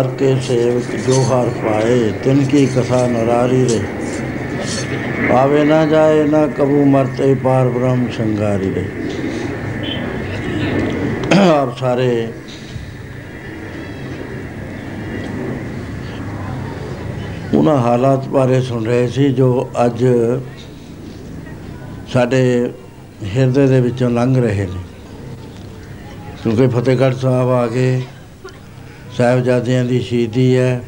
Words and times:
हर 0.00 0.06
के 0.18 0.34
सेवक 0.42 0.94
जो 1.06 1.20
हर 1.24 1.48
पाए 1.58 1.98
तिनकी 2.24 2.66
कथा 2.68 3.06
नरारी 3.08 3.62
रे 3.64 3.80
पावे 5.28 5.64
ना 5.64 5.84
जाए 5.86 6.24
ना 6.30 6.46
कबू 6.56 6.84
मरते 6.88 7.34
पार 7.44 7.68
ब्रह्म 7.70 8.08
संगारी 8.12 8.70
रे 8.70 8.88
आप 11.36 11.76
सारे 11.76 12.10
ਉਹਨਾਂ 17.54 17.76
ਹਾਲਾਤ 17.78 18.26
ਬਾਰੇ 18.28 18.60
ਸੁਣ 18.60 18.84
ਰਹੇ 18.84 19.06
ਸੀ 19.08 19.28
ਜੋ 19.32 19.46
ਅੱਜ 19.84 20.04
ਸਾਡੇ 22.12 22.40
ਹਿਰਦੇ 23.34 23.66
ਦੇ 23.66 23.80
ਵਿੱਚੋਂ 23.80 24.10
ਲੰਘ 24.10 24.36
ਰਹੇ 24.36 24.66
ਨੇ 24.66 24.80
ਕਿਉਂਕਿ 26.42 26.66
ਫਤਿਹਗੜ੍ਹ 26.68 27.16
ਸਾਹਿਬ 27.18 27.50
ਆ 27.50 27.66
ਕੇ 27.66 27.86
ਸਾਹਿਬਜ਼ਾਦਿਆਂ 29.21 29.83
ਦੀ 29.85 29.99
ਸ਼ਹੀਦੀ 30.01 30.57
ਹੈ। 30.57 30.81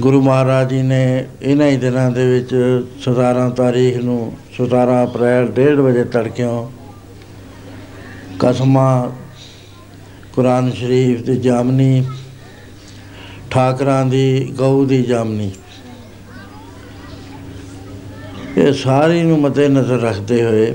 ਗੁਰੂ 0.00 0.20
ਮਹਾਰਾਜ 0.22 0.68
ਜੀ 0.70 0.80
ਨੇ 0.82 1.24
ਇਹਨਾਂ 1.42 1.66
ਹੀ 1.66 1.76
ਦਿਨਾਂ 1.76 2.10
ਦੇ 2.10 2.26
ਵਿੱਚ 2.26 2.54
17 3.00 3.48
ਤਾਰੀਖ 3.50 3.96
ਨੂੰ 3.96 4.32
17 4.52 5.02
ਅਪ੍ਰੈਲ 5.04 5.48
1:30 5.48 5.80
ਵਜੇ 5.80 6.04
ਤੜਕਿਓਂ 6.04 6.70
ਕਸਮਾਂ 8.38 9.10
ਕੁਰਾਨ 10.32 10.70
ਸ਼ਰੀਫ 10.70 11.20
ਦੀ 11.22 11.36
ਜਾਮਨੀ, 11.36 12.04
ਠਾਕਰਾਂ 13.50 14.04
ਦੀ 14.06 14.54
ਗਊ 14.58 14.84
ਦੀ 14.84 15.02
ਜਾਮਨੀ। 15.02 15.50
ਇਹ 18.58 18.72
ਸਾਰੀ 18.74 19.22
ਨੂੰ 19.22 19.40
ਮੱਦੇ 19.40 19.68
ਨਜ਼ਰ 19.68 20.00
ਰੱਖਦੇ 20.00 20.42
ਹੋਏ 20.42 20.72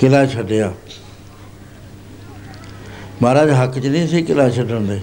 ਕਿਲਾ 0.00 0.24
ਛੱਡਿਆ। 0.26 0.72
ਮਹਾਰਾਜ 3.22 3.50
ਹੱਕ 3.50 3.78
'ਚ 3.78 3.86
ਨਹੀਂ 3.86 4.08
ਸੀ 4.08 4.22
ਕਿਲਾ 4.22 4.48
ਛੱਡਣ 4.50 4.80
ਦੇ। 4.80 5.00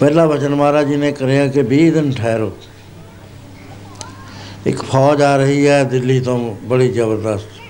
ਪਹਿਲਾ 0.00 0.26
ਵਚਨ 0.26 0.54
ਮਹਾਰਾਜ 0.54 0.88
ਜੀ 0.88 0.96
ਨੇ 0.96 1.12
ਕਰਿਆ 1.12 1.46
ਕਿ 1.46 1.62
20 1.62 1.90
ਦਿਨ 1.90 2.12
ਠਹਿਰੋ। 2.12 2.52
ਇੱਕ 4.66 4.82
ਫੌਜ 4.82 5.22
ਆ 5.22 5.36
ਰਹੀ 5.36 5.66
ਹੈ 5.68 5.82
ਦਿੱਲੀ 5.84 6.20
ਤੋਂ 6.20 6.38
ਬੜੀ 6.64 6.88
ਜ਼ਬਰਦਸਤ। 6.88 7.60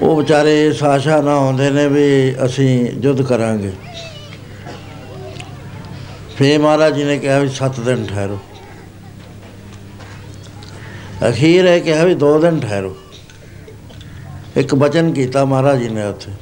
ਉਹ 0.00 0.16
ਵਿਚਾਰੇ 0.16 0.66
ਇਸ 0.66 0.82
ਆਸ਼ਾ 0.82 1.20
ਨਾ 1.20 1.36
ਹੁੰਦੇ 1.38 1.70
ਨੇ 1.70 1.86
ਵੀ 1.88 2.34
ਅਸੀਂ 2.44 2.68
ਯੁੱਧ 3.02 3.22
ਕਰਾਂਗੇ। 3.22 3.72
ਫੇ 6.36 6.56
ਮਹਾਰਾਜ 6.58 6.94
ਜੀ 6.94 7.04
ਨੇ 7.04 7.18
ਕਿਹਾ 7.18 7.38
ਵੀ 7.38 7.48
7 7.48 7.80
ਦਿਨ 7.80 8.04
ਠਹਿਰੋ। 8.06 8.38
ਅਖੀਰ 11.28 11.66
ਹੈ 11.66 11.78
ਕਿਹਾ 11.78 12.04
ਵੀ 12.04 12.14
2 12.14 12.38
ਦਿਨ 12.38 12.60
ਠਹਿਰੋ। 12.60 12.96
ਇੱਕ 14.56 14.74
ਬਚਨ 14.74 15.12
ਕੀਤਾ 15.12 15.44
ਮਹਾਰਾਜ 15.44 15.78
ਜੀ 15.78 15.88
ਨੇ 15.88 16.02
ਉੱਥੇ। 16.02 16.32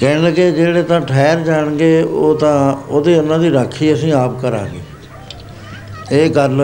ਕਹਿਣ 0.00 0.22
ਲੱਗੇ, 0.22 0.50
ਜਿਹੜੇ 0.52 0.82
ਤਾਂ 0.82 1.00
ਠਹਿਰ 1.00 1.40
ਜਾਣਗੇ, 1.40 2.02
ਉਹ 2.02 2.38
ਤਾਂ 2.38 2.76
ਉਹਦੇ 2.88 3.18
ਉਹਨਾਂ 3.18 3.38
ਦੀ 3.38 3.50
ਰਾਖੀ 3.50 3.92
ਅਸੀਂ 3.94 4.12
ਆਪ 4.12 4.40
ਕਰਾਂਗੇ। 4.40 4.80
ਇਹ 6.12 6.30
ਗੱਲ 6.30 6.62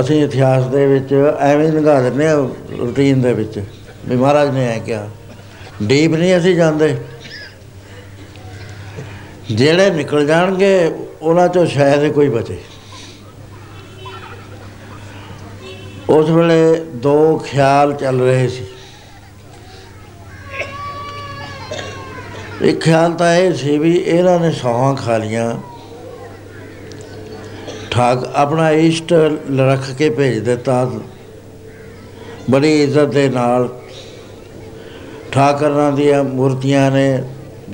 ਅਸੀਂ 0.00 0.22
ਇਤਿਹਾਸ 0.24 0.66
ਦੇ 0.66 0.86
ਵਿੱਚ 0.86 1.12
ਐਵੇਂ 1.40 1.72
ਨਿਗਾਹ 1.72 2.02
ਦਿੰਦੇ 2.02 2.28
ਆ 2.28 2.34
ਰੂਟੀਨ 2.78 3.20
ਦੇ 3.22 3.32
ਵਿੱਚ। 3.32 3.62
ਵੀ 4.08 4.16
ਮਹਾਰਾਜ 4.16 4.50
ਨੇ 4.50 4.66
ਐ 4.66 4.78
ਕਿਹਾ, 4.78 5.08
ਡੀਪ 5.82 6.14
ਨਹੀਂ 6.14 6.36
ਅਸੀਂ 6.38 6.54
ਜਾਂਦੇ। 6.56 6.96
ਜਿਹੜੇ 9.50 9.90
ਨਿਕਲ 9.90 10.26
ਜਾਣਗੇ, 10.26 10.90
ਉਹਨਾਂ 11.22 11.48
ਚੋਂ 11.48 11.66
ਸ਼ਾਇਦ 11.66 12.12
ਕੋਈ 12.12 12.28
ਬਚੇ। 12.28 12.58
ਉਸ 16.10 16.30
ਵੇਲੇ 16.30 16.74
ਦੋ 16.94 17.36
ਖਿਆਲ 17.46 17.92
ਚੱਲ 17.92 18.20
ਰਹੇ 18.20 18.48
ਸੀ। 18.48 18.64
ਇੱਕ 22.62 22.80
ਖਿਆਲ 22.80 23.12
ਤਾਂ 23.12 23.34
ਇਹ 23.36 23.52
ਸੀ 23.54 23.76
ਵੀ 23.78 23.94
ਇਹਨਾਂ 23.96 24.38
ਨੇ 24.40 24.50
ਸੌਹਾਂ 24.52 24.94
ਖਾ 24.94 25.16
ਲੀਆਂ। 25.18 25.54
ਠਾਕ 27.90 28.24
ਆਪਣਾ 28.34 28.70
ਇਸ਼ਟ 28.70 29.12
ਰੱਖ 29.60 29.90
ਕੇ 29.98 30.10
ਭੇਜ 30.10 30.38
ਦਿੱਤਾ। 30.38 30.90
ਬੜੀ 32.50 32.82
ਇੱਜ਼ਤ 32.82 33.08
ਦੇ 33.08 33.28
ਨਾਲ 33.28 33.68
ਠਾਕਰਾਂ 35.32 35.90
ਦੀਆਂ 35.92 36.22
ਮੂਰਤੀਆਂ 36.24 36.90
ਨੇ 36.90 37.22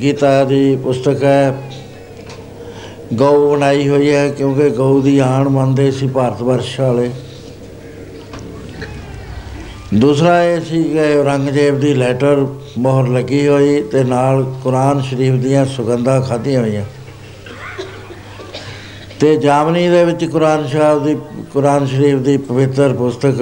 ਗੀਤਾ 0.00 0.44
ਦੀ 0.44 0.76
ਪੁਸਤਕ 0.76 1.25
ਹੈ, 1.25 1.71
ਗਊ 3.15 3.50
ਬਣਾਈ 3.50 3.88
ਹੋਈ 3.88 4.15
ਹੈ 4.15 4.29
ਕਿਉਂਕਿ 4.29 4.69
ਗਊ 4.71 5.00
ਦੀ 5.00 5.19
ਆਣ 5.19 5.49
ਮੰਨਦੇ 5.49 5.91
ਸੀ 5.91 6.06
ਭਾਰਤ 6.09 6.43
ਵਰਸ਼ 6.43 6.81
ਵਾਲੇ। 6.81 7.11
ਦੂਸਰਾ 9.95 10.43
ਇਹ 10.45 10.61
ਸੀ 10.61 10.83
ਕਿ 10.85 11.17
ਔਰੰਗਜ਼ੇਬ 11.19 11.79
ਦੀ 11.81 11.93
ਲੈਟਰ 11.95 12.47
ਮੋਹਰ 12.79 13.09
ਲੱਗੀ 13.09 13.47
ਹੋਈ 13.49 13.81
ਤੇ 13.83 14.03
ਨਾਲ 14.05 14.43
ਕੁਰਾਨ 14.63 15.01
ਸ਼ਰੀਫ 15.03 15.35
ਦੀਆਂ 15.35 15.65
ਸੁਗੰਧਾਂ 15.67 16.21
ਖਾਧੀਆਂ 16.21 16.61
ਹੋਈਆਂ। 16.61 16.85
ਤੇ 19.21 19.37
ਜਾਮਨੀ 19.37 19.89
ਦੇ 19.89 20.05
ਵਿੱਚ 20.05 20.25
ਕੁਰਾਨ 20.25 20.67
ਸ਼ਾਹ 20.69 21.01
ਦੀ, 21.01 21.15
ਕੁਰਾਨ 21.53 21.87
ਸ਼ਰੀਫ 21.87 22.19
ਦੀ 22.19 22.37
ਪਵਿੱਤਰ 22.37 22.93
ਪੁਸਤਕ, 22.93 23.41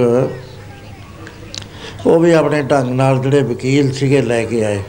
ਉਹ 2.06 2.19
ਵੀ 2.21 2.33
ਆਪਣੇ 2.33 2.62
ਢੰਗ 2.62 2.94
ਨਾਲ 2.94 3.19
ਜਿਹੜੇ 3.19 3.43
ਵਕੀਲ 3.43 3.93
ਸੀਗੇ 3.93 4.23
ਲੈ 4.23 4.43
ਕੇ 4.44 4.65
ਆਏ। 4.65 4.83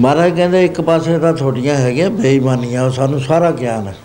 ਮਹਾਰਾਜ 0.00 0.36
ਕਹਿੰਦੇ, 0.36 0.64
ਇੱਕ 0.64 0.80
ਪਾਸੇ 0.80 1.18
ਤਾਂ 1.18 1.32
ਤੁਹਾਡੀਆਂ 1.32 1.74
ਹੈਗੀਆਂ 1.74 2.10
ਬੇਈਮਾਨੀਆਂ, 2.10 2.84
ਉਹ 2.84 2.90
ਸਾਨੂੰ 2.90 3.20
ਸਾਰਾ 3.20 3.50
ਗਿਆਨ 3.50 3.88
ਹੈ। 3.88 3.96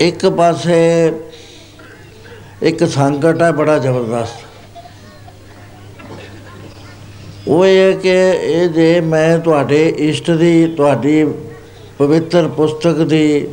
ਇੱਕ 0.00 0.26
ਪਾਸੇ 0.26 1.12
ਇੱਕ 2.62 2.84
ਸੰਕਟ 2.84 3.42
ਹੈ, 3.42 3.52
ਬੜਾ 3.52 3.78
ਜ਼ਬਰਦਸਤ। 3.78 4.48
ਉਹ 7.48 7.66
ਇਹ 7.66 7.78
ਹੈ 7.78 7.92
ਕਿ 7.98 8.10
ਇਹ 8.42 8.68
ਜੇ 8.68 9.00
ਮੈਂ 9.00 9.38
ਤੁਹਾਡੇ 9.38 9.88
ਇਸ਼ਟ 9.88 10.30
ਦੀ, 10.30 10.66
ਤੁਹਾਡੀ 10.66 11.24
ਪਵਿੱਤਰ 11.98 12.48
ਪੁਸਤਕ 12.48 13.04
ਦੀ 13.04 13.48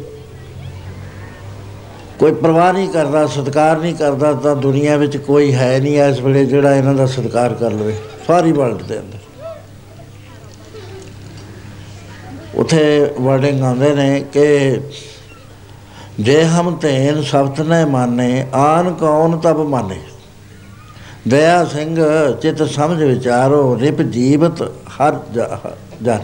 ਕੋਈ 2.19 2.31
ਪਰਵਾਹ 2.31 2.73
ਨਹੀਂ 2.73 2.89
ਕਰਦਾ, 2.89 3.25
ਸਤਿਕਾਰ 3.27 3.77
ਨਹੀਂ 3.77 3.95
ਕਰਦਾ, 3.95 4.33
ਤਾਂ 4.33 4.55
ਦੁਨੀਆ 4.55 4.97
ਵਿੱਚ 4.97 5.17
ਕੋਈ 5.17 5.53
ਹੈ 5.53 5.79
ਨਹੀਂ 5.79 6.01
ਇਸ 6.01 6.19
ਵੇਲੇ 6.19 6.45
ਜਿਹੜਾ 6.45 6.75
ਇਹਨਾਂ 6.75 6.93
ਦਾ 6.93 7.05
ਸਤਿਕਾਰ 7.05 7.53
ਕਰ 7.53 7.71
ਲਵੇ। 7.71 7.95
ਸਾਰੀ 8.27 8.51
ਵਰਲਡ 8.51 8.81
ਦੇ 8.81 8.99
ਅੰਦਰ। 8.99 9.17
ਉਥੇ 12.55 13.11
ਵਰਡਿੰਗ 13.21 13.63
ਆਉਂਦੇ 13.63 13.93
ਨੇ 13.95 14.25
ਕਿ 14.33 14.79
ਜੇ 16.19 16.45
ਹਮ 16.45 16.75
ਤੈਨ 16.75 17.23
ਸਬਤ 17.23 17.61
ਨੇ 17.61 17.85
ਮਾਨੇ, 17.85 18.47
ਆਨ 18.53 18.93
ਕੌਣ 18.93 19.37
ਤਬ 19.37 19.67
ਮਾਨੇ? 19.67 19.99
ਦਇਆ 21.27 21.65
ਸਿੰਘ 21.65 22.01
ਚਿਤ 22.41 22.63
ਸਮਝ 22.63 23.03
ਵਿਚਾਰੋ, 23.03 23.79
ਰਿਪ 23.79 24.01
ਜੀਵਤ 24.01 24.61
ਹਰ 24.61 25.19
ਜ- 25.33 25.69
ਜਨ। 26.03 26.19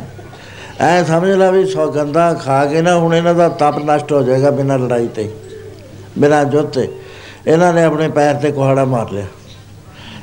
ਐ 0.80 1.04
ਸਮਝ 1.04 1.30
ਲਾ 1.30 1.52
ਵੀ 1.52 1.66
ਸੌਗੰਧਾ 1.66 2.34
ਖਾ 2.34 2.66
ਕੇ 2.66 2.82
ਨਾ 2.82 2.98
ਹੁਣ 2.98 3.16
ਇਹਨਾਂ 3.16 3.36
ਦਾ 3.36 3.50
ਤਪ 3.50 3.78
ਨਸ਼ਟ 3.78 4.14
ਹੋ 4.14 4.22
ਜਾਏਗਾ 4.22 4.52
ਬਿਨਾਂ 4.52 4.80
ਲੜਾਈ 4.80 5.08
ਤੇ, 5.08 5.34
ਬਿਨਾਂ 6.20 6.46
ਜੁੱਧ 6.46 6.68
ਤੇ। 6.68 6.96
ਇਹਨਾਂ 7.48 7.74
ਨੇ 7.74 7.84
ਆਪਣੇ 7.84 8.08
ਪੈਰ 8.08 8.36
ਤੇ 8.36 8.52
ਕੁਹਾੜਾ 8.52 8.86
ਮਾਰ 8.86 9.12
ਲਿਆ। 9.12 9.26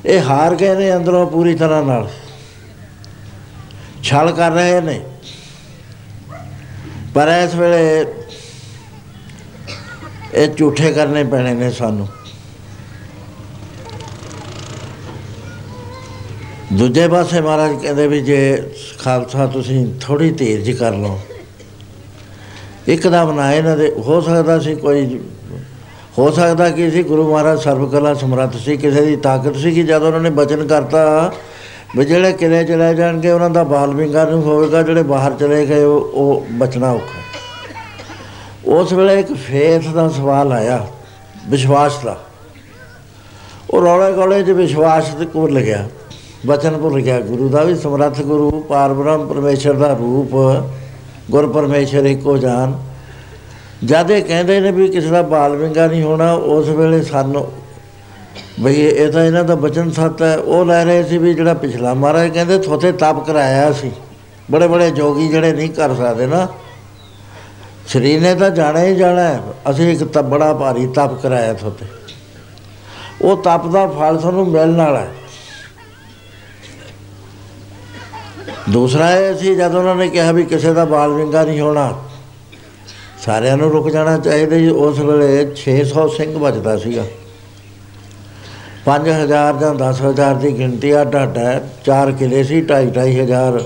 ਇਹ 0.07 0.21
ਹਾਰ 0.21 0.55
ਗਏ 0.55 0.75
ਨੇ 0.75 0.97
ਅੰਦਰੋਂ 0.97 1.27
ਪੂਰੀ 1.27 1.55
ਤਰ੍ਹਾਂ 1.55 1.83
ਨਾਲ। 1.83 2.09
ਛਲ 4.03 4.33
ਕਰ 4.33 4.51
ਰਹੇ 4.51 4.81
ਨੇ। 4.81 5.01
ਪਰ 7.15 7.29
ਇਸ 7.29 7.55
ਵੇਲੇ 7.55 8.07
ਇਹ 10.35 10.49
ਝੂਠੇ 10.49 10.93
ਕਰਨੇ 10.93 11.25
ਪੈਣੇ 11.25 11.55
ਨੇ 11.55 11.71
ਸਾਨੂੰ। 11.71 12.09
ਦੂਜੇ 16.73 17.09
ਪਾਸੇ 17.09 17.41
ਮਹਾਰਾਜ 17.41 17.83
ਕਹਿੰਦੇ 17.83 18.07
ਵੀ 18.09 18.21
ਜੇ 18.21 18.63
ਖਾਲਸਾ 18.99 19.47
ਤੁਸੀਂ 19.47 19.87
ਥੋੜੀ 20.01 20.31
ਧੀਰਜ 20.31 20.71
ਕਰ 20.71 20.93
ਲਓ। 20.93 21.19
ਇੱਕਦਮ 22.89 23.33
ਨਾ 23.33 23.53
ਇਹਨਾਂ 23.53 23.77
ਦੇ, 23.77 23.93
ਹੋ 24.07 24.21
ਸਕਦਾ 24.21 24.59
ਸੀ 24.59 24.75
ਕੋਈ, 24.75 25.21
ਹੋ 26.19 26.31
ਸਕਦਾ 26.31 26.69
ਕਿ 26.71 26.91
ਸੀ 26.91 27.03
ਗੁਰੂ 27.03 27.33
ਮਹਾਰਾਜ 27.33 27.61
ਸਰਬ 27.61 27.91
ਕਲਾ 27.93 28.15
ਸਮਰੱਥ 28.15 28.57
ਸੀ, 28.57 28.77
ਕਿਸੇ 28.77 29.05
ਦੀ 29.07 29.17
ਤਾਕਤ 29.17 29.57
ਸੀ 29.57 29.73
ਕਿ 29.73 29.83
ਜਦ 29.83 30.03
ਉਹਨਾਂ 30.03 30.21
ਨੇ 30.21 30.31
ਬਚਨ 30.31 30.67
ਕਰਤਾ, 30.67 31.33
ਵੀ 31.97 32.05
ਜਿਹੜੇ 32.05 32.33
ਕਿਲੇ 32.33 32.65
ਚਲੇ 32.65 32.95
ਜਾਣਗੇ, 32.95 33.31
ਉਹਨਾਂ 33.31 33.51
ਦਾ 33.51 33.65
ਬਾਲ 33.65 33.95
ਵਿੰਗਾ 33.95 34.25
ਨੂੰ 34.25 34.43
ਹੋਵੇਗਾ, 34.43 34.83
ਜਿਹੜੇ 34.83 35.03
ਬਾਹਰ 35.03 35.35
ਚਲੇ 35.35 35.67
ਗਏ, 35.67 35.85
ਉਹ 35.85 36.01
ਉਹ 36.01 36.47
ਬਚਣਾ 36.53 36.93
ਔਖਾ। 36.93 37.20
ਉਸ 38.65 38.93
ਵੇਲੇ 38.93 39.19
ਇੱਕ 39.21 39.33
ਫੇਥ 39.35 39.87
ਦਾ 39.89 40.09
ਸਵਾਲ 40.09 40.53
ਆਇਆ, 40.53 40.87
ਵਿਸ਼ਵਾਸ 41.49 41.99
ਦਾ। 42.05 42.17
ਉਹ 43.71 43.83
ਰੌਲੇ 43.83 44.13
ਗੋਲੇ 44.13 44.43
'ਚ 44.43 44.51
ਵਿਸ਼ਵਾਸ 44.51 45.09
ਤੇ 45.15 45.27
ਭੁੱਲ 45.27 45.61
ਗਿਆ 45.61 45.89
ਬਚਨ 46.47 46.77
ਭੁੱਲ 46.79 47.01
ਗਿਆ। 47.01 47.21
ਗੁਰੂ 47.21 47.49
ਦਾ 47.49 47.63
ਵੀ 47.65 47.75
ਸਮਰੱਥ 47.75 48.21
ਗੁਰੂ 48.23 48.51
ਪਾਰਬ੍ਰਹਮ 48.69 49.27
ਪਰਮੇਸ਼ਰ 49.27 49.73
ਦਾ 49.75 49.93
ਰੂਪ, 49.93 50.35
ਗੁਰ 51.31 51.47
ਪਰਮੇਸ਼ਰ 51.53 52.05
ਇੱਕੋ 52.07 52.37
ਜਾਨ। 52.39 52.79
ਜਦ 53.85 54.11
ਇਹ 54.11 54.23
ਕਹਿੰਦੇ 54.23 54.61
ਨੇ 54.61 54.71
ਵੀ 54.71 54.89
ਕਿਸੇ 54.89 55.11
ਦਾ 55.11 55.23
ਬਾਲ 55.23 55.57
ਵਿੰਗਾ 55.57 55.87
ਨਹੀਂ 55.87 56.03
ਹੋਣਾ, 56.03 56.33
ਉਸ 56.33 56.69
ਵੇਲੇ 56.69 57.03
ਸਾਨੂੰ 57.03 57.47
ਬਈ 58.61 58.75
ਇਹ 58.77 59.11
ਤਾਂ 59.13 59.25
ਇਹਨਾਂ 59.25 59.45
ਦਾ 59.45 59.55
ਬਚਨ 59.55 59.91
ਸੱਤ 59.91 60.23
ਹੈ। 60.23 60.37
ਉਹ 60.37 60.65
ਲੈ 60.65 60.85
ਰਹੇ 60.85 61.03
ਸੀ 61.03 61.19
ਵੀ 61.19 61.35
ਜਿਹੜਾ 61.35 61.55
ਪਿਛਲਾ 61.55 61.95
ਮਹਾਰਾਜ 61.95 62.29
ਕਹਿੰਦੇ 62.31 62.59
ਥੋਥੇ 62.59 62.93
ਤਪ 62.93 63.25
ਕਰਾਇਆ 63.27 63.71
ਸੀ 63.73 63.91
ਬੜੇ 64.51 64.67
ਬੜੇ 64.67 64.91
ਜੋਗੀ 64.91 65.29
ਜਿਹੜੇ 65.29 65.53
ਨਹੀਂ 65.53 65.69
ਕਰ 65.71 65.95
ਸਕਦੇ 65.95 66.27
ਨਾ। 66.27 66.47
ਸਰੀਰ 67.93 68.21
ਨੇ 68.21 68.35
ਤਾਂ 68.35 68.51
ਜਾਣਾ 68.51 68.83
ਹੀ 68.83 68.95
ਜਾਣਾ 68.97 69.23
ਹੈ। 69.23 69.41
ਅਸੀਂ 69.71 69.91
ਇੱਕ 69.93 70.03
ਤਾਂ 70.05 70.23
ਬੜਾ 70.25 70.53
ਭਾਰੀ 70.55 70.87
ਤਪ 70.87 71.15
ਕਰਾਇਆ 71.23 71.55
ਥੋਤੇ 71.55 71.87
ਉਹ 73.23 73.37
ਤਪ 73.37 73.67
ਦਾ 73.67 73.87
ਫਲ 73.89 74.17
ਤੁਹਾਨੂੰ 74.17 74.47
ਮਿਲਣ 74.49 74.77
ਵਾਲਾ 74.77 75.01
ਹੈ। 75.01 75.09
ਦੂਸਰਾ 78.71 79.11
ਇਹ 79.13 79.35
ਸੀ, 79.35 79.55
ਜਦ 79.55 79.75
ਉਹਨਾਂ 79.75 79.95
ਨੇ 79.95 80.09
ਕਿਹਾ 80.09 80.33
ਵੀ 80.33 80.45
ਕਿਸੇ 80.45 80.73
ਦਾ 80.73 80.85
ਬਾਲ 80.85 81.13
ਵਿੰਗਾ 81.13 81.43
ਨਹੀਂ 81.45 81.61
ਹੋਣਾ, 81.61 81.95
ਸਾਰਿਆਂ 83.25 83.57
ਨੂੰ 83.57 83.71
ਰੁਕ 83.71 83.89
ਜਾਣਾ 83.91 84.17
ਚਾਹੀਦਾ 84.19 84.57
ਜੀ। 84.57 84.69
ਉਸ 84.69 84.99
ਵੇਲੇ 85.01 85.47
600 85.57 86.07
ਸਿੰਘ 86.09 86.37
ਬਚਦਾ 86.39 86.77
ਸੀਗਾ। 86.77 87.05
5000 88.85 89.59
ਜਾਂ 89.61 89.75
10000 89.77 90.35
ਦੀ 90.37 90.53
ਗਿਣਤੀ 90.59 90.91
ਆ 90.91 91.05
ਢਾਡਾ 91.07 91.61
ਚਾਰ 91.85 92.13
ਕਿਲੇ 92.13 92.43
ਸੀ 92.45 92.61
2.5 92.65 93.19
ਹਜ਼ਾਰ 93.21 93.63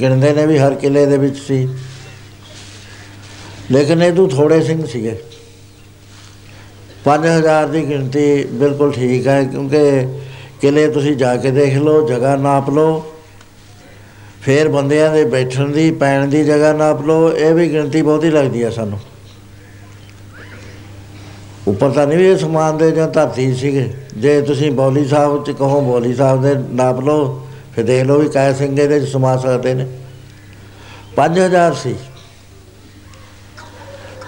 ਗਿਣਦੇ 0.00 0.32
ਨੇ 0.32 0.46
ਵੀ, 0.46 0.58
ਹਰ 0.58 0.74
ਕਿਲੇ 0.76 1.04
ਦੇ 1.06 1.18
ਵਿੱਚ 1.18 1.38
ਸੀ। 1.38 1.68
ਲੇਕਿਨ 3.70 4.02
ਇਹ 4.02 4.12
ਤੋਂ 4.12 4.28
ਥੋੜੇ 4.28 4.62
ਸਿੰਘ 4.62 4.86
ਸੀਗੇ। 4.86 5.18
5000 7.04 7.68
ਦੀ 7.68 7.88
ਗਿਣਤੀ 7.88 8.44
ਬਿਲਕੁਲ 8.44 8.92
ਠੀਕ 8.92 9.26
ਹੈ, 9.26 9.44
ਕਿਉਂਕਿ 9.44 10.06
ਕਿਲੇ 10.60 10.88
ਤੁਸੀਂ 10.88 11.16
ਜਾ 11.16 11.36
ਕੇ 11.36 11.50
ਦੇਖ 11.50 11.76
ਲਓ, 11.76 12.08
ਜਗ੍ਹਾ 12.08 12.36
ਨਾਪ 12.36 12.70
ਲਓ। 12.70 13.06
ਫੇਰ 14.42 14.68
ਬੰਦਿਆਂ 14.68 15.14
ਦੇ 15.14 15.24
ਬੈਠਣ 15.24 15.68
ਦੀ, 15.68 15.90
ਪੈਣ 15.90 16.26
ਦੀ 16.26 16.44
ਜਗ੍ਹਾ 16.44 16.72
ਨਾਪ 16.72 17.06
ਲਓ, 17.06 17.32
ਇਹ 17.32 17.54
ਵੀ 17.54 17.72
ਗਿਣਤੀ 17.72 18.02
ਬਹੁਤੀ 18.02 18.30
ਲੱਗਦੀ 18.30 18.62
ਆ 18.62 18.70
ਸਾਨੂੰ। 18.70 18.98
ਉੱਪਰ 21.68 21.90
ਤਾਂ 21.90 22.06
ਨਹੀਂ 22.06 22.18
ਵੀ 22.18 22.26
ਇਹ 22.26 22.36
ਸਮਾਨ 22.36 22.78
ਦੇ 22.78 22.90
ਜਾਂ 22.90 23.08
ਧਰਤੀ 23.08 23.54
ਸੀਗੇ। 23.54 23.94
ਜੇ 24.16 24.42
ਤੁਸੀਂ 24.42 24.70
ਬੌਲੀ 24.70 25.08
ਸਾਹਿਬ 25.08 25.44
ਚ 25.44 25.50
ਕਹੋ, 25.50 25.80
ਬੌਲੀ 25.80 26.14
ਸਾਹਿਬ 26.14 26.42
ਦੇ 26.42 26.54
ਨਾਪ 26.72 27.00
ਲਓ, 27.00 27.46
ਫਿਰ 27.74 27.84
ਦੇਖ 27.84 28.04
ਲਓ 28.04 28.18
ਵੀ 28.18 28.28
ਕਾਇ 28.28 28.54
ਸਿੰਘ 28.54 28.80
ਇਹਦੇ 28.80 29.00
ਚ 29.00 29.08
ਸਮਾ 29.08 29.36
ਸਕਦੇ 29.36 29.74
ਨੇ। 29.74 29.86
5000 31.16 31.74
ਸੀ। 31.74 31.94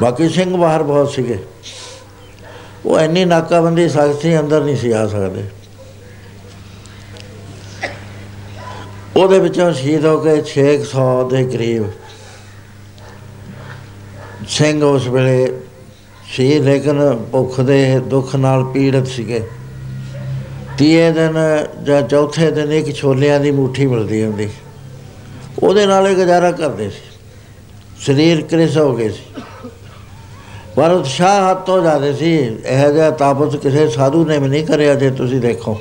ਬਾਕੀ 0.03 0.29
ਸਿੰਘ 0.29 0.57
ਬਾਹਰ 0.57 0.83
ਬਹੁਤ 0.83 1.11
ਸੀਗੇ। 1.11 1.39
ਉਹ 2.87 3.01
ਇੰਨੀ 3.01 3.25
ਨਾਕਾਬੰਦੀ 3.25 3.89
ਸਖਤ 3.89 4.23
ਸੀ 4.23 4.39
ਅੰਦਰ 4.39 4.65
ਨਹੀਂ 4.65 4.77
ਸੀ 4.77 4.91
ਆ 4.91 5.07
ਸਕਦੇ। 5.07 5.45
ਉਹਦੇ 9.17 9.39
ਵਿੱਚੋਂ 9.39 9.73
ਸ਼ਹੀਦ 9.73 10.07
ਹੋ 10.07 10.19
ਕੇ 10.19 10.43
600 10.43 11.29
ਦੇ 11.29 11.45
ਕਰੀਬ 11.45 11.85
ਸਿੰਘ 14.49 14.85
ਉਸ 14.85 15.07
ਵੇਲੇ 15.07 15.61
ਸੀ, 16.33 16.59
ਲੇਕਿਨ 16.59 17.17
ਭੁੱਖ 17.33 17.61
ਦੇ 17.61 17.99
ਦੁੱਖ 17.99 18.37
ਨਾਲ 18.37 18.65
ਪੀੜਤ 18.65 19.07
ਸੀਗੇ। 19.07 19.49
ਤੀਏ 20.79 21.11
ਦਿਨ 21.11 21.35
ਜਾਂ 21.83 22.03
ਚੌਥੇ 22.03 22.51
ਦਿਨ 22.51 22.73
ਇੱਕ 22.73 22.97
ਛੋਲਿਆਂ 22.97 23.41
ਦੀ 23.41 23.51
ਮੁੱਠੀ 23.51 23.87
ਮਿਲਦੀ 23.87 24.25
ਹੁੰਦੀ। 24.25 24.49
ਉਹਦੇ 25.63 25.87
ਨਾਲ 25.87 26.07
ਹੀ 26.07 26.15
ਗੁਜ਼ਾਰਾ 26.15 26.53
ਕਰਦੇ 26.53 26.91
ਸੀ। 26.91 27.01
ਸਰੀਰ 28.07 28.43
ਕ੍ਰਿਸ 28.43 28.79
ਹੋ 28.79 28.97
ਗਏ 28.97 29.09
ਸੀ। 29.09 29.43
ਪਰ 30.79 30.91
ਉਤਸ਼ਾਹ 30.91 31.51
ਹੱਥ 31.51 31.59
ਤੋਂ 31.59 31.83
ਜਾਂਦੇ 31.83 32.13
ਸੀ, 32.13 32.35
ਇਹ 32.67 32.93
ਜਿਹਾ 32.93 33.11
ਤਾਪਤ 33.11 33.57
ਕਿਸੇ 33.57 33.89
ਸਾਧੂ 33.89 34.25
ਨੇ 34.25 34.39
ਵੀ 34.39 34.49
ਨਹੀਂ 34.49 34.67
ਕਰਿਆ 34.67 34.95
ਜੇ 34.95 35.11
ਤੁਸੀਂ 35.11 35.41
ਦੇਖੋ। 35.41 35.81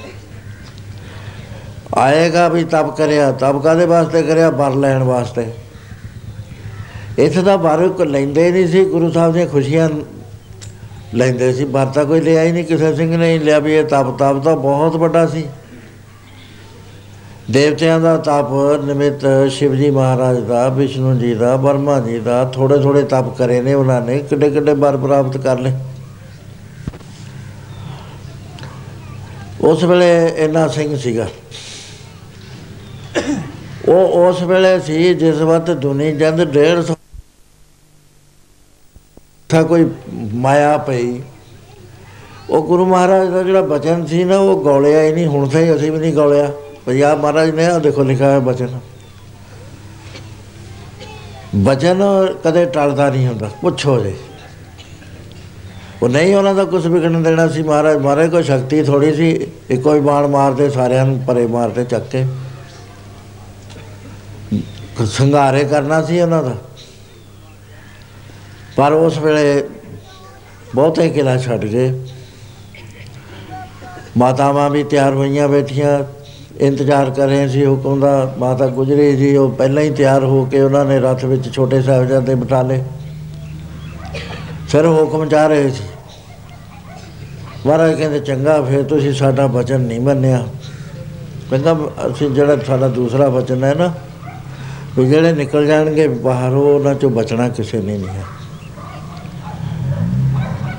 ਆਏਗਾ 1.96 2.48
ਵੀ 2.48 2.64
ਤਪ 2.64 2.96
ਕਰਿਆ, 2.98 3.32
ਤਪ 3.32 3.62
ਕਾਦੇ 3.64 3.86
ਵਾਸਤੇ 3.86 4.22
ਕਰਿਆ? 4.22 4.50
ਬਰ 4.50 4.72
ਲੈਣ 4.72 5.04
ਵਾਸਤੇ। 5.04 5.46
ਇੱਥੇ 7.20 7.42
ਦਾ 7.42 7.58
ਬਰ 7.58 7.90
ਕੋ 7.90 8.04
ਲੈਂਦੇ 8.04 8.52
ਨਹੀਂ 8.52 8.68
ਸੀ, 8.68 8.86
ਗੁਰੂ 8.86 9.12
ਸਾਹਿਬ 9.12 9.34
ਦੀਆਂ 9.34 9.48
ਖੁਸ਼ੀਆਂ 9.48 9.90
ਲੈਂਦੇ 11.16 11.54
ਸੀ। 11.54 11.66
ਬਰ 11.66 11.86
ਤਾਂ 11.86 12.06
ਕੋਈ 12.06 12.22
ਲਿਆ 12.22 12.44
ਹੀ 12.44 12.52
ਨਹੀਂ, 12.52 12.64
ਕਿਸੇ 12.64 12.96
ਸਿੰਘ 12.96 13.18
ਨੇ 13.18 13.34
ਹੀ 13.34 13.40
ਲਿਆ 13.40 13.60
ਵੀ 13.60 13.74
ਇਹ 13.74 13.84
ਤਪ 13.84 14.18
ਤਪ 14.18 14.44
ਤਾਂ 14.44 14.56
ਬਹੁਤ 14.56 14.96
ਵੱਡਾ 14.96 15.26
ਸੀ। 15.28 15.46
ਦੇਵਤਿਆਂ 17.52 18.00
ਦਾ 18.00 18.18
ਤਪ 18.18 18.84
ਨਿਮਿਤ 18.86 19.52
ਸ਼ਿਵਜੀ 19.52 19.90
ਮਹਾਰਾਜ 19.90 20.40
ਦਾ, 20.40 20.70
ਵਿਸ਼ਨੂੰ 20.70 21.20
ਜੀ 21.20 21.34
ਦਾ 21.34 21.56
ਬਰਮਾ 21.56 22.00
ਜੀ 22.00 22.20
ਦਾ, 22.20 22.46
ਥੋੜੇ 22.46 22.78
ਥੋੜੇ 22.78 23.04
ਤਪ 23.04 23.38
ਕਰੇ 23.38 23.62
ਨੇ 23.62 23.74
ਉਹਨਾਂ 23.74 24.02
ਨੇ, 24.02 24.20
ਕਿੱਡੇ 24.20 24.50
ਕਿੱਡੇ 24.50 24.74
ਬਰ 24.74 24.98
ਪ੍ਰਾਪਤ 24.98 25.38
ਕਰ 25.38 25.60
ਲਏ। 25.60 25.72
ਉਸ 29.62 29.84
ਵੇਲੇ 29.84 30.32
ਇੰਨਾ 30.38 30.68
ਸਿੰਘ 30.68 30.98
ਸੀਗਾ। 30.98 31.28
ਉਹ 33.88 34.30
ਉਸ 34.30 34.42
ਵੇਲੇ 34.44 34.80
ਸੀ 34.80 35.14
ਜਿਸ 35.14 35.36
ਵਕਤ 35.36 35.72
ਦੁਨੀ 35.72 36.12
ਜੰਦ 36.12 36.44
ਡੇਢ 36.44 36.82
ਸੌ 36.82 36.96
ਥਾ 39.50 39.64
ਕੋਈ 39.64 39.90
ਮਾਇਆ 40.34 40.78
ਪਈ। 40.78 41.22
ਉਹ 42.50 42.68
ਗੁਰੂ 42.68 42.86
ਮਹਾਰਾਜ 42.86 43.30
ਦਾ 43.30 43.44
ਜਿਹੜਾ 43.44 43.62
ਬਚਨ 43.62 44.06
ਸੀ 44.06 44.24
ਨਾ, 44.24 44.38
ਉਹ 44.38 44.64
ਗੋਲਿਆ 44.64 45.04
ਹੀ 45.04 45.14
ਨਹੀਂ, 45.14 45.28
ਹੁਣ 45.28 45.50
ਤਾਂ 45.50 45.62
ਹੀ 45.62 45.76
ਅਸੀਂ 45.76 45.92
ਵੀ 45.92 45.98
ਨਹੀਂ 45.98 46.14
ਗੋਲਿਆ। 46.14 46.52
ਪੰਜਾਬ 46.88 47.20
ਮਹਾਰਾਜ 47.20 47.50
ਨੇ 47.50 47.66
ਆ 47.66 47.80
ਦੇਖੋ 47.80 48.04
ਲਿਖਿਆ 48.04 48.32
ਹੈ 48.32 48.40
ਬਚਨ 48.40 48.80
ਬਚਨ 51.56 52.04
ਕਦੇ 52.44 52.66
ਟਲਦਾ 52.66 53.10
ਨਹੀਂ 53.10 53.28
ਹੁੰਦਾ, 53.28 53.50
ਪੁੱਛੋ 53.62 54.00
ਜੇ। 54.00 54.16
ਉਹ 56.04 56.10
ਨਹੀਂ, 56.10 56.36
ਉਹਨਾਂ 56.36 56.56
ਦਾ 56.56 56.64
ਕੁਝ 56.64 56.88
ਵਿਗੜਨ 56.88 57.24
ਦੇਣਾ 57.24 57.48
ਸੀ 57.48 57.64
ਮਹਾਰਾਜ। 57.64 57.98
ਮਹਾਰਾਜ 57.98 58.30
ਕੋਈ 58.30 58.44
ਸ਼ਕਤੀ 58.44 58.84
ਥੋੜੀ 58.84 59.14
ਸੀ, 59.16 59.48
ਇੱਕੋ 59.70 59.94
ਹੀ 59.94 60.00
ਬਾਣ 60.00 60.28
ਮਾਰਦੇ, 60.28 60.70
ਸਾਰਿਆਂ 60.70 61.06
ਨੂੰ 61.06 61.20
ਪਰੇ 61.28 61.48
ਮਾਰਦੇ, 61.48 61.86
ਚੱਕ 61.86 62.08
ਕੇ। 62.08 62.26
ਸੰਘਾਰੇ 65.06 65.64
ਕਰਨਾ 65.64 66.02
ਸੀ 66.04 66.22
ਉਹਨਾਂ 66.22 66.44
ਦਾ। 66.44 66.56
ਪਰ 68.76 68.92
ਉਸ 68.94 69.18
ਵੇਲੇ 69.18 69.68
ਬਹੁਤੇ 70.76 71.10
ਕਿਲਾ 71.10 71.38
ਛੱਡ 71.38 71.66
ਗਏ। 71.66 72.06
ਮਾਤਾਵਾਂ 74.18 74.70
ਵੀ 74.70 74.84
ਤਿਆਰ 74.84 75.14
ਹੋਈਆਂ 75.14 75.48
ਬੈਠੀਆਂ। 75.48 76.17
ਇੰਤਜ਼ਾਰ 76.62 77.10
ਕਰ 77.10 77.28
ਰਹੇ 77.28 77.48
ਸੀ 77.48 77.66
ਹੁਕਮ 77.66 78.00
ਦਾ 78.00 78.36
ਮਾਤਾ 78.40 78.68
ਗੁਜਰੀ 78.68 79.16
ਜੀ, 79.16 79.36
ਉਹ 79.38 79.52
ਪਹਿਲਾਂ 79.52 79.84
ਹੀ 79.84 79.90
ਤਿਆਰ 79.90 80.24
ਹੋ 80.24 80.46
ਕੇ 80.46 80.62
ਉਹਨਾਂ 80.62 80.86
ਨੇ 80.86 81.00
ਰੱਥ 81.00 81.26
ਵਿੱਚ 81.26 81.50
ਛੋਟੇ 81.54 81.82
ਸਾਹਿਬਜ਼ਾਦੇ 81.82 82.36
ਬਿਠਾ 82.36 82.62
ਲਏ 82.62 82.84
ਫਿਰ 84.70 84.86
ਹੁਕਮ 84.86 85.28
ਚਾਹ 85.30 85.48
ਰਹੇ 85.48 85.70
ਸੀ। 85.70 85.84
ਮਹਾਰਾਜ 87.66 87.94
ਕਹਿੰਦੇ, 87.94 88.20
ਚੰਗਾ, 88.20 88.62
ਫਿਰ 88.62 88.84
ਤੁਸੀਂ 88.84 89.14
ਸਾਡਾ 89.14 89.46
ਵਚਨ 89.48 89.82
ਨਹੀਂ 89.82 90.00
ਮੰਨਿਆ। 90.00 90.48
ਕਹਿੰਦਾ, 91.50 91.78
ਅਸੀਂ 92.08 92.30
ਜਿਹੜਾ 92.30 92.58
ਸਾਡਾ 92.58 92.88
ਦੂਸਰਾ 92.88 93.28
ਵਚਨ 93.30 93.64
ਹੈ 93.64 93.74
ਨਾ, 93.74 93.94
ਵੀ 94.98 95.06
ਜਿਹੜੇ 95.06 95.32
ਨਿਕਲ 95.34 95.66
ਜਾਣਗੇ, 95.66 96.08
ਬਾਹਰੋਂ 96.08 96.64
ਉਹਨਾਂ 96.76 96.96
ਚੋਂ 96.96 97.10
ਬਚਣਾ 97.10 97.50
ਕਿਸੇ 97.50 97.82
ਨੇ 97.82 97.98
ਨਹੀਂ 97.98 98.08
ਹੈ। 98.08 98.24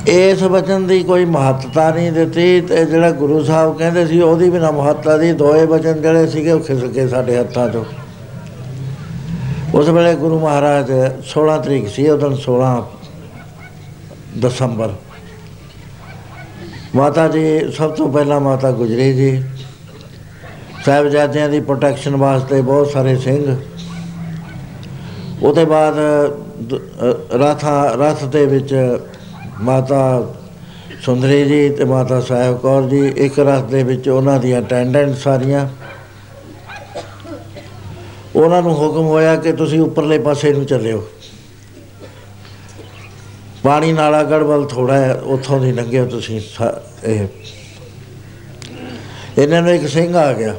ਇਸ 0.07 0.43
ਵਚਨ 0.43 0.87
ਦੀ 0.87 1.02
ਕੋਈ 1.02 1.25
ਮਹੱਤਤਾ 1.25 1.90
ਨਹੀਂ 1.90 2.12
ਦਿੱਤੀ 2.12 2.61
ਤੇ 2.61 2.85
ਜਿਹੜਾ 2.85 3.11
ਗੁਰੂ 3.11 3.45
ਸਾਹਿਬ 3.45 3.78
ਕਹਿੰਦੇ 3.78 4.07
ਸੀ 4.07 4.21
ਉਹਦੀ 4.21 4.50
ਵੀ 4.50 4.59
ਨਾ 4.59 4.71
ਮਹੱਤਤਾ 4.71 5.17
ਦੀ 5.17 5.33
ਦੋਏ 5.33 5.67
ਵਚਨ 5.67 6.02
ਜਿਹੜੇ 6.02 6.26
ਸੀਗੇ 6.26 6.52
ਉਹ 6.52 6.61
ਖਿਸਕ 6.61 6.87
ਗਏ 6.87 7.09
ਸਾਡੇ 7.09 7.38
ਹੱਥਾਂ 7.38 7.69
'ਚੋਂ। 7.69 7.85
ਉਸ 9.75 9.88
ਵੇਲੇ 9.88 10.14
ਗੁਰੂ 10.14 10.40
ਮਹਾਰਾਜ 10.40 10.93
16 11.25 11.59
ਤਰੀਕ 11.59 11.88
ਸੀ 11.88 12.09
ਉਦੋਂ 12.09 12.37
16 12.37 12.88
ਦਸੰਬਰ। 14.40 14.90
ਮਾਤਾ 16.95 17.28
ਜੀ 17.28 17.73
ਸਭ 17.73 17.90
ਤੋਂ 17.90 18.12
ਪਹਿਲਾਂ 18.12 18.40
ਮਾਤਾ 18.40 18.73
ਗੁਜਰੀ 18.73 19.12
ਜੀ। 19.12 19.45
ਸਾਹਿਬਜ਼ਾਦਿਆਂ 20.85 21.49
ਦੀ 21.49 21.61
ਪ੍ਰੋਟੈਕਸ਼ਨ 21.61 22.17
ਵਾਸਤੇ 22.17 22.61
ਬਹੁਤ 22.61 22.90
ਸਾਰੇ 22.90 23.17
ਸਿੰਘ। 23.17 23.57
ਉਹਦੇ 25.43 25.64
ਬਾਅਦ 25.64 25.95
ਦ- 26.62 26.81
ਅ, 27.35 27.37
ਰਥਾ 27.37 27.87
ਰਥ 27.87 28.25
ਦੇ 28.25 28.47
ਵਿੱਚ 28.47 28.99
ਮਾਤਾ 29.61 30.35
ਸੁੰਦਰੀ 31.03 31.45
ਜੀ 31.45 31.71
ਤੇ 31.71 31.85
ਮਾਤਾ 31.85 32.21
ਸਾਹਿਬ 32.21 32.59
ਕੌਰ 32.59 32.83
ਜੀ, 32.83 33.09
ਇੱਕ 33.09 33.41
ਰਥ 33.41 33.65
ਦੇ 33.65 33.83
ਵਿੱਚ 33.83 34.09
ਉਹਨਾਂ 34.09 34.38
ਦੀਆਂ 34.38 34.62
ਅਟੈਂਡੈਂਟ 34.62 35.17
ਸਾਰੀਆਂ। 35.17 35.69
ਉਹਨਾਂ 38.37 38.62
ਨੂੰ 38.62 38.77
ਹੁਕਮ 38.77 39.07
ਹੋਇਆ 39.07 39.37
ਕਿ 39.37 39.53
ਤੁਸੀਂ 39.53 39.81
ਉੱਪਰਲੇ 39.81 40.19
ਪਾਸੇ 40.19 40.53
ਨੂੰ 40.53 40.67
ਚੱਲਿਓ। 40.67 41.09
ਪਾਣੀ 43.62 43.93
ਨਾਲਾ 43.93 44.23
ਗੜਵਲ 44.23 44.67
ਥੋੜਾ 44.67 44.99
ਹੈ, 44.99 45.15
ਉੱਥੋਂ 45.15 45.61
ਦੀ 45.61 45.73
ਲੰਘਿਓ 45.73 46.07
ਤੁਸੀਂ 46.07 46.41
ਸਾ- 46.41 47.05
ਇਹ। 47.05 47.29
ਇਹਨਾਂ 49.38 49.62
ਨੂੰ 49.62 49.75
ਇੱਕ 49.75 49.87
ਸਿੰਘ 49.87 50.17
ਆ 50.17 50.33
ਗਿਆ। 50.33 50.55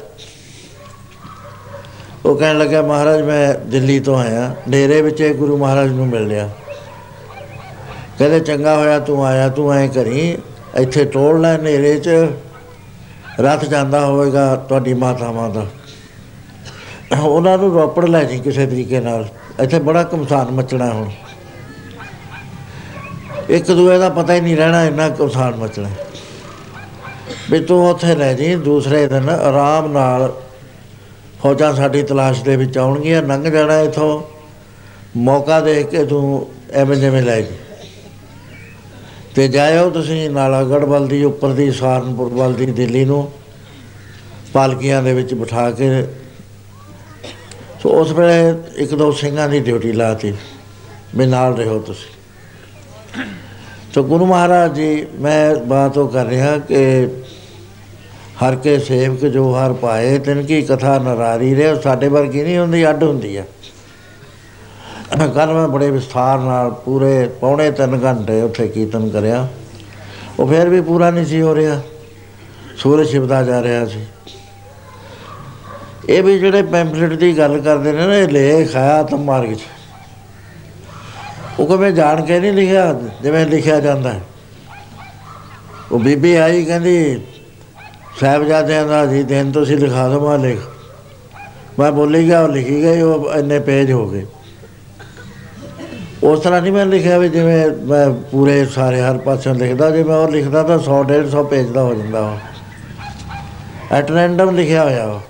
ਉਹ 2.24 2.36
ਕਹਿਣ 2.36 2.58
ਲੱਗਾ 2.58 2.82
ਮਹਾਰਾਜ, 2.82 3.22
ਮੈਂ 3.22 3.54
ਦਿੱਲੀ 3.54 4.00
ਤੋਂ 4.00 4.18
ਆਇਆ। 4.18 4.56
ਡੇਰੇ 4.68 5.02
ਵਿੱਚ 5.02 5.20
ਇਹ 5.20 5.34
ਗੁਰੂ 5.34 5.56
ਮਹਾਰਾਜ 5.56 5.88
ਨੂੰ 5.88 6.08
ਮਿਲ 6.08 6.26
ਲਿਆ। 6.26 6.50
ਕਹਿੰਦੇ 8.20 8.38
ਚੰਗਾ 8.40 8.76
ਹੋਇਆ 8.76 8.98
ਤੂੰ 8.98 9.24
ਆਇਆ, 9.26 9.48
ਤੂੰ 9.48 9.72
ਐ 9.72 9.86
ਕਰੀ, 9.86 10.38
ਇੱਥੇ 10.78 11.04
ਟੋਲ 11.04 11.40
ਲੈ 11.40 11.54
ਹਨੇਰੇ 11.56 11.96
'ਚ 11.98 12.08
ਰਥ 13.40 13.64
ਜਾਂਦਾ 13.64 14.00
ਹੋਵੇਗਾ 14.06 14.56
ਤੁਹਾਡੀ 14.56 14.94
ਮਾਤਾਵਾਂ 14.94 15.48
ਦਾ। 15.50 15.66
ਉਹਨਾਂ 17.20 17.56
ਨੂੰ 17.58 17.72
ਰੋਪੜ 17.72 18.04
ਲੈ 18.04 18.22
ਜੀ 18.24 18.38
ਕਿਸੇ 18.38 18.66
ਤਰੀਕੇ 18.66 19.00
ਨਾਲ। 19.00 19.28
ਇੱਥੇ 19.60 19.78
ਬੜਾ 19.78 20.02
ਕਮਸਾਨ 20.02 20.50
ਮਚਣਾ 20.50 20.90
ਹੁਣ। 20.92 21.08
ਇੱਕ 23.48 23.70
ਦੂਏ 23.70 23.98
ਦਾ 23.98 24.08
ਪਤਾ 24.08 24.34
ਹੀ 24.34 24.40
ਨਹੀਂ 24.40 24.56
ਰਹਿਣਾ 24.56 24.84
ਇੰਨਾ 24.84 25.08
ਕਮਸਾਨ 25.08 25.56
ਮਚਣਾ। 25.56 25.88
ਵੀ 27.50 27.60
ਤੂੰ 27.60 27.88
ਉੱਥੇ 27.90 28.14
ਲੈ 28.14 28.32
ਜੀ 28.34 28.54
ਦੂਸਰੇ 28.54 29.06
ਦਿਨ 29.06 29.28
ਆਰਾਮ 29.30 29.90
ਨਾਲ 29.92 30.32
ਫੌਜਾਂ 31.42 31.72
ਸਾਡੀ 31.74 32.02
ਤਲਾਸ਼ 32.02 32.42
ਦੇ 32.44 32.56
ਵਿੱਚ 32.56 32.78
ਆਉਣਗੀਆਂ, 32.78 33.22
ਲੰਘ 33.22 33.50
ਜਾਣਾ 33.50 33.80
ਇਥੋਂ। 33.80 34.22
ਮੌਕਾ 35.16 35.60
ਦੇਖ 35.60 35.86
ਕੇ 35.86 36.04
ਤੂੰ 36.04 36.46
ਐਵੇਂ 36.72 36.96
ਜਿਵੇਂ 36.96 37.22
ਲੈ 37.22 37.40
ਜੀ 37.40 37.56
ਤੇ 39.34 39.46
ਜਾਇਓ 39.48 39.90
ਤੁਸੀਂ 39.90 40.30
ਨਾਲਾਗੜ੍ਹ 40.30 40.86
ਵੱਲ 40.86 41.06
ਦੀ, 41.08 41.22
ਉੱਪਰ 41.24 41.52
ਦੀ, 41.52 41.70
ਸਹਾਰਨਪੁਰ 41.72 42.32
ਵੱਲ 42.34 42.54
ਦੀ, 42.54 42.66
ਦਿੱਲੀ 42.66 43.04
ਨੂੰ, 43.04 43.30
ਪਾਲਕੀਆਂ 44.52 45.02
ਦੇ 45.02 45.12
ਵਿੱਚ 45.14 45.34
ਬਿਠਾ 45.34 45.70
ਕੇ। 45.70 46.06
ਸੋ 47.82 47.88
ਉਸ 47.90 48.12
ਵੇਲੇ 48.12 48.54
ਇੱਕ 48.76 48.94
ਦੋ 48.94 49.10
ਸਿੰਘਾਂ 49.12 49.48
ਦੀ 49.48 49.60
ਡਿਊਟੀ 49.60 49.92
ਲਾਤੀ, 49.92 50.32
ਵੀ 51.16 51.26
ਨਾਲ 51.26 51.54
ਰਹੋ 51.56 51.78
ਤੁਸੀਂ। 51.78 53.24
ਤੋ 53.94 54.02
ਗੁਰੂ 54.04 54.26
ਮਹਾਰਾਜ 54.26 54.74
ਜੀ, 54.74 55.06
ਮੈਂ 55.20 55.54
ਬਾਤ 55.56 55.98
ਉਹ 55.98 56.08
ਕਰ 56.08 56.26
ਰਿਹਾ 56.26 56.58
ਕਿ 56.58 57.06
ਹਰ 58.42 58.56
ਕੇ 58.56 58.78
ਸੇਵਕ 58.78 59.24
ਜੋ 59.26 59.52
ਹਰ 59.54 59.72
ਪਾਏ, 59.72 60.18
ਤਿਨ 60.18 60.42
ਕੀ 60.42 60.60
ਕਥਾ 60.62 60.98
ਨਰਾਰੀ 60.98 61.54
ਰੇ 61.56 61.74
ਸਾਡੇ 61.80 62.08
ਵਰਗੀ 62.08 62.42
ਨਹੀਂ 62.42 62.58
ਹੁੰਦੀ, 62.58 62.88
ਅੱਡ 62.90 63.02
ਹੁੰਦੀ 63.04 63.36
ਆ। 63.36 63.44
ਕੱਲ 65.18 65.52
ਮੈਂ 65.52 65.68
ਬੜੇ 65.68 65.90
ਵਿਸਥਾਰ 65.90 66.38
ਨਾਲ 66.38 66.70
ਪੂਰੇ 66.70 67.28
ਪੌਣੇ 67.40 67.70
3 67.70 68.04
ਘੰਟੇ 68.04 68.42
ਉੱਥੇ 68.42 68.68
ਕੀਰਤਨ 68.68 69.08
ਕਰਿਆ। 69.10 69.48
ਉਹ 70.38 70.46
ਫਿਰ 70.46 70.68
ਵੀ 70.68 70.80
ਪੂਰਾ 70.80 71.10
ਨਹੀਂ 71.10 71.26
ਸੀ 71.26 71.42
ਹੋ 71.42 71.54
ਰਿਹਾ। 71.54 71.80
ਸੂਰਜ 72.76 73.10
ਛਿਪਦਾ 73.10 73.42
ਜਾ 73.42 73.62
ਰਿਹਾ 73.62 73.86
ਸੀ। 73.86 74.06
ਇਹ 76.08 76.22
ਵੀ 76.22 76.38
ਜਿਹੜੇ 76.38 76.62
ਪੈਂਪਲੇਟ 76.62 77.12
ਦੀ 77.12 77.38
ਗੱਲ 77.38 77.60
ਕਰਦੇ 77.60 77.92
ਨੇ 77.92 78.06
ਨਾ, 78.06 78.14
ਇਹ 78.14 78.28
ਲੇਖ 78.28 78.76
ਆ 78.76 78.98
ਆਤਮ 78.98 79.24
ਮਾਰਗ 79.24 79.52
ਚ। 79.52 79.60
ਉਹ 81.60 81.66
ਕੋਈ 81.66 81.92
ਜਾਣ 81.92 82.24
ਕੇ 82.24 82.40
ਨਹੀਂ 82.40 82.52
ਲਿਖਿਆ, 82.52 83.00
ਜਿਵੇਂ 83.22 83.46
ਲਿਖਿਆ 83.46 83.80
ਜਾਂਦਾ 83.80 84.12
ਹੈ। 84.12 84.20
ਉਹ 85.92 85.98
ਬੀਬੀ 85.98 86.34
ਆਈ 86.36 86.64
ਕਹਿੰਦੀ, 86.64 87.22
ਸਾਹਿਬਜ਼ਾਦਿਆਂ 88.20 88.86
ਦਾ 88.86 89.06
ਜੀ 89.06 89.22
ਦਿਨ 89.22 89.52
ਤੁਸੀਂ 89.52 89.78
ਲਿਖਾ 89.78 90.08
ਦਿਓ 90.08 90.28
ਮੈਂ 90.28 90.38
ਲਿਖ। 90.38 90.58
ਮੈਂ 91.78 91.92
ਬੋਲੀ 91.92 92.26
ਗਿਆ, 92.26 92.40
ਉਹ 92.40 92.48
ਲਿਖੀ 92.48 92.82
ਗਈ, 92.82 93.00
ਉਹ 93.00 93.34
ਇੰਨੇ 93.34 93.58
ਪੇਜ 93.58 93.92
ਹੋ 93.92 94.08
ਗਏ। 94.08 94.26
ਉਸ 96.24 96.40
ਤਰ੍ਹਾਂ 96.40 96.62
ਨਹੀਂ 96.62 96.72
ਮੈਂ 96.72 96.86
ਲਿਖਿਆ 96.86 97.18
ਵੀ 97.18 97.28
ਜਿਵੇਂ 97.28 97.70
ਮੈਂ 97.84 98.10
ਪੂਰੇ 98.10 98.64
ਸਾਰੇ 98.66 99.00
ਹਰ 99.00 99.18
ਪਾਸਿਓਂ 99.18 99.54
ਲਿਖਦਾ, 99.54 99.90
ਜੇ 99.90 100.02
ਮੈਂ 100.04 100.16
ਉਹ 100.16 100.28
ਲਿਖਦਾ 100.28 100.62
ਤਾਂ 100.62 100.78
100 100.78 101.02
150 101.04 101.44
ਪੇਜ 101.44 101.70
ਦਾ 101.70 101.82
ਹੋ 101.82 101.94
ਜਾਂਦਾ 101.94 102.20
ਉਹ। 102.20 102.36
ਐਟ 103.94 104.10
ਰੈਂਡਮ 104.10 104.50
ਲਿਖਿਆ 104.50 104.84
ਹੋਇਆ 104.84 105.04
ਉਹ। 105.04 105.20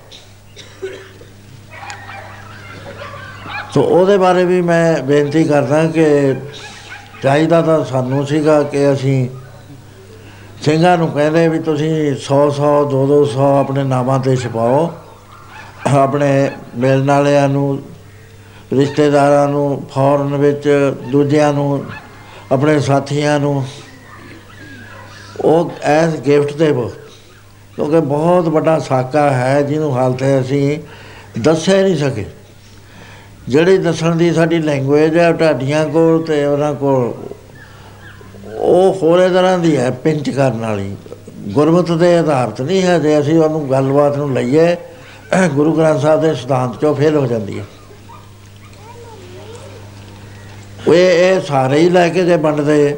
ਸੋ 3.75 3.83
ਉਹਦੇ 3.83 4.19
ਬਾਰੇ 4.19 4.45
ਵੀ 4.45 4.61
ਮੈਂ 4.63 5.03
ਬੇਨਤੀ 5.03 5.45
ਕਰਦਾ 5.45 5.85
ਕਿ 5.85 6.35
ਚਾਹੀਦਾ 7.23 7.63
ਤਾਂ 7.63 7.85
ਸਾਨੂੰ 7.85 8.27
ਸੀਗਾ 8.27 8.63
ਕਿ 8.63 8.93
ਅਸੀਂ 8.93 9.29
ਸਿੰਘਾਂ 10.63 10.99
ਨੂੰ 10.99 11.09
ਕਹਿੰਦੇ 11.09 11.49
ਵੀ 11.49 11.59
ਤੁਸੀਂ 11.59 12.13
100 12.13 12.41
100 12.51 12.73
2 12.91 13.05
200 13.11 13.47
ਆਪਣੇ 13.61 13.85
ਨਾਮਾਂ 13.85 14.19
ਤੇ 14.19 14.37
ਛਪਾਓ। 14.37 14.91
ਆਪਣੇ 15.87 16.51
ਮਿਲਣ 16.77 17.07
ਵਾਲਿਆਂ 17.07 17.49
ਨੂੰ 17.49 17.79
ਰਿਸ਼ਤੇਦਾਰਾਂ 18.73 19.49
ਨੂੰ 19.49 19.83
ਫੌਰਨ 19.91 20.37
ਵਿੱਚ 20.37 20.69
ਦੂਜਿਆਂ 21.13 21.53
ਨੂੰ, 21.53 21.85
ਆਪਣੇ 22.53 22.79
ਸਾਥੀਆਂ 22.81 23.39
ਨੂੰ, 23.41 23.65
ਉਹ 25.45 25.71
ਐਸ 25.83 26.15
ਗਿਫਟ 26.21 26.53
ਦੇਵੋ 26.53 26.91
ਕਿਉਂਕਿ 27.77 28.01
ਬਹੁਤ 28.01 28.49
ਵੱਡਾ 28.49 28.79
ਸਾਕਾ 28.79 29.31
ਹੈ 29.31 29.61
ਜਿਹਨੂੰ 29.63 29.95
ਹਾਲ 29.97 30.13
ਤੇ 30.13 30.39
ਅਸੀਂ 30.41 30.79
ਦੱਸੇ 31.39 31.83
ਨਹੀਂ 31.83 31.97
ਸਕੇ। 31.97 32.25
ਜਿਹੜੀ 33.49 33.77
ਦੱਸਣ 33.79 34.17
ਦੀ 34.17 34.33
ਸਾਡੀ 34.33 34.59
ਲੈਂਗੁਏਜ 34.59 35.17
ਹੈ 35.19 35.31
ਢਾਡੀਆਂ 35.33 35.85
ਕੋਲ 35.87 36.23
ਤੇ 36.23 36.45
ਉਹਨਾਂ 36.47 36.75
ਕੋਲ, 36.75 37.13
ਉਹ 38.55 38.99
ਹੋਰੇ 39.03 39.29
ਤਰ੍ਹਾਂ 39.29 39.59
ਦੀ 39.59 39.77
ਹੈ 39.77 39.91
ਪਿੰਚ 40.05 40.31
ਕਰਨ 40.31 40.61
ਵਾਲੀ। 40.61 40.97
ਗੁਰਮਤ 41.49 41.91
ਦੇ 41.93 42.17
ਆਧਾਰਿਤ 42.19 42.61
ਨਹੀਂ 42.61 42.83
ਹੈ, 42.83 42.99
ਜੇ 42.99 43.19
ਅਸੀਂ 43.21 43.39
ਉਹਨੂੰ 43.39 43.71
ਗੱਲਬਾਤ 43.71 44.17
ਨੂੰ 44.17 44.33
ਲਈਏ, 44.35 44.77
ਗੁਰੂ 45.55 45.73
ਗ੍ਰੰਥ 45.73 46.01
ਸਾਹਿਬ 46.01 46.21
ਦੇ 46.21 46.35
ਸਿਧਾਂਤ 46.35 46.81
ਚੋਂ 46.81 46.95
ਫੇਲ 46.95 47.17
ਹੋ 47.17 47.27
ਜਾਂਦੀ 47.27 47.59
ਹੈ 47.59 47.65
ਉਹ 50.79 50.80
ਇਹ 50.95 51.35
ਇਹ 51.35 51.41
ਸਾਰੇ 51.41 51.81
ਹੀ 51.81 51.89
ਲੈ 51.89 52.09
ਕੇ 52.09 52.25
ਜੇ 52.25 52.37
ਵੰਡਦੇ, 52.37 52.97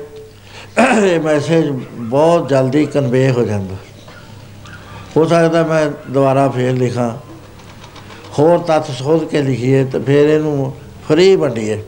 ਇਹ 1.02 1.20
ਮੈਸੇਜ 1.20 1.80
ਬਹੁਤ 1.92 2.48
ਜਲਦੀ 2.48 2.86
ਕਨਵੇ 2.86 3.30
ਹੋ 3.30 3.42
ਜਾਂਦਾ। 3.42 3.74
ਹੋ 5.16 5.24
ਸਕਦਾ 5.24 5.64
ਮੈਂ 5.64 6.12
ਦੁਬਾਰਾ 6.12 6.48
ਫੇਰ 6.48 6.72
ਲਿਖਾਂ। 6.72 7.10
ਹੋਰ 8.38 8.58
ਤੱਥ 8.58 8.90
ਸੋਧ 8.90 9.24
ਕੇ 9.24 9.42
ਲਿਖੀਏ 9.42 9.84
ਤੇ 9.84 9.98
ਫਿਰ 9.98 10.28
ਇਹਨੂੰ 10.28 10.74
ਫਰੀ 11.08 11.36
ਵੰਡੀਏ। 11.36 11.82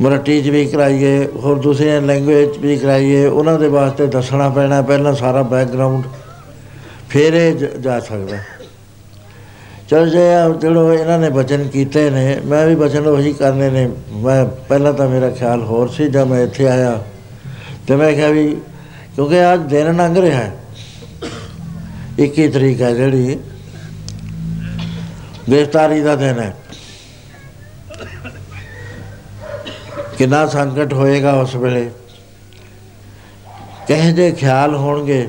ਮਰਾਠੀ 0.00 0.42
'ਚ 0.42 0.48
ਵੀ 0.48 0.66
ਕਰਾਈਏ, 0.66 1.28
ਹੋਰ 1.36 1.58
ਦੂਸਰੀਆਂ 1.58 2.02
ਲੈਂਗੁਏਜ 2.02 2.54
'ਚ 2.54 2.58
ਵੀ 2.58 2.76
ਕਰਾਈਏ, 2.76 3.26
ਉਹਨਾਂ 3.26 3.58
ਦੇ 3.58 3.68
ਵਾਸਤੇ 3.68 4.06
ਦੱਸਣਾ 4.06 4.48
ਪੈਣਾ, 4.48 4.82
ਪਹਿਲਾਂ 4.82 5.14
ਸਾਰਾ 5.14 5.42
ਬੈਕਗ੍ਰਾਉਂਡ 5.42 6.04
ਫਿਰ 7.08 7.32
ਇਹ 7.32 7.54
ਜ- 7.54 7.80
ਜਾ 7.80 8.00
ਸਕਦਾ। 8.00 8.36
ਚਲ 9.88 10.10
ਜੇ 10.10 10.34
ਆ, 10.34 10.52
ਚਲੋ 10.62 10.92
ਇਹਨਾਂ 10.94 11.18
ਨੇ 11.18 11.30
ਬਚਨ 11.30 11.68
ਕੀਤੇ 11.68 12.10
ਨੇ, 12.10 12.40
ਮੈਂ 12.44 12.66
ਵੀ 12.66 12.74
ਬਚਨ 12.74 13.06
ਉਹੀ 13.06 13.32
ਕਰਨੇ 13.32 13.70
ਨੇ। 13.70 13.90
ਮੈਂ 14.10 14.44
ਪਹਿਲਾਂ 14.44 14.92
ਤਾਂ 14.92 15.08
ਮੇਰਾ 15.08 15.30
ਖਿਆਲ 15.30 15.62
ਹੋਰ 15.62 15.88
ਸੀ 15.88 16.08
ਜਦ 16.08 16.24
ਮੈਂ 16.24 16.42
ਇੱਥੇ 16.42 16.68
ਆਇਆ। 16.68 17.02
ਤੇ 17.86 17.96
ਮੈਂ 17.96 18.12
ਕਿਹਾ 18.12 18.28
ਵੀ, 18.28 18.56
ਕਿਉਂਕਿ 19.14 19.54
ਅੱਜ 19.54 19.60
ਦਿਨ 19.60 19.96
ਲੰਘ 19.96 20.20
ਰਿਹਾ 20.20 20.40
ਹੈ। 20.40 20.56
21 22.18 22.48
ਤਰੀਕ 22.48 22.82
ਹੈ 22.82 22.94
ਜਿਹੜੀ। 22.94 23.40
ਗ੍ਰਿਫਤਾਰੀ 25.50 26.00
ਦਾ 26.00 26.16
ਦਿਨ 26.16 26.38
ਹੈ। 26.40 26.56
ਕਿੰਨਾ 30.18 30.46
ਸੰਕਟ 30.46 30.92
ਹੋਏਗਾ 30.92 31.32
ਉਸ 31.32 31.54
ਵੇਲੇ। 31.54 31.90
ਕਹੇ 33.88 34.12
ਜੇ 34.12 34.32
ਖਿਆਲ 34.32 34.74
ਹੋਣਗੇ। 34.74 35.28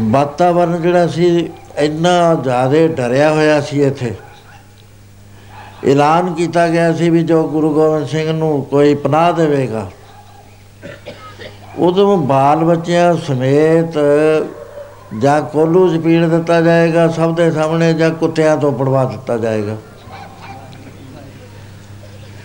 ਵਾਤਾਵਰਨ 0.00 0.82
ਜਿਹੜਾ 0.82 1.06
ਸੀ 1.06 1.50
ਇੰਨਾ 1.78 2.34
ਜ਼ਿਆਦਾ 2.34 2.86
ਡਰਿਆ 2.88 3.32
ਹੋਇਆ 3.32 3.60
ਸੀ 3.60 3.82
ਇੱਥੇ। 3.82 4.14
ਐਲਾਨ 5.90 6.32
ਕੀਤਾ 6.34 6.66
ਗਿਆ 6.68 6.92
ਸੀ 6.92 7.10
ਵੀ 7.10 7.22
ਜੋ 7.24 7.42
ਗੁਰੂ 7.48 7.72
ਗੋਬਿੰਦ 7.74 8.06
ਸਿੰਘ 8.08 8.32
ਨੂੰ 8.32 8.64
ਕੋਈ 8.64 8.94
ਪਨਾਹ 8.96 9.32
ਦੇਵੇਗਾ, 9.32 9.86
ਉਦੋਂ 11.78 12.16
ਬਾਲ 12.18 12.64
ਬੱਚਿਆਂ 12.64 13.14
ਸਮੇਤ 13.26 13.98
ਜਾਂ 15.20 15.40
ਕੋਲੂ 15.42 15.88
'ਚ 15.88 16.00
ਪੀੜ 16.02 16.24
ਦਿੱਤਾ 16.26 16.60
ਜਾਏਗਾ, 16.60 17.08
ਸਭ 17.08 17.34
ਦੇ 17.36 17.50
ਸਾਹਮਣੇ 17.50 17.92
ਜਾਂ 17.94 18.10
ਕੁੱਤਿਆਂ 18.12 18.56
ਤੋਂ 18.56 18.72
ਪੜਵਾ 18.72 19.04
ਦਿੱਤਾ 19.04 19.36
ਜਾਏਗਾ। 19.38 19.76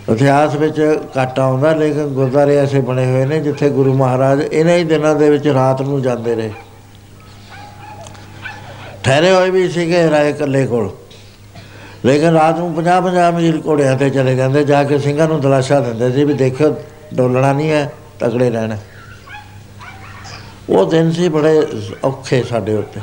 ਇਤਿਹਾਸ 0.10 0.56
ਵਿੱਚ 0.56 0.80
ਘੱਟ 1.18 1.40
ਆਉਂਦਾ, 1.40 1.74
ਲੇਕਿਨ 1.74 2.08
ਗੁਰਦੁਆਰੇ 2.08 2.58
ਐਸੇ 2.58 2.80
ਬਣੇ 2.82 3.06
ਹੋਏ 3.06 3.26
ਨੇ 3.26 3.40
ਜਿੱਥੇ 3.40 3.70
ਗੁਰੂ 3.70 3.94
ਮਹਾਰਾਜ 3.94 4.42
ਇਹਨਾਂ 4.42 4.78
ਹੀ 4.78 4.84
ਦਿਨਾਂ 4.84 5.16
ਦੇ 5.16 5.30
ਵਿੱਚ 5.30 5.48
ਰਾਤ 5.48 5.82
ਨੂੰ 5.82 6.02
ਜਾਂਦੇ 6.02 6.36
ਰਹੇ। 6.36 6.52
ਠਹਿਰੇ 9.08 9.30
ਹੋਏ 9.32 9.50
ਵੀ 9.50 9.70
ਸੀਗੇ 9.70 10.10
ਰਾਏ 10.10 10.32
ਕੱਲੇ 10.34 10.66
ਕੋਲ। 10.68 10.90
ਲੇਕਿਨ 12.06 12.34
ਰਾਤ 12.34 12.58
ਨੂੰ 12.60 12.74
50 12.76 13.02
50 13.02 13.32
ਮੀਲ 13.34 13.62
ਘੋੜਿਆਂ 13.66 13.96
ਤੇ 13.98 14.10
ਚਲੇ 14.10 14.36
ਜਾਂਦੇ, 14.36 14.64
ਜਾ 14.64 14.84
ਕੇ 14.84 14.98
ਸਿੰਘਾਂ 15.00 15.28
ਨੂੰ 15.28 15.40
ਦਲਾਸ਼ਾ 15.42 15.80
ਦਿੰਦੇ 15.80 16.12
ਸੀ 16.12 16.24
ਵੀ 16.24 16.34
ਦੇਖਿਓ, 16.34 16.76
ਡੋਲਣਾ 17.14 17.54
ਨਹੀਂ 17.54 17.70
ਹੈ, 17.72 17.92
ਤਕੜੇ 18.20 18.50
ਰਹਿਣਾ। 18.50 18.78
ਉਹ 20.70 20.90
ਦਿਨ 20.90 21.12
ਸੀ 21.12 21.30
ਬੜੇ 21.30 21.62
ਔਖੇ 22.04 22.42
ਸਾਡੇ 22.44 22.74
ਉੱਤੇ। 22.74 23.02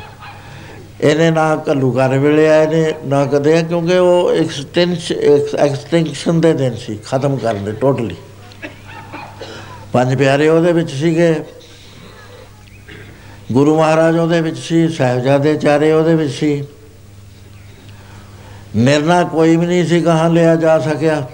ਇਹਨੇ 1.00 1.30
ਨਾ 1.30 1.56
ਘੱਲੂਘਰ 1.68 2.18
ਵੇਲੇ 2.18 2.48
ਆਏ 2.48 2.66
ਨੇ, 2.66 2.94
ਨਾ 3.06 3.24
ਕਦੇ 3.24 3.62
ਕਿਉਂਕਿ 3.62 3.98
ਉਹ 3.98 4.30
ਐਕਸਟੈਂਸ਼ਨ 4.34 5.16
ਐਕਸਟੈਂਸ਼ਨ 5.58 6.40
ਦੇ 6.40 6.52
ਦਿਨ 6.52 6.76
ਸੀ, 6.76 6.98
ਖਤਮ 7.06 7.36
ਕਰਨ 7.36 7.64
ਦੇ 7.64 7.72
ਟੋਟਲੀ 7.72 8.16
ਪੰਜ 9.92 10.14
ਪਿਆਰੇ 10.14 10.48
ਉਹਦੇ 10.48 10.72
ਵਿੱਚ 10.72 10.90
ਸੀਗੇ। 10.90 11.34
ਗੁਰੂ 13.52 13.78
ਮਹਾਰਾਜ 13.78 14.18
ਉਹਦੇ 14.18 14.40
ਵਿੱਚ 14.40 14.58
ਸੀ, 14.58 14.88
ਸਾਹਿਬਜ਼ਾਦੇ 14.88 15.56
ਚਾਰੇ 15.56 15.92
ਉਹਦੇ 15.92 16.14
ਵਿੱਚ 16.14 16.32
ਸੀ। 16.32 16.64
ਨਿਰਣਾ 18.76 19.24
ਕੋਈ 19.24 19.56
ਵੀ 19.56 19.66
ਨਹੀਂ 19.66 19.86
ਸੀ 19.86 20.00
ਕਹਾਂ 20.00 20.30
ਲਿਆ 20.30 20.56
ਜਾ 20.56 20.78
ਸਕਿਆ। 20.78 21.28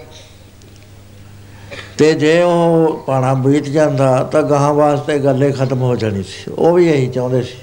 ਤੇ 1.98 2.14
ਜੇ 2.14 2.42
ਉਹ 2.42 3.04
ਪਾਣਾ 3.06 3.34
ਬੀਤ 3.34 3.64
ਜਾਂਦਾ 3.64 4.22
ਤਾਂ 4.22 4.42
ਗਾਹਾਂ 4.42 4.74
ਵਾਸਤੇ 4.74 5.18
ਗੱਲੇ 5.18 5.52
ਖਤਮ 5.52 5.82
ਹੋ 5.82 5.96
ਜਾਣੀ 5.96 6.22
ਸੀ। 6.22 6.52
ਉਹ 6.58 6.74
ਵੀ 6.74 6.88
ਇਹੀ 6.88 7.08
ਚਾਹੁੰਦੇ 7.08 7.42
ਸੀ। 7.42 7.58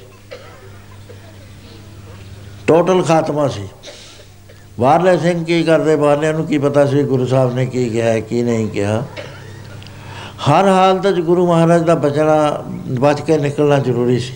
ਟੋਟਲ 2.67 3.03
ਖਾਤਮਾ 3.03 3.47
ਸੀ। 3.47 3.67
ਬਾਹਰਲੇ 4.79 5.17
ਸਿੰਘ 5.17 5.45
ਕੀ 5.45 5.63
ਕਰਦੇ, 5.63 5.95
ਬਾਹਰਲਿਆਂ 5.95 6.33
ਨੂੰ 6.33 6.45
ਕੀ 6.45 6.57
ਪਤਾ 6.57 6.85
ਸੀ 6.85 7.03
ਗੁਰੂ 7.03 7.25
ਸਾਹਿਬ 7.25 7.55
ਨੇ 7.55 7.65
ਕੀ 7.65 7.89
ਕਿਹਾ 7.89 8.07
ਹੈ, 8.07 8.19
ਕੀ 8.19 8.43
ਨਹੀਂ 8.43 8.67
ਕਿਹਾ। 8.67 9.03
ਹਰ 10.37 10.67
ਹਾਲਤ 10.67 11.07
'ਚ 11.07 11.19
ਗੁਰੂ 11.19 11.47
ਮਹਾਰਾਜ 11.47 11.83
ਦਾ 11.83 11.95
ਬਚਣਾ, 11.95 12.63
ਬਚ 12.99 13.21
ਕੇ 13.21 13.37
ਨਿਕਲਣਾ 13.37 13.79
ਜ਼ਰੂਰੀ 13.79 14.19
ਸੀ। 14.19 14.33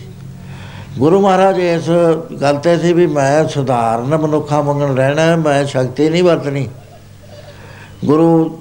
ਗੁਰੂ 0.98 1.20
ਮਹਾਰਾਜ 1.20 1.58
ਇਸ 1.58 1.88
ਗੱਲ 2.40 2.56
ਤੇ 2.56 2.76
ਸੀ 2.78 2.92
ਵੀ 2.92 3.06
ਮੈਂ 3.06 3.48
ਸੁਧਾਰਨ 3.48 4.16
ਮਨੁੱਖਾਂ 4.16 4.62
ਮੰਗਣ 4.62 4.94
ਰਹਿਣਾ, 4.96 5.36
ਮੈਂ 5.36 5.64
ਸ਼ਕਤੀ 5.66 6.08
ਨਹੀਂ 6.08 6.22
ਵਰਤਣੀ। 6.22 6.68
ਗੁਰੂ 8.04 8.58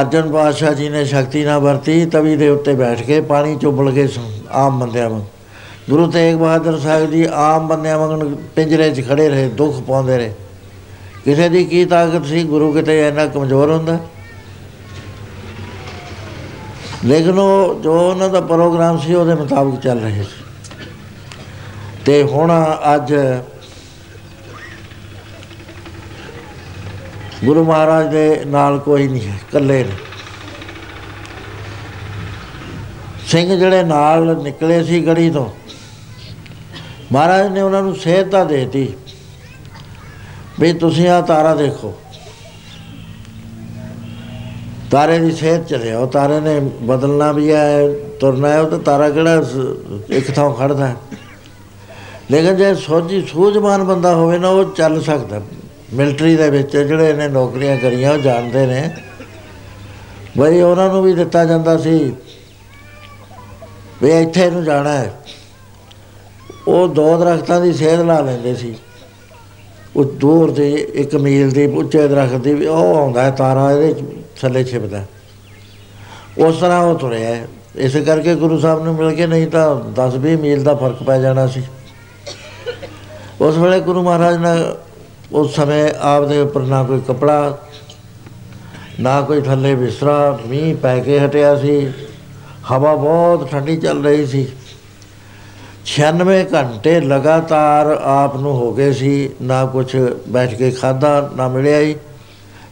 ਅਰਜਨ 0.00 0.32
ਪਾਤਸ਼ਾਹ 0.32 0.72
ਜੀ 0.72 0.88
ਨੇ 0.88 1.04
ਸ਼ਕਤੀ 1.04 1.44
ਨਾ 1.44 1.58
ਵਰਤੀ, 1.58 2.06
ਤਵੀ 2.06 2.36
ਦੇ 2.36 2.48
ਉੱਤੇ 2.48 2.74
ਬੈਠ 2.74 3.02
ਕੇ 3.02 3.20
ਪਾਣੀ 3.20 3.56
ਚੁੱਬਲ 3.56 3.92
ਕੇ 3.92 4.08
ਆਮ 4.50 4.78
ਬੰਦਿਆਂ 4.80 5.10
ਵਾਂਗ। 5.10 5.22
ਗੁਰੂ 5.90 6.10
ਤੇਗ 6.10 6.36
ਬਹਾਦਰ 6.36 6.78
ਸਾਹਿਬ 6.78 7.10
ਜੀ 7.10 7.26
ਆਮ 7.32 7.68
ਬੰਦਿਆਂ 7.68 7.98
ਵਾਂਗ 7.98 8.22
ਪਿੰਜਰੇ 8.56 8.90
'ਚ 8.90 9.08
ਖੜੇ 9.08 9.28
ਰਹੇ, 9.28 9.48
ਦੁੱਖ 9.48 9.80
ਪਾਉਂਦੇ 9.80 10.18
ਰਹੇ। 10.18 10.32
ਕਿਸੇ 11.24 11.48
ਦੀ 11.48 11.64
ਕੀ 11.64 11.84
ਤਾਕਤ 11.84 12.26
ਸੀ, 12.26 12.42
ਗੁਰੂ 12.44 12.72
ਕਿਤੇ 12.72 13.08
ਇੰਨਾ 13.08 13.26
ਕਮਜ਼ੋਰ 13.26 13.70
ਹੁੰਦਾ? 13.70 13.98
ਲੇਕਿਨ 17.06 17.38
ਉਹ 17.38 17.80
ਜੋ 17.82 17.92
ਉਹਨਾਂ 18.00 18.28
ਦਾ 18.28 18.40
ਪ੍ਰੋਗਰਾਮ 18.42 18.98
ਸੀ, 18.98 19.14
ਉਹਦੇ 19.14 19.34
ਮੁਤਾਬਕ 19.34 19.80
ਚੱਲ 19.80 20.00
ਰਹੇ 20.00 20.22
ਸੀ। 20.22 20.44
ਤੇ 22.04 22.22
ਹੁਣ 22.22 22.52
ਅੱਜ 22.94 23.14
ਗੁਰੂ 27.44 27.64
ਮਹਾਰਾਜ 27.64 28.08
ਦੇ 28.08 28.42
ਨਾਲ 28.46 28.78
ਕੋਈ 28.78 29.06
ਨਹੀਂ 29.08 29.28
ਹੈ, 29.28 29.34
ਇਕੱਲੇ 29.38 29.82
ਨੇ। 29.84 29.96
ਸਿੰਘ 33.26 33.56
ਜਿਹੜੇ 33.56 33.82
ਨਾਲ 33.82 34.36
ਨਿਕਲੇ 34.36 34.82
ਸੀ 34.84 35.06
ਗੜੀ 35.06 35.30
ਤੋਂ, 35.30 35.48
ਮਹਾਰਾਜ 37.12 37.46
ਨੇ 37.48 37.60
ਉਹਨਾਂ 37.60 37.82
ਨੂੰ 37.82 37.94
ਸੇਧਤਾ 37.96 38.44
ਦੇਤੀ, 38.44 38.88
ਵੀ 40.60 40.72
ਤੁਸੀਂ 40.72 41.08
ਆ 41.08 41.20
ਤਾਰਾ 41.20 41.54
ਦੇਖੋ। 41.54 41.94
ਤਾਰੇ 44.90 45.18
ਦੀ 45.18 45.30
ਸੇਧ 45.32 45.64
ਚਲੇ 45.64 45.92
ਉਹ 45.92 46.06
ਤਾਰੇ 46.06 46.40
ਨੇ 46.40 46.58
ਬਦਲਣਾ 46.82 47.30
ਵੀ 47.32 47.52
ਹੈ, 47.52 47.88
ਤੁਰਨਾ 48.20 48.48
ਹੈ, 48.48 48.60
ਉਹ 48.60 48.70
ਤਾਂ 48.70 48.78
ਤਾਰਾ 48.78 49.08
ਕਿਹੜਾ 49.10 49.42
ਇੱਕ 50.10 50.30
ਥਾਂ 50.30 50.50
ਖੜਦਾ 50.50 50.86
ਹੈ। 50.86 50.96
ਲੇਕਿਨ 52.30 52.56
ਜੇ 52.56 52.74
ਸੋਝੀ 52.74 53.20
ਸੂਝਵਾਨ 53.22 53.84
ਬੰਦਾ 53.84 54.14
ਹੋਵੇ 54.14 54.38
ਨਾ, 54.38 54.48
ਉਹ 54.48 54.64
ਚੱਲ 54.74 55.00
ਸਕਦਾ। 55.02 55.40
ਮਿਲਟਰੀ 55.94 56.36
ਦੇ 56.36 56.50
ਵਿੱਚ 56.50 56.76
ਜਿਹੜੇ 56.76 57.12
ਨੇ 57.12 57.28
ਨੌਕਰੀਆਂ 57.28 57.76
ਕਰੀਆਂ, 57.76 58.12
ਉਹ 58.12 58.18
ਜਾਣਦੇ 58.18 58.66
ਨੇ। 58.66 58.90
ਬਈ 60.38 60.60
ਉਹਨਾਂ 60.60 60.88
ਨੂੰ 60.88 61.02
ਵੀ 61.02 61.12
ਦਿੱਤਾ 61.14 61.44
ਜਾਂਦਾ 61.44 61.76
ਸੀ 61.78 62.12
ਵੀ 64.02 64.10
ਇੱਥੇ 64.10 64.50
ਨੂੰ 64.50 64.64
ਜਾਣਾ 64.64 64.92
ਹੈ। 64.92 65.12
ਉਹ 66.68 66.88
ਦੋ 66.88 67.16
ਦਰਖਤਾਂ 67.18 67.60
ਦੀ 67.60 67.72
ਸੇਧ 67.72 68.00
ਲਾ 68.00 68.20
ਲੈਂਦੇ 68.20 68.54
ਸੀ। 68.54 68.74
ਉਹ 69.96 70.04
ਦੂਰ 70.04 70.50
ਦੇ 70.50 70.72
ਇੱਕ 70.94 71.14
ਮੀਲ 71.16 71.50
ਦੇ 71.50 71.66
ਉੱਚੇ 71.66 72.06
ਦਰਖਤ 72.08 72.36
ਦੀ 72.36 72.66
ਉਹ 72.66 72.96
ਆਉਂਦਾ 72.96 73.30
ਤਾਰਾ, 73.30 73.70
ਇਹਦੇ 73.72 73.94
ਥੱਲੇ 74.40 74.64
ਛਿਪਦਾ। 74.64 75.04
ਉਸ 76.38 76.60
ਤਰ੍ਹਾਂ 76.60 76.80
ਉਹ 76.80 76.98
ਤੁਰਿਆ। 76.98 77.36
ਇਸੇ 77.76 78.00
ਕਰਕੇ 78.00 78.34
ਗੁਰੂ 78.34 78.58
ਸਾਹਿਬ 78.58 78.84
ਨੂੰ 78.84 78.94
ਮਿਲ 78.94 79.14
ਕੇ 79.14 79.26
ਨਹੀਂ 79.26 79.46
ਤਾਂ 79.46 79.74
10-20 79.92 80.36
ਮੀਲ 80.36 80.62
ਦਾ 80.62 80.74
ਫ਼ਰਕ 80.74 81.02
ਪੈ 81.02 81.18
ਜਾਣਾ 81.18 81.46
ਸੀ। 81.46 81.62
ਉਸ 83.40 83.56
ਵੇਲੇ 83.56 83.80
ਗੁਰੂ 83.80 84.02
ਮਹਾਰਾਜ 84.02 84.36
ਨੇ 84.36 84.52
ਉਸ 85.32 85.54
ਸਮੇਂ 85.56 85.88
ਆਪ 86.00 86.24
ਦੇ 86.24 86.40
ਉੱਪਰ 86.40 86.62
ਨਾ 86.62 86.82
ਕੋਈ 86.82 87.00
ਕਪੜਾ, 87.08 87.58
ਨਾ 89.00 89.20
ਕੋਈ 89.20 89.40
ਥੱਲੇ 89.40 89.74
ਬਿਸਰਾ 89.74 90.38
ਮੀਂਹ 90.46 90.76
ਪੈ 90.76 90.98
ਕੇ 91.00 91.18
ਹਟਿਆ 91.20 91.56
ਸੀ। 91.56 91.92
ਹਵਾ 92.70 92.94
ਬਹੁਤ 92.94 93.50
ਠੰਡੀ 93.50 93.76
ਚੱਲ 93.76 94.04
ਰਹੀ 94.04 94.26
ਸੀ। 94.26 94.46
96 95.86 96.44
ਘੰਟੇ 96.54 97.00
ਲਗਾਤਾਰ 97.00 97.86
ਆਪ 98.04 98.36
ਨੂੰ 98.36 98.52
ਹੋ 98.52 98.72
ਗਏ 98.74 98.92
ਸੀ, 98.92 99.30
ਨਾ 99.42 99.64
ਕੁਝ 99.66 99.96
ਬੈਠ 100.28 100.54
ਕੇ 100.54 100.70
ਖਾਦਾ 100.70 101.30
ਨਾ 101.36 101.48
ਮਿਲਿਆ 101.48 101.80
ਹੀ 101.80 101.96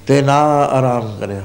ਤੇ 0.07 0.22
ਨਾ 0.22 0.38
ਆਰਾਮ 0.62 1.16
ਕਰਿਆ। 1.20 1.42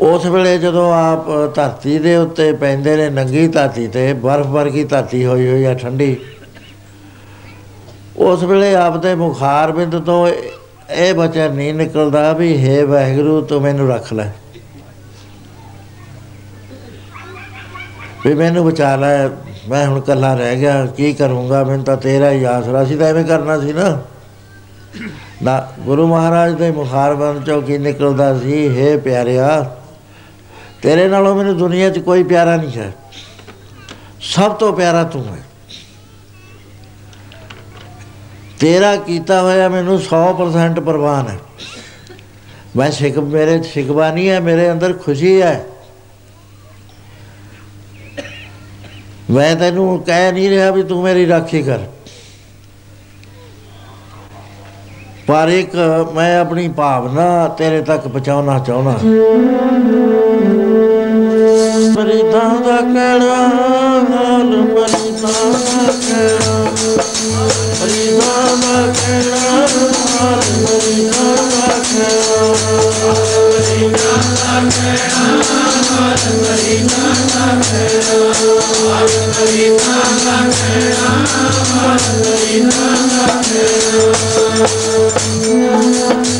ਉਸ 0.00 0.26
ਵੇਲੇ 0.26 0.58
ਜਦੋਂ 0.58 0.94
ਆਪ 0.94 1.54
ਧਰਤੀ 1.54 1.98
ਦੇ 1.98 2.16
ਉੱਤੇ 2.16 2.52
ਪੈਂਦੇ 2.52 2.96
ਨੇ, 2.96 3.10
ਨੰਗੀ 3.10 3.48
ਧਰਤੀ 3.48 3.88
ਤੇ, 3.88 4.12
ਬਰਫ਼ 4.12 4.46
ਵਰਗੀ 4.46 4.84
ਧਰਤੀ 4.84 5.26
ਹੋਈ 5.26 5.48
ਹੋਈ 5.48 5.64
ਆ, 5.64 5.74
ਠੰਡੀ। 5.74 6.16
ਉਸ 8.16 8.42
ਵੇਲੇ 8.42 8.74
ਆਪ 8.74 8.96
ਦੇ 8.96 9.14
ਮੁਖਾਰ 9.14 9.72
ਬਿੰਦ 9.72 9.98
ਤੋਂ 9.98 10.28
ਇਹ 10.90 11.14
ਬਚਨ 11.14 11.54
ਨਹੀਂ 11.54 11.74
ਨਿਕਲਦਾ 11.74 12.32
ਵੀ, 12.32 12.68
ਹੈ 12.68 12.86
ਵਾਹਿਗੁਰੂ, 12.86 13.40
ਤੂੰ 13.40 13.62
ਮੈਨੂੰ 13.62 13.88
ਰੱਖ 13.88 14.12
ਲੈ। 14.12 14.30
ਵੀ 18.26 18.34
ਮੈਨੂੰ 18.34 18.66
ਬਚਾ 18.66 18.96
ਲੈ, 18.96 19.28
ਮੈਂ 19.68 19.86
ਹੁਣ 19.86 20.00
ਕੱਲਾ 20.00 20.34
ਰਹਿ 20.34 20.56
ਗਿਆ, 20.56 20.86
ਕੀ 20.86 21.12
ਕਰੂੰਗਾ? 21.12 21.64
ਮੈਨੂੰ 21.64 21.84
ਤਾਂ 21.84 21.96
ਤੇਰਾ 21.96 22.30
ਹੀ 22.30 22.44
ਆਸਰਾ 22.44 22.84
ਸੀ, 22.84 22.96
ਤਾਂ 22.96 23.06
ਐਵੇਂ 23.06 23.24
ਕਰਨਾ 23.24 23.60
ਸੀ 23.60 23.72
ਨਾ। 23.72 24.02
ਨਾ, 25.42 25.68
ਗੁਰੂ 25.80 26.06
ਮਹਾਰਾਜ 26.06 26.54
ਦੇ 26.54 26.70
ਮੁਖਾਰਬੰਦ 26.70 27.46
ਚੋਂ 27.46 27.62
ਕੀ 27.62 27.78
ਨਿਕਲਦਾ 27.78 28.38
ਸੀ? 28.38 28.80
ਹੈ 28.80 28.96
ਪਿਆਰਿਆ 28.96 29.76
ਤੇਰੇ 30.84 31.08
ਨਾਲੋਂ 31.08 31.34
ਮੈਨੂੰ 31.34 31.58
ਦੁਨੀਆ 31.58 31.90
'ਚ 31.90 31.98
ਕੋਈ 31.98 32.22
ਪਿਆਰਾ 32.22 32.56
ਨਹੀਂ 32.56 32.72
ਹੈ। 32.76 32.92
ਸਭ 34.20 34.52
ਤੋਂ 34.52 34.72
ਪਿਆਰਾ 34.72 35.04
ਤੂੰ 35.04 35.26
ਹੈ। 35.26 35.42
ਤੇਰਾ 38.60 38.96
ਕੀਤਾ 38.96 39.42
ਹੋਇਆ 39.42 39.68
ਮੈਨੂੰ 39.68 40.00
100% 40.00 40.80
ਪ੍ਰਵਾਨ 40.80 41.28
ਹੈ। 41.28 41.38
ਮੈਂ 42.76 42.90
ਸਿੱਖ, 42.90 43.18
ਮੇਰੇ 43.18 43.62
ਸਿਕਵਾ 43.62 44.10
ਨਹੀਂ 44.10 44.28
ਹੈ, 44.28 44.40
ਮੇਰੇ 44.40 44.72
ਅੰਦਰ 44.72 44.92
ਖੁਸ਼ੀ 44.92 45.42
ਹੈ। 45.42 45.64
ਮੈਂ 49.30 49.56
ਤੈਨੂੰ 49.56 50.02
ਕਹਿ 50.02 50.32
ਨਹੀਂ 50.32 50.50
ਰਿਹਾ 50.50 50.70
ਵੀ 50.70 50.82
ਤੂੰ 50.82 51.02
ਮੇਰੀ 51.02 51.28
ਰਾਖੀ 51.28 51.62
ਕਰ। 51.62 51.78
ਪਰ 55.26 55.48
ਇੱਕ 55.48 55.70
ਮੈਂ 56.14 56.40
ਆਪਣੀ 56.40 56.68
ਭਾਵਨਾ 56.68 57.48
ਤੇਰੇ 57.48 57.82
ਤੱਕ 57.82 58.08
ਪਹੁੰਚਾਉਣਾ 58.08 58.58
ਚਾਹੁੰਦਾ। 58.58 58.98
ਮਰੀਦਾਂ 62.34 62.60
ਦਾ 62.60 62.76
ਕਹਿਣਾ 62.82 63.34
ਹਾਲ 64.10 64.48
ਮਰੀਦਾਂ 64.68 65.42
ਦਾ 65.52 65.92
ਕਹਿਣਾ 66.00 66.54
ਮਰੀਦਾਂ 67.80 68.56
ਦਾ 68.56 68.80
ਕਹਿਣਾ 68.92 69.42
ਹਾਲ 70.14 70.42
ਮਰੀਦਾਂ 70.62 71.36
ਦਾ 71.44 71.68
ਕਹਿਣਾ 71.84 72.48
ਮਰੀਦਾਂ 73.44 74.18
ਦਾ 74.32 74.56
ਕਹਿਣਾ 74.70 75.22
ਹਾਲ 75.90 76.24
ਮਰੀਦਾਂ 76.40 77.14
ਦਾ 77.24 77.46
ਕਹਿਣਾ 77.62 78.16
ਹਾਲ 78.82 79.08
ਮਰੀਦਾਂ 79.30 80.02
ਦਾ 80.24 80.36
ਕਹਿਣਾ 80.50 81.12
ਹਾਲ 81.70 82.02
ਮਰੀਦਾਂ 82.18 82.96
ਦਾ 83.08 83.24
ਹਾਲ 85.44 86.34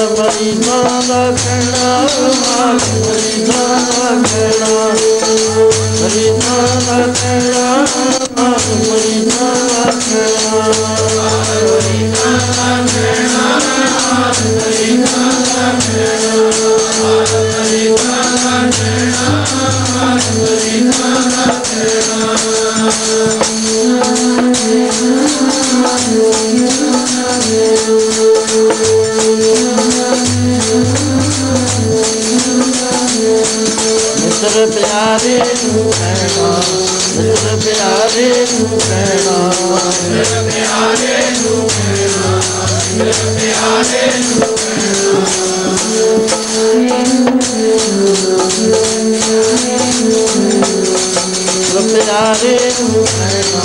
ਮਰੀਦਾਂ 0.00 1.02
ਦਾ 1.08 1.28
ਮਿੱਤਰ 34.40 34.66
ਪਿਆਰੇ 34.68 35.38
ਨੂੰ 35.64 35.92
ਕਹਿਣਾ 35.92 36.50
ਮਿੱਤਰ 37.16 37.56
ਪਿਆਰੇ 37.56 38.26
ਨੂੰ 38.52 38.78
ਕਹਿਣਾ 38.78 39.36
ਮਿੱਤਰ 40.04 40.42
ਪਿਆਰੇ 40.44 41.16
ਨੂੰ 41.32 41.68
ਕਹਿਣਾ 41.68 42.40
ਮਿੱਤਰ 42.94 43.34
ਪਿਆਰੇ 43.34 44.06
ਨੂੰ 44.18 44.54
ਕਹਿਣਾ 44.54 45.48
ਪਿਆਰੇ 51.88 52.58
ਨੂੰ 52.80 53.04
ਕਹਿਣਾ 53.06 53.64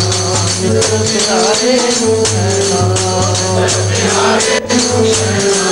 ਮਿੱਤਰ 0.63 0.97
ਪਿਆਰੇ 1.03 1.73
ਨੂੰ 1.99 2.23
ਕਹਿਣਾ 2.25 2.81
ਮਿੱਤਰ 3.53 3.81
ਪਿਆਰੇ 3.89 4.59
ਨੂੰ 4.65 5.03
ਕਹਿਣਾ 5.05 5.63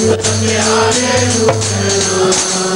ਮਿੱਤਰ 0.00 0.30
ਪਿਆਰੇ 0.40 1.26
ਨੂੰ 1.28 1.60
ਕਹਿਣਾ 1.60 2.68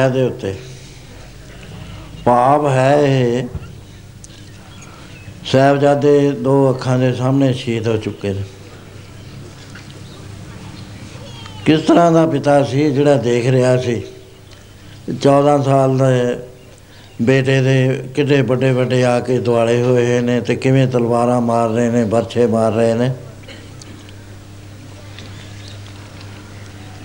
ਖਿਆਲ 0.00 0.08
ਲਿਖਿਆ 0.08 0.08
ਦੇ 0.08 0.22
ਉੱਤੇ। 0.22 0.54
ਭਾਵ 2.24 2.68
ਹੈ 2.68 3.00
ਇਹ 3.02 3.44
ਸਾਹਿਬਜ਼ਾਦੇ 5.44 6.30
ਦੋ 6.30 6.70
ਅੱਖਾਂ 6.70 6.98
ਦੇ 6.98 7.12
ਸਾਹਮਣੇ 7.12 7.52
ਸ਼ਹੀਦ 7.52 7.88
ਹੋ 7.88 7.96
ਚੁੱਕੇ 7.96 8.32
ਨੇ। 8.32 8.42
ਕਿਸ 11.66 11.80
ਤਰ੍ਹਾਂ 11.80 12.12
ਦਾ 12.12 12.26
ਪਿਤਾ 12.26 12.64
ਸੀ 12.64 12.90
ਜਿਹੜਾ 12.90 13.14
ਦੇਖ 13.14 13.46
ਰਿਹਾ 13.46 13.76
ਸੀ? 13.76 14.02
14 15.22 15.62
ਸਾਲ 15.62 15.98
ਦਾ 15.98 16.06
ਬੇਟੇ 17.22 17.60
ਦੇ 17.60 18.04
ਕਿੱਡੇ 18.14 18.42
ਵੱਡੇ 18.42 18.72
ਵੱਡੇ 18.72 19.04
ਆ 19.04 19.20
ਕੇ 19.20 19.38
ਦੁਆਲੇ 19.38 19.82
ਹੋਏ 19.82 20.20
ਨੇ 20.20 20.40
ਤੇ 20.40 20.56
ਕਿਵੇਂ 20.56 20.86
ਤਲਵਾਰਾਂ 20.86 21.40
ਮਾਰ 21.40 21.68
ਰਹੇ 21.68 21.90
ਨੇ 21.90 22.04
ਬਰਛੇ 22.04 22.46
ਮਾਰ 22.46 22.72
ਰਹੇ 22.72 22.94
ਨੇ। 22.94 23.10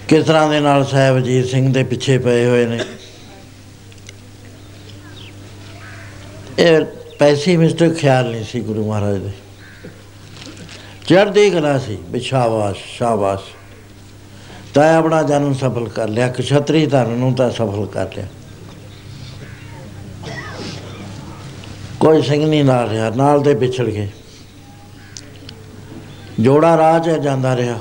ਕਿਸ 0.07 0.25
ਤਰ੍ਹਾਂ 0.25 0.49
ਦੇ 0.49 0.59
ਨਾਲ 0.59 0.85
ਸਾਹਿਬ 0.85 1.17
ਅਜੀਤ 1.17 1.45
ਸਿੰਘ 1.45 1.73
ਦੇ 1.73 1.83
ਪਿੱਛੇ 1.83 2.17
ਪਏ 2.17 2.45
ਹੋਏ 2.45 2.65
ਨੇ? 2.65 2.79
ਇਹ 6.59 6.85
ਪੈਸੀਮਿਸਟਿਕ 7.19 7.93
ਖਿਆਲ 7.93 8.31
ਨਹੀਂ 8.31 8.45
ਸੀ 8.45 8.59
ਗੁਰੂ 8.59 8.89
ਮਹਾਰਾਜ 8.89 9.17
ਦੇ। 9.17 9.31
ਚੜ੍ਹਦੀ 11.07 11.49
ਕਲਾ 11.49 11.79
ਸੀ 11.79 11.97
ਵੀ 12.09 12.19
ਸ਼ਾਬਾਸ਼ 12.19 12.79
ਸ਼ਾਬਾਸ਼। 12.97 13.43
ਤਾਂ 14.73 14.97
ਆਪਣਾ 14.97 15.23
ਜਨਮ 15.23 15.53
ਸਫਲ 15.53 15.89
ਕਰ 15.89 16.07
ਲਿਆ 16.07 16.27
ਕਸ਼ਤਰੀ 16.27 16.85
ਧਨ 16.85 17.09
ਨੂੰ 17.09 17.33
ਤਾਂ 17.33 17.51
ਸਫਲ 17.51 17.85
ਕਰ 17.85 18.05
ਲਿਆ। 18.15 18.27
ਕੋਈ 21.99 22.21
ਸਿੰਘ 22.21 22.49
ਨਹੀਂ 22.49 22.63
ਨਾਲ 22.65 22.89
ਰਿਹਾ, 22.89 23.09
ਨਾਲ 23.09 23.41
ਦੇ 23.41 23.53
ਵਿਛੜ 23.53 23.85
ਗਏ। 23.85 24.09
ਜੋੜਾ 26.39 26.77
ਰਾਹ 26.77 26.99
'ਚ 26.99 27.09
ਜਾਂਦਾ 27.09 27.55
ਰਿਹਾ। 27.55 27.79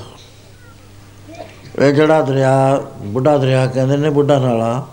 ਇਹ 1.81 1.93
ਜਿਹੜਾ 1.93 2.21
ਦਰਿਆ? 2.21 2.81
ਬੁੱਢਾ 3.01 3.37
ਦਰਿਆ 3.37 3.67
ਕਹਿੰਦੇ 3.67 3.97
ਨੇ 3.97 4.09
ਬੁੱਢਾ 4.09 4.39
ਨਾਲਾ। 4.39 4.87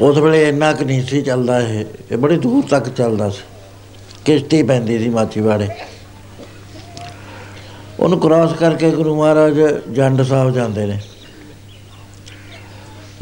ਉਸ 0.00 0.18
ਵੇਲੇ 0.18 0.48
ਇੰਨਾ 0.48 0.72
ਕੁ 0.72 0.84
ਨਹੀਂ 0.84 1.04
ਸੀ 1.04 1.22
ਚੱਲਦਾ 1.22 1.60
ਇਹ। 1.60 1.84
ਇਹ 2.12 2.16
ਬੜੀ 2.16 2.36
ਦੂਰ 2.36 2.64
ਤੱਕ 2.70 2.88
ਚੱਲਦਾ 2.88 3.30
ਸੀ। 3.30 3.42
ਕਿਸ਼ਤੀ 4.24 4.62
ਪੈਂਦੀ 4.62 4.98
ਸੀ 4.98 5.08
ਮਾਚੀਵਾੜੇ 5.08 5.68
ਉਹਨੂੰ 8.00 8.20
ਕ੍ਰਾਸ 8.20 8.52
ਕਰਕੇ 8.52 8.90
ਗੁਰੂ 8.90 9.18
ਮਹਾਰਾਜ 9.18 9.60
ਜੰਡ 9.92 10.22
ਸਾਹਿਬ 10.22 10.50
ਜਾਂਦੇ 10.50 10.86
ਨੇ। 10.86 10.98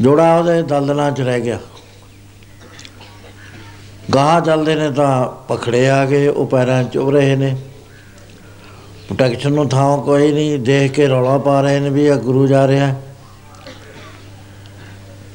ਜੋੜਾ 0.01 0.37
ਉਹਦੇ 0.37 0.61
ਦਲਦਲਾਂ 0.61 1.11
'ਚ 1.11 1.21
ਰਹਿ 1.21 1.41
ਗਿਆ। 1.41 1.59
ਗਾਹ 4.13 4.41
ਚੱਲਦੇ 4.41 4.75
ਨੇ 4.75 4.91
ਤਾਂ 4.91 5.27
ਪਖੜੇ 5.47 5.89
ਆ 5.89 6.05
ਗਏ, 6.05 6.27
ਉਹ 6.27 6.47
ਪੈਰਾਂ 6.47 6.83
'ਚ 6.83 6.93
ਚੁਭ 6.93 7.09
ਰਹੇ 7.09 7.35
ਨੇ। 7.35 7.55
ਪ੍ਰੋਟੈਕਸ਼ਨ 9.09 9.51
ਨੂੰ 9.51 9.69
ਥਾਂ 9.69 9.97
ਕੋਈ 9.97 10.31
ਨਹੀਂ, 10.31 10.59
ਦੇਖ 10.59 10.91
ਕੇ 10.91 11.07
ਰੌਲਾ 11.07 11.37
ਪਾ 11.37 11.61
ਰਹੇ 11.61 11.79
ਨੇ 11.79 11.89
ਵੀ 11.89 12.07
ਆ 12.07 12.15
ਗੁਰੂ 12.15 12.47
ਜਾ 12.47 12.67
ਰਿਹਾ 12.67 12.95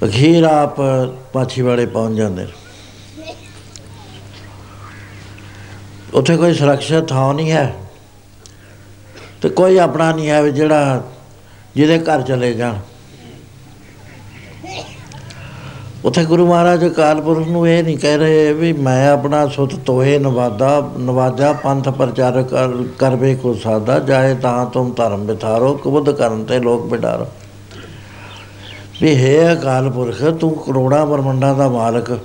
ਅਖੀਰ 0.04 0.44
ਆਪ 0.44 0.76
ਪਾਛੀਵਾੜੇ 1.32 1.86
ਪਹੁੰਚ 1.86 2.16
ਜਾਂਦੇ 2.16 2.44
ਨੇ। 2.44 2.52
ਉੱਥੇ 6.14 6.36
ਕੋਈ 6.36 6.54
ਸੁਰੱਖਿਅਤ 6.54 7.08
ਥਾਂ 7.08 7.34
ਨਹੀਂ 7.34 7.52
ਹੈ। 7.52 7.74
ਤੇ 9.42 9.48
ਕੋਈ 9.48 9.78
ਆਪਣਾ 9.78 10.12
ਨਹੀਂ 10.12 10.28
ਹੈ 10.28 10.42
ਵੀ 10.42 10.50
ਜਿਹੜਾ 10.50 11.10
ਜਿਹਦੇ 11.76 11.98
ਘਰ 11.98 12.22
ਚਲੇ 12.22 12.54
ਜਾਣ। 12.54 12.78
ਉਥੇ 16.04 16.24
ਗੁਰੂ 16.24 16.46
ਮਹਾਰਾਜ 16.46 16.86
ਅਕਾਲ 16.86 17.20
ਪੁਰਖ 17.20 17.46
ਨੂੰ 17.46 17.68
ਇਹ 17.68 17.84
ਨਹੀਂ 17.84 17.98
ਕਹਿ 17.98 18.16
ਰਹੇ 18.16 18.52
ਵੀ 18.52 18.72
ਮੈਂ 18.72 19.10
ਆਪਣਾ 19.10 19.46
ਸੁਤ 19.46 19.74
ਤੋਏ 19.74 20.18
ਨਵਾਦਾ, 20.18 20.90
ਨਵਾਜਾ 20.98 21.52
ਪੰਥ 21.52 21.88
ਪ੍ਰਚਾਰ 21.88 22.42
ਕਰ 22.42 22.68
ਕਰਵੇ 22.98 23.34
ਕੋ 23.34 23.54
ਸਾਦਾ, 23.54 23.98
ਜਾਏ 23.98 24.34
ਤਾਂ 24.34 24.66
ਤੁਮ 24.66 24.92
ਧਰਮ 24.92 25.26
ਵਿਥਾਰੋ 25.26 25.74
ਕੁਬਦ 25.74 26.10
ਕਰਨ 26.10 26.44
ਤੇ 26.44 26.58
ਲੋਕ 26.58 26.86
ਬਿਡਾਰੋ 26.86 27.26
ਵੀ 29.02 29.24
ਹੈ 29.24 29.52
ਅਕਾਲ 29.52 29.90
ਪੁਰਖ, 29.90 30.24
ਤੂੰ 30.24 30.56
ਕਰੋੜਾਂ 30.56 31.06
ਬ੍ਰਹਮੰਡਾਂ 31.06 31.54
ਦਾ 31.54 31.68
ਮਾਲਕ। 31.68 32.20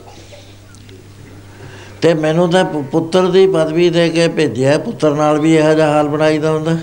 ਤੇ 2.02 2.14
ਮੈਨੂੰ 2.14 2.50
ਤਾਂ 2.50 2.66
ਪੁ- 2.66 2.84
ਪੁੱਤਰ 2.84 3.32
ਦੀ 3.32 3.48
ਪਦਵੀ 3.48 3.90
ਦੇ 3.90 4.10
ਕੇ 4.10 4.28
ਭੇਜਿਆ, 4.28 4.78
ਪੁੱਤਰ 4.78 5.16
ਨਾਲ 5.16 5.40
ਵੀ 5.40 5.56
ਇਹੋ 5.56 5.74
ਜਿਹਾ 5.74 5.92
ਹਾਲ 5.92 6.08
ਬਣਾਈਦਾ 6.08 6.52
ਹੁੰਦਾ। 6.52 6.78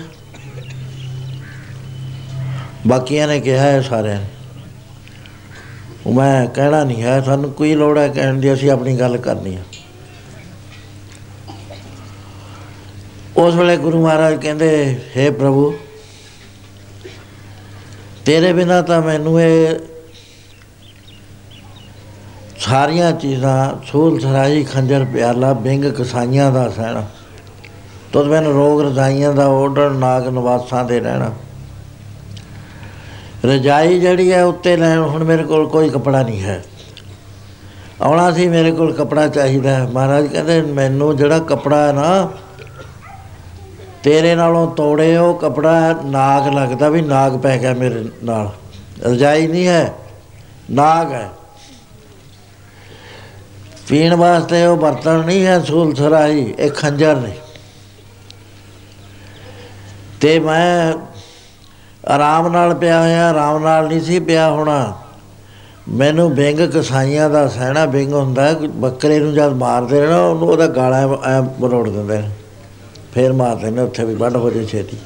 ਬਾਕੀਆਂ 2.87 3.27
ਨੇ 3.27 3.39
ਕਿਹਾ 3.39 3.63
ਹੈ 3.63 3.81
ਸਾਰਿਆਂ 3.81 4.15
ਨੇ। 4.15 4.25
ਉਹ 4.25 4.36
ਮੈਂ 6.07 6.47
ਕਹਿਣਾ 6.47 6.83
ਨਹੀਂ 6.83 7.03
ਹੈ, 7.03 7.21
ਸਾਨੂੰ 7.21 7.51
ਕੋਈ 7.51 7.73
ਲੋੜ 7.75 7.97
ਹੈ 7.97 8.07
ਕਹਿਣ 8.07 8.39
ਦੀ, 8.39 8.53
ਅਸੀਂ 8.53 8.71
ਆਪਣੀ 8.71 8.99
ਗੱਲ 8.99 9.17
ਕਰਨੀ 9.17 9.55
ਹੈ। 9.55 9.63
ਉਸ 13.37 13.55
ਵੇਲੇ 13.55 13.75
ਗੁਰੂ 13.77 14.01
ਮਹਾਰਾਜ 14.03 14.35
ਕਹਿੰਦੇ 14.41 14.69
हे 15.15 15.33
ਪ੍ਰਭੂ, 15.33 15.73
ਤੇਰੇ 18.25 18.53
ਬਿਨਾ 18.53 18.81
ਤਾਂ 18.81 19.01
ਮੈਨੂੰ 19.01 19.41
ਇਹ 19.41 19.79
ਸਾਰੀਆਂ 22.59 23.11
ਚੀਜ਼ਾਂ, 23.11 23.85
ਸੂਲ 23.85 24.19
ਸਰਾਈ 24.19 24.63
ਖੰਜਰ 24.63 25.05
ਪਿਆਲਾ, 25.05 25.53
ਬਿੰਗ 25.53 25.85
ਕਸਾਈਆਂ 25.93 26.51
ਦਾ 26.51 26.67
ਸਹਿਣਾ, 26.69 27.07
ਤੁਧ 28.13 28.27
ਮੈਨੂੰ 28.27 28.53
ਰੋਗ 28.53 28.81
ਰਜ਼ਾਈਆਂ 28.81 29.33
ਦਾ 29.33 29.47
ਓਡਰ 29.47 29.89
ਨਾਗ 29.91 30.27
ਨਿਵਾਸਾਂ 30.27 30.83
ਦੇ 30.85 30.99
ਰਹਿਣਾ। 30.99 31.31
ਰਜਾਈ 33.47 33.99
ਜਿਹੜੀ 33.99 34.33
ਹੈ 34.33 34.43
ਉੱਤੇ 34.43 34.77
ਲੈਣ 34.77 34.99
ਹੁਣ 34.99 35.23
ਮੇਰੇ 35.23 35.43
ਕੋਲ 35.43 35.67
ਕੋਈ 35.67 35.89
ਕਪੜਾ 35.89 36.23
ਨਹੀਂ 36.23 36.41
ਹੈ। 36.41 36.63
ਆਉਣਾ 38.01 38.31
ਸੀ, 38.31 38.47
ਮੇਰੇ 38.47 38.71
ਕੋਲ 38.71 38.93
ਕਪੜਾ 38.93 39.27
ਚਾਹੀਦਾ 39.27 39.69
ਹੈ। 39.69 39.87
ਮਹਾਰਾਜ 39.87 40.27
ਕਹਿੰਦੇ, 40.27 40.61
ਮੈਨੂੰ 40.61 41.17
ਜਿਹੜਾ 41.17 41.39
ਕਪੜਾ 41.39 41.87
ਹੈ 41.87 41.91
ਨਾ, 41.91 42.31
ਤੇਰੇ 44.03 44.35
ਨਾਲੋਂ 44.35 44.75
ਤੋੜੇ 44.75 45.17
ਉਹ 45.17 45.35
ਕਪੜਾ 45.35 45.99
ਨਾਗ 46.05 46.53
ਲੱਗਦਾ 46.53 46.89
ਵੀ 46.89 47.01
ਨਾਗ 47.01 47.37
ਪੈ 47.37 47.57
ਗਿਆ 47.57 47.73
ਮੇਰੇ 47.73 48.05
ਨਾਲ। 48.23 48.51
ਰਜਾਈ 49.05 49.47
ਨਹੀਂ 49.47 49.67
ਹੈ, 49.67 49.93
ਨਾਗ 50.71 51.11
ਹੈ। 51.11 51.29
ਪੀਣ 53.87 54.15
ਵਾਸਤੇ 54.15 54.65
ਉਹ 54.65 54.77
ਬਰਤਨ 54.77 55.19
ਨਹੀਂ 55.19 55.45
ਹੈ, 55.45 55.59
ਸੂਲ 55.59 55.95
ਸਰਾਈ 55.95 56.55
ਇਹ 56.59 56.71
ਖੰਜਰ 56.71 57.15
ਨੇ। 57.15 57.31
ਤੇ 60.21 60.39
ਮੈਂ 60.39 60.93
ਆਰਾਮ 62.07 62.47
ਨਾਲ 62.47 62.73
ਪਿਆ 62.73 63.01
ਹੋਇਆ 63.01 63.29
ਆਰਾਮ 63.29 63.63
ਨਾਲ 63.63 63.87
ਨਹੀਂ 63.87 64.01
ਸੀ 64.01 64.19
ਪਿਆ 64.19 64.49
ਹੋਣਾ। 64.49 64.97
ਮੈਨੂੰ 65.89 66.35
ਬਿੰਗ 66.35 66.59
ਕਸਾਈਆਂ 66.59 67.29
ਦਾ 67.29 67.47
ਸਹਿਣਾ 67.47 67.85
ਬਿੰਗ 67.85 68.13
ਹੁੰਦਾ 68.13 68.45
ਹੈ, 68.45 68.53
ਬੱਕਰੇ 68.53 69.19
ਨੂੰ 69.19 69.33
ਜਦ 69.33 69.53
ਮਾਰਦੇ 69.53 70.01
ਨੇ 70.01 70.07
ਨਾ 70.07 70.19
ਉਹਨੂੰ 70.19 70.47
ਉਹਦਾ 70.49 70.67
ਗਾਲਾ 70.67 70.97
ਐ 71.25 71.41
ਮਰੋੜ 71.59 71.89
ਦਿੰਦੇ 71.89 72.17
ਨੇ। 72.17 72.29
ਫੇਰ 73.13 73.33
ਮਾਰਦੇ 73.33 73.71
ਨੇ 73.71 73.81
ਉੱਥੇ 73.81 74.05
ਵੀ 74.05 74.15
ਵੱਢ 74.15 74.35
ਹੋ 74.35 74.49
ਜੇ 74.49 74.65
ਛੇਤੀ। 74.65 74.97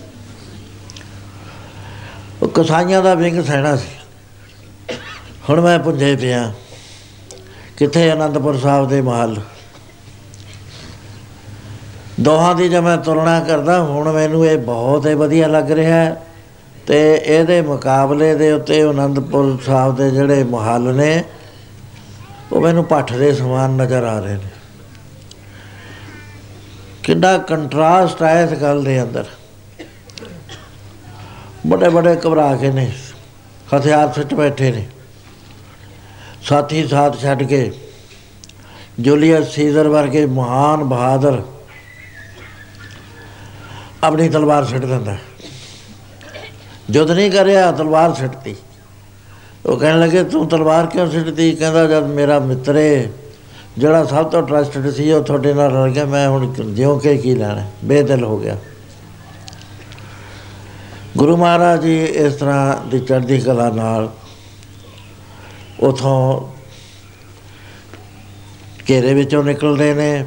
ਉਹ 2.42 2.48
ਕਸਾਈਆਂ 2.48 3.04
ਦਾ 3.04 3.16
ਬਿੰਗ 3.16 3.44
ਸਹਿਣਾ 3.44 3.76
ਸੀ। 3.76 4.96
ਹੁਣ 5.50 5.62
ਮੈਂ 5.62 5.80
ਪੁੱਜੇ 5.80 6.16
ਪਿਆ। 6.16 6.54
ਕਿੱਥੇ 7.78 8.12
ਆਨੰਦਪੁਰ 8.12 8.58
ਸਾਹਿਬ 8.58 8.88
ਦੇ 8.88 9.02
ਮਹੱਲ? 9.02 9.42
ਦੋਹਾਂ 12.20 12.56
ਦੀ 12.56 12.70
ਜਦ 12.70 12.80
ਮੈਂ 12.80 12.98
ਤੁਲਨਾ 12.98 13.40
ਕਰਦਾ 13.40 13.82
ਹੁਣ 13.82 14.12
ਮੈਨੂੰ 14.12 14.46
ਇਹ 14.46 14.58
ਬਹੁਤ 14.58 15.08
ਹੀ 15.08 15.14
ਵਧੀਆ 15.14 15.48
ਲੱਗ 15.48 15.72
ਰਿਹਾ। 15.72 15.96
ਹੈ 15.96 16.22
ਤੇ 16.92 17.22
ਇਹਦੇ 17.26 17.62
ਮੁਕਾਬਲੇ 17.62 18.36
ਦੇ 18.36 18.52
ਉੱਤੇ 18.52 18.82
ਆਨੰਦਪੁਰ 18.82 19.58
ਸਾਹਿਬ 19.66 19.96
ਦੇ 19.96 20.10
ਜਿਹੜੇ 20.12 20.44
ਮਹੱਲ 20.44 20.82
ਨੇ, 20.82 21.24
ਉਹ 22.52 22.62
ਮੈਨੂੰ 22.62 22.84
ਪੱਠ 22.86 23.14
ਦੇ 23.14 23.34
ਸਮਾਨ 23.34 23.70
ਨਜ਼ਰ 23.72 24.04
ਆ 24.04 24.20
ਰਹੇ 24.20 24.34
ਨੇ। 24.34 24.50
ਕਿੰਨਾ 27.04 27.38
ਕੰਟਰਾਸਟ 27.38 28.24
ਹੈ 28.24 28.44
ਇਸ 28.44 28.58
ਗੱਲ 28.62 28.84
ਦੇ 28.84 29.02
ਅੰਦਰ। 29.04 29.26
ਬੜੇ 31.68 31.90
ਬੜੇ 31.90 32.16
ਘਬਰਾ 32.16 32.56
ਕੇ 32.56 32.72
ਨੇ, 32.72 32.92
ਹਥਿਆਰ 33.78 34.14
ਸਿੱਟ 34.14 34.34
ਬੈਠੇ 34.34 34.72
ਨੇ। 34.72 34.88
ਸਾਥੀ 36.44 36.88
ਸਾਥ 36.88 37.20
ਛੱਡ 37.22 37.44
ਕੇ, 37.44 37.72
ਜੂਲੀਅਸ 39.00 39.48
ਸੀਜ਼ਰ 39.48 39.88
ਵਰਗੇ 39.88 40.26
ਮਹਾਨ 40.26 40.84
ਬਹਾਦਰ 40.84 41.42
ਆਪਣੀ 44.04 44.30
ਤਲਵਾਰ 44.30 44.66
ਸਿੱਟ 44.66 44.86
ਦਿੰਦਾ। 44.86 45.18
ਜੁੱਧ 46.90 47.12
ਨਹੀਂ 47.12 47.32
ਕਰਿਆ, 47.32 47.72
ਤਲਵਾਰ 47.72 48.14
ਸਿੱਟਤੀ। 48.14 48.56
ਉਹ 49.66 49.78
ਕਹਿਣ 49.78 50.00
ਲੱਗੇ, 50.00 50.24
ਤੂੰ 50.24 50.48
ਤਲਵਾਰ 50.48 50.86
ਕਿਉਂ 50.86 51.12
ਸਿੱਟਦੀ 51.12 51.52
ਕਹਿੰਦਾ, 51.52 51.86
ਜਦ 51.88 52.04
ਮੇਰਾ 52.04 52.40
ਮਿੱਤਰੇ 52.40 53.10
ਜਿਹੜਾ 53.78 54.06
ਸਭ 54.06 54.26
ਤੋਂ 54.26 54.42
ਟਰਸਟਡ 54.44 54.90
ਸੀ, 54.90 55.12
ਉਹ 55.12 55.24
ਤੁਹਾਡੇ 55.24 55.54
ਨਾਲ 55.54 55.72
ਰਲ 55.72 55.90
ਗਿਆ। 55.90 56.06
ਮੈਂ 56.06 56.30
ਹੁਣ 56.30 56.54
ਜਿਉਂ 56.54 57.00
ਕੇ 57.00 57.18
ਕੀ 57.18 57.36
ਲੈਣਾ? 57.36 57.70
ਬੇਦਿਲ 57.86 58.24
ਹੋ 58.24 58.38
ਗਿਆ। 58.38 58.58
ਗੁਰੂ 61.18 61.38
ਮਹਾਰਾਜ 61.38 61.82
ਜੀ 61.82 62.06
ਇਸ 62.06 62.34
ਤਰ੍ਹਾਂ 62.34 62.90
ਦੀ 62.90 63.00
ਚੜ੍ਹਦੀ 63.00 63.40
ਕਲਾ 63.40 63.70
ਨਾਲ 63.70 64.10
ਉਥੋਂ 65.80 66.42
ਘੇਰੇ 68.90 69.14
ਵਿੱਚੋਂ 69.14 69.44
ਨਿਕਲਦੇ 69.44 69.94
ਨੇ। 69.94 70.26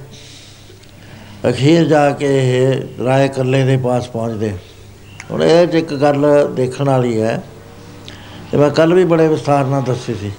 ਅਖੀਰ 1.49 1.85
ਜਾ 1.85 2.11
ਕੇ 2.11 2.27
ਇਹ 2.29 3.05
ਰਾਏ 3.05 3.29
ਕੱਲੇ 3.29 3.65
ਦੇ 3.65 3.77
ਪਾਸ 3.77 4.09
ਪਹੁੰਚਦੇ। 4.09 4.55
ਹੁਣ 5.31 5.43
ਇਹ 5.43 5.67
'ਚ 5.67 5.75
ਇੱਕ 5.75 5.95
ਗੱਲ 5.95 6.49
ਦੇਖਣ 6.55 6.85
ਵਾਲੀ 6.85 7.21
ਹੈ 7.23 7.43
ਤੇ 8.53 8.59
ਮੈਂ 8.59 8.71
ਕੱਲ 8.71 8.95
ਵੀ 8.95 9.05
ਬੜੇ 9.05 9.29
ਵਿਸਥਾਰ 9.29 9.65
ਨਾਲ 9.65 9.83
ਦੱਸੀ 9.83 10.15
ਸੀ। 10.15 10.33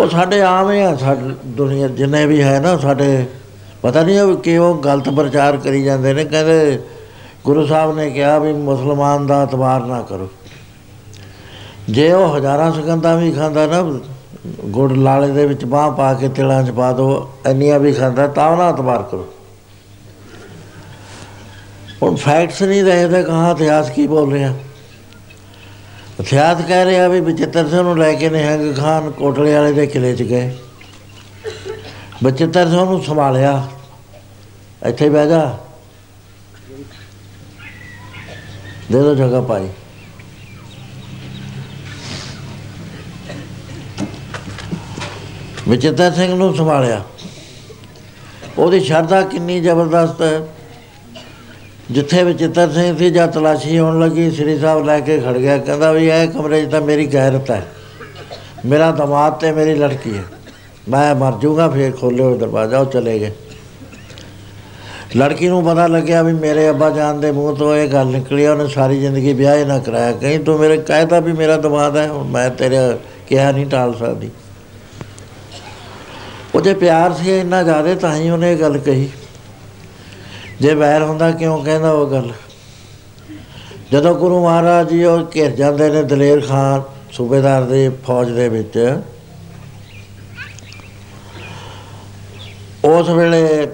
ਉਹ 0.00 0.08
ਸਾਡੇ 0.08 0.42
ਆਮ 0.42 0.70
ਹੀ 0.70 0.80
ਆ, 0.80 0.96
ਸਾਡੇ, 0.96 1.34
ਦੁਨੀਆ 1.46 1.88
ਜਿੰਨੇ 1.88 2.26
ਵੀ 2.26 2.42
ਹੈ 2.42 2.60
ਨਾ, 2.60 2.76
ਸਾਡੇ 2.76 3.26
ਪਤਾ 3.82 4.02
ਨਹੀਂ 4.02 4.20
ਉਹ 4.20 4.36
ਕਿਉਂ 4.36 4.74
ਗਲਤ 4.74 5.08
ਪ੍ਰਚਾਰ 5.08 5.56
ਕਰੀ 5.56 5.84
ਜਾਂਦੇ 5.84 6.14
ਨੇ, 6.14 6.24
ਕਹਿੰਦੇ 6.24 6.82
ਗੁਰੂ 7.44 7.66
ਸਾਹਿਬ 7.66 7.96
ਨੇ 7.96 8.10
ਕਿਹਾ 8.10 8.38
ਵੀ 8.38 8.52
ਮੁਸਲਮਾਨ 8.52 9.26
ਦਾ 9.26 9.42
ਇਤਬਾਰ 9.42 9.80
ਨਾ 9.80 10.02
ਕਰੋ। 10.02 10.28
ਜੇ 11.90 12.12
ਉਹ 12.12 12.36
ਹਜ਼ਾਰਾਂ 12.36 12.72
ਸਕੰਦਾਂ 12.72 13.16
ਵੀ 13.16 13.32
ਖਾਂਦਾ 13.32 13.66
ਨਾ, 13.66 14.00
ਗੁੜ 14.64 14.92
ਲਾਲੇ 14.92 15.30
ਦੇ 15.30 15.46
ਵਿੱਚ 15.46 15.64
ਬਾਹ 15.64 15.90
ਪਾ 15.90 16.14
ਕੇ 16.14 16.28
ਤਿਲਾਂ 16.28 16.64
'ਚ 16.64 16.70
ਪਾ 16.70 16.92
ਦੋ, 16.92 17.30
ਇੰਨੀਆਂ 17.46 17.78
ਵੀ 17.78 17.92
ਖਾਂਦਾ, 17.92 18.26
ਤਾਂ 18.26 18.50
ਉਹਨਾਂ 18.50 18.70
ਇਤਬਾਰ 18.70 19.02
ਕਰੋ। 19.02 19.26
ਹੁਣ 22.02 22.16
ਫੈਕਟਸ 22.16 22.62
ਨਹੀਂ 22.62 22.82
ਰਹੇ 22.84 23.08
ਤੇ 23.08 23.22
ਕਹਾਂ 23.22 23.54
ਇਤਿਹਾਸ 23.54 23.90
ਕੀ 23.90 24.06
ਬੋਲ 24.06 24.32
ਰਿਹਾ? 24.32 24.54
ਇਤਿਹਾਸ 26.20 26.58
ਕਹਿ 26.68 26.84
ਰਿਹਾ 26.84 27.08
ਵੀ 27.08 27.20
ਬਚਿੱਤਰ 27.20 27.68
ਸਿੰਘ 27.68 27.82
ਨੂੰ 27.82 27.98
ਲੈ 27.98 28.12
ਕੇ 28.12 28.30
ਨਿਹੰਗ 28.30 28.76
ਖਾਨ 28.76 29.10
ਕੋਟਲੇ 29.10 29.54
ਵਾਲੇ 29.54 29.72
ਦੇ 29.72 29.86
ਕਿਲੇ 29.86 30.16
'ਚ 30.16 30.22
ਗਏ। 30.22 30.58
ਬਚਿੱਤਰ 32.24 32.68
ਸਿੰਘ 32.68 32.84
ਨੂੰ 32.84 33.04
ਸੰਭਾਲਿਆ। 33.04 33.68
ਇੱਥੇ 34.86 35.10
ਬਹਿ 35.10 35.28
ਜਾ। 35.28 35.58
ਦੇ 38.92 39.00
ਦੋ 39.00 39.14
ਜਗ੍ਹਾ 39.14 39.40
ਪਾਈ 39.40 39.68
ਵਿਚਿੱਤਰ 45.68 46.12
ਸਿੰਘ 46.12 46.34
ਨੂੰ 46.34 46.56
ਸੰਭਾਲਿਆ। 46.56 47.04
ਉਹਦੀ 48.58 48.80
ਸ਼ਰਧਾ 48.80 49.22
ਕਿੰਨੀ 49.22 49.60
ਜ਼ਬਰਦਸਤ 49.60 50.22
ਹੈ। 50.22 50.46
ਜਿੱਥੇ 51.90 52.22
ਵਿਚਿੱਤਰ 52.22 52.70
ਸਿੰਘ 52.70 52.96
ਸੀ 52.96 53.10
ਜਦ 53.10 53.30
ਤਲਾਸ਼ੀ 53.30 53.78
ਹੋਣ 53.78 54.00
ਲੱਗੀ, 54.00 54.30
ਸ੍ਰੀ 54.30 54.58
ਸਾਹਿਬ 54.58 54.84
ਲੈ 54.84 55.00
ਕੇ 55.00 55.18
ਖੜ 55.18 55.36
ਗਿਆ। 55.36 55.58
ਕਹਿੰਦਾ 55.58 55.92
ਵੀ 55.92 56.08
ਇਹ 56.08 56.28
ਕਮਰੇ 56.28 56.66
'ਚ 56.66 56.70
ਤਾਂ 56.70 56.80
ਮੇਰੀ 56.80 57.06
ਗੈਰਤ 57.06 57.50
ਹੈ। 57.50 57.66
ਮੇਰਾ 58.66 58.90
ਦਮਾਦ 58.90 59.32
ਤੇ 59.32 59.52
ਮੇਰੀ 59.52 59.74
ਲੜਕੀ 59.74 60.16
ਹੈ। 60.16 60.24
ਮੈਂ 60.88 61.14
ਮਰ 61.14 61.32
ਜਾਊਗਾ, 61.42 61.68
ਫੇਰ 61.68 61.92
ਖੋਲਿਓ 61.92 62.36
ਦਰਵਾਜ਼ਾ, 62.36 62.78
ਉਹ 62.78 62.86
ਚਲੇ 62.86 63.18
ਗਏ। 63.18 63.32
ਲੜਕੀ 65.16 65.48
ਨੂੰ 65.48 65.64
ਪਤਾ 65.64 65.86
ਲੱਗਿਆ 65.86 66.22
ਵੀ 66.22 66.32
ਮੇਰੇ 66.32 66.70
ਅੱਬਾ 66.70 66.90
ਜਾਨ 66.90 67.20
ਦੇ 67.20 67.32
ਮੂੰਹ 67.32 67.56
ਤੋਂ 67.56 67.76
ਇਹ 67.76 67.88
ਗੱਲ 67.88 68.06
ਨਿਕਲੀ 68.06 68.46
ਉਹਨੇ 68.46 68.68
ਸਾਰੀ 68.68 69.00
ਜ਼ਿੰਦਗੀ 69.00 69.32
ਵਿਆਹ 69.32 69.56
ਹੀ 69.56 69.64
ਨਾ 69.64 69.78
ਕਰਾਇਆ। 69.78 70.12
ਕਹੀਂ 70.12 70.40
ਤੂੰ 70.40 70.58
ਮੇਰੇ 70.58 70.76
ਕਹਿਤਾ 70.76 71.20
ਵੀ 71.20 71.32
ਮੇਰਾ 71.32 71.56
ਦਮਾਦ 71.56 71.96
ਹੈ, 71.96 72.08
ਹੁਣ 72.08 72.28
ਮੈਂ 72.28 72.50
ਤੇਰੇ 72.50 72.76
ਕਿਹਾ 73.28 73.52
ਨਹੀਂ 73.52 73.66
ਟਾਲ 73.66 73.94
ਸਕਦੀ। 73.94 74.30
ਉਹਦੇ 76.54 76.74
ਪਿਆਰ 76.74 77.12
ਸੀ 77.12 77.38
ਇੰਨਾ 77.38 77.62
ਜ਼ਿਆਦਾ, 77.62 77.94
ਤਾਂ 77.94 78.16
ਹੀ 78.16 78.30
ਉਹਨੇ 78.30 78.52
ਇਹ 78.52 78.58
ਗੱਲ 78.58 78.78
ਕਹੀ। 78.78 79.08
ਜੇ 80.60 80.74
ਵੈਰ 80.74 81.02
ਹੁੰਦਾ 81.02 81.30
ਕਿਉਂ 81.30 81.64
ਕਹਿੰਦਾ 81.64 81.92
ਉਹ 81.92 82.10
ਗੱਲ? 82.10 82.32
ਜਦੋਂ 83.92 84.14
ਗੁਰੂ 84.14 84.44
ਮਹਾਰਾਜ 84.44 84.88
ਜੀ 84.88 85.04
ਉਹ 85.04 85.26
ਘਿਰ 85.34 85.50
ਜਾਂਦੇ 85.50 85.90
ਨੇ 85.90 86.02
ਦਲੇਰ 86.02 86.40
ਖਾਨ, 86.40 86.82
ਸੂਬੇਦਾਰ 87.12 87.62
ਦੇ 87.62 87.90
ਫੌਜ 88.06 88.30
ਦੇ 88.30 88.48
ਵਿੱਚ, 88.48 89.02
ਉਸ 92.84 93.08
ਵੇਲੇ 93.08 93.66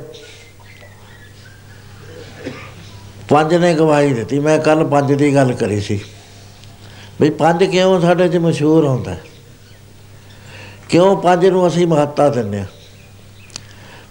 ਪੰਜ 3.29 3.55
ਨੇ 3.55 3.75
ਗਵਾਹੀ 3.75 4.12
ਦਿੱਤੀ। 4.12 4.38
ਮੈਂ 4.38 4.59
ਕੱਲ 4.59 4.85
ਪੰਜ 4.85 5.12
ਦੀ 5.12 5.35
ਗੱਲ 5.35 5.53
ਕਰੀ 5.53 5.81
ਸੀ। 5.81 6.01
ਵੀ 7.20 7.31
ਪੰਜ 7.31 7.64
ਕਿਉਂ 7.64 8.01
ਸਾਡੇ 8.01 8.29
'ਚ 8.29 8.37
ਮਸ਼ਹੂਰ 8.37 8.87
ਹੁੰਦਾ? 8.87 9.11
ਹੈ? 9.11 9.20
ਕਿਉਂ 10.88 11.16
ਪੰਜ 11.16 11.47
ਨੂੰ 11.47 11.68
ਅਸੀਂ 11.68 11.87
ਮਹੱਤਤਾ 11.87 12.29
ਦਿੰਦੇ 12.29 12.61
ਹਾਂ? 12.61 12.66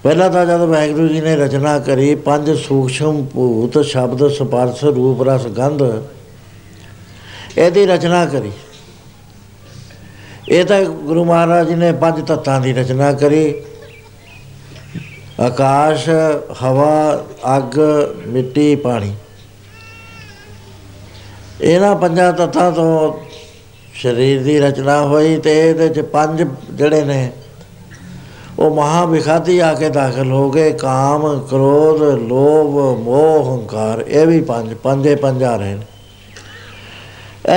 ਪਹਿਲਾਂ 0.04 0.30
ਤਾਂ 0.30 0.46
ਜਦ 0.46 0.62
ਵਾਹਿਗੁਰੂ 0.62 1.08
ਜੀ 1.08 1.22
ਨੇ 1.22 1.36
ਰਚਨਾ 1.36 1.80
ਕਰੀ, 1.80 2.16
ਪੰਜ 2.16 2.50
ਸੂਖਸ਼ਮ 2.52 3.26
ਭੂਤ, 3.26 3.78
ਸ਼ਬਦ, 3.82 4.28
ਸਪਰਸ਼, 4.28 4.84
ਰੂਪ, 4.84 5.22
ਰਸ, 5.22 5.48
ਗੰਧ, 5.48 5.82
ਇਹਦੀ 7.58 7.86
ਰਚਨਾ 7.86 8.26
ਕਰੀ। 8.26 8.52
ਇਹ 10.50 10.66
ਤਾਂ 10.66 10.82
ਗੁਰੂ 10.82 11.24
ਮਹਾਰਾਜ 11.26 11.68
ਜੀ 11.68 11.76
ਨੇ 11.76 11.92
ਪੰਜ 11.92 12.22
ਤੱਤਾਂ 12.28 12.62
ਦੀ 12.62 12.74
ਰਚਨਾ 12.74 13.14
ਕਰੀ। 13.14 13.54
ਆਕਾਸ਼, 15.40 16.10
ਹਵਾ, 16.64 17.26
ਅੱਗ, 17.58 17.80
ਮਿੱਟੀ, 18.28 18.76
ਪਾਣੀ। 18.76 19.14
ਇਹਨਾਂ 21.62 21.96
ਪੰਜਾਂ 21.96 22.34
ਤੱਤਾਂ 22.34 22.72
ਤੋਂ 22.72 23.14
ਸਰੀਰ 24.02 24.44
ਦੀ 24.44 24.60
ਰਚਨਾ 24.60 25.02
ਹੋਈ 25.02 25.38
ਤੇ 25.38 25.70
ਇਹਦੇ 25.70 25.90
ਚ 25.90 26.00
ਪੰਜ 26.00 26.44
ਜਿਹੜੇ 26.72 27.04
ਨੇ 27.04 27.32
ਉਹ 28.60 28.76
ਮਹਾ 28.76 29.06
ਵਿਖਾਤੀ 29.06 29.60
ਆ 29.60 29.74
ਕੇ 29.74 29.90
ਦਾਖਲ 29.90 30.32
ਹੋ 30.32 30.52
ਗਏ। 30.52 30.72
ਕਾਮ, 30.72 31.40
ਕ੍ਰੋਧ, 31.40 32.02
ਲੋਭ, 32.02 33.00
ਮੋਹ, 33.04 33.58
ਹੰਕਾਰ, 33.58 34.04
ਇਹ 34.08 34.28
ਵੀ 34.28 34.42
ਪੰਜ, 34.42 34.74
ਪੰਜੇ 34.74 35.16
ਪੰਜ 35.16 35.44
ਆ 35.44 35.56
ਰਹੇ 35.56 35.76
ਨੇ। 35.76 35.86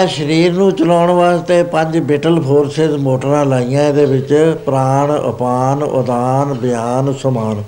ਇਹ 0.02 0.08
ਸਰੀਰ 0.08 0.52
ਨੂੰ 0.52 0.72
ਚਲਾਉਣ 0.72 1.10
ਵਾਸਤੇ 1.10 1.62
ਪੰਜ 1.62 1.98
ਬਿਟਲ 1.98 2.40
ਫੋਰਸਸ 2.40 2.94
ਮੋਟਰਾਂ 2.98 3.44
ਲਾਈਆਂ, 3.44 3.88
ਇਹਦੇ 3.88 4.04
ਵਿੱਚ 4.04 4.56
ਪ੍ਰਾਣ, 4.66 5.30
ਅਪਾਨ, 5.30 5.82
ਉਦਾਨ, 5.82 6.54
ਬਿਆਨ, 6.54 7.14
ਸਮਾਨ। 7.22 7.62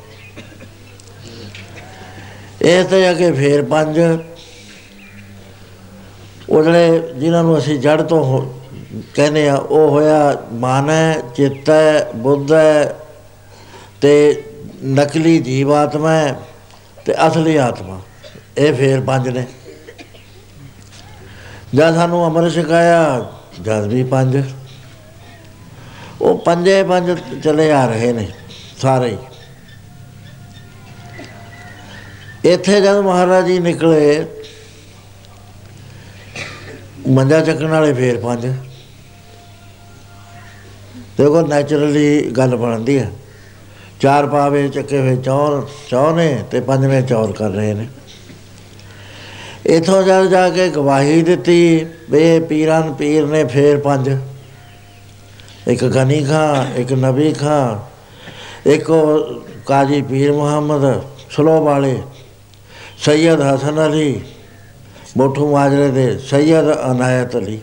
ਇਹ 2.63 2.85
ਤੇ 2.85 3.11
ਅਗੇ 3.11 3.33
ਫੇਰ 3.33 3.65
ਪੰਜ। 3.65 4.01
ਉਹ 6.51 6.63
ਜਿਹੜੇ 6.63 7.13
ਜਿਨ੍ਹਾਂ 7.17 7.43
ਨੂੰ 7.43 7.59
ਅਸੀਂ 7.59 7.79
ਜੜ 7.79 8.03
ਤੋਂ 8.03 8.25
ਹੋ- 8.25 8.55
ਕਹਿੰਦੇ 9.15 9.49
ਆ, 9.49 9.55
ਉਹ 9.55 9.91
ਹੋਇਆ 9.91 10.37
ਮਨ 10.53 10.91
ਹੈ 10.91 11.19
ਚਿੱਤ 11.37 11.71
ਹੈ 11.71 12.11
ਬੁੱਧ 12.17 12.53
ਹੈ 12.53 12.97
ਤੇ 14.01 14.45
ਨਕਲੀ 14.85 15.39
ਜੀਵ 15.39 15.73
ਆਤਮਾ 15.73 16.13
ਹੈ 16.13 16.39
ਤੇ 17.05 17.15
ਅਸਲੀ 17.27 17.57
ਆਤਮਾ। 17.57 18.01
ਇਹ 18.59 18.75
ਫੇਰ 18.75 19.01
ਪੰਜ 19.01 19.29
ਨੇ। 19.29 19.47
ਜਦ 21.75 21.95
ਸਾਨੂੰ 21.95 22.25
ਅੰਮ੍ਰਿਤ 22.27 22.55
ਛਕਾਇਆ, 22.55 23.33
ਜਦ 23.63 23.87
ਵੀ 23.87 24.03
ਪੰਜ। 24.05 24.43
ਉਹ 26.21 26.39
ਪੰਜੇ 26.39 26.83
ਪੰਜ 26.83 27.11
ਚਲੇ 27.45 27.71
ਆ 27.73 27.87
ਰਹੇ 27.87 28.13
ਨੇ, 28.13 28.29
ਸਾਰੇ। 28.79 29.11
ਹੀ 29.11 29.19
ਇੱਥੇ 32.45 32.81
ਜਦ 32.81 32.97
ਮਹਾਰਾਜ 32.97 33.47
ਜੀ 33.47 33.59
ਨਿਕਲੇ, 33.59 34.27
ਮੰਜਾ 37.09 37.41
ਚੱਕਣ 37.41 37.67
ਵਾਲੇ 37.67 37.93
ਫੇਰ 37.93 38.19
ਪੰਜ। 38.19 38.47
ਦੇਖੋ 41.19 41.47
ਨੈਚੁਰਲੀ 41.47 42.31
ਗੱਲ 42.31 42.57
ਬਣਦੀ 42.57 42.99
ਹੈ। 42.99 43.11
ਚਾਰ 44.01 44.27
ਪਾਵੇ 44.27 44.69
ਚੱਕੇ 44.69 44.99
ਹੋਏ 44.99 45.17
ਚੌਰ 45.17 45.67
ਚੌ 45.91 46.11
ਨੇ 46.17 46.45
ਤੇ 46.51 46.61
ਪੰਜਵੇਂ 46.61 47.03
ਚੌਰ 47.03 47.33
ਕਰ 47.33 47.51
ਰਹੇ 47.51 47.75
ਨੇ। 47.75 47.87
ਇਥੋਂ 49.67 50.03
ਜਦ 50.03 50.27
ਜਾ 50.27 50.49
ਕੇ 50.51 50.69
ਗਵਾਹੀ 50.69 51.23
ਦਿੱਤੀ, 51.23 51.87
ਵੇ 52.11 52.41
ਪੀਰਾਂ, 52.41 52.83
ਪੀਰ 52.93 53.27
ਨੇ 53.27 53.45
ਫੇਰ 53.45 53.77
ਪੰਜ। 53.77 54.19
ਇੱਕ 55.69 55.85
ਗਨੀ 55.85 56.25
ਖਾਂ, 56.25 56.79
ਇੱਕ 56.79 56.93
ਨਬੀ 56.93 57.33
ਖਾਂ, 57.33 57.79
ਇੱਕ 58.69 58.91
ਉਹ 58.91 59.41
ਕਾਜੀ 59.67 60.03
ਪੀਰ 60.03 60.33
ਮੁਹੰਮਦ 60.33 61.03
ਸਲੋ 61.31 61.61
ਵਾਲੇ, 61.65 62.03
ਸੈਯਦ 62.99 63.41
ਹਸਨ 63.41 63.87
ਅਲੀ, 63.87 64.21
ਮੋਠੂ 65.17 65.53
ਮਾਜਰੇ 65.53 65.91
ਦੇ 65.91 66.19
ਸੈਯਦ 66.19 66.73
ਅਨਾਇਤ 66.91 67.37
ਅਲੀ। 67.37 67.61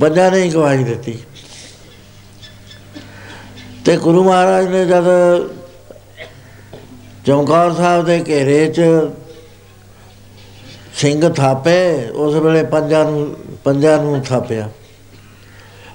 ਪੰਜਾਂ 0.00 0.30
ਨੇ 0.30 0.42
ਹੀ 0.42 0.50
ਗਵਾਹੀ 0.50 0.84
ਦਿੱਤੀ। 0.84 1.18
ਤੇ 3.84 3.96
ਗੁਰੂ 3.96 4.22
ਮਹਾਰਾਜ 4.24 4.66
ਨੇ 4.68 4.84
ਜਦ 4.86 5.04
ਚੌਂਕਾਰ 7.26 7.72
ਸਾਹਿਬ 7.72 8.04
ਦੇ 8.04 8.24
ਘੇਰੇ 8.28 8.66
'ਚ 8.66 8.80
ਸਿੰਘ 10.94 11.28
ਥਾਪੇ, 11.32 12.08
ਉਸ 12.08 12.34
ਵੇਲੇ 12.34 12.62
ਪੰਜਾਂ 12.62 13.04
ਨੂੰ 13.04 13.36
ਪੰਜਾਂ 13.64 13.98
ਨੂੰ 13.98 14.20
ਥਾਪਿਆ। 14.22 14.68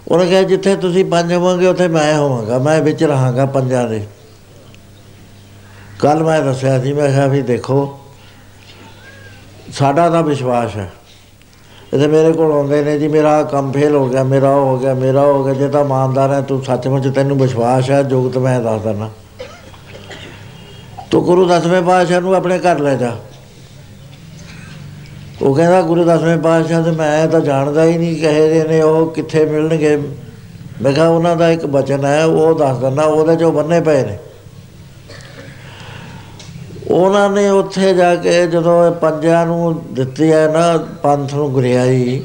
ਉਹਨੇ 0.07 0.25
ਕਿਹਾ, 0.25 0.41
ਜਿੱਥੇ 0.41 0.75
ਤੁਸੀਂ 0.75 1.05
ਪੰਜ 1.05 1.33
ਹੋਵੋਗੇ, 1.33 1.67
ਉੱਥੇ 1.67 1.87
ਮੈਂ 1.87 2.17
ਹੋਵਾਂਗਾ, 2.17 2.57
ਮੈਂ 2.59 2.81
ਵਿੱਚ 2.81 3.03
ਰਹਾਂਗਾ 3.03 3.45
ਪੰਜਾਂ 3.45 3.87
ਦੇ। 3.87 4.05
ਕੱਲ 5.99 6.23
ਮੈਂ 6.23 6.41
ਦੱਸਿਆ 6.41 6.79
ਸੀ, 6.79 6.93
ਮੈਂ 6.93 7.07
ਕਿਹਾ 7.07 7.27
ਵੀ 7.27 7.41
ਦੇਖੋ, 7.41 7.99
ਸਾਡਾ 9.73 10.09
ਤਾਂ 10.09 10.23
ਵਿਸ਼ਵਾਸ 10.23 10.75
ਹੈ। 10.75 10.91
ਇਹਦੇ 11.95 12.07
ਮੇਰੇ 12.07 12.31
ਕੋਲ 12.31 12.51
ਆਉਂਦੇ 12.51 12.83
ਨੇ 12.83 12.99
ਜੀ, 12.99 13.07
ਮੇਰਾ 13.07 13.43
ਕੰਮ 13.43 13.71
ਫੇਲ 13.71 13.95
ਹੋ 13.95 14.09
ਗਿਆ, 14.09 14.23
ਮੇਰਾ 14.23 14.49
ਉਹ 14.49 14.65
ਹੋ 14.65 14.79
ਗਿਆ, 14.79 14.93
ਮੇਰਾ 14.93 15.21
ਉਹ 15.21 15.37
ਹੋ 15.37 15.43
ਗਿਆ, 15.43 15.53
ਜੇ 15.53 15.67
ਤਾਂ 15.67 15.81
ਇਮਾਨਦਾਰ 15.81 16.33
ਹੈ, 16.33 16.41
ਤੂੰ 16.41 16.63
ਸੱਚਮੁੱਚ 16.63 17.07
ਤੈਨੂੰ 17.07 17.37
ਵਿਸ਼ਵਾਸ 17.37 17.89
ਹੈ 17.89 18.03
ਜੋਗਤ 18.03 18.37
ਮੈਂ 18.37 18.61
ਦੱਸ 18.61 18.81
ਦਿੰਦਾ। 18.81 19.09
ਤੂੰ 21.11 21.23
ਗੁਰੂ 21.23 21.47
ਦਸਵੇਂ 21.47 21.81
ਪਾਤਸ਼ਾਹ 21.81 22.21
ਨੂੰ 22.21 22.35
ਆਪਣੇ 22.35 22.59
ਘਰ 22.59 22.79
ਲੈ 22.79 22.95
ਜਾ। 22.95 23.15
ਉਹ 25.41 25.55
ਕਹਿੰਦਾ, 25.55 25.81
ਗੁਰੂ 25.81 26.03
ਦਸਵੇਂ 26.03 26.37
ਪਾਤਸ਼ਾਹ 26.37 26.83
ਤੇ 26.83 26.91
ਮੈਂ 26.91 27.27
ਤਾਂ 27.27 27.39
ਜਾਣਦਾ 27.39 27.83
ਹੀ 27.83 27.97
ਨਹੀਂ 27.97 28.21
ਕਹੇ 28.21 28.49
ਦੇ 28.49 28.69
ਨੇ, 28.69 28.81
ਉਹ 28.81 29.11
ਕਿੱਥੇ 29.11 29.45
ਮਿਲਣਗੇ। 29.45 29.97
ਮੈਂ 30.81 30.93
ਕਿਹਾ, 30.93 31.07
ਉਹਨਾਂ 31.07 31.35
ਦਾ 31.35 31.49
ਇੱਕ 31.49 31.65
ਬਚਨ 31.65 32.05
ਹੈ, 32.05 32.25
ਉਹ 32.25 32.55
ਦੱਸ 32.55 32.77
ਦਿੰਦਾ, 32.77 33.03
ਉਹਦੇ 33.03 33.35
ਚੋਂ 33.35 33.51
ਬੰਨੇ 33.51 33.81
ਪਏ 33.81 34.03
ਨੇ। 34.03 34.17
ਉਹਨਾਂ 36.87 37.29
ਨੇ 37.29 37.47
ਉੱਥੇ 37.49 37.93
ਜਾ 37.93 38.15
ਕੇ 38.15 38.45
ਜਦੋਂ 38.47 38.85
ਇਹ 38.87 38.91
ਪੰਜਾਂ 38.91 39.45
ਨੂੰ 39.45 39.83
ਦਿੱਤੀ 39.91 40.31
ਹੈ 40.31 40.47
ਨਾ, 40.47 40.77
ਪੰਥ 41.03 41.33
ਨੂੰ 41.33 41.51
ਗੁਰਿਆਈ, 41.53 42.21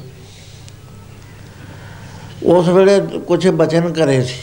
ਉਸ 2.43 2.69
ਵੇਲੇ 2.69 3.01
ਕੁਝ 3.21 3.49
ਬਚਨ 3.49 3.93
ਕਰੇ 3.93 4.23
ਸੀ। 4.23 4.35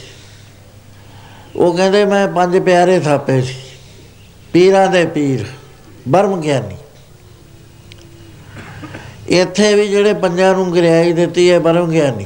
ਉਹ 1.56 1.74
ਕਹਿੰਦੇ, 1.74 2.06
ਮੈਂ 2.06 2.28
ਪੰਜ 2.28 2.58
ਪਿਆਰੇ 2.58 3.00
ਥਾਪੇ 3.00 3.42
ਸੀ, 3.42 3.56
ਪੀਰਾਂ 4.54 4.88
ਦੇ 4.88 5.06
ਪੀਰ, 5.06 5.46
ਬਰਮ 6.08 6.42
ਗਿਆਨੀ। 6.42 6.76
ਇੱਥੇ 9.30 9.74
ਵੀ 9.74 9.88
ਜਿਹੜੇ 9.88 10.14
ਪੰਜਾਂ 10.14 10.54
ਨੂੰ 10.54 10.70
ਗੁਰਿਆਈ 10.72 11.14
ਦਿੱਤੀ 11.14 11.50
ਹੈ, 11.52 11.60
ਬਰਮ 11.60 11.90
ਗਿਆਨੀ। 11.92 12.26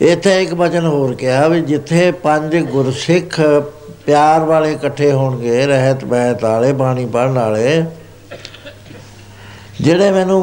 ਇੱਥੇ 0.00 0.42
ਇੱਕ 0.42 0.54
ਬਚਨ 0.54 0.86
ਹੋਰ 0.86 1.14
ਕਿਹਾ 1.14 1.48
ਵੀ 1.48 1.60
ਜਿੱਥੇ 1.60 2.10
ਪੰਜ 2.12 2.56
ਗੁਰਸਿੱਖ 2.56 3.40
ਪਿਆਰ 4.06 4.40
ਵਾਲੇ 4.40 4.72
ਇਕੱਠੇ 4.72 5.10
ਹੋਣਗੇ, 5.12 5.66
ਰਹਿਤ 5.66 6.04
ਬਹਿਤ 6.04 6.44
ਵਾਲੇ, 6.44 6.72
ਬਾਣੀ 6.72 7.06
ਪੜਨ 7.06 7.38
ਵਾਲੇ। 7.38 7.84
ਜਿਹੜੇ 9.80 10.10
ਮੈਨੂੰ 10.10 10.40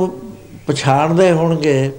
ਪਛਾਣਦੇ 0.68 1.32
ਹੋਣਗੇ, 1.32 1.92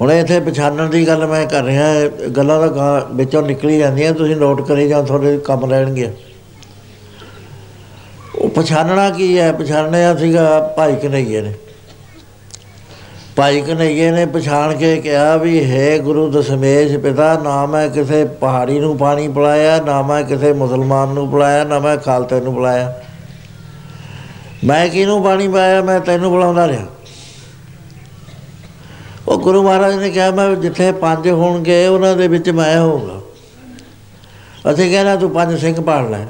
ਹੁਣ 0.00 0.12
ਇੱਥੇ 0.12 0.38
ਪਛਾਣਨ 0.40 0.90
ਦੀ 0.90 1.06
ਗੱਲ 1.08 1.26
ਮੈਂ 1.26 1.44
ਕਰ 1.46 1.62
ਰਿਹਾ 1.62 1.92
ਇਹ 1.94 2.28
ਗੱਲਾਂ 2.30 2.58
ਤਾਂ 2.60 2.68
ਗਾਂ 2.68 3.00
ਵਿੱਚੋਂ 3.14 3.42
ਨਿਕਲੀ 3.42 3.78
ਜਾਂਦੀਆਂ, 3.78 4.12
ਤੁਸੀਂ 4.14 4.36
ਨੋਟ 4.36 4.60
ਕਰੀ 4.68 4.88
ਜਾਂ 4.88 5.02
ਤੁਹਾਡੇ 5.02 5.36
ਕੰਮ 5.38 5.70
ਰਹਿਣਗੇ। 5.70 6.10
ਉਹ 8.34 8.48
ਪਛਾਣਨਾ 8.50 9.08
ਕੀ 9.10 9.38
ਹੈ? 9.38 9.52
ਪਛਾਣਿਆ 9.52 10.14
ਸੀਗਾ 10.16 10.60
ਭਾਈ 10.76 10.96
ਕਨਈਏ 10.96 11.40
ਨੇ। 11.40 11.52
ਭਾਈ 13.38 13.60
ਕਨਈਏ 13.60 14.10
ਨੇ 14.10 14.26
ਪਛਾਣ 14.26 14.76
ਕੇ 14.76 14.96
ਕਿਹਾ 14.96 15.36
ਵੀ, 15.36 15.70
ਹੈ 15.70 15.98
ਗੁਰੂ 15.98 16.30
ਦਸ਼ਮੇਸ਼ 16.30 16.96
ਪਿਤਾ, 16.96 17.40
ਨਾ 17.42 17.66
ਮੈਂ 17.66 17.88
ਕਿਸੇ 17.88 18.24
ਪਹਾੜੀ 18.24 18.78
ਨੂੰ 18.78 18.98
ਪਾਣੀ 18.98 19.28
ਪਿਲਾਇਆ, 19.28 19.80
ਨਾ 19.80 20.02
ਮੈਂ 20.02 20.22
ਕਿਸੇ 20.22 20.52
ਮੁਸਲਮਾਨ 20.52 21.08
ਨੂੰ 21.08 21.30
ਪਿਲਾਇਆ, 21.30 21.64
ਨਾ 21.64 21.78
ਮੈਂ 21.78 21.96
ਖਾਲਤੇ 21.96 22.40
ਨੂੰ 22.40 22.54
ਪਿਲਾਇਆ। 22.54 23.02
ਮੈਂ 24.64 24.88
ਕਿਹਨੂੰ 24.88 25.24
ਪਾਣੀ 25.24 25.48
ਪਾਇਆ 25.48 25.82
ਮੈਂ 25.82 26.00
ਤੈਨੂੰ 26.00 26.30
ਬੁਲਾਉਂਦਾ 26.30 26.68
ਰਿਹਾ। 26.68 26.86
ਉਹ 29.28 29.38
ਗੁਰੂ 29.40 29.62
ਮਹਾਰਾਜ 29.62 29.94
ਨੇ 29.94 30.10
ਕਿਹਾ, 30.10 30.30
ਮੈਂ 30.30 30.50
ਜਿੱਥੇ 30.50 30.92
ਪੰਜ 30.92 31.28
ਹੋਣਗੇ, 31.28 31.86
ਉਹਨਾਂ 31.86 32.16
ਦੇ 32.16 32.28
ਵਿੱਚ 32.28 32.50
ਮੈਂ 32.50 32.80
ਹੋਊਗਾ। 32.80 33.20
ਅਸੀਂ 34.72 34.90
ਕਹਿੰਦਾ 34.90 35.16
ਤੂੰ 35.16 35.30
ਪੰਜ 35.30 35.60
ਸਿੰਘ 35.60 35.80
ਪਾੜ 35.80 36.10
ਲੈ। 36.10 36.26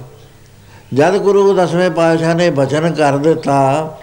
ਜਦ 0.95 1.17
ਗੁਰੂ 1.17 1.57
ਦਸਵੇਂ 1.57 1.91
ਪਾਤਸ਼ਾਹ 1.91 2.35
ਨੇ 2.35 2.51
ਬਚਨ 2.51 2.93
ਕਰ 2.93 3.17
ਦਿੱਤਾ 3.17 3.99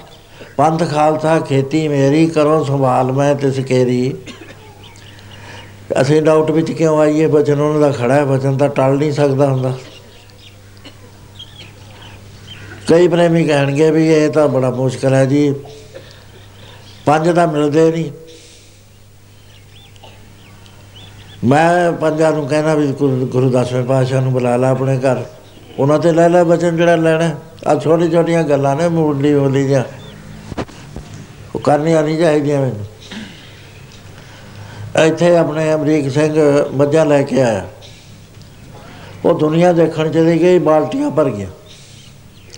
ਪੰਥ 0.58 0.92
ਖਾਲਸਾ, 0.92 1.40
ਖੇਤੀ 1.40 1.88
ਮੇਰੀ, 1.88 2.28
ਕਰੋ 2.28 2.64
ਸੰਭਾਲ 2.64 3.12
ਮੈਂ 3.12 3.36
ਤਿਸ 3.36 3.60
ਕੇਰੀ। 3.60 4.16
ਅਸੀਂ 6.02 6.22
ਡਾਊਟ 6.22 6.52
ਵਿੱਚ 6.52 6.72
ਕਿਉਂ 6.72 7.00
ਆਈਏ? 7.00 7.28
ਬਚਨ 7.28 7.60
ਉਹਨਾਂ 7.60 7.82
ਦਾ 7.82 7.92
ਖੜਾ 7.92 8.14
ਹੈ, 8.14 8.26
ਬਚਨ 8.26 8.58
ਤਾਂ 8.58 8.70
ਟਲ 8.70 8.98
ਨਹੀਂ 8.98 9.12
ਸਕਦਾ 9.12 9.52
ਹੁੰਦਾ। 9.52 9.74
ਕਈ 12.88 13.08
ਪ੍ਰੇਮੀ 13.08 13.44
ਕਹਿਣਗੇ 13.44 13.92
ਵੀ 13.92 14.08
ਇਹ 14.08 14.30
ਤਾਂ 14.30 14.48
ਬੜਾ 14.48 14.70
ਮੁਸ਼ਕਲ 14.70 15.14
ਹੈ 15.14 15.26
ਜੀ। 15.26 15.56
ਪੰਜ 17.06 17.36
ਤਾਂ 17.36 17.48
ਮਿਲਦੇ 17.48 17.92
ਨਹੀਂ। 17.92 18.12
ਮੈਂ 21.44 21.92
ਪੰਜਾਂ 21.92 22.32
ਨੂੰ 22.32 22.48
ਕਹਿਣਾ 22.48 22.74
ਵੀ 22.74 22.88
ਗੁਰੂ 22.88 23.28
ਗੁਰੂ 23.28 23.50
ਦਸਵੇਂ 23.50 23.84
ਪਾਤਸ਼ਾਹ 23.84 24.22
ਨੂੰ 24.22 24.32
ਬੁਲਾ 24.32 24.56
ਲਾ 24.56 24.70
ਆਪਣੇ 24.70 24.98
ਘਰ। 24.98 25.26
ਉਹਨਾਂ 25.80 26.00
ਤੇ 26.00 26.12
ਲੈ 26.12 26.30
ਲੈ 26.30 26.44
ਬਚਨ 26.44 26.78
ਜਿਹੜਾ 26.78 26.96
ਲੈਣਾ। 26.96 27.32
ਆ 27.68 27.80
ਛੋਟੀ 27.80 28.12
ਛੋਟੀਆਂ 28.12 28.44
ਗੱਲਾਂ 28.44 28.76
ਨੇ 28.76 28.88
ਮੁੱਢਲੀ 28.88 29.34
ਹੋਲੀ 29.34 29.68
ਜਾਂ 29.68 29.84
ਉਹ 29.84 30.05
ਕਰਨੀਆਂ 31.66 32.04
ਨਹੀਂ 32.04 32.18
ਚਾਹੀਦੀਆਂ 32.18 32.62
ਮੈਨੂੰ। 32.62 32.86
ਇੱਥੇ 35.06 35.38
ਆਪਣੇ 35.38 35.74
ਅਮਰੀਕ 35.74 36.12
ਸਿੰਘ 36.12 36.34
ਮੱਝਾਂ 36.74 37.06
ਲੈ 37.06 37.22
ਕੇ 37.24 37.42
ਆਇਆ। 37.42 37.66
ਉਹ 39.26 39.40
ਦੁਨੀਆ 39.40 39.72
ਦੇਖਣ 39.74 40.12
ਚਲੀ 40.12 40.42
ਗਈ 40.42 40.60
ਬਾਲਟੀਆਂ 40.60 41.12
ਭਰ 41.12 41.30
ਗਿਆ 41.30 41.48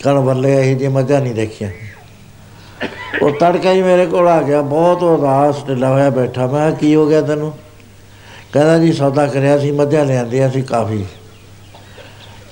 ਕਣ 0.03 0.19
ਬੱਲੇ 0.19 0.71
ਇਹ 0.71 0.75
ਜੀ 0.75 0.87
ਮੱਝਾਂ 0.87 1.21
ਨਹੀਂ 1.21 1.35
ਦੇਖੀਆਂ। 1.35 1.69
ਉਹ 3.21 3.31
ਤੜਕਾ 3.31 3.71
ਹੀ 3.71 3.81
ਮੇਰੇ 3.81 4.05
ਕੋਲ 4.05 4.27
ਆ 4.27 4.41
ਗਿਆ 4.41 4.61
ਬਹੁਤ 4.61 5.03
ਉਦਾਸ 5.03 5.67
ਢਿੱਲਾ 5.67 5.89
ਹੋਇਆ 5.89 6.09
ਬੈਠਾ। 6.09 6.47
ਮੈਂ 6.47 6.69
ਕਿਹਾ, 6.69 6.79
ਕੀ 6.79 6.95
ਹੋ 6.95 7.07
ਗਿਆ 7.07 7.21
ਤੈਨੂੰ? 7.21 7.53
ਕਹਿੰਦਾ 8.53 8.77
ਜੀ 8.79 8.93
ਸੌਦਾ 8.93 9.27
ਕਰਿਆ 9.27 9.59
ਸੀ 9.59 9.71
ਮੱਝਾਂ 9.71 10.05
ਲਿਆਂਦੀਆਂ 10.05 10.51
ਸੀ 10.51 10.61
ਕਾਫੀ। 10.61 11.05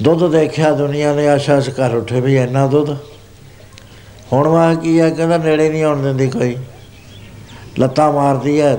ਦੁੱਧ 0.01 0.31
ਦੇਖਿਆ 0.31 0.71
ਦੁਨੀਆ 0.71 1.13
ਨੇ 1.13 1.27
ਆਸ਼ਾ 1.27 1.59
ਸ 1.59 1.69
ਕਰ 1.69 1.95
ਉੱਠੇ 1.95 2.21
ਵੀ 2.21 2.37
ਇੰਨਾ 2.37 2.67
ਦੁੱਧ। 2.67 3.14
ਹੁਣ 4.35 4.47
ਵਾ 4.47 4.73
ਕੀ 4.73 4.97
ਆ, 4.99 5.09
ਕਹਿੰਦਾ 5.09 5.37
ਨੇੜੇ 5.37 5.69
ਨਹੀਂ 5.69 5.83
ਆਉਣ 5.83 6.01
ਦਿੰਦੀ 6.03 6.27
ਕੋਈ। 6.29 6.55
ਲੱਤਾਂ 7.79 8.11
ਮਾਰਦੀ 8.11 8.59
ਐ 8.59 8.75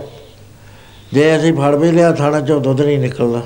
ਜੇ 1.12 1.36
ਅਸੀਂ 1.36 1.52
ਫੜ 1.54 1.74
ਵੀ 1.74 1.90
ਲਿਆ, 1.90 2.12
ਥਾਣਾ 2.12 2.40
ਚੋਂ 2.40 2.60
ਦੁੱਧ 2.60 2.80
ਨਹੀਂ 2.80 2.98
ਨਿਕਲਦਾ। 2.98 3.40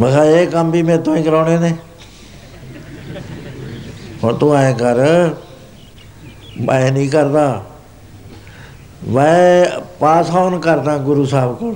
ਮੈਂ 0.00 0.10
ਕਿਹਾ, 0.10 0.24
ਇਹ 0.24 0.46
ਕੰਮ 0.46 0.70
ਵੀ 0.70 0.82
ਮੇਰੇ 0.82 1.02
ਤੋਂ 1.02 1.16
ਹੀ 1.16 1.22
ਕਰਾਉਣੇ 1.22 1.58
ਨੇ। 1.58 1.74
ਹੁਣ 4.24 4.34
ਤੂੰ 4.34 4.54
ਐ 4.56 4.72
ਕਰ, 4.72 4.96
ਮੈਂ 6.60 6.92
ਨਹੀਂ 6.92 7.08
ਕਰਦਾ। 7.10 7.64
ਮੈਂ 9.08 9.66
ਪਾਸ 10.00 10.30
ਆਨ 10.30 10.58
ਕਰਦਾ 10.58 10.96
ਗੁਰੂ 10.98 11.26
ਸਾਹਿਬ 11.26 11.56
ਕੋਲ। 11.56 11.74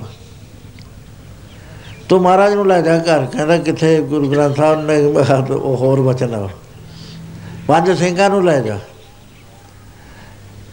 ਤੂੰ 2.09 2.21
ਮਹਾਰਾਜ 2.21 2.53
ਨੂੰ 2.53 2.67
ਲੈ 2.67 2.81
ਜਾ 2.81 2.97
ਘਰ, 2.97 3.25
ਕਹਿੰਦਾ 3.25 3.57
ਕਿੱਥੇ 3.57 3.99
ਗੁਰੂ 4.01 4.29
ਗ੍ਰੰਥ 4.31 4.57
ਸਾਹਿਬ 4.57 4.85
ਨੇ 4.85 5.01
ਉਹ 5.51 5.77
ਹੋਰ 5.77 5.99
ਵਚਨ 5.99 6.33
ਆ। 6.35 6.49
ਪੰਜ 7.71 7.91
ਸਿੰਘਾਂ 7.91 8.29
ਨੂੰ 8.29 8.45
ਲੈ 8.45 8.59
ਜਾ। 8.59 8.79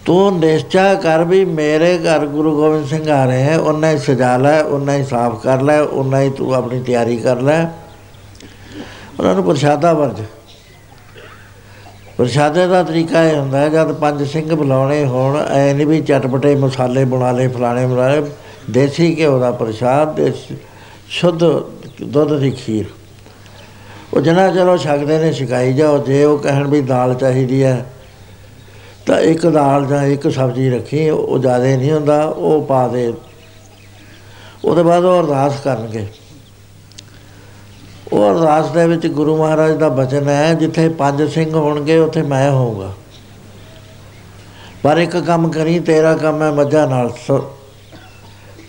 ਤੂੰ 0.07 0.39
ਨਿਸ਼ਚਾ 0.39 0.95
ਕਰ 0.95 1.25
ਵੀ 1.25 1.45
ਮੇਰੇ 1.45 1.99
ਘਰ 1.99 2.27
ਗੁਰੂ 2.27 2.57
ਗੋਬਿੰਦ 2.57 2.87
ਸਿੰਘ 2.87 3.11
ਆ 3.11 3.25
ਰਹੇ 3.25 3.43
ਹੈ। 3.43 3.59
ਉਹਨਾਂ 3.59 3.93
ਹੀ 3.93 3.99
ਸਜਾ 3.99 4.37
ਲੈ, 4.37 4.63
ਉਹਨਾਂ 4.63 4.95
ਹੀ 4.95 5.05
ਸਾਫ਼ 5.05 5.43
ਕਰ 5.43 5.61
ਲੈ, 5.61 5.81
ਉਹਨਾਂ 5.81 6.23
ਹੀ 6.23 6.31
ਤੂੰ 6.31 6.55
ਆਪਣੀ 6.55 6.83
ਤਿਆਰੀ 6.83 7.17
ਕਰ 7.17 7.41
ਲੈ। 7.41 7.65
ਉਹਨਾਂ 9.19 9.35
ਨੂੰ 9.35 9.45
ਪ੍ਰਸ਼ਾਦਾ 9.45 9.93
ਵਰਜ। 9.93 10.23
ਪ੍ਰਸ਼ਾਦੇ 12.19 12.67
ਦਾ 12.67 12.83
ਤਰੀਕਾ 12.83 13.25
ਇਹ 13.25 13.37
ਹੁੰਦਾ 13.37 13.59
ਹੈ, 13.59 13.69
ਜਦ 13.69 13.93
ਪੰਜ 13.93 14.23
ਸਿੰਘ 14.23 14.55
ਬੁਲਾਉਣੇ 14.55 15.05
ਹੋਣ, 15.05 15.43
ਐ 15.47 15.73
ਨਹੀਂ 15.73 15.87
ਵੀ 15.87 16.01
ਚਟਪਟੇ 16.01 16.55
ਮਸਾਲੇ 16.55 17.05
ਬਣਾ 17.05 17.33
ਲਏ, 17.33 17.49
ਫਲਾਣੇ 17.49 17.87
ਬਣਾ 17.87 18.09
ਲਏ। 18.09 18.23
ਦੇਸੀ 18.71 19.17
ਘਿਓ 19.19 19.39
ਦਾ 19.39 19.51
ਪ੍ਰਸ਼ਾਦ, 19.51 20.15
ਦੇਸੀ 20.15 20.57
ਸ਼ੁੱਧ 21.09 21.45
ਦੁੱਧ 22.03 22.39
ਦੀ 22.39 22.51
ਖੀਰ। 22.51 22.85
ਉਹ 24.15 24.21
ਜਨਾ 24.21 24.51
ਚਲੋ 24.51 24.77
ਛਕਦੇ 24.77 25.19
ਨੇ, 25.19 25.33
ਛਕਾਈ 25.33 25.73
ਜਾਓ। 25.73 25.99
ਜੇ 25.99 26.25
ਉਹ 26.25 26.39
ਕਹਿਣ 26.39 26.69
ਵੀ 26.69 26.81
ਦਾਲ 26.81 27.15
ਚਾਹੀਦੀ 27.15 27.63
ਹੈ, 27.63 27.87
ਤਾਂ 29.07 29.21
ਇੱਕ 29.21 29.47
ਦਾਲ 29.47 29.87
ਜਾਂ 29.87 30.03
ਇੱਕ 30.03 30.29
ਸਬਜ਼ੀ 30.29 30.71
ਰੱਖੀ, 30.71 31.11
ਉਹ 31.11 31.39
ਜ਼ਿਆਦਾ 31.39 31.65
ਨਹੀਂ 31.65 31.93
ਹੁੰਦਾ, 31.93 32.25
ਉਹ 32.25 32.63
ਪਾ 32.63 32.89
ਦੇ। 32.89 33.15
ਉਹਦੇ 34.65 34.83
ਬਾਅਦ 34.83 35.05
ਉਹ 35.05 35.21
ਅਰਦਾਸ 35.21 35.61
ਕਰਨਗੇ। 35.65 36.07
ਉਹ 38.13 38.31
ਅਰਦਾਸ 38.31 38.71
ਦੇ 38.71 38.87
ਵਿੱਚ 38.87 39.07
ਗੁਰੂ 39.07 39.37
ਮਹਾਰਾਜ 39.37 39.77
ਦਾ 39.77 39.89
ਬਚਨ 39.89 40.29
ਹੈ, 40.29 40.55
ਜਿੱਥੇ 40.55 40.89
ਪੰਜ 40.89 41.23
ਸਿੰਘ 41.23 41.55
ਹੋਣਗੇ, 41.55 41.99
ਉੱਥੇ 41.99 42.23
ਮੈਂ 42.23 42.51
ਹੋਊਗਾ। 42.51 42.93
ਪਰ 44.83 44.99
ਇੱਕ 44.99 45.17
ਕੰਮ 45.17 45.49
ਕਰੀ, 45.49 45.81
ਤੇਰਾ 45.81 46.17
ਕੰਮ 46.17 46.43
ਹੈ 46.43 46.51
ਮੱਝਾਂ 46.51 46.89
ਨਾਲ। 46.89 47.13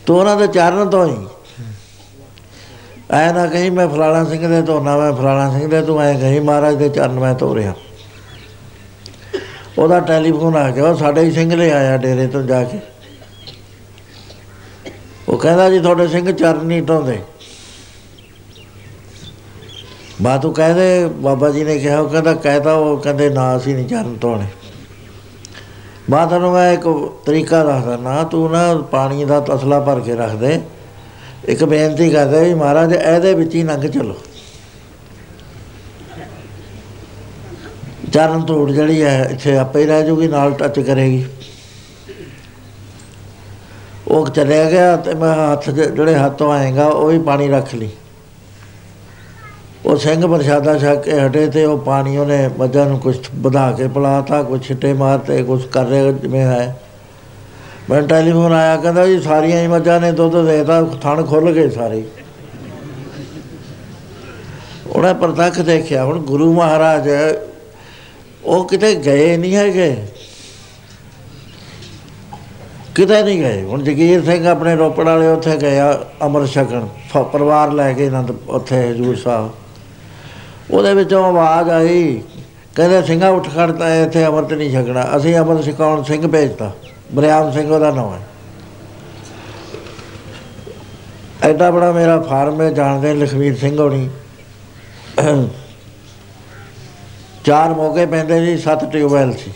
ਤੂੰ 0.06 0.20
ਉਹਨਾਂ 0.20 0.36
ਦੇ 0.36 0.48
ਚਰਨ 0.48 0.90
ਤੋਂ 0.90 1.08
ਹੀ। 1.08 1.26
ਐ 3.12 3.32
ਨਾ 3.34 3.46
ਕਹੀਂ 3.46 3.72
ਮੈਂ 3.72 3.88
ਫਲਾਣਾ 3.88 4.26
ਸਿੰਘ 4.26 4.48
ਦੇ 4.48 4.62
ਧੋਣਾ 4.62 4.98
ਮੈਂ 4.98 5.14
ਫਲਾਣਾ 5.14 5.60
ਸਿੰਘ 5.60 5.70
ਦੇ 5.70 5.82
ਤੂੰ 5.82 6.02
ਐ 6.02 6.14
ਕਹੀਂ 6.14 6.42
ਮਹਾਰਾਜ 6.42 6.76
ਦੇ 6.76 6.90
ਚਰਨ 6.90 7.20
ਮੈਂ 7.20 7.34
ਧੋ 7.34 7.56
ਰਿਹਾ 7.56 7.74
ਉਹਦਾ 9.78 10.00
ਟੈਲੀਫੋਨ 10.00 10.56
ਆ 10.56 10.72
ਗਿਆ 10.72 10.94
ਸਾਡੇ 10.94 11.22
ਹੀ 11.22 11.32
ਸਿੰਘ 11.32 11.56
ਲੈ 11.56 11.72
ਆਇਆ 11.72 11.98
ਡੇਰੇ 11.98 12.28
ਤੋਂ 12.28 12.44
ਜਾ 12.44 12.64
ਕੇ। 12.64 12.80
ਉਹ 15.30 15.38
ਕਹਿੰਦਾ 15.38 15.70
ਜੀ, 15.70 15.80
ਤੁਹਾਡੇ 15.80 16.08
ਸਿੰਘ 16.08 16.32
ਚਰਨ 16.32 16.66
ਨਹੀਂ 16.66 16.84
ਧੋਂਦੇ। 16.84 17.20
ਬਾਤ 20.22 20.46
ਉਹ 20.46 20.54
ਕਹਦੇ, 20.54 21.08
ਬਾਬਾ 21.08 21.50
ਜੀ 21.50 21.64
ਨੇ 21.64 21.80
ਕਿਹਾ, 21.80 22.00
ਉਹ 22.00 22.10
ਕਹਿੰਦਾ 22.10 22.34
ਕਹਿਤਾ 22.34 22.74
ਉਹ 22.74 22.98
ਕਹਿੰਦੇ, 22.98 23.30
ਨਾ 23.30 23.58
ਅਸੀਂ 23.58 23.76
ਨਹੀਂ 23.76 23.88
ਚਰਨ 23.88 24.18
ਧੋਣੇ। 24.22 24.46
ਬਾਤ 26.10 26.34
ਨੂੰ 26.34 26.52
ਮੈਂ 26.52 26.74
ਇੱਕ 26.74 27.12
ਤਰੀਕਾ 27.26 27.64
ਦੱਸਦਾ, 27.64 27.98
ਨਾ 27.98 28.24
ਤੂੰ 28.24 28.52
ਨਾ 28.52 28.76
ਪਾਣੀ 28.76 29.26
ਦਾ 29.26 29.40
ਤਸਲਾ 29.40 29.80
ਭਰ 29.80 30.00
ਕੇ 30.00 30.16
ਰੱਖ 30.16 30.36
ਦੇ। 30.36 30.62
ਇੱਕ 31.50 31.64
ਬੇਨਤੀ 31.64 32.10
ਕਰਦਾ 32.10 32.40
ਵੀ 32.40 32.54
ਮਹਾਰਾਜ, 32.54 32.94
ਇਹਦੇ 32.94 33.34
ਵਿੱਚ 33.34 33.56
ਹੀ 33.56 33.64
ਲੰਘ 33.64 33.88
ਚਲੋ। 33.88 34.16
ਚਰਨ 38.14 38.46
ਧੂੜ 38.46 38.72
ਜਿਹੜੀ 38.72 39.02
ਹੈ, 39.04 39.30
ਇੱਥੇ 39.32 39.58
ਆਪੇ 39.58 39.86
ਰਹਿ 39.86 40.06
ਜੂਗੀ, 40.06 40.28
ਨਾਲ 40.28 40.52
ਟੱਚ 40.52 40.80
ਕਰੇਗੀ। 40.80 41.26
ਉਹ 44.08 44.28
ਚਲੇ 44.28 44.66
ਗਿਆ 44.72 44.96
ਤੇ 44.96 45.14
ਮੈਂ 45.14 45.34
ਹੱਥ 45.36 45.70
ਜਿਹੜੇ 45.70 46.16
ਹੱਥੋਂ 46.16 46.52
ਆਏਗਾ, 46.52 46.86
ਉਹ 46.86 47.08
ਵੀ 47.08 47.20
ਪਾਣੀ 47.20 47.48
ਰੱਖ 47.48 47.74
ਲਈ। 47.76 47.90
ਉਹ 49.86 49.98
ਸਿੰਘ 49.98 50.28
ਪ੍ਰਸ਼ਾਦਾ 50.28 50.78
ਛਕ 50.78 51.02
ਕੇ 51.04 51.20
ਹਟੇ 51.20 51.46
ਤੇ 51.48 51.66
ਉਹ 51.66 51.78
ਪਾਣੀ 51.78 52.18
ਉਹਨੇ 52.18 52.50
ਮੱਝਾਂ 52.58 52.86
ਨੂੰ 52.86 53.00
ਕੁਝ 53.00 53.16
ਵਧਾ 53.36 53.72
ਕੇ 53.72 53.88
ਪਿਲਾਤਾ 53.88 54.42
ਕੁਝ 54.44 54.62
ਛਿੱਟੇ 54.64 54.94
ਮਾਰਤੇ 54.94 55.44
ਕੁਝ 55.44 55.66
ਕਰ 55.66 55.86
ਰਿਹਾ 55.86 56.12
ਜਿਵੇਂ 56.12 56.42
ਹੈ। 56.42 56.82
ਮੈਂ 57.90 58.02
ਟੈਲੀਫੋਨ 58.02 58.54
ਆਇਆ, 58.54 58.76
ਕਹਿੰਦਾ 58.78 59.06
ਜੀ 59.08 59.20
ਸਾਰੀਆਂ 59.22 59.62
ਹੀ 59.62 59.68
ਮੱਝਾਂ 59.68 60.00
ਨੇ 60.00 60.12
ਦੁੱਧ 60.12 60.36
ਦੇਤਾ, 60.46 60.82
ਥਣ 61.02 61.24
ਖੁੱਲ 61.26 61.52
ਗਏ 61.52 61.70
ਸਾਰੇ। 61.70 62.04
ਉਹਨੇ 64.88 65.14
ਪ੍ਰਤੱਖ 65.14 65.60
ਦੇਖਿਆ, 65.60 66.04
ਹੁਣ 66.04 66.20
ਗੁਰੂ 66.20 66.54
ਮਹਾਰਾਜ 66.54 67.10
ਉਹ 68.44 68.68
ਕਿਤੇ 68.68 68.94
ਗਏ 68.96 69.38
ਨਹੀਂ 69.38 69.56
ਹੈਗੇ। 69.56 69.96
ਕਿਤੇ 72.96 73.22
ਨਹੀਂ 73.24 73.40
ਗਏ। 73.40 73.62
ਹੁਣ 73.64 73.84
ਜਗੀਰ 73.84 74.24
ਸਿੰਘ 74.26 74.48
ਆਪਣੇ 74.48 74.76
ਰੋਪੜ 74.76 75.06
ਵਾਲੇ 75.06 75.28
ਉੱਥੇ 75.28 75.56
ਗਿਆ 75.58 76.00
ਅਮਰ 76.26 76.46
ਛਕਣ। 76.48 76.86
ਪਰਿਵਾਰ 77.24 77.72
ਲੈ 77.72 77.92
ਕੇ 77.94 78.10
ਨੰਦ 78.10 78.32
ਉੱਥੇ 78.48 78.90
ਹਜੂਰ 78.90 79.16
ਸਾਹਿਬ। 79.16 79.50
ਉਹਦੇ 80.72 80.94
ਵਿੱਚੋਂ 80.94 81.24
ਆਵਾਜ਼ 81.26 81.70
ਆਈ, 81.70 82.22
ਕਹਿੰਦੇ 82.76 83.02
ਸਿੰਘਾ 83.04 83.30
ਉੱਠ 83.30 83.48
ਖੜਦਾ 83.56 83.96
ਇੱਥੇ 83.96 84.26
ਅਮਰਤ 84.26 84.54
ਨਹੀਂ 84.54 84.72
ਛਕਣਾ। 84.72 85.08
ਅਸੀਂ 85.18 85.38
ਅਮਰ 85.38 85.62
ਛਕਾਉਣ 85.64 86.04
ਸਿੰਘ 86.04 86.28
ਭੇਜਤਾ। 86.28 86.72
ਬਰਿਆਮ 87.12 87.52
ਸਿੰਘ 87.52 87.72
ਉਹਦਾ 87.72 87.92
ਨਾਮ 87.92 88.14
ਹੈ। 88.14 88.20
ਐਡਾ 91.44 91.72
ਬੜਾ 91.72 91.92
ਮੇਰਾ 91.92 92.22
ਫਾਰਮ 92.22 92.62
ਹੈ, 92.62 92.70
ਜਾਣਦੇ 92.70 93.14
ਲਖਵੀਰ 93.14 93.58
ਸਿੰਘ 93.58 93.80
ਹੋਣੀ। 93.80 94.10
ਚਾਰ 97.44 97.70
ਮੌਕੇ 97.70 98.06
ਪੈਂਦੇ 98.06 98.46
ਸੀ, 98.46 98.58
ਸੱਤ 98.58 98.92
ਟਿਊਬਵੈਲ 98.92 99.34
ਸੀ। 99.34 99.52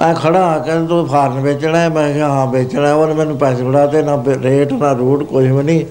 ਆ 0.00 0.14
ਖੜਾ 0.14 0.58
ਕਹਿੰਦਾ 0.58 0.88
ਤੂੰ 0.88 1.08
ਫਾਰਮ 1.08 1.42
ਵੇਚਣਾ 1.42 1.78
ਹੈ? 1.78 1.88
ਮੈਂ 1.88 2.12
ਕਿਹਾ, 2.12 2.28
ਹਾਂ, 2.28 2.46
ਵੇਚਣਾ 2.46 2.94
ਉਹਨੇ 2.94 3.14
ਮੈਨੂੰ 3.14 3.38
ਪੈਸੇ 3.38 3.64
ਫੜਾ 3.64 3.86
ਤੇ 3.86 4.02
ਨਾ 4.02 4.24
ਰੇਟ, 4.42 4.72
ਨਾ 4.72 4.92
ਰੂਟ 4.92 5.22
ਕੁਝ 5.22 5.46
ਵੀ 5.46 5.62
ਨਹੀਂ। 5.62 5.86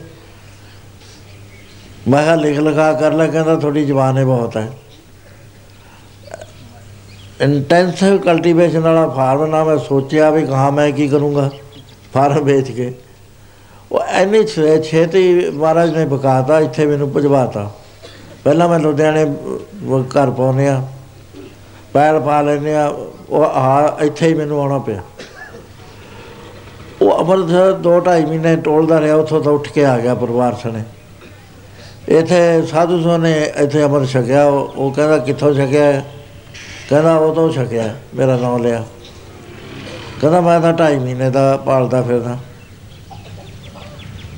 ਮੈਂ 2.07 2.23
ਕਿਹਾ 2.23 2.35
ਲਿਖ 2.35 2.59
ਲਿਖਾ 2.59 2.93
ਕਰ 2.93 3.13
ਲੈ, 3.13 3.27
ਕਹਿੰਦਾ 3.27 3.55
ਥੋੜੀ 3.55 3.85
ਜ਼ਬਾਨ 3.85 4.17
ਹੈ 4.17 4.25
ਬਹੁਤ 4.25 4.57
ਹੈ। 4.57 4.71
ਇੰਟੈਂਸਿਵ 7.41 8.17
ਕਲਟੀਵੇਸ਼ਨ 8.17 8.79
ਵਾਲਾ 8.79 9.07
ਫਾਰਮ 9.07 9.45
ਨਾ 9.45 9.63
ਮੈਂ 9.63 9.77
ਸੋਚਿਆ 9.77 10.29
ਵੀ 10.31 10.45
ਕਹਾ 10.45 10.69
ਮੈਂ 10.69 10.91
ਕੀ 10.91 11.07
ਕਰੂੰਗਾ 11.07 11.49
ਫਾਰਮ 12.13 12.43
ਵੇਚ 12.45 12.71
ਕੇ। 12.71 12.91
ਉਹ 13.91 14.01
ਐਨੇ 14.01 14.43
ਛੇਤੀ 14.43 15.49
ਮਹਾਰਾਜ 15.49 15.95
ਨੇ 15.97 16.05
ਬਕਾਤਾ, 16.05 16.59
ਇੱਥੇ 16.59 16.85
ਮੈਨੂੰ 16.85 17.11
ਭਜਵਾਤਾ। 17.13 17.69
ਪਹਿਲਾਂ 18.43 18.67
ਮੈਂ 18.69 18.79
ਲੁਧਿਆਣੇ 18.79 19.25
ਘਰ 20.15 20.29
ਪਾਉਨੇ 20.31 20.67
ਆ 20.67 20.81
ਪੈਰ 21.93 22.19
ਪਾ 22.19 22.41
ਲੈਨੇ 22.41 22.75
ਆ 22.75 22.87
ਉਹ 23.29 23.43
ਆ 23.43 23.97
ਇੱਥੇ 24.01 24.27
ਹੀ 24.27 24.33
ਮੈਨੂੰ 24.33 24.59
ਆਉਣਾ 24.61 24.77
ਪਿਆ। 24.79 25.01
ਉਹ 27.01 27.21
ਅਮਰਸਰ 27.21 27.71
ਦੋ 27.73 27.99
ਢਾਈ 27.99 28.25
ਮਹੀਨੇ 28.25 28.55
ਟੋਲਦਾ 28.55 28.99
ਰਿਹਾ, 29.01 29.15
ਉੱਥੋਂ 29.15 29.41
ਤੋਂ 29.41 29.53
ਉੱਠ 29.53 29.67
ਕੇ 29.69 29.85
ਆ 29.85 29.97
ਗਿਆ 29.99 30.15
ਪਰਿਵਾਰ 30.15 30.55
ਸਣੇ। 30.63 30.83
ਇੱਥੇ 32.09 32.61
ਸਾਧੂ 32.67 33.01
ਸੋਨੇ 33.01 33.33
ਇੱਥੇ 33.57 33.83
ਅਮਰ 33.83 34.05
ਛਕਿਆ, 34.05 34.45
ਉਹ 34.45 34.91
ਕਹਿੰਦਾ 34.91 35.17
ਕਿੱਥੋਂ 35.17 35.53
ਛਕਿਆ? 35.53 36.01
ਕਹਿੰਦਾ 36.89 37.15
ਉਹ 37.15 37.35
ਤੋਂ 37.35 37.51
ਛਕਿਆ, 37.51 37.95
ਮੇਰਾ 38.15 38.37
ਨਾਮ 38.37 38.63
ਲਿਆ। 38.63 38.83
ਕਹਿੰਦਾ 40.21 40.41
ਮੈਂ 40.41 40.59
ਤਾਂ 40.61 40.73
ਢਾਈ 40.73 40.99
ਮਹੀਨੇ 40.99 41.29
ਦਾ 41.29 41.57
ਪਾਲਦਾ 41.57 42.01
ਫਿਰਦਾ। 42.01 42.37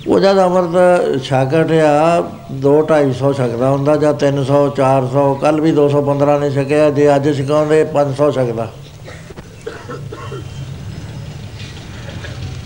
ਉਹ 0.08 0.20
ਜਦ 0.20 0.46
ਅਮਰਤ 0.46 1.24
ਛਾਕਟ 1.24 1.72
ਆ 1.72 2.24
2 2.52 2.82
250 2.82 3.34
ਛਕਦਾ 3.34 3.70
ਹੁੰਦਾ 3.70 3.96
ਜਾਂ 3.96 4.14
300 4.14 4.68
400 4.70 5.34
ਕੱਲ 5.34 5.62
ਵੀ 5.62 5.72
215 5.72 6.40
ਨੇ 6.40 6.52
ਛਕਿਆ, 6.52 6.90
ਜੇ 6.90 7.16
ਅੱਜ 7.16 7.30
ਛਕਾਉਂਦੇ 7.38 7.84
500 7.84 8.32
ਛਕਦਾ। 8.32 8.68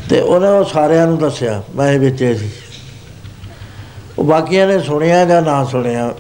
ਤੇ 0.10 0.22
ਉਹਨੇ 0.22 0.48
ਉਹ 0.48 0.64
ਸਾਰਿਆਂ 0.64 1.08
ਨੂੰ 1.08 1.18
ਦੱਸਿਆ, 1.18 1.64
ਮੈਂ 1.76 2.00
ਵਿੱਚੇ 2.00 2.34
ਸੀ। 2.36 2.50
ਉਹ 4.20 4.24
ਬਾਕੀਆਂ 4.24 4.68
ਨੇ 4.68 4.80
ਸੁਣਿਆ 4.80 5.26
ਜਾਂ 5.26 5.42
ਨਾ 5.42 5.64
ਸੁਣਿਆ 5.66 6.14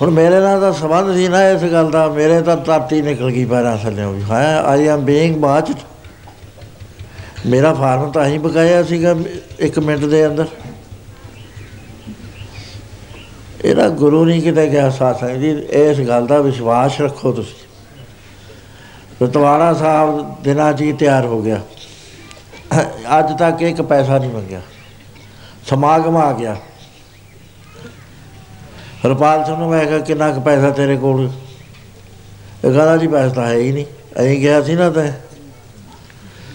ਹੁਣ 0.00 0.10
ਮੇਰੇ 0.10 0.40
ਨਾਲ 0.40 0.60
ਤਾਂ 0.60 0.72
ਸਬੰਧ 0.72 1.14
ਸੀ 1.14 1.28
ਨਾ 1.28 1.42
ਇਸ 1.48 1.62
ਗੱਲ 1.62 1.90
ਦਾ, 1.90 2.08
ਮੇਰੇ 2.08 2.40
ਤਾਂ 2.42 2.56
ਧਰਤੀ 2.56 3.00
ਨਿਕਲ 3.02 3.30
ਗਈ 3.30 3.44
ਪੈਰਾਂ 3.44 3.76
ਥੱਲੇ 3.78 4.04
ਵੀ। 4.04 4.22
ਹਾਂ 4.22 4.62
ਆਈ 4.62 4.86
ਐਮ 4.86 5.04
ਬੀਇੰਗ 5.04 5.36
ਬਾਚਡ 5.36 5.76
ਮੇਰਾ 7.46 7.72
ਫਾਰਮ 7.74 8.10
ਤਾਂ 8.12 8.26
ਹੀ 8.26 8.38
ਬਕਾਇਆ 8.38 8.82
ਸੀਗਾ 8.82 9.14
1 9.60 9.78
ਮਿੰਟ 9.78 10.04
ਦੇ 10.04 10.26
ਅੰਦਰ। 10.26 10.46
ਇਹਦਾ 13.64 13.88
ਗੁਰੂ 13.88 14.24
ਨਹੀਂ 14.24 14.42
ਕਿਤੇ 14.42 14.68
ਗਿਆ 14.68 14.88
ਸਾਥ 14.90 15.24
ਜੀ 15.24 15.50
ਇਸ 15.72 16.00
ਗੱਲ 16.00 16.26
ਦਾ 16.26 16.40
ਵਿਸ਼ਵਾਸ 16.40 17.00
ਰੱਖੋ 17.00 17.32
ਤੁਸੀਂ। 17.32 19.24
ਰਤਵਾੜਾ 19.24 19.72
ਸਾਹਿਬ 19.74 20.42
ਦਿਨਾਂ 20.42 20.72
ਜੀ 20.72 20.92
ਤਿਆਰ 20.92 21.24
ਹੋ 21.24 21.42
ਗਿਆ। 21.42 21.60
ਅੱਜ 23.18 23.38
ਤੱਕ 23.38 23.62
ਇੱਕ 23.62 23.82
ਪੈਸਾ 23.82 24.18
ਨਹੀਂ 24.18 24.30
ਮੰਗਿਆ। 24.30 24.60
ਸਮਾਗਮ 25.66 26.16
ਆ 26.16 26.32
ਗਿਆ। 26.32 26.56
ਹਰਪਾਲ 29.06 29.44
ਸਿੰਘ 29.44 29.56
ਨੂੰ 29.56 29.70
ਮੈਂ 29.70 29.86
ਕਿਹਾ 29.86 29.98
ਕਿੰਨਾ 29.98 30.30
ਕੁ 30.30 30.40
ਪੈਸਾ 30.40 30.70
ਤੇਰੇ 30.70 30.96
ਕੋਲ? 30.96 31.24
ਇਹ 32.64 32.72
ਕਹਿੰਦਾ 32.72 32.96
ਜੀ 32.96 33.06
ਪੈਸਾ 33.06 33.34
ਤਾਂ 33.34 33.46
ਹੈ 33.46 33.54
ਹੀ 33.54 33.72
ਨਹੀਂ। 33.72 33.84
ਐਂ 34.16 34.36
ਗਿਆ 34.36 34.62
ਸੀ 34.62 34.74
ਨਾ 34.74 34.90
ਤੇ। 34.90 35.12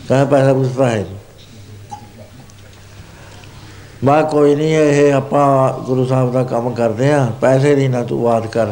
ਕਹਿੰਦਾ 0.07 0.25
ਪੈਸਾ 0.25 0.53
ਪੁੱਛਦਾ 0.53 0.89
ਹੈ 0.89 1.05
ਮਾ 4.03 4.21
ਕੋਈ 4.21 4.55
ਨਹੀਂ, 4.55 4.75
ਇਹ 4.75 5.13
ਆਪਾਂ 5.13 5.79
ਗੁਰੂ 5.79 6.05
ਸਾਹਿਬ 6.05 6.31
ਦਾ 6.31 6.43
ਕੰਮ 6.43 6.69
ਕਰਦੇ 6.69 7.11
ਆ 7.11 7.31
ਪੈਸੇ 7.41 7.75
ਦੀ 7.75 7.87
ਨਾ 7.87 8.03
ਤੂੰ 8.03 8.23
ਬਾਤ 8.23 8.47
ਕਰ। 8.47 8.67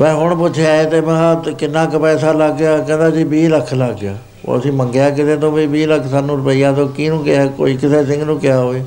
ਮੈਂ 0.00 0.14
ਹੁਣ 0.14 0.38
ਪੁੱਛਿਆ 0.38 0.84
ਤੇ 0.84 1.00
ਮੈਂ 1.00 1.36
ਕਿਹਾ 1.36 1.54
ਕਿੰਨਾ 1.54 1.86
ਕੁ 1.86 1.98
ਪੈਸਾ 1.98 2.32
ਲੱਗ 2.32 2.54
ਗਿਆ? 2.54 2.78
ਕਹਿੰਦਾ 2.78 3.10
ਜੀ 3.10 3.24
20 3.24 3.48
ਲੱਖ 3.48 3.74
ਲੱਗ 3.74 3.94
ਗਿਆ। 3.94 4.18
ਉਹ 4.44 4.58
ਅਸੀਂ 4.58 4.72
ਮੰਗਿਆ 4.72 5.10
ਕਿਤੇ 5.10 5.36
ਤੋਂ 5.36 5.52
ਵੀ 5.52 5.66
20 5.66 5.86
ਲੱਖ 5.86 6.06
ਸਾਨੂੰ 6.06 6.36
ਰੁਪਈਆ 6.36 6.72
ਤੋਂ 6.72 6.88
ਕਿਹਨੂੰ 6.88 7.24
ਕਿਹਾ? 7.24 7.46
ਕੋਈ 7.46 7.76
ਕਿਸੇ 7.76 8.06
ਸਿੰਘ 8.06 8.24
ਨੂੰ 8.24 8.40
ਕਿਹਾ 8.40 8.58
ਹੋਵੇ। 8.58 8.84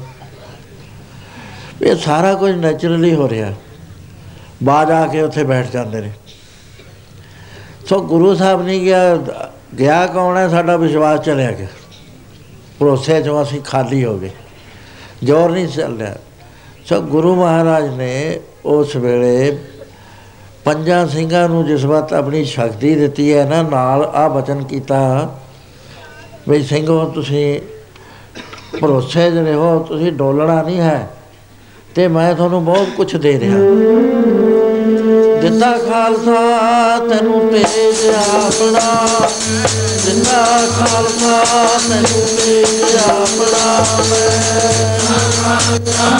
ਇਹ 1.81 1.95
ਸਾਰਾ 1.95 2.35
ਕੁਝ 2.35 2.51
ਨੇਚਰਲੀ 2.51 3.15
ਹੋ 3.15 3.29
ਰਿਹਾ। 3.29 3.53
ਬਾਅਦ 4.63 4.91
ਆ 4.91 5.07
ਕੇ 5.07 5.21
ਉੱਥੇ 5.21 5.43
ਬੈਠ 5.43 5.71
ਜਾਂਦੇ 5.71 6.01
ਨੇ। 6.01 6.11
ਸੋ 7.89 8.01
ਗੁਰੂ 8.01 8.35
ਸਾਹਿਬ 8.35 8.65
ਨਹੀਂ 8.65 8.81
ਗਿਆ 8.81 9.15
ਗਿਆ 9.79 10.07
ਕੌਣ 10.07 10.37
ਹੈ? 10.37 10.47
ਸਾਡਾ 10.47 10.77
ਵਿਸ਼ਵਾਸ 10.77 11.19
ਚਲਿਆ 11.19 11.51
ਗਿਆ। 11.51 11.67
ਭਰੋਸੇ 12.79 13.21
ਚੋਂ 13.21 13.43
ਅਸੀਂ 13.43 13.61
ਖਾਲੀ 13.61 14.05
ਹੋ 14.05 14.17
ਗਏ। 14.17 14.29
ਜੋਰ 15.23 15.51
ਨਹੀਂ 15.51 15.67
ਚੱਲ 15.67 15.97
ਰਿਹਾ। 15.97 16.15
ਸੋ 16.85 17.01
ਗੁਰੂ 17.01 17.35
ਮਹਾਰਾਜ 17.35 17.89
ਨੇ 17.89 18.39
ਉਸ 18.65 18.95
ਵੇਲੇ 18.95 19.59
ਪੰਜਾਂ 20.65 21.07
ਸਿੰਘਾਂ 21.07 21.49
ਨੂੰ 21.49 21.65
ਜਿਸ 21.65 21.85
ਵਕਤ 21.85 22.13
ਆਪਣੀ 22.13 22.45
ਸ਼ਕਤੀ 22.45 22.95
ਦਿੱਤੀ 22.95 23.33
ਹੈ 23.33 23.45
ਨਾ, 23.45 23.61
ਨਾਲ 23.61 24.05
ਆ 24.05 24.27
ਬਚਨ 24.27 24.63
ਕੀਤਾ, 24.63 25.29
ਵੀ 26.49 26.63
ਸਿੰਘੋ, 26.63 27.05
ਤੁਸੀਂ 27.05 27.59
ਭਰੋਸੇ 28.81 29.31
ਜਿਹੜੇ 29.31 29.53
ਹੋ, 29.53 29.79
ਤੁਸੀਂ 29.79 30.11
ਡੋਲਣਾ 30.11 30.61
ਨਹੀਂ 30.61 30.79
ਹੈ। 30.79 31.09
ਤੇ 31.99 32.07
ਮੈਂ 32.07 32.35
ਤੁਹਾਨੂੰ 32.35 32.65
ਬਹੁਤ 32.65 32.87
ਕੁਝ 32.97 33.15
ਦੇ 33.15 33.39
ਰਿਹਾ। 33.39 33.57
ਦਿੱਤਾ 35.41 35.77
ਖਾਲਸਾ, 35.77 36.37
ਤੈਨੂੰ 36.99 37.49
ਤੇਜ 37.51 38.15
ਆਪਣਾ। 38.15 39.19
ਦਿੱਤਾ 40.05 40.61
ਖਾਲਸਾ, 40.79 41.43
ਤੈਨੂੰ 41.89 42.27
ਤੇਜ 42.37 42.95
ਆਪਣਾ। 42.95 43.85
ਦਿੱਤਾ 45.77 46.19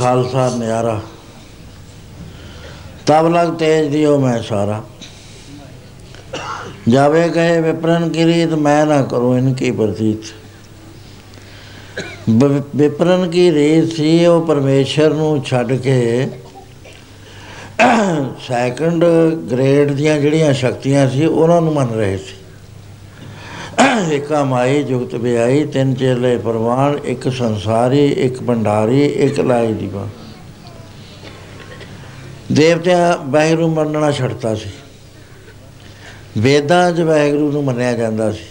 ਖਾਲਸਾ 0.09 0.49
ਨਿਆਰਾ 0.57 0.99
ਤਬ 3.05 3.27
ਲਗ 3.33 3.53
ਤੇਜ 3.57 3.87
ਦਿਓ 3.87 4.17
ਮੈਂ 4.19 4.41
ਸਾਰਾ। 4.43 4.81
ਜਾਵੇ 6.89 7.27
ਕਹੇ 7.29 7.59
ਵਿਪਰਨ 7.61 8.07
ਕੀ 8.09 8.25
ਰੀਤ, 8.25 8.53
ਮੈਂ 8.53 8.85
ਨਾ 8.85 9.01
ਕਰੂੰ 9.01 9.37
ਇਨ 9.37 9.53
ਕੀ 9.53 9.71
ਪ੍ਰਤੀਤ। 9.71 10.31
ਵਿਪਰਨ 12.75 13.29
ਕੀ 13.29 13.51
ਰੀਤ 13.51 13.93
ਸੀ, 13.93 14.25
ਉਹ 14.25 14.45
ਪਰਮੇਸ਼ਰ 14.47 15.13
ਨੂੰ 15.13 15.43
ਛੱਡ 15.43 15.73
ਕੇ 15.77 16.27
ਸੈਕੰਡ 18.47 19.05
ਗ੍ਰੇਡ 19.51 19.91
ਦੀਆਂ 19.91 20.17
ਜਿਹੜੀਆਂ 20.19 20.53
ਸ਼ਕਤੀਆਂ 20.55 21.09
ਸੀ, 21.09 21.25
ਉਹਨਾਂ 21.25 21.61
ਨੂੰ 21.61 21.73
ਮੰਨ 21.73 21.95
ਰਹੇ 21.95 22.17
ਸੀ। 22.17 22.35
ਏਕਾ 24.11 24.43
ਮਾਈ 24.43 24.83
ਜੁਗਤ 24.83 25.15
ਵਿਆਈ 25.15 25.65
ਤਿੰਨ 25.65 25.93
ਚੇਲੇ 25.93 26.37
ਪ੍ਰਵਾਨ 26.37 26.99
ਇੱਕ 27.05 27.31
ਸੰਸਾਰੀ, 27.31 28.05
ਇੱਕ 28.05 28.43
ਭੰਡਾਰੀ, 28.43 29.05
ਇੱਕ 29.05 29.39
ਲਾਈ 29.39 29.73
ਦੀਵਾ 29.73 30.07
ਦੇਵਤਿਆਂ 32.51 33.17
ਵਾਹਿਗੁਰੂ 33.25 33.67
ਮੰਨਣਾ 33.67 34.11
ਛੱਡਤਾ 34.11 34.55
ਸੀ। 34.55 34.69
ਵੇਦਾਂ 36.37 36.91
'ਚ 36.91 37.01
ਵਾਹਿਗੁਰੂ 37.01 37.51
ਨੂੰ 37.51 37.63
ਮੰਨਿਆ 37.63 37.93
ਜਾਂਦਾ 37.93 38.31
ਸੀ। 38.31 38.43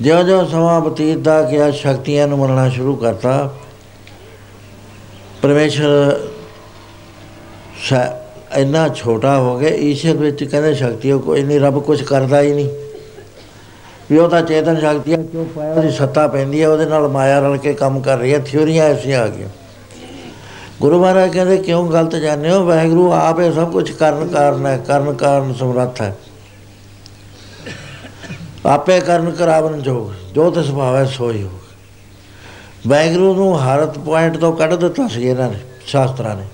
ਜਿਉਂ 0.00 0.24
ਜਿਉਂ 0.24 0.46
ਸਮਾਂ 0.46 0.80
ਬਤੀਤ 0.80 1.18
ਦਾ 1.18 1.42
ਗਿਆ, 1.42 1.70
ਸ਼ਕਤੀਆਂ 1.70 2.28
ਨੂੰ 2.28 2.38
ਮੰਨਣਾ 2.38 2.68
ਸ਼ੁਰੂ 2.68 2.96
ਕਰਤਾ। 2.96 3.56
ਪਰਮੇਸ਼ਰ 5.42 6.20
ਸ- 7.84 7.92
ਇੰਨਾ 8.56 8.88
ਛੋਟਾ 8.88 9.38
ਹੋ 9.38 9.58
ਗਿਆ 9.58 9.70
ਈਸ਼ਵਰ 9.70 10.16
ਵਿੱਚ 10.16 10.44
ਕਹਿੰਦੇ 10.44 10.74
ਸ਼ਕਤੀ 10.74 11.12
ਉਹ 11.12 11.20
ਕੋਈ 11.20 11.42
ਨਹੀਂ, 11.42 11.60
ਰੱਬ 11.60 11.82
ਕੁਝ 11.82 12.02
ਕਰਦਾ 12.02 12.40
ਹੀ 12.40 12.52
ਨਹੀਂ। 12.52 12.87
ਵੀ 14.10 14.18
ਉਹ 14.18 14.28
ਤਾਂ 14.28 14.42
ਚੇਤਨ 14.42 14.80
ਸ਼ਕਤੀ 14.80 15.12
ਹੈ 15.12 15.22
ਕਿਉਂ 15.22 15.44
ਪਾਇਆ? 15.44 15.74
ਉਹਦੀ 15.74 15.90
ਸੱਤਾ 15.90 16.26
ਪੈਂਦੀ 16.28 16.62
ਹੈ 16.62 16.68
ਉਹਦੇ 16.68 16.86
ਨਾਲ 16.86 17.08
ਮਾਇਆ 17.08 17.40
ਰਲ 17.40 17.56
ਕੇ 17.56 17.74
ਕੰਮ 17.74 18.00
ਕਰ 18.00 18.18
ਰਹੀ 18.18 18.34
ਹੈ 18.34 18.38
ਥਿਉਰੀਆਂ 18.38 18.84
ਐਸੀਆਂ 18.84 19.22
ਆ 19.22 19.26
ਗਈਆਂ। 19.26 19.48
ਗੁਰੂ 20.80 21.02
ਮਹਾਰਾਜ 21.02 21.32
ਕਹਿੰਦੇ, 21.32 21.56
ਕਿਉਂ 21.56 21.92
ਗਲਤ 21.92 22.16
ਜਾਣਦੇ 22.16 22.50
ਹੋ? 22.50 22.64
ਵਾਹਿਗੁਰੂ 22.64 23.12
ਆਪ 23.12 23.40
ਇਹ 23.40 23.52
ਸਭ 23.52 23.72
ਕੁਝ 23.72 23.90
ਕਰਨ 23.90 24.28
ਕਾਰਨ 24.28 24.66
ਹੈ, 24.66 24.76
ਕਰਨ 24.78 25.12
ਕਾਰਨ 25.12 25.54
ਸਮਰੱਥ 25.54 26.02
ਹੈ। 26.02 26.16
ਆਪੇ 28.66 29.00
ਕਰਨ 29.00 29.30
ਕਰਾਵਨ 29.30 29.82
ਜੋਗ, 29.82 30.32
ਜੋ 30.32 30.50
ਤਿਸ 30.50 30.70
ਭਾਵੈ 30.70 31.04
ਸੋਈ 31.04 31.42
ਹੋ 31.42 31.50
ਵਾਹਿਗੁਰੂ 32.86 33.34
ਨੂੰ 33.34 33.60
ਹਰਤ 33.60 33.98
ਪੁਆਇੰਟ 33.98 34.36
ਤੋਂ 34.36 34.52
ਕੱਢ 34.52 34.74
ਦਿੱਤਾ 34.74 35.08
ਸੀ 35.08 35.28
ਇਹਨਾਂ 35.28 35.48
ਨੇ, 35.48 35.58
ਸ਼ਾਸਤਰਾਂ 35.86 36.36
ਨੇ। 36.36 36.44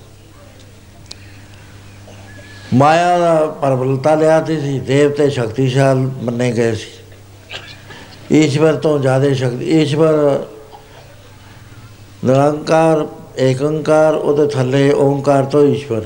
ਮਾਇਆ 2.73 3.17
ਦਾ 3.19 3.45
ਪਰਬਲਤਾ 3.61 4.15
ਲਿਆਤੀ 4.15 4.61
ਸੀ, 4.61 4.79
ਦੇਵਤੇ 4.79 5.29
ਸ਼ਕਤੀਸ਼ਾਲ 5.29 5.95
ਮੰਨੇ 5.97 6.51
ਗਏ 6.51 6.75
ਸੀ। 6.75 7.04
ਈਸ਼ਵਰ 8.31 8.75
ਤੋਂ 8.75 8.97
ਜ਼ਿਆਦਾ 8.99 9.33
ਸ਼ਕਤੀ, 9.33 9.65
ਈਸ਼ਵਰ 9.81 10.45
ਨਿਰੰਕਾਰ, 12.25 13.05
ਏਕੰਕਾਰ, 13.37 14.13
ਉਹਦੇ 14.13 14.47
ਥੱਲੇ 14.47 14.91
ਓੰਕਾਰ 14.91 15.43
ਤੋਂ 15.43 15.65
ਈਸ਼ਵਰ। 15.67 16.05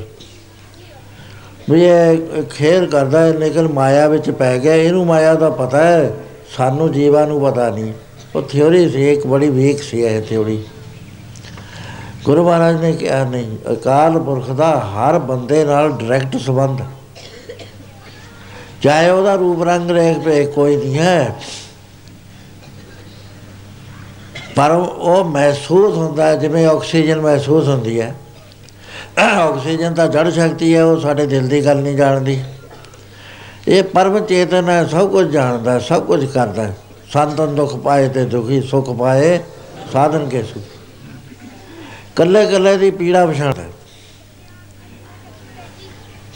ਵੀ 1.70 1.84
ਇਹ 1.86 2.44
ਖੇਰ 2.52 2.86
ਕਰਦਾ 2.86 3.20
ਹੈ 3.20 3.34
ਲੇਕਿਨ 3.34 3.68
ਮਾਇਆ 3.68 4.08
ਵਿੱਚ 4.08 4.30
ਪੈ 4.32 4.58
ਗਿਆ, 4.58 4.76
ਇਹਨੂੰ 4.76 5.06
ਮਾਇਆ 5.06 5.34
ਦਾ 5.34 5.50
ਪਤਾ 5.50 5.84
ਹੈ, 5.84 6.12
ਸਾਨੂੰ 6.58 6.92
ਜੀਵਾਂ 6.92 7.26
ਨੂੰ 7.28 7.42
ਪਤਾ 7.42 7.70
ਨਹੀਂ। 7.70 7.94
ਉਹ 8.36 8.42
ਥਿਉਰੀ 8.42 8.90
ਸੀ, 8.90 9.12
ਇੱਕ 9.12 9.28
ਬੜੀ 9.28 9.50
ਵੀਕ 9.50 9.82
ਸੀ 9.82 10.02
ਇਹ 10.02 10.22
ਥਿਉਰੀ 10.22 10.64
ਗੁਰੂ 12.26 12.44
ਮਹਾਰਾਜ 12.46 12.82
ਨੇ 12.82 12.92
ਕਿਹਾ, 12.94 13.24
ਨਹੀਂ, 13.24 13.58
ਅਕਾਲ 13.74 14.20
ਪੁਰਖ 14.20 14.50
ਦਾ 14.50 14.72
ਹਰ 14.80 15.20
ਬੰਦੇ 15.20 15.64
ਨਾਲ 15.66 15.92
ਡਾਇਰੈਕਟ 15.92 16.38
ਸੰਬੰਧ। 16.38 16.82
ਚਾਹੇ 18.82 19.10
ਉਹਦਾ 19.10 19.36
ਰੂਪ 19.36 19.64
ਰੰਗ 19.64 19.92
ਰੇਖ 19.92 20.18
ਪੇ 20.18 20.46
ਕੋਈ 20.46 20.76
ਨਹੀਂ 20.76 20.98
ਹੈ 20.98 21.36
ਪਰ 24.60 24.72
ਉਹ 24.72 25.24
ਮਹਿਸੂਸ 25.26 25.96
ਹੁੰਦਾ 25.98 26.34
ਜਿਵੇਂ 26.36 26.66
ਆਕਸੀਜਨ 26.68 27.20
ਮਹਿਸੂਸ 27.22 27.68
ਹੁੰਦੀ 27.68 28.00
ਹੈ। 28.02 28.14
ਆਕਸੀਜਨ 29.20 29.94
ਤਾਂ 29.94 30.08
ਜੜ 30.08 30.30
ਸ਼ਕਤੀ 30.30 30.74
ਹੈ, 30.76 30.84
ਉਹ 30.84 31.00
ਸਾਡੇ 31.00 31.26
ਦਿਲ 31.26 31.48
ਦੀ 31.48 31.64
ਗੱਲ 31.66 31.78
ਨਹੀਂ 31.78 31.96
ਜਾਣਦੀ। 31.98 32.40
ਇਹ 33.68 33.84
ਪਰਮ 33.84 34.20
ਚੇਤਨ 34.26 34.70
ਹੈ, 34.70 34.84
ਸਭ 34.86 35.10
ਕੁਝ 35.12 35.26
ਜਾਣਦਾ, 35.32 35.78
ਸਭ 35.80 36.06
ਕੁਝ 36.06 36.26
ਕਰਦਾ 36.26 36.68
ਸੰਤਨ 37.14 37.56
ਦੁੱਖ 37.56 37.76
ਪਾਏ 37.76 38.10
ਤੇ 38.10 38.26
ਦੁਖੀ 38.26 38.62
ਸੁਖ 38.62 38.90
ਪਾਏ, 38.98 39.40
ਸਾਧਨ 39.94 40.30
ਕੇ 40.30 40.44
ਸੁਖ। 40.44 40.64
ਕੱਲੇ 42.16 42.46
ਕੱਲੇ 42.46 42.78
ਦੀ 42.78 42.92
ਪੀੜਾ 42.92 43.26
ਪਛਾਣਦਾ 43.26 43.64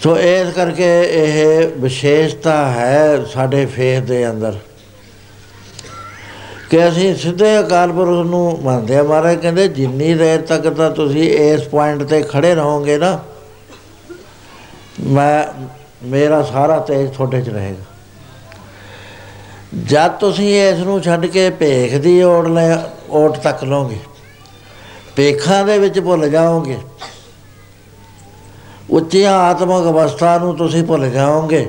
ਸੋ 0.03 0.17
ਇਸ 0.17 0.53
ਕਰਕੇ 0.53 0.91
ਇਹ 1.13 1.67
ਵਿਸ਼ੇਸ਼ਤਾ 1.77 2.55
ਹੈ 2.71 3.23
ਸਾਡੇ 3.33 3.65
ਫੇਥ 3.65 4.03
ਦੇ 4.03 4.29
ਅੰਦਰ। 4.29 4.57
ਕਿ 6.73 6.87
ਅਸੀਂ 6.87 7.15
ਸਿੱਧੇ 7.15 7.49
ਅਕਾਲ 7.59 7.91
ਪੁਰਖ 7.91 8.25
ਨੂੰ 8.27 8.59
ਮੰਨਦੇ 8.63 8.95
ਆ 8.97 9.01
ਮਹਾਰਾਜ, 9.03 9.35
ਕਹਿੰਦੇ 9.37 9.67
ਜਿੰਨੀ 9.67 10.13
ਦੇਰ 10.13 10.41
ਤੱਕ 10.41 10.67
ਤਾਂ 10.69 10.89
ਤੁਸੀਂ 10.91 11.23
ਇਸ 11.31 11.67
ਪੁਆਇੰਟ 11.67 12.03
ਤੇ 12.03 12.21
ਖੜੇ 12.21 12.53
ਰਹੋਗੇ 12.55 12.97
ਨਾ, 12.97 13.19
ਮੈਂ, 15.01 15.43
ਮੇਰਾ 16.03 16.41
ਸਾਰਾ 16.43 16.79
ਤੇਜ 16.79 17.09
ਤੁਹਾਡੇ 17.09 17.41
'ਚ 17.41 17.49
ਰਹੇਗਾ। 17.49 17.83
ਜਦ 19.83 20.17
ਤੁਸੀਂ 20.19 20.49
ਇਸ 20.61 20.79
ਨੂੰ 20.79 21.01
ਛੱਡ 21.01 21.25
ਕੇ 21.25 21.49
ਭੇਖ 21.59 21.95
ਦੀ 21.97 22.21
ਓੜ 22.23 22.47
ਲੈ, 22.47 22.77
ਓਟ 23.11 23.37
ਤੱਕ 23.37 23.63
ਲਓਗੇ, 23.63 23.99
ਭੇਖਾਂ 25.15 25.63
ਦੇ 25.65 25.77
ਵਿੱਚ 25.77 25.99
ਭੁੱਲ 25.99 26.29
ਜਾਓਗੇ, 26.29 26.77
ਉੱਚੀਆਂ 28.91 29.37
ਆਤਮਿਕ 29.39 29.87
ਅਵਸਥਾ 29.89 30.37
ਨੂੰ 30.37 30.55
ਤੁਸੀਂ 30.57 30.83
ਭੁੱਲ 30.83 31.09
ਜਾਓਗੇ 31.09 31.67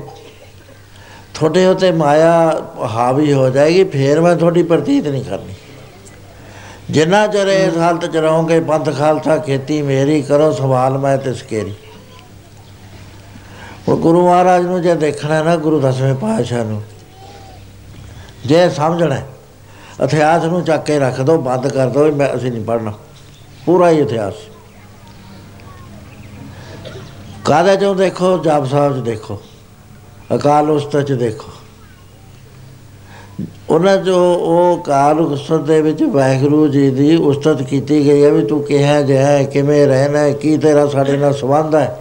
ਤੁਹਾਡੇ 1.34 1.66
ਉਤੇ 1.66 1.90
ਮਾਇਆ 1.92 2.32
ਹਾਵੀ 2.86 3.32
ਹੋ 3.32 3.48
ਜਾਏਗੀ, 3.50 3.84
ਫੇਰ 3.84 4.20
ਮੈਂ 4.20 4.34
ਤੁਹਾਡੀ 4.36 4.62
ਪ੍ਰਤੀਤ 4.62 5.06
ਨਹੀਂ 5.06 5.24
ਕਰਨੀ। 5.24 5.54
ਜਿੰਨਾ 6.90 7.26
ਚਿਰ 7.26 7.48
ਇਸ 7.48 7.76
ਹਾਲਤ 7.76 8.04
ਚ 8.04 8.16
ਰਹੋਗੇ 8.16 8.60
ਪੰਥ 8.60 8.88
ਖਾਲਸਾ 8.98 9.36
ਖੇਤੀ 9.38 9.80
ਮੇਰੀ 9.82 10.20
ਕਰੋ, 10.22 10.50
ਸਵਾਲ 10.52 10.98
ਮੈਂ 10.98 11.16
ਤੇ 11.18 11.34
ਸਕੇਰੀ 11.34 11.74
ਉਹ 13.88 13.96
ਗੁਰੂ 13.96 14.24
ਮਹਾਰਾਜ 14.26 14.64
ਨੂੰ 14.64 14.80
ਜੇ 14.82 14.94
ਦੇਖਣਾ 14.94 15.42
ਨਾ, 15.42 15.56
ਗੁਰੂ 15.56 15.80
ਦਸਵੇਂ 15.80 16.14
ਪਾਤਸ਼ਾਹ 16.14 16.64
ਨੂੰ, 16.64 16.82
ਜੇ 18.46 18.68
ਸਮਝਣਾ, 18.70 19.20
ਇਤਿਹਾਸ 20.04 20.44
ਨੂੰ 20.44 20.62
ਚੱਕ 20.64 20.84
ਕੇ 20.84 20.98
ਰੱਖ 20.98 21.20
ਦੋ, 21.20 21.36
ਬੰਦ 21.38 21.66
ਕਰ 21.68 21.88
ਦੋ, 21.88 22.10
ਮੈਂ 22.12 22.28
ਅਸੀਂ 22.36 22.52
ਨਹੀਂ 22.52 22.64
ਪੜਨਾ 22.64 22.92
ਪੂਰਾ 23.66 23.90
ਹੀ 23.90 24.00
ਇਤਿਹਾਸ। 24.00 24.34
ਕਾਹਦੇ 27.44 27.76
ਚੋਂ 27.76 27.94
ਦੇਖੋ? 27.94 28.36
ਜਾਪ 28.38 28.66
ਸਾਹਿਬ 28.66 28.96
ਚ 28.96 29.04
ਦੇਖੋ। 29.04 29.40
ਅਕਾਲ 30.36 30.70
ਉਸਤਤ 30.70 31.02
ਚ 31.02 31.12
ਦੇਖੋ। 31.12 31.50
ਉਹਨਾਂ 33.70 33.96
ਜੋ 33.96 34.16
ਉਹ 34.34 34.82
ਕਾਲ 34.82 35.20
ਉਸਤਤ 35.20 35.60
ਦੇ 35.60 35.80
ਵਿੱਚ 35.82 36.02
ਵਾਹਿਗੁਰੂ 36.02 36.68
ਜੀ 36.68 36.90
ਦੀ 36.90 37.16
ਉਸਤਤ 37.16 37.62
ਕੀਤੀ 37.62 38.04
ਗਈ 38.06 38.22
ਹੈ 38.24 38.30
ਵੀ 38.30 38.44
ਤੂੰ 38.46 38.62
ਕਿਹਾ 38.62 39.00
ਜਿਹਾ 39.02 39.42
ਕਿਵੇਂ 39.42 39.86
ਰਹਿਣਾ 39.86 40.28
ਕੀ 40.30 40.56
ਤੇਰਾ 40.58 40.86
ਸਾਡੇ 40.86 41.16
ਨਾਲ 41.16 41.34
ਸੰਬੰਧ 41.34 41.74
ਹੈ। 41.74 41.98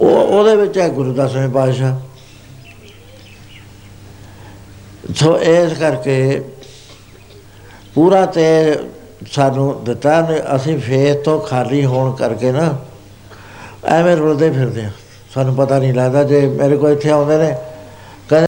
ਉਹ 0.00 0.18
ਉਹਦੇ 0.18 0.56
ਵਿੱਚ 0.56 0.78
ਹੈ 0.78 0.88
ਗੁਰੂ 0.88 1.12
ਦਸਵੇਂ 1.14 1.48
ਪਾਤਸ਼ਾਹ। 1.48 1.98
ਸੋ 5.14 5.38
ਇਸ 5.38 5.72
ਕਰਕੇ 5.72 6.42
ਪੂਰਾ 7.94 8.26
ਤੇ 8.26 8.44
ਸਾਨੂੰ 9.32 9.84
ਦਿੱਤਾ 9.84 10.20
ਨੇ, 10.20 10.40
ਅਸੀਂ 10.56 10.78
ਫੇਥ 10.78 11.24
ਤੋਂ 11.24 11.40
ਖਾਲੀ 11.40 11.84
ਹੋਣ 11.84 12.12
ਕਰਕੇ 12.12 12.52
ਨਾ 12.52 12.78
ਐਵੇਂ 13.84 14.16
ਰੁਲਦੇ 14.16 14.50
ਫਿਰਦੇ 14.50 14.84
ਆ 14.84 14.90
ਸਾਨੂੰ 15.36 15.54
ਪਤਾ 15.54 15.78
ਨਹੀਂ 15.78 15.92
ਲੱਗਦਾ 15.94 16.22
ਜੇ 16.24 16.40
ਮੇਰੇ 16.48 16.76
ਕੋਲ 16.76 16.92
ਇੱਥੇ 16.92 17.10
ਆਉਂਦੇ 17.10 17.36
ਨੇ 17.38 17.54
ਕਹਿੰਦੇ 18.28 18.46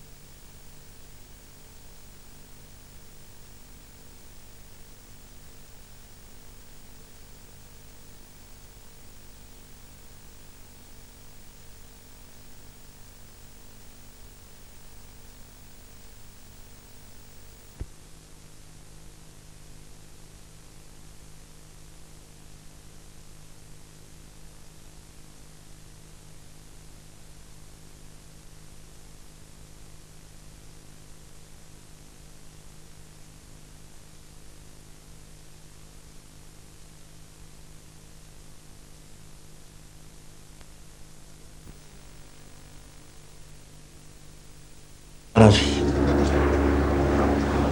ਸੀ। 45.51 45.83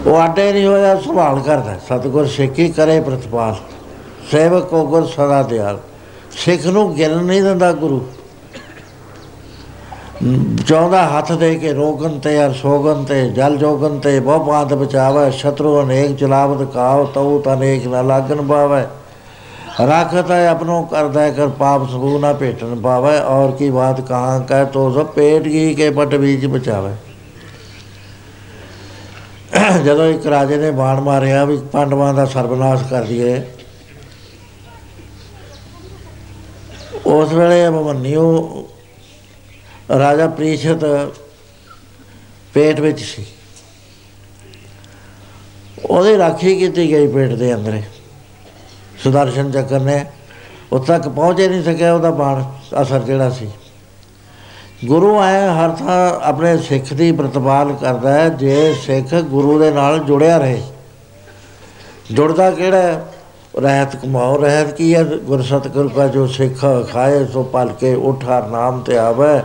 ਉਹ 0.06 0.16
ਆਟੇ 0.16 0.52
ਨਹੀਂ 0.52 0.66
ਹੋਇਆ, 0.66 1.00
ਸੰਭਾਲ 1.00 1.40
ਕਰਦਾ। 1.40 1.74
ਸਤਗੁਰ 1.88 2.26
ਸਿੱਖੀ 2.26 2.68
ਕਰੇ 2.68 3.00
ਪ੍ਰਤਪਾਲ। 3.00 3.54
ਸੇਵਕ 4.30 4.64
ਕੋ 4.64 4.86
ਗੁਰ 4.86 5.06
ਸਦਾ 5.06 5.42
ਦਿਆਲ। 5.42 5.78
ਸਿੱਖ 6.30 6.66
ਨੂੰ 6.66 6.94
ਗਿਣ 6.94 7.16
ਨਹੀਂ 7.16 7.42
ਦਿੰਦਾ 7.42 7.72
ਗੁਰੂ। 7.72 8.06
ਚਾਹੁੰਦਾ 10.66 11.08
ਹੱਥ 11.08 11.32
ਦੇ 11.32 11.54
ਕੇ 11.54 11.72
ਰੋਗਨ 11.72 12.18
ਤੇ 12.18 12.46
ਅਰ 12.46 12.52
ਸੋਗਨ 12.52 13.04
ਤੇ, 13.04 13.30
ਜਲ 13.30 13.56
ਜੋਗਨ 13.56 13.98
ਤੇ 13.98 14.20
ਬਹੁ 14.20 14.44
ਬਾਤ 14.44 14.74
ਬਚਾਵੇ, 14.74 15.30
ਸ਼ਤਰੂ 15.30 15.82
ਅਨੇਕ 15.82 16.16
ਚਲਾਵਤ 16.16 16.68
ਕਾਉ 16.74 17.06
ਤਉ 17.06 17.40
ਤਨੇਕ 17.40 17.86
ਨਾ 17.86 18.02
ਲਾਗਨ 18.02 18.46
ਪਾਵੇ। 18.46 18.84
ਰਾਖਤ 19.86 20.30
ਹੈ 20.30 20.48
ਆਪਣੋ 20.48 20.82
ਕਰਦਾ 20.82 21.30
ਕਰ 21.30 21.48
ਪਾਪ 21.48 21.90
ਸਬੂ 21.90 22.18
ਨਾ 22.18 22.32
ਭੇਟਨ 22.32 22.80
ਪਾਵੇ। 22.80 23.18
ਔਰ 23.18 23.50
ਕੀ 23.50 23.70
ਬਾਤ 23.70 24.00
ਕਹਾਂ 24.00 24.40
ਕਹਿ 24.40 24.66
ਤੋ 24.66 24.90
ਸਭ 24.90 25.06
ਪੇਟ 25.06 25.42
ਕੀ 25.42 25.74
ਕੇ 25.74 25.90
ਪਟ 25.90 26.14
ਬੀਜ 26.14 26.46
ਬਚਾਵੇ। 26.46 26.92
ਜਦੋਂ 29.76 30.06
ਇੱਕ 30.06 30.26
ਰਾਜੇ 30.26 30.56
ਨੇ 30.56 30.70
ਬਾਣ 30.70 31.00
ਮਾਰਿਆ 31.00 31.44
ਵੀ 31.44 31.56
ਪਾਂਡਵਾਂ 31.72 32.12
ਦਾ 32.14 32.24
ਸਰਬਨਾਸ਼ 32.24 32.82
ਕਰ 32.84 33.04
ਦਈਏ, 33.04 33.42
ਉਸ 37.06 37.32
ਵੇਲੇ 37.32 37.66
ਅਭਮਨਿਓ 37.68 38.68
ਰਾਜਾ 39.98 40.26
ਪ੍ਰੀਸ਼ਤ 40.28 40.84
ਪੇਟ 42.54 42.80
ਵਿੱਚ 42.80 43.00
ਸੀ। 43.00 43.24
ਉਹਦੀ 45.86 46.16
ਰਾਖੀ 46.18 46.56
ਕੀਤੀ 46.58 46.90
ਗਈ 46.90 47.06
ਪੇਟ 47.06 47.32
ਦੇ 47.32 47.54
ਅੰਦਰ। 47.54 47.80
ਸੁਦਰਸ਼ਨ 49.02 49.50
ਚੱਕਰ 49.52 49.80
ਨੇ, 49.80 50.04
ਉਹ 50.72 50.84
ਤੱਕ 50.84 51.08
ਪਹੁੰਚੇ 51.08 51.48
ਨਹੀਂ 51.48 51.62
ਸਕਿਆ, 51.64 51.94
ਉਹਦਾ 51.94 52.10
ਬਾਣ 52.10 52.42
ਅਸਰ 52.82 53.02
ਜਿਹੜਾ 53.02 53.30
ਸੀ। 53.30 53.48
ਗੁਰੂ 54.84 55.18
ਆਏ 55.18 55.48
ਹਰ 55.48 55.70
ਥਾਂ 55.70 56.20
ਆਪਣੇ 56.22 56.58
ਸਿੱਖ 56.58 56.94
ਦੀ 56.94 57.12
ਪ੍ਰਤਪਾਲ 57.12 57.72
ਕਰਦਾ 57.72 58.12
ਹੈ, 58.12 58.28
ਜੇ 58.28 58.74
ਸਿੱਖ 58.74 59.14
ਗੁਰੂ 59.14 59.58
ਦੇ 59.58 59.70
ਨਾਲ 59.70 59.98
ਜੁੜਿਆ 59.98 60.38
ਰਹੇ। 60.38 60.62
ਜੁੜਦਾ 62.12 62.50
ਕਿਹੜਾ 62.50 63.06
ਰਹਿਤ 63.58 63.96
ਕਮਾਓ। 63.96 64.40
ਰਹਿਤ 64.40 64.72
ਕੀ 64.72 64.94
ਹੈ? 64.94 65.04
ਗੁਰ 65.04 65.42
ਸਤਿਗੁਰ 65.42 65.88
ਕਾ 65.88 66.06
ਜੋ 66.06 66.26
ਸਿੱਖ 66.26 66.64
ਖਾਏ, 66.92 67.24
ਸੋ 67.24 67.42
ਪਲ 67.42 67.68
ਕੇ 67.80 67.94
ਉਠਾ 67.94 68.48
ਨਾਮ 68.52 68.80
ਤੇ 68.80 68.98
ਆਵੇ। 68.98 69.40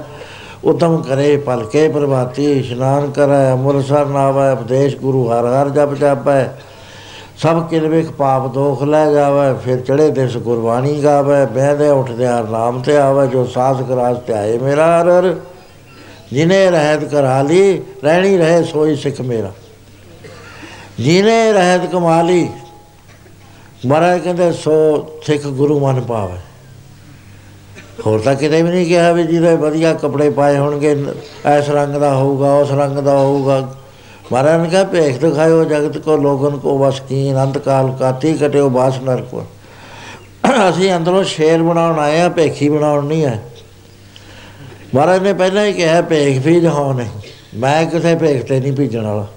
ਉਤਮ 0.64 0.98
ਕਰੇ 0.98 1.38
ਪਲ 1.38 1.64
ਕੇ 1.64 1.88
ਪ੍ਰਭਾਤੀ, 1.90 2.52
ਇਸ਼ਨਾਨ 2.52 3.12
ਕਰੇ 3.12 3.54
ਅਮਰਸਰ 3.54 4.06
ਨਾਵੇ, 4.06 4.52
ਉਪਦੇਸ਼ 4.52 4.96
ਗੁਰੂ 4.96 5.32
ਹਰ 5.32 5.46
ਹਰ 5.46 5.70
ਜਪ 5.70 5.94
ਜਾਪੈ। 5.94 6.46
ਸਭ 7.42 7.62
ਕਿਲਵੇਖ 7.70 8.10
ਪਾਪ 8.12 8.46
ਦੋਖ 8.54 8.82
ਲੈ 8.84 9.12
ਜਾਵੇ, 9.12 9.54
ਫਿਰ 9.60 9.80
ਚੜੇ 9.82 10.10
ਦਿਸ 10.10 10.36
ਗੁਰਬਾਣੀ 10.38 11.04
ਗਾਵੇ 11.04 11.46
ਬਹਿਦੇ 11.46 11.90
ਉੱਠਦੇ 11.90 12.28
ਹਰ 12.28 12.44
ਨਾਮ 12.44 12.82
ਤੇ 12.82 12.98
ਆਵੇ, 12.98 13.28
ਜੋ 13.28 13.46
ਸਾਸ 13.46 13.82
ਕਰਾਸ 13.90 14.18
ਧਿਆਏ 14.28 14.58
ਮੇਰਾ 14.58 14.86
ਹਰ 15.02 15.10
ਹਰ। 15.10 15.36
ਜਿਨੇ 16.34 16.70
ਰਹਿਤ 16.72 17.04
ਕਰਾ 17.06 17.42
ਲਈ 17.42 17.82
ਰਹਿਣੀ 18.04 18.38
ਰਹੇ 18.38 18.64
ਸੋਈ 18.64 18.96
ਸਿੱਖ 18.96 19.22
ਮੇਰਾ। 19.22 19.52
ਜਿਨੇ 21.00 21.52
ਰਹਿਤ 21.54 21.86
ਕਮਾ 21.92 22.22
ਲਈ 22.22 22.48
ਮਹਾਰਾਜ 23.86 24.20
ਕਹਿੰਦੇ 24.20 24.52
ਸੋ 24.52 24.74
ਸਿੱਖ 25.26 25.48
ਗੁਰੂ 25.48 25.80
ਮਨ 25.80 26.02
ਪਾਵੇ। 26.02 26.38
ਹੋਰ 28.06 28.20
ਤਾਂ 28.20 28.36
ਕਿਤੇ 28.36 28.62
ਵੀ 28.62 28.70
ਨਹੀਂ 28.70 28.86
ਕਿਹਾ 28.86 29.12
ਵੀ 29.12 29.24
ਜਿਹਦੇ 29.24 29.56
ਵਧੀਆ 29.56 29.94
ਕੱਪੜੇ 29.94 30.30
ਪਾਏ 30.30 30.58
ਹੋਣਗੇ 30.58 30.92
ਇਸ 31.58 31.70
ਰੰਗ 31.70 31.96
ਦਾ 31.96 32.14
ਹੋਊਗਾ, 32.16 32.54
ਉਸ 32.54 32.72
ਰੰਗ 32.72 32.98
ਦਾ 32.98 33.18
ਹੋਊਗਾ। 33.18 33.62
ਮਹਾਰਾਜ 34.32 34.62
ਨੇ 34.62 34.70
ਕਿਹਾ, 34.70 34.84
ਭੇਖ 34.84 35.18
ਦਿਖਾਇਓ 35.20 35.64
ਜਗਤ 35.64 35.98
ਕੋ, 35.98 36.16
ਲੋਗਨ 36.18 36.58
ਕੋ, 36.58 36.78
ਵਸ 36.78 37.00
ਕੀ 37.00 37.32
ਅਨੰਤ 37.32 37.58
ਕਾਲ 37.58 37.92
ਕਾਤੀ 38.00 38.34
ਕਟਿਓ 38.34 38.70
ਬਾਸ 38.70 39.00
ਨਰ 39.00 39.22
ਕੋ। 39.22 39.44
ਅਸੀਂ 40.70 40.94
ਅੰਦਰੋਂ 40.94 41.24
ਸ਼ੇਰ 41.24 41.64
ਬਣਾਉਣ 41.64 42.00
ਆਏ 42.00 42.22
ਆ 42.22 42.30
ਭੇਖੀ 42.30 42.70
ਬਣਾਉਣ 42.70 43.06
ਨਹੀਂ 43.06 43.26
ਆਏ। 43.26 43.40
ਮਹਾਰਾਜ 44.96 45.22
ਨੇ 45.24 45.34
ਪਹਿਲਾਂ 45.34 45.66
ਹੀ 45.66 45.74
ਕਿਹਾ, 45.74 46.02
ਭੇਖ 46.02 46.46
ਵੀ 46.46 46.60
ਜਹਾਉ 46.62 46.94
ਨਹੀਂ 46.94 47.10
ਮੈਂ 47.56 47.86
ਕਿਸੇ 47.86 48.16
ਭੇਖ 48.16 48.46
ਤੇ 48.46 48.60
ਨਹੀਂ 48.60 48.74
ਭੇਜਣ 48.74 49.06
ਵਾਲਾ। 49.06 49.28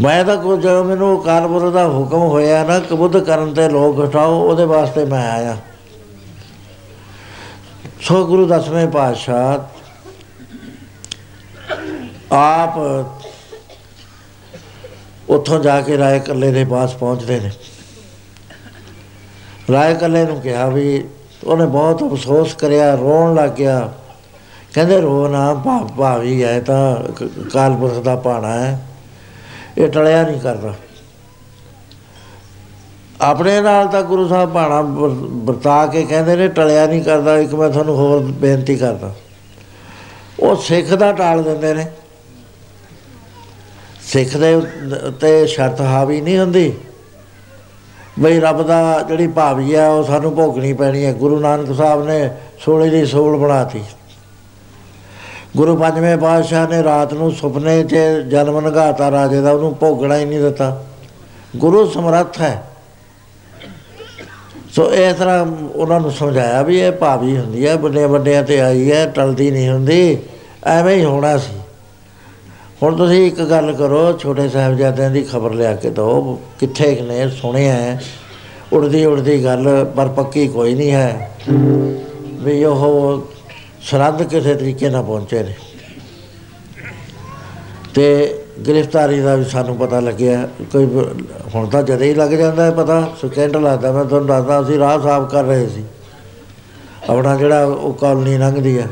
ਮੈਂ 0.00 0.24
ਤਾਂ 0.24 0.36
ਕੋ 0.36 0.56
ਜਦੋਂ 0.56 0.84
ਮੈਨੂੰ 0.84 1.22
ਕਾਲਪੁਰ 1.22 1.70
ਦਾ 1.70 1.86
ਹੁਕਮ 1.88 2.18
ਹੋਇਆ 2.18 2.64
ਨਾ, 2.64 2.78
ਕਬੁੱਧ 2.80 3.18
ਕਰਨ 3.18 3.54
ਤੇ 3.54 3.68
ਲੋਕ 3.68 4.04
ਹਟਾਓ 4.04 4.42
ਉਹਦੇ 4.42 4.64
ਵਾਸਤੇ 4.64 5.04
ਮੈਂ 5.04 5.30
ਆਇਆ। 5.30 5.56
ਸੋ 8.00 8.26
ਗੁਰੂ 8.26 8.46
ਦਸਵੇਂ 8.46 8.86
ਪਾਤਸ਼ਾਹ 8.88 9.58
ਆਪ 12.32 12.72
ਉੱਥੋਂ 15.28 15.60
ਜਾ 15.60 15.80
ਕੇ 15.80 15.98
ਰਾਏ 15.98 16.20
ਕੱਲੇ 16.20 16.50
ਦੇ 16.50 16.64
ਪਾਸ 16.64 16.94
ਪਹੁੰਚਦੇ 16.94 17.40
ਨੇ। 17.40 17.50
ਰਾਏ 19.72 19.94
ਕੱਲੇ 19.94 20.24
ਨੂੰ 20.24 20.40
ਕਿਹਾ 20.40 20.66
ਵੀ 20.68 21.08
ਉਹਨੇ 21.44 21.66
ਬਹੁਤ 21.66 22.12
ਅਫਸੋਸ 22.12 22.54
ਕਰਿਆ, 22.54 22.94
ਰੋਣ 22.94 23.34
ਲੱਗ 23.34 23.50
ਗਿਆ। 23.50 23.92
ਕਹਿੰਦੇ, 24.74 25.00
ਰੋ 25.00 25.28
ਨਾ 25.28 25.54
ਭਾ 25.54 25.88
ਭਾਵੀ 25.98 26.44
ਹੈ 26.44 26.60
ਤਾਂ 26.60 27.12
ਕ- 27.12 27.50
ਕਾਲਪੁਰਖ 27.52 27.98
ਦਾ 27.98 28.16
ਪਾਣਾ 28.16 28.52
ਹੈ 28.52 28.86
ਇਹ 29.78 29.88
ਟਲਿਆ 29.88 30.22
ਨਹੀਂ 30.22 30.40
ਕਰਦਾ। 30.40 30.74
ਆਪਣੇ 33.20 33.60
ਨਾਲ 33.60 33.88
ਤਾਂ 33.88 34.02
ਗੁਰੂ 34.02 34.28
ਸਾਹਿਬ 34.28 34.50
ਬਾਣਾ 34.50 34.80
ਵਰਤਾ 35.20 35.86
ਕੇ 35.86 36.02
ਕਹਿੰਦੇ 36.02 36.36
ਨੇ, 36.36 36.48
ਟਲਿਆ 36.48 36.86
ਨਹੀਂ 36.86 37.02
ਕਰਦਾ। 37.02 37.36
ਇੱਕ 37.36 37.54
ਮੈਂ 37.54 37.70
ਤੁਹਾਨੂੰ 37.70 37.96
ਹੋਰ 37.96 38.22
ਬੇਨਤੀ 38.22 38.76
ਕਰਦਾ। 38.76 39.14
ਉਹ 40.40 40.56
ਸਿੱਖ 40.56 40.88
ਦਾ 40.88 41.12
ਟਾਲ 41.12 41.42
ਦਿੰਦੇ 41.42 41.74
ਨੇ। 41.74 41.90
ਸਿੱਖ 44.08 44.36
ਦੇ 44.36 44.60
ਤੇ 45.20 45.46
ਸ਼ਰਤ 45.46 45.80
ਹਾਵੀ 45.80 46.20
ਨਹੀਂ 46.20 46.38
ਹੁੰਦੀ। 46.38 46.72
ਬਈ 48.20 48.40
ਰੱਬ 48.40 48.62
ਦਾ 48.62 49.02
ਜਿਹੜੀ 49.08 49.26
ਭਾਵੀ 49.26 49.74
ਆ, 49.74 49.88
ਉਹ 49.88 50.04
ਸਾਨੂੰ 50.04 50.34
ਭੋਗਣੀ 50.36 50.72
ਪੈਣੀ 50.72 51.04
ਹੈ 51.04 51.12
ਗੁਰੂ 51.12 51.40
ਨਾਨਕ 51.40 51.76
ਸਾਹਿਬ 51.76 52.06
ਨੇ 52.06 52.30
ਸੋਲੇ 52.64 52.90
ਦੀ 52.90 53.06
ਸੋਲ 53.06 53.36
ਬਣਾਤੀ। 53.36 53.82
ਗੁਰੂ 55.56 55.76
ਪੰਜਵੇਂ 55.76 56.16
ਪਾਤਸ਼ਾਹ 56.16 56.68
ਨੇ 56.68 56.82
ਰਾਤ 56.82 57.12
ਨੂੰ 57.14 57.32
ਸੁਪਨੇ 57.32 57.84
'ਚ 57.84 57.96
ਜਨਮ 58.28 58.60
ਨਗਾਤਾ 58.60 59.10
ਰਾਜੇ 59.10 59.40
ਦਾ 59.40 59.52
ਉਹਨੂੰ 59.52 59.76
ਭੋਗਣਾ 59.76 60.16
ਹੀ 60.16 60.24
ਨਹੀਂ 60.24 60.40
ਦਿੱਤਾ। 60.40 60.84
ਗੁਰੂ 61.56 61.90
ਸਮਰੱਥ 61.90 62.40
ਹੈ। 62.40 62.62
ਸੋ 64.70 64.92
ਇਸ 64.92 65.14
ਤਰ੍ਹਾਂ 65.14 65.46
ਉਹਨਾਂ 65.74 66.00
ਨੂੰ 66.00 66.10
ਸਮਝਾਇਆ 66.10 66.62
ਵੀ 66.62 66.80
ਇਹ 66.80 66.92
ਭਾਵੀ 66.92 67.38
ਹੁੰਦੀ 67.38 67.66
ਹੈ 67.66 67.76
ਵੱਡੇ 67.76 68.06
ਵੱਡਿਆਂ 68.06 68.42
ਤੇ 68.42 68.60
ਆਈ 68.60 68.92
ਹੈ, 68.92 69.06
ਟਲਦੀ 69.06 69.50
ਨਹੀਂ 69.50 69.68
ਹੁੰਦੀ। 69.68 70.18
ਐਵੇਂ 70.64 70.96
ਹੀ 70.96 71.04
ਹੋਣਾ 71.04 71.38
ਸੀ। 71.38 71.60
ਹੁਣ 72.82 72.96
ਤੁਸੀਂ 72.96 73.26
ਇੱਕ 73.26 73.40
ਗੱਲ 73.40 73.72
ਕਰੋ, 73.72 74.18
ਛੋਟੇ 74.18 74.48
ਸਾਹਿਬਜ਼ਾਦਿਆਂ 74.48 75.10
ਦੀ 75.10 75.22
ਖਬਰ 75.22 75.52
ਲਿਆ 75.52 75.76
ਕੇ 75.76 75.90
ਦਿਓ, 75.90 76.40
ਕਿੱਥੇ 76.60 76.94
ਕੁ 76.94 77.04
ਨੇ 77.04 77.28
ਸੁਣਿਆ 77.28 77.72
ਹੈ, 77.72 78.02
ਉੜਦੀ 78.72 79.04
ਉੜਦੀ 79.04 79.44
ਗੱਲ, 79.44 79.92
ਪਰ 79.96 80.08
ਪੱਕੀ 80.08 80.48
ਕੋਈ 80.48 80.74
ਨਹੀਂ 80.74 80.92
ਹੈ, 80.92 81.30
ਵੀ 82.30 82.64
ਉਹ 82.64 83.22
ਸਰਹੱਦ 83.82 84.22
ਕਿਸੇ 84.22 84.54
ਤਰੀਕੇ 84.54 84.88
ਨਾਲ 84.88 85.02
ਪਹੁੰਚੇ 85.02 85.42
ਨੇ। 85.42 85.54
ਤੇ 87.94 88.38
ਗ੍ਰਿਫਤਾਰੀ 88.68 89.20
ਦਾ 89.20 89.34
ਵੀ 89.34 89.44
ਸਾਨੂੰ 89.44 89.76
ਪਤਾ 89.76 90.00
ਲੱਗਿਆ, 90.00 90.48
ਕੋਈ 90.72 90.86
ਬ- 90.86 91.16
ਹੁਣ 91.54 91.66
ਤਾਂ 91.66 91.82
ਜਦੇ 91.82 92.08
ਹੀ 92.08 92.14
ਲੱਗ 92.14 92.30
ਜਾਂਦਾ 92.30 92.64
ਹੈ 92.64 92.70
ਪਤਾ 92.70 93.12
ਸਕਿੰਟ 93.22 93.56
ਲੱਗਦਾ, 93.56 93.92
ਮੈਂ 93.92 94.04
ਤੁਹਾਨੂੰ 94.04 94.28
ਦੱਸਦਾ, 94.28 94.60
ਅਸੀਂ 94.60 94.78
ਰਾਹ 94.78 95.00
ਸਾਫ਼ 95.00 95.30
ਕਰ 95.30 95.44
ਰਹੇ 95.44 95.66
ਸੀ। 95.66 95.84
ਆਪਣਾ 97.10 97.36
ਜਿਹੜਾ 97.36 97.64
ਉਹ 97.64 97.94
ਕਾਲਨੀ 97.94 98.38
ਲੰਘਦੀ 98.38 98.78
ਹੈ। 98.78 98.86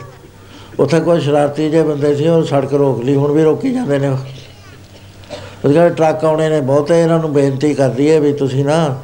ਉੱਥੇ 0.80 1.00
ਕੋਈ 1.00 1.20
ਸ਼ਰਾਰਤੀ 1.20 1.70
ਜਿਹੇ 1.70 1.82
ਬੰਦੇ 1.82 2.14
ਸੀ, 2.14 2.28
ਉਹ 2.28 2.44
ਸੜਕ 2.44 2.74
ਰੋਕ 2.74 3.04
ਲਈ, 3.04 3.14
ਹੁਣ 3.14 3.32
ਵੀ 3.32 3.44
ਰੋਕੀ 3.44 3.74
ਜਾਂਦੇ 3.74 3.98
ਨੇ 3.98 4.08
ਉਹ। 4.08 4.16
ਕਹਿੰਦੇ 4.16 5.88
ਟਰੱਕ 5.88 6.24
ਆਉਣੇ 6.24 6.48
ਨੇ 6.48 6.60
ਬਹੁਤੇ, 6.60 7.02
ਇਹਨਾਂ 7.02 7.18
ਨੂੰ 7.18 7.32
ਬੇਨਤੀ 7.32 7.74
ਕਰਦੀ 7.74 8.10
ਹੈ 8.10 8.20
ਵੀ 8.20 8.32
ਤੁਸੀਂ 8.32 8.64
ਨਾ 8.64 8.98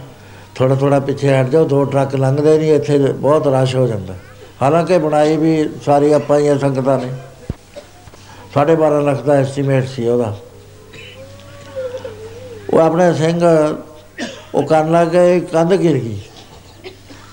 ਥੋੜਾ 0.54 0.74
ਥੋੜਾ 0.74 1.00
ਪਿੱਛੇ 1.00 1.40
ਹਟ 1.40 1.46
ਜਾਓ, 1.46 1.64
ਦੋ 1.64 1.84
ਟਰੱਕ 1.84 2.14
ਲੰਘਦੇ 2.14 2.58
ਨਹੀਂ, 2.58 2.72
ਇੱਥੇ 2.72 2.98
ਬਹੁਤ 2.98 3.48
ਰਸ਼ 3.48 3.76
ਹੋ 3.76 3.86
ਜਾਂਦਾ। 3.86 4.14
ਹਾਲਾਂਕਿ 4.62 4.98
ਬਣਾਈ 4.98 5.36
ਵੀ 5.36 5.70
ਸਾਰੀ 5.86 6.12
ਆਪਾਂ 6.12 6.38
ਹੀ 6.38 6.48
ਆ 6.48 6.58
ਸੰਗਤਾਂ 6.58 6.98
ਨੇ। 6.98 7.12
ਸਾਢੇ 8.54 8.74
12 8.74 9.00
ਲੱਖ 9.00 9.22
ਦਾ 9.22 9.32
ਐਸਟੀਮੇਟ 9.32 9.88
ਸੀ 9.88 10.08
ਉਹਦਾ। 10.08 10.36
ਉਹ 12.74 12.78
ਆਪਣੇ 12.78 13.14
ਸਿੰਘ, 13.14 13.40
ਉਹ 14.54 14.62
ਕਰਨ 14.62 14.92
ਲੱਗੇ 14.92 15.40
ਕੰਧ 15.40 15.74
ਗਿਰ 15.74 15.92
ਗਈ। 15.92 16.18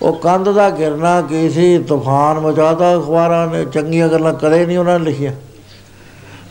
ਉਹ 0.01 0.13
ਕੰਧ 0.13 0.49
ਦਾ 0.49 0.69
ਗਿਰਨਾ 0.69 1.21
ਕੀ 1.21 1.49
ਸੀ? 1.49 1.77
ਤੂਫਾਨ 1.77 2.39
ਮਚਾਤਾ 2.39 2.97
ਅਖਬਾਰਾਂ 2.97 3.47
ਨੇ। 3.47 3.65
ਚੰਗੀਆਂ 3.65 4.07
ਗੱਲਾਂ 4.07 4.33
ਕਦੇ 4.33 4.65
ਨਹੀਂ 4.65 4.77
ਉਹਨਾਂ 4.77 4.99
ਨੇ 4.99 5.05
ਲਿਖੀਆਂ। 5.05 5.33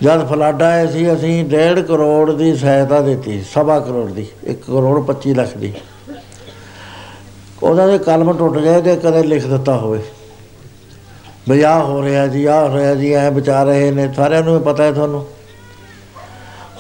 ਜਦ 0.03 0.29
ਫਲੱਡ 0.29 0.63
ਆਏ 0.63 0.87
ਸੀ, 0.87 1.15
ਅਸੀਂ 1.15 1.45
1.5 1.45 1.83
ਕਰੋੜ 1.83 2.33
ਦੀ 2.33 2.57
ਸਹਾਇਤਾ 2.57 3.01
ਦਿੱਤੀ, 3.01 3.43
ਸਵਾ 3.55 3.81
ਕਰੋੜ 3.81 4.11
ਦੀ 4.11 4.27
1 4.45 4.59
ਕਰੋੜ 4.67 5.01
25 5.01 5.35
ਲੱਖ 5.35 5.57
ਦੀ। 5.57 5.73
ਉਹਨਾਂ 7.63 7.89
ਦੇ 7.89 7.99
ਕਲਮ 7.99 8.33
ਟੁੱਟ 8.33 8.59
ਗਏ 8.59 8.81
ਤੇ 8.81 8.97
ਕਦੇ 8.97 9.23
ਲਿਖ 9.23 9.47
ਦਿੱਤਾ 9.47 9.77
ਹੋਵੇ। 9.77 10.01
ਵੀ 11.49 11.63
ਆਹ 11.63 11.81
ਹੋ 11.81 12.03
ਰਿਹਾ 12.03 12.27
ਜੀ, 12.27 12.45
ਆਹ 12.45 12.69
ਹੋ 12.69 12.77
ਰਿਹਾ 12.77 12.95
ਜੀ, 12.95 13.13
ਐ 13.13 13.31
ਬਚਾ 13.31 13.65
ਰਹੇ 13.65 13.91
ਨੇ, 13.91 14.13
ਸਾਰਿਆਂ 14.17 14.43
ਨੂੰ 14.43 14.63
ਪਤਾ 14.63 14.85
ਹੈ 14.85 14.93
ਤੁਹਾਨੂੰ। 14.93 15.27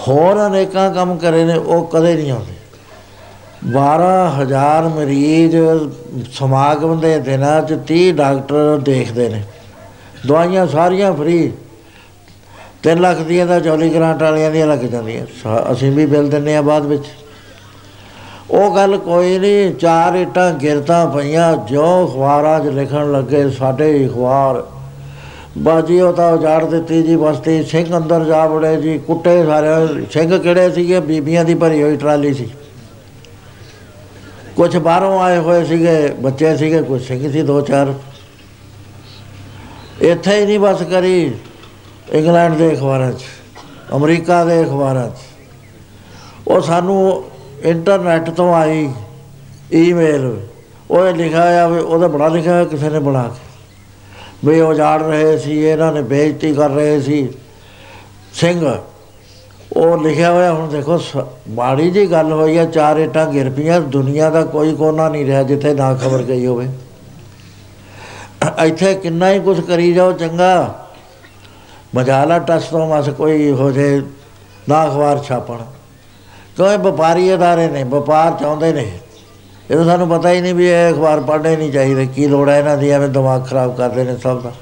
ਹੋਰ 0.08 0.46
ਅਨੇਕਾਂ 0.46 0.94
ਕੰਮ 0.94 1.16
ਕਰੇ 1.16 1.44
ਨੇ, 1.44 1.58
ਉਹ 1.58 1.86
ਕਦੇ 1.86 2.14
ਨਹੀਂ 2.14 2.30
ਆਉਂਦੇ। 2.30 2.57
12000 3.64 4.88
ਮਰੀਜ਼ 4.88 5.56
ਸਮਾਗਮ 6.32 7.00
ਦੇ 7.00 7.18
ਦਿਨਾਂ 7.18 7.62
'ਚ 7.62 7.78
30 7.86 8.12
ਡਾਕਟਰ 8.12 8.78
ਦੇਖਦੇ 8.82 9.28
ਨੇ। 9.28 9.42
ਦਵਾਈਆਂ 10.26 10.66
ਸਾਰੀਆਂ 10.66 11.12
ਫ੍ਰੀ 11.12 11.52
3 12.82 13.00
ਲੱਖ 13.00 13.18
ਦੀਆਂ 13.18 13.46
ਤਾਂ 13.46 13.60
ਚੌਲੀ 13.60 13.88
ਗ੍ਰਾਂਟ 13.88 14.22
ਵਾਲਿਆਂ 14.22 14.50
ਦੀਆਂ 14.50 14.66
ਲੱਗ 14.66 14.78
ਜਾਂਦੀਆਂ। 14.78 15.26
ਸਾ- 15.44 15.72
ਅਸੀਂ 15.72 15.92
ਵੀ 15.92 16.06
ਬਿੱਲ 16.06 16.28
ਦਿੰਨੇ 16.28 16.56
ਆ 16.56 16.62
ਬਾਅਦ 16.62 16.86
ਵਿੱਚ। 16.86 17.04
ਉਹ 18.50 18.76
ਗੱਲ 18.76 18.96
ਕੋਈ 18.96 19.38
ਨਹੀਂ 19.38 19.74
ਚਾਰ 19.74 20.14
ਇਟਾਂ 20.14 20.52
ਗਿਰਤਾ 20.52 21.06
ਪਈਆਂ 21.06 21.56
ਜੋ 21.56 22.06
ਅਖਬਾਰਾਂ 22.06 22.60
'ਚ 22.60 22.66
ਲਿਖਣ 22.66 23.12
ਲੱਗੇ 23.12 23.50
ਸਾਡੇ 23.50 24.06
ਅਖਬਾਰ। 24.06 24.66
ਬਾਜੀ 25.58 26.00
ਉਹ 26.00 26.12
ਤਾਂ 26.12 26.32
ਉਜਾੜ 26.32 26.66
ਦਿੱਤੀ 26.66 27.02
ਜੀ 27.02 27.16
ਬਸਤੀ, 27.16 27.62
ਸਿੰਘ 27.62 27.96
ਅੰਦਰ 27.96 28.24
ਜਾ 28.24 28.46
ਵੜੇ 28.46 28.76
ਜੀ, 28.76 28.98
ਕੁੱਟੇ 28.98 29.46
ਸਾਰੇ 29.46 29.66
ਸਿੰਘ 30.10 30.38
ਕਿਹੜੇ 30.38 30.70
ਸੀਗੇ? 30.70 31.00
ਬੀਬੀਆਂ 31.00 31.44
ਦੀ 31.44 31.54
ਭਰੀ 31.54 31.82
ਹੋਈ 31.82 31.96
ਟਰਾਲੀ 31.96 32.34
ਸੀ। 32.34 32.50
ਕੁਝ 34.58 34.76
ਬਾਹਰੋਂ 34.76 35.20
ਆਏ 35.20 35.38
ਹੋਏ 35.38 35.64
ਸੀਗੇ, 35.64 36.08
ਬੱਚੇ 36.20 36.56
ਸੀਗੇ 36.56 36.82
ਕੁਝ 36.82 37.00
ਸਿੰਘ 37.02 37.32
ਸੀ, 37.32 37.42
ਦੋ 37.42 37.60
ਚਾਰ। 37.60 37.94
ਇੱਥੇ 40.00 40.40
ਹੀ 40.40 40.46
ਨਹੀਂ 40.46 40.58
ਬਸ 40.60 40.82
ਕਰੀ, 40.82 41.32
ਇੰਗਲੈਂਡ 42.12 42.54
ਦੇ 42.54 42.72
ਅਖਬਾਰਾਂ 42.72 43.12
'ਚ, 43.12 43.22
ਅਮਰੀਕਾ 43.96 44.44
ਦੇ 44.44 44.62
ਅਖਬਾਰਾਂ 44.62 45.08
'ਚ। 45.08 45.18
ਉਹ 46.48 46.60
ਸਾਨੂੰ 46.60 47.24
ਇੰਟਰਨੈਟ 47.62 48.30
ਤੋਂ 48.30 48.54
ਆਈ, 48.54 48.90
ਈਮੇਲ। 49.74 50.40
ਉਹ 50.90 51.06
ਇਹ 51.06 51.14
ਲਿਖਿਆ 51.14 51.64
ਆ 51.64 51.68
ਵੀ 51.68 51.80
ਉਹਦਾ 51.80 52.08
ਬੜਾ 52.08 52.28
ਲਿਖਿਆ 52.28 52.52
ਹੋਇਆ, 52.52 52.64
ਕਿਸੇ 52.64 52.90
ਨੇ 52.90 52.98
ਬਣਾ 52.98 53.22
ਕੇ। 53.22 53.46
ਵੀ 54.44 54.60
ਉਹ 54.60 54.70
ਉਜਾੜ 54.70 55.02
ਰਹੇ 55.02 55.38
ਸੀ, 55.38 55.62
ਇਹਨਾਂ 55.62 55.92
ਨੇ 55.92 56.02
ਬੇਇੱਜ਼ਤੀ 56.02 56.54
ਕਰ 56.54 56.70
ਰਹੇ 56.70 57.00
ਸੀ। 57.00 57.28
ਸਿੰਘ 58.34 58.78
ਉਹ 59.76 60.02
ਲਿਖਿਆ 60.02 60.32
ਹੋਇਆ, 60.32 60.52
ਹੁਣ 60.52 60.68
ਦੇਖੋ 60.68 60.98
ਸ- 60.98 61.16
ਮਾੜੀ 61.48 61.90
ਜੀ 61.90 62.10
ਗੱਲ 62.10 62.32
ਹੋਈ 62.32 62.56
ਆ, 62.56 62.64
ਚਾਰ 62.64 62.96
ਇਟਾਂ 62.96 63.26
ਗਿਰ 63.26 63.50
ਪਈਆਂ, 63.50 63.80
ਦੁਨੀਆ 63.80 64.30
ਦਾ 64.30 64.44
ਕੋਈ 64.44 64.74
ਕੋਨਾ 64.74 65.08
ਨਹੀਂ 65.08 65.26
ਰਿਹਾ 65.26 65.42
ਜਿੱਥੇ 65.42 65.74
ਨਾ 65.74 65.94
ਖਬਰ 65.94 66.22
ਗਈ 66.22 66.46
ਹੋਵੇ। 66.46 66.68
ਇੱਥੇ 68.64 68.94
ਕਿੰਨਾ 68.94 69.30
ਹੀ 69.30 69.40
ਕੁਝ 69.40 69.60
ਕਰੀ 69.60 69.92
ਜਾਓ 69.92 70.12
ਚੰਗਾ। 70.12 70.86
ਮਜਾਲਾ 71.94 72.38
ਟਸ 72.38 72.62
ਤੋਂ 72.62 72.88
ਮਸ 72.88 73.08
ਕੋਈ 73.08 73.52
ਹੋ 73.52 73.70
ਜੇ 73.70 74.02
ਨਾ 74.68 74.86
ਅਖਬਾਰ 74.86 75.18
ਛਾਪਣ। 75.18 75.56
ਕਿਉਂ 76.56 76.72
ਇਹ 76.72 76.78
ਵਪਾਰੀ 76.78 77.34
ਅਦਾਰੇ 77.34 77.68
ਨੇ, 77.68 77.84
ਵਪਾਰ 77.84 78.32
ਚਾਹੁੰਦੇ 78.40 78.72
ਨੇ। 78.72 78.98
ਇਹ 79.70 79.76
ਤਾਂ 79.76 79.84
ਸਾਨੂੰ 79.84 80.08
ਪਤਾ 80.08 80.30
ਹੀ 80.30 80.40
ਨਹੀਂ 80.40 80.54
ਵੀ 80.54 80.68
ਇਹ 80.68 80.92
ਅਖਬਾਰ 80.92 81.20
ਪੜ੍ਹਨੇ 81.20 81.56
ਨਹੀਂ 81.56 81.72
ਚਾਹੀਦੇ, 81.72 82.06
ਕੀ 82.06 82.26
ਲੋੜ 82.26 82.48
ਹੈ 82.48 82.58
ਇਹਨਾਂ 82.58 82.76
ਦੀ, 82.76 82.90
ਐਵੇਂ 82.90 83.08
ਦਿਮਾਗ 83.08 83.46
ਖਰਾਬ 83.46 83.76
ਕਰਦੇ 83.76 84.04
ਨੇ 84.04 84.16
ਸਭ 84.16 84.42
ਦਾ। 84.42 84.52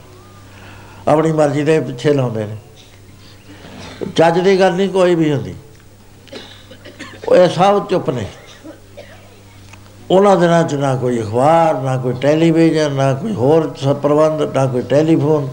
ਆਪਣੀ 1.09 1.33
ਮਰਜ਼ੀ 1.33 1.63
ਦੇ 1.63 1.81
ਪਿੱਛੇ 1.81 2.13
ਲਾਉਂਦੇ 2.13 2.45
ਨੇ। 2.45 2.57
ਚੱਜ 4.17 4.41
ਦੀ 4.41 4.61
ਗੱਲ 4.61 4.73
ਨਹੀਂ, 4.73 4.89
ਕੋਈ 4.89 5.15
ਵੀ 5.15 5.33
ਹੁੰਦੀ। 5.33 5.55
ਉਹ 7.29 7.37
ਇਹ 7.37 7.49
ਸਭ 7.49 7.87
ਚੁੱਪ 7.87 8.11
ਨੇ। 8.11 8.27
ਉਹਨਾਂ 10.11 10.37
ਦਿਨਾਂ 10.37 10.65
'ਚ 10.65 10.75
ਨਾ 10.75 10.97
ਕੋਈ 10.97 11.21
ਅਖਬਾਰ, 11.21 11.83
ਨਾ 11.83 11.97
ਕੋਈ 11.97 12.13
ਟੈਲੀਵਿਜ਼ਨ, 12.13 12.93
ਨਾ 12.93 13.15
ਕੋਈ 13.15 13.33
ਹੋਰ 13.33 13.75
ਸ- 13.85 13.89
ਪ੍ਰਬੰਧ, 13.89 14.57
ਨਾ 14.57 14.67
ਕੋਈ 14.67 14.83
ਟੈਲੀਫੋਨ। 14.83 15.49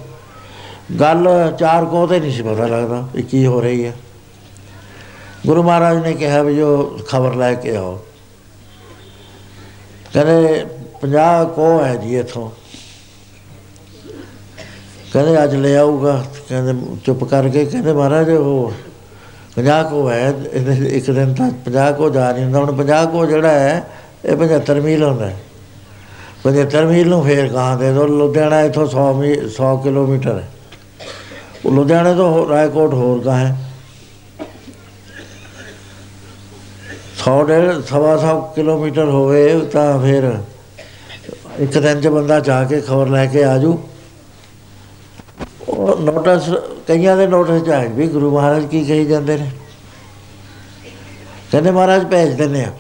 ਗੱਲ 1.00 1.28
ਚਾਰ 1.60 1.86
ਕੋ 1.86 2.08
ਤੇ 2.08 2.20
ਨਹੀਂ 2.20 2.32
ਸੀ 2.32 2.42
ਪਤਾ 2.42 2.68
ਲੱਗਦਾ 2.68 3.08
ਵੀ 3.14 3.22
ਕੀ 3.22 3.46
ਹੋ 3.46 3.62
ਰਹੀ 3.62 3.86
ਹੈ। 3.86 3.94
ਗੁਰੂ 5.48 5.64
ਮਹਾਰਾਜ 5.64 5.98
ਨੇ 5.98 6.14
ਕਿਹਾ 6.14 6.42
ਵੀ 6.42 6.56
ਜੋ 6.56 7.00
ਖਬਰ 7.10 7.34
ਲੈ 7.34 7.54
ਕੇ 7.54 7.76
ਆਓ। 7.76 8.06
ਕਹਿੰਦੇ 10.14 10.66
50 11.02 11.46
ਕੋ 11.46 11.84
ਹੈ 11.84 11.96
ਜੀ 11.96 12.18
ਇਥੋਂ। 12.20 12.63
ਕਹਿੰਦੇ 15.14 15.44
ਅੱਜ 15.44 15.56
ਲੈ 15.56 15.78
ਆਊਗਾ। 15.78 16.26
ਕਹਿੰਦੇ 16.50 16.98
ਚੁੱਪ 17.06 17.24
ਕਰਕੇ 17.24 17.66
ਕਹਿੰਦੇ 17.66 17.94
ਮਹਾਰਾਜ 17.94 18.30
ਉਹ 18.30 18.74
50 19.56 19.84
ਕੋ 19.90 20.10
ਹੈ 20.10 20.34
ਇਹਦੇ 20.54 20.88
ਇੱਕ 20.88 21.12
ਦਿਨ 21.12 21.34
ਤੱਕ 21.34 21.54
50 21.66 21.94
ਕੋ 21.94 22.10
ਜਾ 22.10 22.32
ਨਹੀਂ 22.32 22.44
ਹੁੰਦਾ। 22.44 22.60
ਹੁਣ 22.60 22.76
50 22.76 23.08
ਕੋ 23.08 23.26
ਜਿਹੜਾ 23.26 23.50
ਹੈ, 23.50 23.88
ਇਹ 24.26 24.36
75 24.36 24.82
ਮੀਲ 24.82 25.04
ਹੁੰਦਾ। 25.04 25.26
ਹੈ 25.26 25.40
75 26.44 26.86
ਮੀਲ 26.86 27.08
ਨੂੰ 27.08 27.24
ਫੇਰ 27.24 27.48
ਕਹਾਂ 27.48 27.78
ਦੇ 27.78 27.94
ਦੋ। 27.94 28.08
ਲੁਧਿਆਣਾ 28.08 28.62
ਇਥੋਂ 28.62 28.88
100 28.88 29.14
ਮੀ 29.14 29.34
100 29.34 29.78
ਕਿਲੋਮੀਟਰ 29.78 30.38
ਹੈ। 30.38 30.50
ਉਹ 31.66 31.72
ਲੁਧਿਆਣੇ 31.72 32.16
ਤੋਂ 32.16 32.32
ਹੋ- 32.32 32.50
ਰਾਏਕੋਟ 32.50 32.94
ਹੋਰ 32.94 33.20
ਕਾ 33.20 33.36
ਹੈ। 33.36 33.58
100 37.20 37.44
ਡੇਢ, 37.44 37.82
ਸਵਾ 37.90 38.18
ਸੌ 38.18 38.42
ਕਿਲੋਮੀਟਰ 38.42 39.04
ਹੋਵੇ 39.04 39.60
ਤਾਂ 39.60 40.00
ਫਿਰ 40.00 40.38
ਇੱਕ 41.60 41.78
ਦਿਨ 41.78 42.02
ਚ 42.02 42.08
ਬੰਦਾ 42.08 42.40
ਜਾ 42.40 42.64
ਕੇ 42.64 42.82
ਖਬਰ 42.82 43.08
ਲੈ 43.08 43.26
ਕੇ 43.26 43.44
ਆਜੂ 43.44 43.80
ਉਹ 45.84 45.98
ਨੋਟਿਸ 46.02 46.44
ਕਈਆਂ 46.88 47.18
ਦੇ 47.18 47.28
ਨੋਟਿਸ 47.28 47.62
ਚ 47.62 47.70
ਆਏ 47.70 47.88
ਵੀ 47.88 48.08
ਗੁਰੂ 48.08 48.36
ਮਹਾਰਾਜ 48.36 48.66
ਕੀ 48.66 48.84
ਕਹੀ 48.86 49.06
ਜਾਂਦੇ 49.06 49.38
ਨੇ। 49.38 49.52
ਕਹਿੰਦੇ 51.52 51.72
ਮਹਾਰਾਜ 51.72 52.06
ਭੇਜ 52.08 52.34
ਦਿੰਦੇ 52.34 52.64
ਆ। 52.64 52.72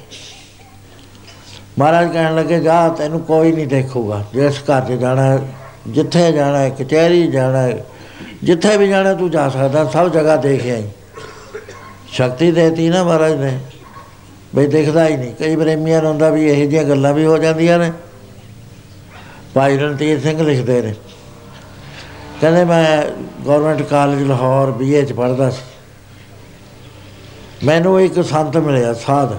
ਮਹਾਰਾਜ 1.79 2.13
ਕਹਿਣ 2.13 2.35
ਲੱਗੇ 2.35 2.59
ਜਾ 2.59 2.89
ਤੈਨੂੰ 2.89 3.19
ਕੋਈ 3.19 3.51
ਨਹੀਂ 3.51 3.67
ਦੇਖੂਗਾ। 3.67 4.23
ਜਿਸ 4.33 4.59
ਘਰ 4.59 4.81
'ਚ 4.81 4.91
ਜਾਣਾ 4.91 5.23
ਹੈ, 5.23 5.39
ਜਿੱਥੇ 5.87 6.31
ਜਾਣਾ 6.31 6.59
ਹੈ 6.59 6.69
ਕਚਹਿਰੀ 6.69 7.27
ਜਾਣਾ 7.27 7.61
ਹੈ, 7.61 7.85
ਜਿੱਥੇ 8.43 8.77
ਵੀ 8.77 8.87
ਜਾਣਾ 8.87 9.13
ਤੂੰ 9.13 9.31
ਜਾ 9.31 9.49
ਸਕਦਾ 9.49 9.85
ਸਭ 9.85 10.11
ਜਗ੍ਹਾ 10.11 10.35
ਦੇਖ 10.35 10.65
ਆਈ। 10.65 10.87
ਸ਼ਕਤੀ 12.11 12.51
ਦੇਤੀ 12.51 12.89
ਨਾ 12.89 13.03
ਮਹਾਰਾਜ 13.03 13.33
ਨੇ। 13.33 13.59
ਬਈ 14.55 14.67
ਦਿਖਦਾ 14.67 15.07
ਹੀ 15.07 15.17
ਨਹੀਂ। 15.17 15.33
ਕਈ 15.33 15.55
ਪ੍ਰੇਮੀਆਂ 15.55 16.01
ਨੂੰ 16.01 16.09
ਹੁੰਦਾ 16.09 16.29
ਵੀ 16.29 16.45
ਇਹੋ 16.45 16.69
ਜਿਹੀਆਂ 16.69 16.83
ਗੱਲਾਂ 16.83 17.13
ਵੀ 17.13 17.25
ਹੋ 17.25 17.37
ਜਾਂਦੀਆਂ 17.37 17.79
ਨੇ। 17.79 17.91
ਭਾਈ 19.53 19.77
ਰਣਜੀਤ 19.77 20.21
ਸਿੰਘ 20.21 20.43
ਲਿਖਦੇ 20.43 20.81
ਨੇ। 20.81 20.93
ਕਹਿੰਦੇ 22.41 22.63
ਮੈਂ 22.63 23.03
ਗਵਰਨਮੈਂਟ 23.45 23.81
ਕਾਲਜ 23.81 24.23
ਲਾਹੌਰ 24.23 24.71
ਬੀਏ 24.71 25.03
ਚ 25.03 25.13
ਪੜ੍ਹਦਾ 25.13 25.49
ਸੀ। 25.49 25.61
ਮੈਨੂੰ 27.63 28.01
ਇੱਕ 28.01 28.23
ਸੰਤ 28.23 28.57
ਮਿਲਿਆ, 28.57 28.93
ਸਾਧ। 28.93 29.33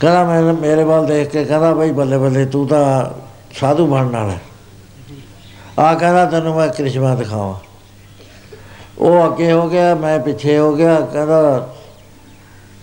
ਕਹਿੰਦਾ 0.00 0.24
ਮੈਂ 0.24 0.42
ਮੇਰੇ 0.42 0.84
ਵੱਲ 0.84 1.06
ਦੇਖ 1.06 1.28
ਕੇ 1.28 1.44
ਕਹਿੰਦਾ 1.44 1.74
ਬਈ 1.74 1.90
ਬੱਲੇ 1.90 2.18
ਬੱਲੇ 2.18 2.46
ਤੂੰ 2.46 2.66
ਤਾਂ 2.66 3.10
ਸਾਧੂ 3.60 3.86
ਬਣਨ 3.86 4.16
ਵਾਲਾ। 4.16 4.38
ਆ 5.78 5.94
ਕਹਿੰਦਾ 5.94 6.24
ਤੈਨੂੰ 6.26 6.56
ਮੈਂ 6.56 6.68
ਕ੍ਰਿਸ਼ਮਾ 6.68 7.14
ਦਿਖਾਵਾਂ। 7.14 7.54
ਉਹ 8.98 9.26
ਅੱਗੇ 9.26 9.52
ਹੋ 9.52 9.68
ਗਿਆ, 9.68 9.94
ਮੈਂ 9.94 10.18
ਪਿੱਛੇ 10.18 10.58
ਹੋ 10.58 10.76
ਗਿਆ, 10.76 11.00
ਕਹਿੰਦਾ 11.00 11.74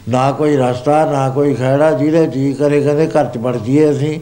ਨਾ 0.10 0.32
ਕੋਈ 0.32 0.58
ਰਸਤਾ, 0.58 1.12
ਨਾ 1.12 1.30
ਕੋਈ 1.30 1.54
ਖੈੜਾ 1.54 1.92
ਜਿਹਦੇ 1.92 2.28
ਜੀ 2.28 2.54
ਕਰੇ, 2.54 2.82
ਕਹਿੰਦੇ 2.82 3.08
ਘਰ 3.08 3.26
ਚ 3.26 3.38
ਵੜ 3.38 3.58
ਜੀਏ 3.58 3.92
ਅਸੀਂ। 3.92 4.20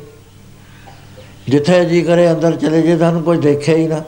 ਜਿੱਥੇ 1.48 1.86
ਜੀ 1.86 2.02
ਕਰੇ 2.02 2.32
ਅੰਦਰ 2.32 2.56
ਚਲੇ 2.56 2.82
ਜੇ 2.82 2.98
ਤੁਹਾਨੂੰ 2.98 3.24
ਕੋਈ 3.24 3.38
ਦੇਖਿਆ 3.38 3.76
ਹੀ 3.76 3.88
ਨਾ। 3.88 4.02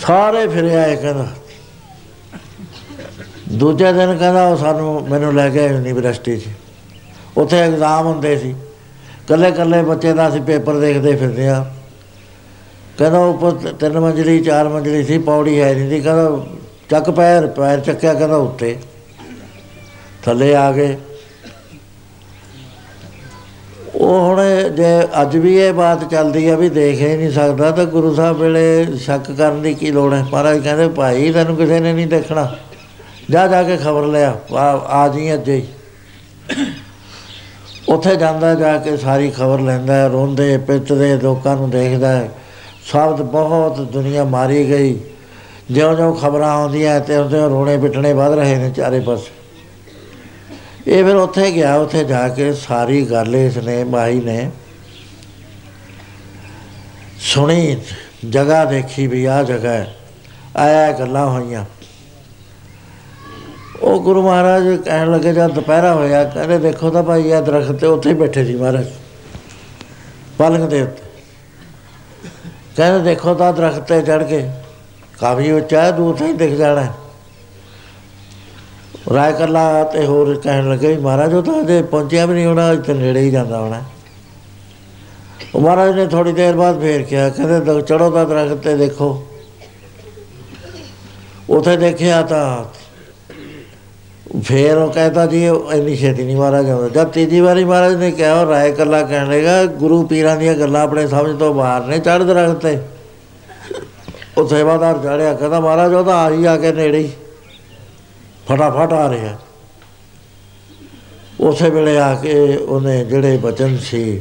ਸਾਰੇ 0.00 0.48
ਫਿਰਿਆ 0.48 0.86
ਇਹ 0.86 0.96
ਕਹਿੰਦਾ। 0.96 1.26
ਦੂਜੇ 3.52 3.92
ਦਿਨ 3.92 4.16
ਕਹਿੰਦਾ 4.18 4.48
ਉਹ 4.48 4.56
ਸਾਨੂੰ 4.56 5.08
ਮੈਨੂੰ 5.08 5.34
ਲੈ 5.34 5.50
ਕੇ 5.50 5.66
ਯੂਨੀਵਰਸਿਟੀ 5.66 6.36
'ਚ। 6.36 6.44
ਉੱਥੇ 7.36 7.58
ਐਗਜ਼ਾਮ 7.58 8.06
ਹੁੰਦੇ 8.06 8.38
ਸੀ। 8.38 8.54
ਕੱਲੇ 9.28 9.50
ਕੱਲੇ 9.50 9.82
ਬੱਚੇ 9.82 10.12
ਦਾ 10.12 10.28
ਅਸੀਂ 10.28 10.40
ਪੇਪਰ 10.40 10.78
ਦੇਖਦੇ 10.78 11.16
ਫਿਰਦੇ 11.16 11.48
ਆ 11.48 11.66
ਕਹਿੰਦਾ 12.98 13.18
ਉੱਪਰ 13.18 13.50
ਤਿੰਨ 13.50 14.00
ਮੰਜ਼ਲੀ, 14.00 14.40
ਚਾਰ 14.40 14.68
ਮੰਜ਼ਲੀ 14.68 15.04
ਸੀ, 15.04 15.18
ਪੌੜੀ 15.18 15.60
ਹੈ 15.60 15.74
ਨਹੀਂ 15.74 15.90
ਸੀ। 15.90 16.00
ਕਹਿੰਦਾ 16.00 16.46
ਚੱਕ 16.90 17.10
ਪੈਰ 17.10 17.46
ਪੈਰ 17.46 17.80
ਚੱਕਿਆ 17.80 18.14
ਕਹਿੰਦਾ 18.14 18.36
ਉੱਤੇ। 18.36 18.76
ਥੱਲੇ 20.24 20.54
ਆ 20.54 20.72
ਗਏ। 20.72 20.96
ਉਹ 24.00 24.20
ਹੁਣ 24.20 24.42
ਜੇ 24.68 25.08
ਅੱਜ 25.22 25.36
ਵੀ 25.36 25.56
ਇਹ 25.56 25.72
ਬਾਤ 25.72 26.10
ਚੱਲਦੀ 26.10 26.48
ਆ 26.48 26.56
ਵੀ 26.56 26.68
ਦੇਖ 26.68 27.00
ਹੀ 27.00 27.16
ਨਹੀਂ 27.16 27.32
ਸਕਦਾ 27.32 27.70
ਤਾਂ 27.70 27.84
ਗੁਰੂ 27.84 28.14
ਸਾਹਿਬ 28.14 28.40
ਵੇਲੇ 28.40 28.96
ਸ਼ੱਕ 28.96 29.32
ਕਰਨ 29.32 29.62
ਦੀ 29.62 29.74
ਕੀ 29.74 29.90
ਲੋੜ 29.90 30.14
ਹੈ? 30.14 30.26
ਮਹਾਰਾਜ 30.32 30.58
ਕਹਿੰਦੇ, 30.58 30.88
ਭਾਈ, 30.88 31.32
ਤੈਨੂੰ 31.32 31.56
ਕਿਸੇ 31.56 31.80
ਨੇ 31.80 31.92
ਨਹੀਂ 31.92 32.06
ਦੇਖਣਾ। 32.06 32.56
ਜਾ 33.30 33.46
ਜਾ 33.46 33.62
ਕੇ 33.62 33.76
ਖਬਰ 33.76 34.02
ਲਿਆ 34.02 34.36
ਆ। 34.52 34.64
ਆ 34.88 35.08
ਜੀ 35.08 35.34
ਅੱਜ 35.34 35.50
ਹੀ। 35.50 35.66
ਉੱਥੇ 37.88 38.16
ਜਾਂਦਾ, 38.16 38.54
ਜਾ 38.54 38.76
ਕੇ 38.76 38.96
ਸਾਰੀ 38.96 39.30
ਖਬਰ 39.30 39.60
ਲੈਂਦਾ 39.60 40.06
ਰੋਂਦੇ, 40.06 40.58
ਪਿੱਟਦੇ, 40.58 41.16
ਲੋਕਾਂ 41.16 41.56
ਨੂੰ 41.56 41.70
ਦੇਖਦਾ 41.70 42.24
ਸ਼ਬਦ 42.84 43.22
ਬਹੁਤ 43.22 43.80
ਦੁਨੀਆ 43.80 44.24
ਮਾਰੀ 44.24 44.70
ਗਈ। 44.70 45.00
ਜਿਉਂ-ਜਿਉਂ 45.70 46.16
ਖਬਰਾਂ 46.16 46.50
ਆਉਂਦੀਆਂ 46.50 47.00
ਤੇ 47.00 47.16
ਉਹਦੇ 47.16 47.40
ਰੋਣੇ 47.40 47.78
ਪਿੱਟਣੇ 47.78 48.12
ਵੱਧ 48.12 48.32
ਰਹੇ 48.32 48.56
ਨੇ 48.56 48.70
ਚਾਰੇ 48.70 49.00
ਪਾਸੇ। 49.00 49.39
ਇਹ 50.90 51.04
ਫਿਰ 51.04 51.16
ਉੱਥੇ 51.16 51.50
ਗਿਆ, 51.52 51.74
ਉੱਥੇ 51.76 52.02
ਜਾ 52.04 52.28
ਕੇ 52.28 52.52
ਸਾਰੀ 52.52 53.02
ਗੱਲ 53.10 53.34
ਇਸ 53.36 53.56
ਨੇ 53.58 53.82
ਮਾਈ 53.84 54.20
ਨੇ 54.20 54.50
ਸੁਣੀ, 57.22 57.76
ਜਗ੍ਹਾ 58.26 58.64
ਦੇਖੀ 58.64 59.06
ਵੀ 59.06 59.24
ਆ 59.24 59.42
ਜਗ੍ਹਾ 59.42 59.72
ਹੈ 59.72 59.94
ਆਇਆ 60.56 60.90
ਗੱਲਾਂ 60.92 61.26
ਹੋਈਆਂ। 61.26 61.64
ਉਹ 63.82 64.00
ਗੁਰੂ 64.02 64.22
ਮਹਾਰਾਜ 64.22 64.64
ਕਹਿਣ 64.76 65.10
ਲੱਗੇ 65.12 65.32
ਜਦ 65.32 65.52
ਦੁਪਹਿਰਾ 65.52 65.92
ਹੋਇਆ, 65.94 66.24
ਕਹਿੰਦੇ 66.24 66.58
ਦੇਖੋ 66.58 66.90
ਤਾਂ 66.90 67.02
ਭਾਈ 67.02 67.28
ਇਹ 67.28 67.42
ਦਰਖਤ 67.42 67.78
ਤੇ 67.80 67.86
ਉੱਥੇ 67.86 68.08
ਹੀ 68.10 68.14
ਬੈਠੇ 68.14 68.44
ਸੀ 68.44 68.54
ਮਹਾਰਾਜ 68.54 68.86
ਪਲੰਗ 70.38 70.68
ਦੇ 70.68 70.82
ਉੱਤੇ। 70.82 71.02
ਕਹਿੰਦੇ 72.76 73.02
ਦੇਖੋ 73.04 73.34
ਤਾਂ 73.34 73.52
ਦਰਖਤ 73.52 73.88
ਤੇ 73.88 74.00
ਚੜ 74.02 74.22
ਕੇ, 74.24 74.42
ਕਾਫੀ 75.20 75.50
ਉੱਚਾ 75.52 75.82
ਹੈ, 75.82 75.90
ਦੂਰ 75.90 76.16
ਤੋਂ 76.16 76.26
ਹੀ 76.26 76.32
ਦਿਖ 76.32 76.52
ਜਾਣਾ 76.52 76.86
ਹੈ 79.08 79.14
ਰਾਇ 79.14 79.32
ਕਰਲਾ 79.32 79.84
ਤੇ 79.84 80.06
ਹੋਰ 80.06 80.34
ਕਹਿਣ 80.44 80.70
ਲੱਗੇ 80.70 80.88
ਵੀ 80.88 80.96
ਮਹਾਰਾਜ 80.96 81.34
ਉਹ 81.34 81.42
ਤਾਂ 81.42 81.60
ਅਜੇ 81.60 81.82
ਪਹੁੰਚਿਆ 81.82 82.26
ਵੀ 82.26 82.34
ਨਹੀਂ 82.34 82.46
ਹੋਣਾ 82.46 82.72
ਇੱਥੇ 82.72 82.94
ਨੇੜੇ 82.94 83.20
ਹੀ 83.20 83.30
ਜਾਂਦਾ 83.30 83.58
ਹੋਣਾ। 83.58 83.82
ਉਹ 85.54 85.60
ਮਹਾਰਾਜ 85.60 85.94
ਨੇ 85.94 86.06
ਥੋੜੀ 86.06 86.32
ਦੇਰ 86.32 86.54
ਬਾਅਦ 86.54 86.80
ਫੇਰ 86.80 87.02
ਕਿਹਾ, 87.02 87.28
ਕਹਿੰਦੇ 87.28 87.80
ਚੜੋ 87.82 88.10
ਤਾਂ 88.10 88.26
ਦਰਖਤ 88.26 88.56
ਤੇ 88.56 88.76
ਦੇਖੋ। 88.76 89.26
ਉਥੇ 91.50 91.76
ਦੇਖਿਆ 91.76 92.22
ਤਾਂ 92.22 92.64
ਫੇਰ 94.44 94.76
ਉਹ 94.76 94.90
ਕਹਿੰਦਾ 94.92 95.26
ਜੀ, 95.26 95.46
ਇੰਨੀ 95.46 95.96
ਛੇਤੀ 95.96 96.24
ਨਹੀਂ 96.24 96.36
ਮਹਾਰਾਜ 96.36 96.70
ਆਉਂਦਾ। 96.70 96.88
ਜਦ 96.88 97.08
ਤੀਜੀ 97.08 97.40
ਵਾਰੀ 97.40 97.64
ਮਹਾਰਾਜ 97.64 97.94
ਨੇ 97.94 98.10
ਕਿਹਾ, 98.10 98.40
ਉਹ 98.40 98.50
ਰਾਇ 98.50 98.72
ਕਰਲਾ 98.72 99.02
ਕਹਿਣ 99.02 99.30
ਲੱਗਾ, 99.30 99.64
ਗੁਰੂ 99.64 100.02
ਪੀਰਾਂ 100.06 100.36
ਦੀਆਂ 100.36 100.54
ਗੱਲਾਂ 100.54 100.82
ਆਪਣੇ 100.82 101.06
ਸਮਝ 101.08 101.38
ਤੋਂ 101.38 101.54
ਬਾਹਰ 101.54 101.86
ਨੇ 101.86 101.98
ਚੜ੍ਹ 101.98 102.24
ਦਰਖਤ 102.24 102.62
ਤੇ। 102.62 102.78
ਉਹ 104.38 104.48
ਸੇਵਾਦਾਰ 104.48 104.98
ਚੜਿਆ 104.98 105.34
ਕਹਿੰਦਾ 105.34 105.60
ਮਹਾਰਾਜ 105.60 105.94
ਉਹ 105.94 106.04
ਤਾਂ 106.04 106.14
ਆ 106.14 106.30
ਹੀ 106.30 106.44
ਆ 106.44 106.56
ਕੇ 106.56 106.72
ਨੇੜੇ 106.72 106.98
ਹੀ। 106.98 107.10
ਫਟਾਫਟ 108.50 108.92
ਆ 108.92 109.08
ਰਿਹਾ। 109.10 109.36
ਉਸੇ 111.40 111.68
ਵੇਲੇ 111.70 111.96
ਆ 111.98 112.14
ਕੇ 112.14 112.56
ਉਹਨੇ 112.56 113.04
ਜਿਹੜੇ 113.04 113.36
ਬਚਨ 113.36 113.76
ਸੀ, 113.78 114.20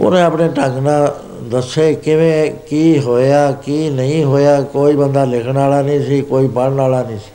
ਉਹਨੇ 0.00 0.20
ਆਪਣੇ 0.22 0.48
ਢੰਗ 0.48 0.78
ਨਾਲ 0.78 1.14
ਦੱਸੇ 1.50 1.94
ਕਿਵੇਂ, 1.94 2.50
ਕੀ 2.68 2.98
ਹੋਇਆ, 2.98 3.50
ਕੀ 3.64 3.88
ਨਹੀਂ 3.90 4.22
ਹੋਇਆ, 4.24 4.60
ਕੋਈ 4.62 4.96
ਬੰਦਾ 4.96 5.24
ਲਿਖਣ 5.24 5.58
ਵਾਲਾ 5.58 5.80
ਨਹੀਂ 5.82 6.04
ਸੀ, 6.06 6.20
ਕੋਈ 6.20 6.48
ਪੜ੍ਹਨ 6.48 6.74
ਵਾਲਾ 6.74 7.02
ਨਹੀਂ 7.02 7.18
ਸੀ। 7.18 7.30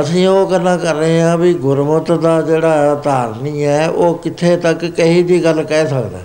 ਅਸੀਂ 0.00 0.26
ਉਹ 0.28 0.50
ਗੱਲਾਂ 0.50 0.76
ਕਰ 0.78 0.94
ਰਹੇ 0.94 1.20
ਹਾਂ 1.20 1.36
ਵੀ 1.38 1.52
ਗੁਰਮਤ 1.54 2.12
ਦਾ 2.12 2.40
ਜਿਹੜਾ 2.42 2.94
ਧਾਰਨੀ 2.94 3.64
ਹੈ, 3.64 3.88
ਉਹ 3.88 4.14
ਕਿੱਥੇ 4.18 4.56
ਤੱਕ 4.56 4.84
ਕਹੀ 4.86 5.22
ਦੀ 5.22 5.42
ਗੱਲ 5.44 5.62
ਕਹਿ 5.62 5.86
ਸਕਦਾ। 5.86 6.18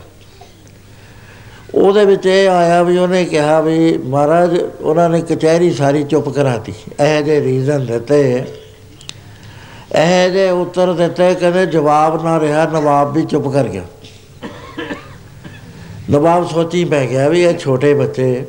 ਉਹਦੇ 1.76 2.06
ਵਿੱਚ 2.06 2.26
ਇਹ 2.26 2.50
ਆਇਆ 2.50 2.82
ਵੀ 2.84 2.98
ਉਹਨੇ 2.98 3.24
ਕਿਹਾ 3.26 3.60
ਵੀ 3.62 3.98
ਮਹਾਰਾਜ, 3.98 4.58
ਉਹਨਾਂ 4.82 5.10
ਨੇ 5.10 5.22
ਕਚਹਿਰੀ 5.22 5.72
ਸਾਰੀ 5.74 6.04
ਚੁੱਪ 6.04 6.30
ਕਰਾਤੀ। 6.30 6.74
ਇਹ 7.02 7.22
ਜੇ 7.24 7.40
ਰੀਜ਼ਨ 7.42 7.86
ਦਿੱਤੇ। 7.86 8.22
ਇਹ 9.96 10.30
ਜੇ 10.32 10.50
ਉੱਤਰ 10.50 10.94
ਦਿੱਤੇ, 10.94 11.34
ਕਹਿੰਦੇ 11.36 11.66
ਜਵਾਬ 11.66 12.24
ਨਾ 12.24 12.40
ਰਿਹਾ, 12.40 12.66
ਨਵਾਬ 12.66 13.14
ਵੀ 13.14 13.26
ਚੁੱਪ 13.26 13.48
ਕਰ 13.48 13.68
ਗਿਆ। 13.68 13.84
ਨਵਾਬ 16.10 16.48
ਸੋਚੀ 16.50 16.84
ਪੈ 16.86 17.06
ਗਿਆ 17.08 17.28
ਵੀ 17.30 17.42
ਇਹ 17.44 17.58
ਛੋਟੇ 17.58 17.94
ਬੱਚੇ 17.94 18.46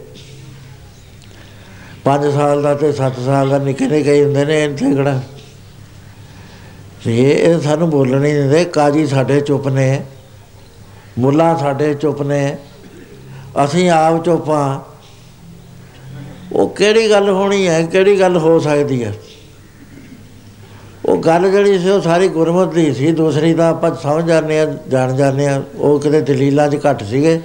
5 2.05 2.31
ਸਾਲ 2.31 2.63
ਦਾ 2.63 2.75
ਤੇ 2.75 2.93
7 2.93 3.19
ਸਾਲ 3.25 3.49
ਦਾ 3.49 3.59
ਨਿੱਕੇ 3.59 3.87
ਨਿੱਕੇ 3.87 4.23
ਹੁੰਦੇ 4.25 4.45
ਨੇ 4.45 4.65
ਇੱਥੇ 4.65 4.95
ਖੜਾ 4.95 5.21
ਇਹ 7.07 7.61
ਸਾਨੂੰ 7.61 7.91
ਬੋਲਣ 7.91 8.21
ਨਹੀਂ 8.21 8.35
ਦਿੰਦੇ, 8.35 8.65
ਕਾਜੀ 8.65 9.07
ਸਾਡੇ 9.07 9.41
ਚੁੱਪ 9.41 9.69
ਨੇ, 9.69 10.03
ਮੁੱਲਾ 11.19 11.57
ਸਾਡੇ 11.57 11.95
ਚੁੱਪ 11.95 12.23
ਨੇ। 12.23 12.57
ਅਸੀਂ 13.65 13.91
ਆਪ 13.91 14.25
ਚੁੱਪਾਂ 14.25 14.81
ਉਹ 16.53 16.69
ਕਿਹੜੀ 16.69 17.11
ਗੱਲ 17.11 17.29
ਹੋਣੀ 17.29 17.69
ਹੈ? 17.69 17.83
ਕਿਹੜੀ 17.83 18.19
ਗੱਲ 18.21 18.37
ਹੋ 18.37 18.59
ਸਕਦੀ 18.59 19.05
ਹੈ? 19.05 19.13
ਉਹ 21.07 21.17
ਗੱਲ 21.17 21.51
ਜਿਹੜੀ 21.51 21.79
ਸੀ, 21.79 21.89
ਉਹ 21.91 22.01
ਸਾਰੀ 22.01 22.29
ਗੁਰਮਤ 22.29 22.73
ਦੀ 22.75 22.93
ਸੀ। 22.95 23.13
ਦੂਸਰੀ 23.13 23.55
ਤਾਂ 23.55 23.69
ਆਪਾਂ 23.71 23.95
ਸਮਝ 23.95 24.25
ਜਾਂਦੇ 24.25 24.61
ਆ 24.61 24.65
ਜਾਣ 24.89 25.17
ਜਾਂਦੇ 25.17 25.47
ਆ 25.47 25.63
ਉਹ 25.77 25.99
ਕਿਤੇ 26.01 26.21
ਦਲੀਲਾਂ 26.21 26.69
'ਚ 26.69 26.79
ਘੱਟ 26.87 27.03
ਸੀਗੇ। 27.05 27.41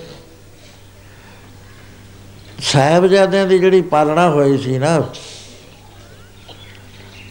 ਸਾਹਿਬਜ਼ਾਦਿਆਂ 2.63 3.45
ਦੀ 3.47 3.59
ਜਿਹੜੀ 3.59 3.81
ਪਾਲਣਾ 3.81 4.29
ਹੋਈ 4.29 4.57
ਸੀ 4.57 4.77
ਨਾ, 4.77 5.01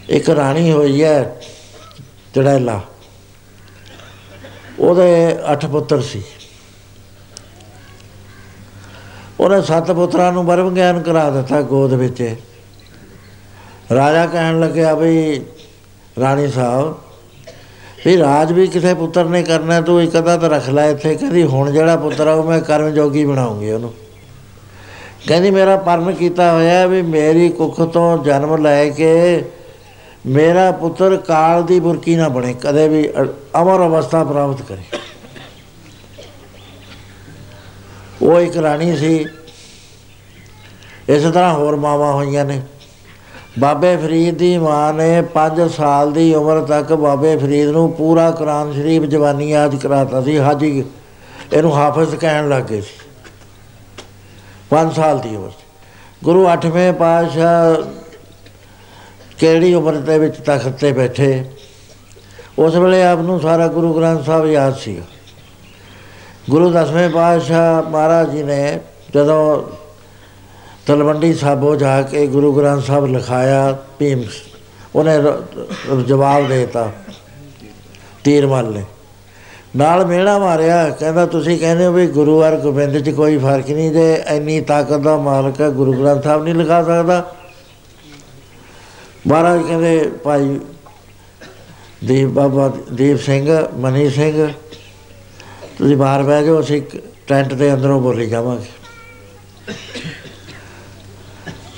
ਇੱਕ 0.08 0.30
ਰਾਣੀ 0.30 0.70
ਹੋਈ 0.72 1.02
ਹੈ 1.02 1.40
ਚੜੈਲਾ 2.34 2.80
ਉਹਦੇ 4.78 5.36
ਅੱਠ 5.52 5.66
ਪੁੱਤਰ 5.66 6.00
ਸੀ। 6.02 6.22
ਉਹਨੇ 9.40 9.60
ਸੱਤ 9.62 9.90
ਪੁੱਤਰਾਂ 9.92 10.32
ਨੂੰ 10.32 10.44
ਬਰਮ 10.46 10.74
ਗਿਆਨ 10.74 11.00
ਕਰਾ 11.02 11.28
ਦਿੱਤਾ 11.30 11.60
ਗੋਦ 11.62 11.92
ਵਿੱਚ। 11.94 12.22
ਰਾਜਾ 13.92 14.26
ਕਹਿਣ 14.26 14.60
ਲੱਗਿਆ 14.60 14.94
ਵੀ, 14.94 15.40
ਰਾਣੀ 16.20 16.48
ਸਾਹਿਬ, 16.48 16.94
ਵੀ 18.06 18.16
ਰਾਜ 18.18 18.52
ਵੀ 18.52 18.66
ਕਿਸੇ 18.66 18.94
ਪੁੱਤਰ 18.94 19.24
ਨੇ 19.24 19.42
ਕਰਨਾ, 19.42 19.80
ਤੂੰ 19.80 20.02
ਇੱਕ 20.02 20.16
ਅੱਧਾ 20.18 20.36
ਤਾਂ 20.36 20.50
ਰੱਖ 20.50 20.68
ਲੈ 20.68 20.88
ਇੱਥੇ, 20.90 21.14
ਕਹਿੰਦੀ 21.14 21.42
ਹੁਣ 21.44 21.70
ਜਿਹੜਾ 21.72 21.96
ਪੁੱਤਰ 21.96 22.26
ਆ 22.26 22.32
ਉਹ 22.32 22.44
ਮੈਂ 22.44 22.60
ਕਰਮ 22.60 22.90
ਜੋਗੀ 22.90 23.24
ਬਣਾਉਂਗੀ 23.24 23.70
ਉਹਨੂੰ। 23.72 23.92
ਕਹਿੰਦੀ 25.26 25.50
ਮੇਰਾ 25.50 25.76
ਪਰਨ 25.76 26.12
ਕੀਤਾ 26.12 26.52
ਹੋਇਆ 26.52 26.86
ਵੀ 26.86 27.02
ਮੇਰੀ 27.02 27.48
ਕੁੱਖ 27.48 27.80
ਤੋਂ 27.82 28.24
ਜਨਮ 28.24 28.56
ਲੈ 28.56 28.88
ਕੇ 28.90 29.44
ਮੇਰਾ 30.26 30.70
ਪੁੱਤਰ 30.72 31.16
ਕਾਲ 31.16 31.62
ਦੀ 31.62 31.78
ਬੁਰਕੀ 31.80 32.16
ਨਾ 32.16 32.28
ਬਣੇ, 32.28 32.54
ਕਦੇ 32.62 32.88
ਵੀ 32.88 33.08
ਅਮਰ 33.60 33.86
ਅਵਸਥਾ 33.86 34.22
ਪ੍ਰਾਪਤ 34.24 34.62
ਕਰੇ। 34.62 34.82
ਉਹ 38.22 38.40
ਇੱਕ 38.40 38.56
ਰਾਣੀ 38.56 38.96
ਸੀ। 38.96 39.26
ਇਸ 41.08 41.22
ਤਰ੍ਹਾਂ 41.22 41.54
ਹੋਰ 41.54 41.76
ਮਾਵਾਂ 41.76 42.12
ਹੋਈਆਂ 42.12 42.44
ਨੇ। 42.44 42.62
ਬਾਬੇ 43.58 43.96
ਫਰੀਦ 43.96 44.34
ਦੀ 44.34 44.58
ਮਾਂ 44.58 44.94
ਨੇ 44.94 45.22
5 45.34 45.68
ਸਾਲ 45.68 46.12
ਦੀ 46.12 46.34
ਉਮਰ 46.34 46.60
ਤੱਕ 46.60 46.92
ਬਾਬੇ 46.92 47.36
ਫਰੀਦ 47.36 47.68
ਨੂੰ 47.68 47.92
ਪੂਰਾ 47.92 48.30
ਕੁਰਾਨ 48.30 48.72
ਸ਼ਰੀਫ 48.72 49.02
ਜਵਾਨੀ 49.02 49.50
ਯਾਦ 49.50 49.76
ਕਰਾਤਾ 49.76 50.22
ਸੀ। 50.22 50.38
ਹਾਜੀ 50.38 50.84
ਇਹਨੂੰ 51.52 51.76
ਹਾਫਿਜ਼ 51.76 52.16
ਕਹਿਣ 52.16 52.48
ਲੱਗੇ 52.48 52.80
ਸੀ। 52.80 53.00
5 54.70 54.92
ਸਾਲ 54.92 55.18
ਦੀ 55.18 55.36
ਉਮਰ 55.36 55.50
ਗੁਰੂ 56.24 56.48
8ਵੇਂ 56.48 56.92
ਪਾਤਸ਼ਾਹ 56.92 57.74
ਕਿਹੜੀ 59.38 59.74
ਉਮਰ 59.74 59.94
ਦੇ 59.94 60.18
ਵਿੱਚ 60.18 60.36
ਤਖਤ 60.36 60.68
ਤੇ 60.68 60.92
ਬੈਠੇ? 60.92 61.44
ਉਸ 62.58 62.74
ਵੇਲੇ 62.74 63.04
ਆਪ 63.04 63.18
ਨੂੰ 63.18 63.40
ਸਾਰਾ 63.40 63.68
ਗੁਰੂ 63.68 63.94
ਗ੍ਰੰਥ 63.94 64.26
ਸਾਹਿਬ 64.26 64.46
ਯਾਦ 64.46 64.76
ਸੀ 64.76 65.02
ਗੁਰੂ 66.50 66.70
ਦਸਵੇਂ 66.70 67.08
ਪਾਤਸ਼ਾਹ 67.10 67.82
ਮਹਾਰਾਜ 67.82 68.30
ਜੀ 68.30 68.42
ਨੇ 68.42 68.80
ਜਦੋਂ 69.14 69.62
ਤਲਵੰਡੀ 70.86 71.32
ਸਾਬੋ 71.34 71.74
ਜਾ 71.76 72.00
ਕੇ 72.02 72.26
ਗੁਰੂ 72.26 72.52
ਗ੍ਰੰਥ 72.52 72.84
ਸਾਹਿਬ 72.84 73.06
ਲਿਖਾਇਆ 73.06 73.76
ਭੀਮ, 73.98 74.24
ਉਹਨੇ 74.94 75.12
ਜਵਾਬ 76.06 76.48
ਦੇਤਾ, 76.48 76.90
ਤੀਰਮਲ 78.24 78.72
ਨੇ। 78.72 78.82
ਨਾਲ 79.76 80.04
ਮੇੜਾ 80.06 80.38
ਮਾਰਿਆ, 80.38 80.88
ਕਹਿੰਦਾ, 80.90 81.24
ਤੁਸੀਂ 81.26 81.58
ਕਹਿੰਦੇ 81.58 81.86
ਹੋ 81.86 81.92
ਵੀ 81.92 82.06
ਗੁਰੂ 82.06 82.40
ਅਰ 82.42 82.56
ਗੋਬਿੰਦ 82.56 82.98
'ਚ 82.98 83.10
ਕੋਈ 83.10 83.38
ਫ਼ਰਕ 83.38 83.70
ਨਹੀਂ 83.70 83.90
ਜੇ 83.90 84.12
ਇੰਨੀ 84.28 84.60
ਤਾਕਤ 84.60 85.00
ਦਾ 85.00 85.16
ਮਾਲਕ 85.16 85.60
ਹੈ 85.60 85.68
ਗੁਰੂ 85.70 85.92
ਗ੍ਰੰਥ 85.92 86.24
ਸਾਹਿਬ 86.24 86.44
ਨਹੀਂ 86.44 86.54
ਲਿਖਾ 86.54 86.82
ਸਕਦਾ? 86.82 87.24
ਮਹਾਰਾਜ 89.26 89.62
ਕਹਿੰਦੇ, 89.62 90.10
ਭਾਈ 90.24 90.58
ਦੀਪ, 92.04 92.28
ਬਾਬਾ 92.28 92.68
ਦੀਪ 92.92 93.18
ਸਿੰਘ, 93.18 93.66
ਮਨੀ 93.76 94.08
ਸਿੰਘ 94.10 94.48
ਤੁਸੀਂ 95.78 95.96
ਬਾਹਰ 95.96 96.22
ਬਹਿ 96.22 96.44
ਜਾਓ, 96.44 96.60
ਅਸੀਂ 96.60 96.82
ਟੈਂਟ 97.26 97.52
ਦੇ 97.52 97.72
ਅੰਦਰੋਂ 97.74 98.00
ਬੋਲੀ 98.00 98.26
ਜਾਵਾਂਗੇ 98.26 99.72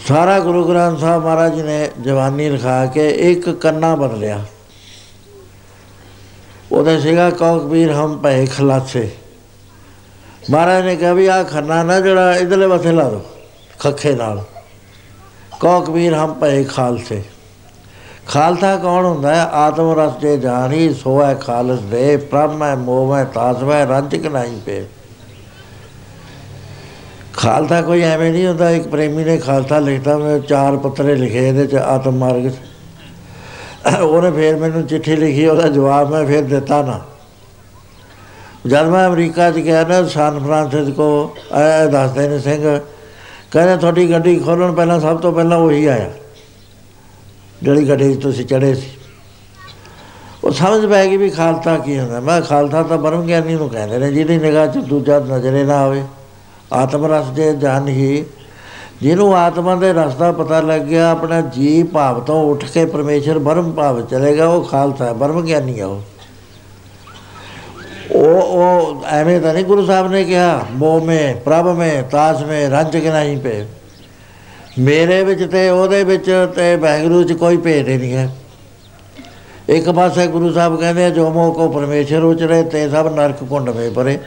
ਸਾਰਾ 0.09 0.39
ਗੁਰੂ 0.41 0.65
ਗ੍ਰੰਥ 0.65 0.99
ਸਾਹਿਬ 1.01 1.23
ਮਹਾਰਾਜ 1.25 1.55
ਜੀ 1.55 1.63
ਨੇ 1.63 1.89
ਜਵਾਨੀ 2.01 2.49
ਲਿਖਾ 2.49 2.85
ਕੇ 2.87 3.09
ਇੱਕ 3.31 3.49
ਕੰਨਾ 3.51 3.95
ਬਦਲਿਆ। 3.95 4.45
ਉਹਦੇ 6.73 6.99
ਸੀਗਾ 7.01 7.31
ਕੌਕਬੀਰ 7.31 7.93
ਹਮ 7.93 8.17
ਭੈ 8.19 8.45
ਖਲਾਸੇ। 8.47 9.09
ਮਹਾਰਾਜ 10.51 10.85
ਨੇ 10.85 10.97
ਕਿਹਾ 10.97 11.13
ਵੀ 11.13 11.27
ਆ 11.27 11.43
ਖੰਨਾ 11.43 11.83
ਨਾ 11.83 12.01
ਜਿਹੜਾ 12.01 12.35
ਇਧਰਲੇ 12.37 12.69
ਪਾਸੇ 12.69 12.93
ਲਾ 12.93 13.09
ਦੋ, 13.11 13.23
ਖੱਖੇ 13.79 14.15
ਨਾਲ। 14.15 14.45
ਕੌਕਬੀਰ 15.61 16.15
ਹਮ 16.15 16.35
ਭੈ 16.35 16.63
ਖਾਲਸੇ। 16.65 17.23
ਖਾਲਸਾ 18.29 18.77
ਕੌਣ 18.77 19.05
ਹੁੰਦਾ 19.05 19.35
ਹੈ? 19.35 19.41
ਆਤਮ 19.41 20.01
ਰਸ 20.01 20.13
ਜੇ 20.21 20.37
ਜਾਣੀ 20.37 20.95
ਸੋ 20.95 21.23
ਹੈ 21.23 21.35
ਖਾਲਸ 21.35 21.81
ਦੇ 21.81 22.17
ਪ੍ਰਭ 22.17 22.53
ਮੈਂ 22.53 22.77
ਮੋਹ 22.77 23.11
ਮੈਂ 23.11 23.25
ਤਾਸ 23.25 23.63
ਮੈਂ 23.63 23.87
ਰੰਜਕ 23.87 24.27
ਨਹੀਂ 24.27 24.61
ਪੇ। 24.61 24.85
ਖਾਲਸਾ 27.37 27.83
ਕੋਈ 27.83 28.03
ਐਵੇਂ 28.03 28.33
ਨਹੀਂ 28.33 28.47
ਹੁੰਦਾ, 28.47 28.71
ਇੱਕ 28.71 28.89
ਪ੍ਰੇਮੀ 28.89 29.25
ਨੇ 29.25 29.39
ਖਾਲਸਾ 29.39 29.79
ਲਿਖਤਾ 29.79 30.19
ਮੈਂ 30.19 30.39
ਚਾਰ 30.39 30.77
ਪੱਤਰੇ 30.77 31.15
ਲਿਖੇ, 31.15 31.49
ਇਹਦੇ 31.49 31.67
ਚ 31.67 31.75
ਆਤਮ 31.75 32.17
ਮਾਰਗ 32.17 32.51
ਉਹਨੇ 34.03 34.31
ਫੇਰ 34.31 34.57
ਮੈਨੂੰ 34.57 34.83
ਚਿੱਠੀ 34.83 35.17
ਲਿਖੀ, 35.17 35.47
ਉਹਦਾ 35.47 35.69
ਜਵਾਬ 35.69 36.11
ਮੈਂ 36.11 36.25
ਫੇਰ 36.27 36.43
ਦਿੱਤਾ 36.43 36.83
ਨਾ। 36.83 37.01
ਜਦ 38.67 38.87
ਮੈਂ 38.87 39.07
ਅਮਰੀਕਾ 39.09 39.51
'ਚ 39.51 39.55
ਗਿਆ 39.55 39.85
ਨਾ, 39.85 40.03
ਸਾਨ 40.05 40.39
ਫਰਾਂਸਿਸਕੋ, 40.39 41.37
ਇਹ 41.53 41.89
ਦੱਸਦੇ 41.89 42.29
ਨੇ 42.29 42.39
ਸਿੰਘ, 42.39 42.81
ਕਹਿੰਦੇ 43.51 43.77
ਤੁਹਾਡੀ 43.77 44.11
ਗੱਡੀ 44.11 44.39
ਖੋਲਣ 44.39 44.73
ਪਹਿਲਾਂ 44.73 45.01
ਸਭ 45.01 45.19
ਤੋਂ 45.19 45.33
ਪਹਿਲਾਂ 45.33 45.59
ਉਹੀ 45.59 45.87
ਆਇਆ। 45.87 46.11
ਜਿਹੜੀ 47.63 47.89
ਗੱਡੀ 47.89 48.15
ਤੁਸੀਂ 48.15 48.45
ਚੜੇ 48.45 48.75
ਸੀ। 48.75 48.87
ਉਹ 50.45 50.51
ਸਮਝ 50.51 50.87
ਪੈ 50.87 51.07
ਗਈ 51.07 51.17
ਵੀ 51.17 51.31
ਖਾਲਸਾ 51.31 51.79
ਕੀ 51.79 51.99
ਹੁੰਦਾ। 51.99 52.21
ਮੈਂ 52.21 52.43
ਖਾਲਸਾ 52.43 52.83
ਤਾਂ 52.83 52.99
ਬਰਮ 52.99 53.27
ਗਿਆਨੀ 53.27 53.55
ਨੂੰ 53.55 53.69
ਕਹਿੰਦੇ 53.69 53.99
ਨੇ, 53.99 54.13
ਜਿਹਦੀ 54.13 54.39
ਨਿਗਾਹ 54.39 54.67
'ਚ 54.67 54.79
ਦੂਜਾ 54.79 55.19
ਨਜ਼ਰੇ 55.19 55.65
ਨਾ 55.65 55.77
ਆਵੇ। 55.77 56.05
ਆਤਮ 56.73 57.13
ਰਸ 57.13 57.27
ਦੇ 57.27 57.55
ਜਾਣ 57.55 57.89
ਹੀ। 57.89 58.25
ਜਿਹਨੂੰ 59.03 59.37
ਆਤਮਾ 59.37 59.75
ਦੇ 59.75 59.93
ਰਸ 59.93 60.15
ਦਾ 60.15 60.33
ਪਤਾ 60.33 60.61
ਲੱਗ 60.61 60.81
ਗਿਆ, 60.81 61.11
ਆਪਣਾ 61.11 61.41
ਜੀ 61.41 61.83
ਭਾਵ 61.83 62.21
ਤੋਂ 62.21 62.51
ਉੱਠ 62.51 62.65
ਕੇ 62.65 62.85
ਪਰਮੇਸ਼ਰ 62.85 63.39
ਬਰਮ 63.39 63.73
ਭਾਵ 63.73 64.07
ਚਲੇਗਾ, 64.07 64.47
ਉਹ 64.49 64.65
ਖਾਲਸਾ 64.65 65.13
ਬਰਮ 65.13 65.43
ਗਿਆਨੀ 65.43 65.81
ਆ 65.81 65.87
ਉਹ। 65.87 66.03
ਉਹ 68.13 68.43
ਉਹ 68.43 69.05
ਐਵੇਂ 69.05 69.41
ਤਾਂ 69.41 69.55
ਨਹੀਂ 69.55 69.65
ਗੁਰੂ 69.65 69.87
ਸਾਹਿਬ 69.87 70.11
ਨੇ 70.11 70.25
ਕਿਹਾ, 70.25 70.67
ਮੋਹ 70.71 71.01
ਮੇ, 71.01 71.35
ਪ੍ਰਭ 71.45 71.67
ਮੇ 71.67 72.03
ਤਾਸ 72.11 72.43
ਮੇ, 72.43 72.69
ਰੰਜ 72.69 72.97
ਕੇ 72.97 73.11
ਨਹੀਂ 73.11 73.37
ਪੇ। 73.37 73.65
ਮੇਰੇ 74.79 75.25
ਵਿੱਚ 75.25 75.43
ਤੇ 75.53 75.69
ਉਹਦੇ 75.71 76.05
ਵਿੱਚ 76.05 76.49
ਤੇ 76.57 76.77
ਵੈਗਰੂ 76.77 77.23
'ਚ 77.25 77.33
ਕੋਈ 77.33 77.57
ਭੇਦ 77.57 77.89
ਨਹੀਂ 77.89 78.13
ਹੈ। 78.13 78.37
ਇੱਕ 79.69 79.91
ਪਾਸੇ 79.91 80.27
ਗੁਰੂ 80.27 80.53
ਸਾਹਿਬ 80.53 80.81
ਕਹਿੰਦੇ 80.81 81.11
ਜੋ 81.11 81.31
ਮੋਹ 81.31 81.55
ਕੋ 81.55 81.69
ਪਰਮੇਸ਼ਰ 81.69 82.23
ਉਚਰੇ, 82.23 82.63
ਤੇ 82.63 82.89
ਸਭ 82.91 83.13
ਨਰਕ 83.17 83.45
ਕੁੰਡ 83.45 83.71
ਮੇ 83.71 83.91
ਪਰੇ। 83.91 84.19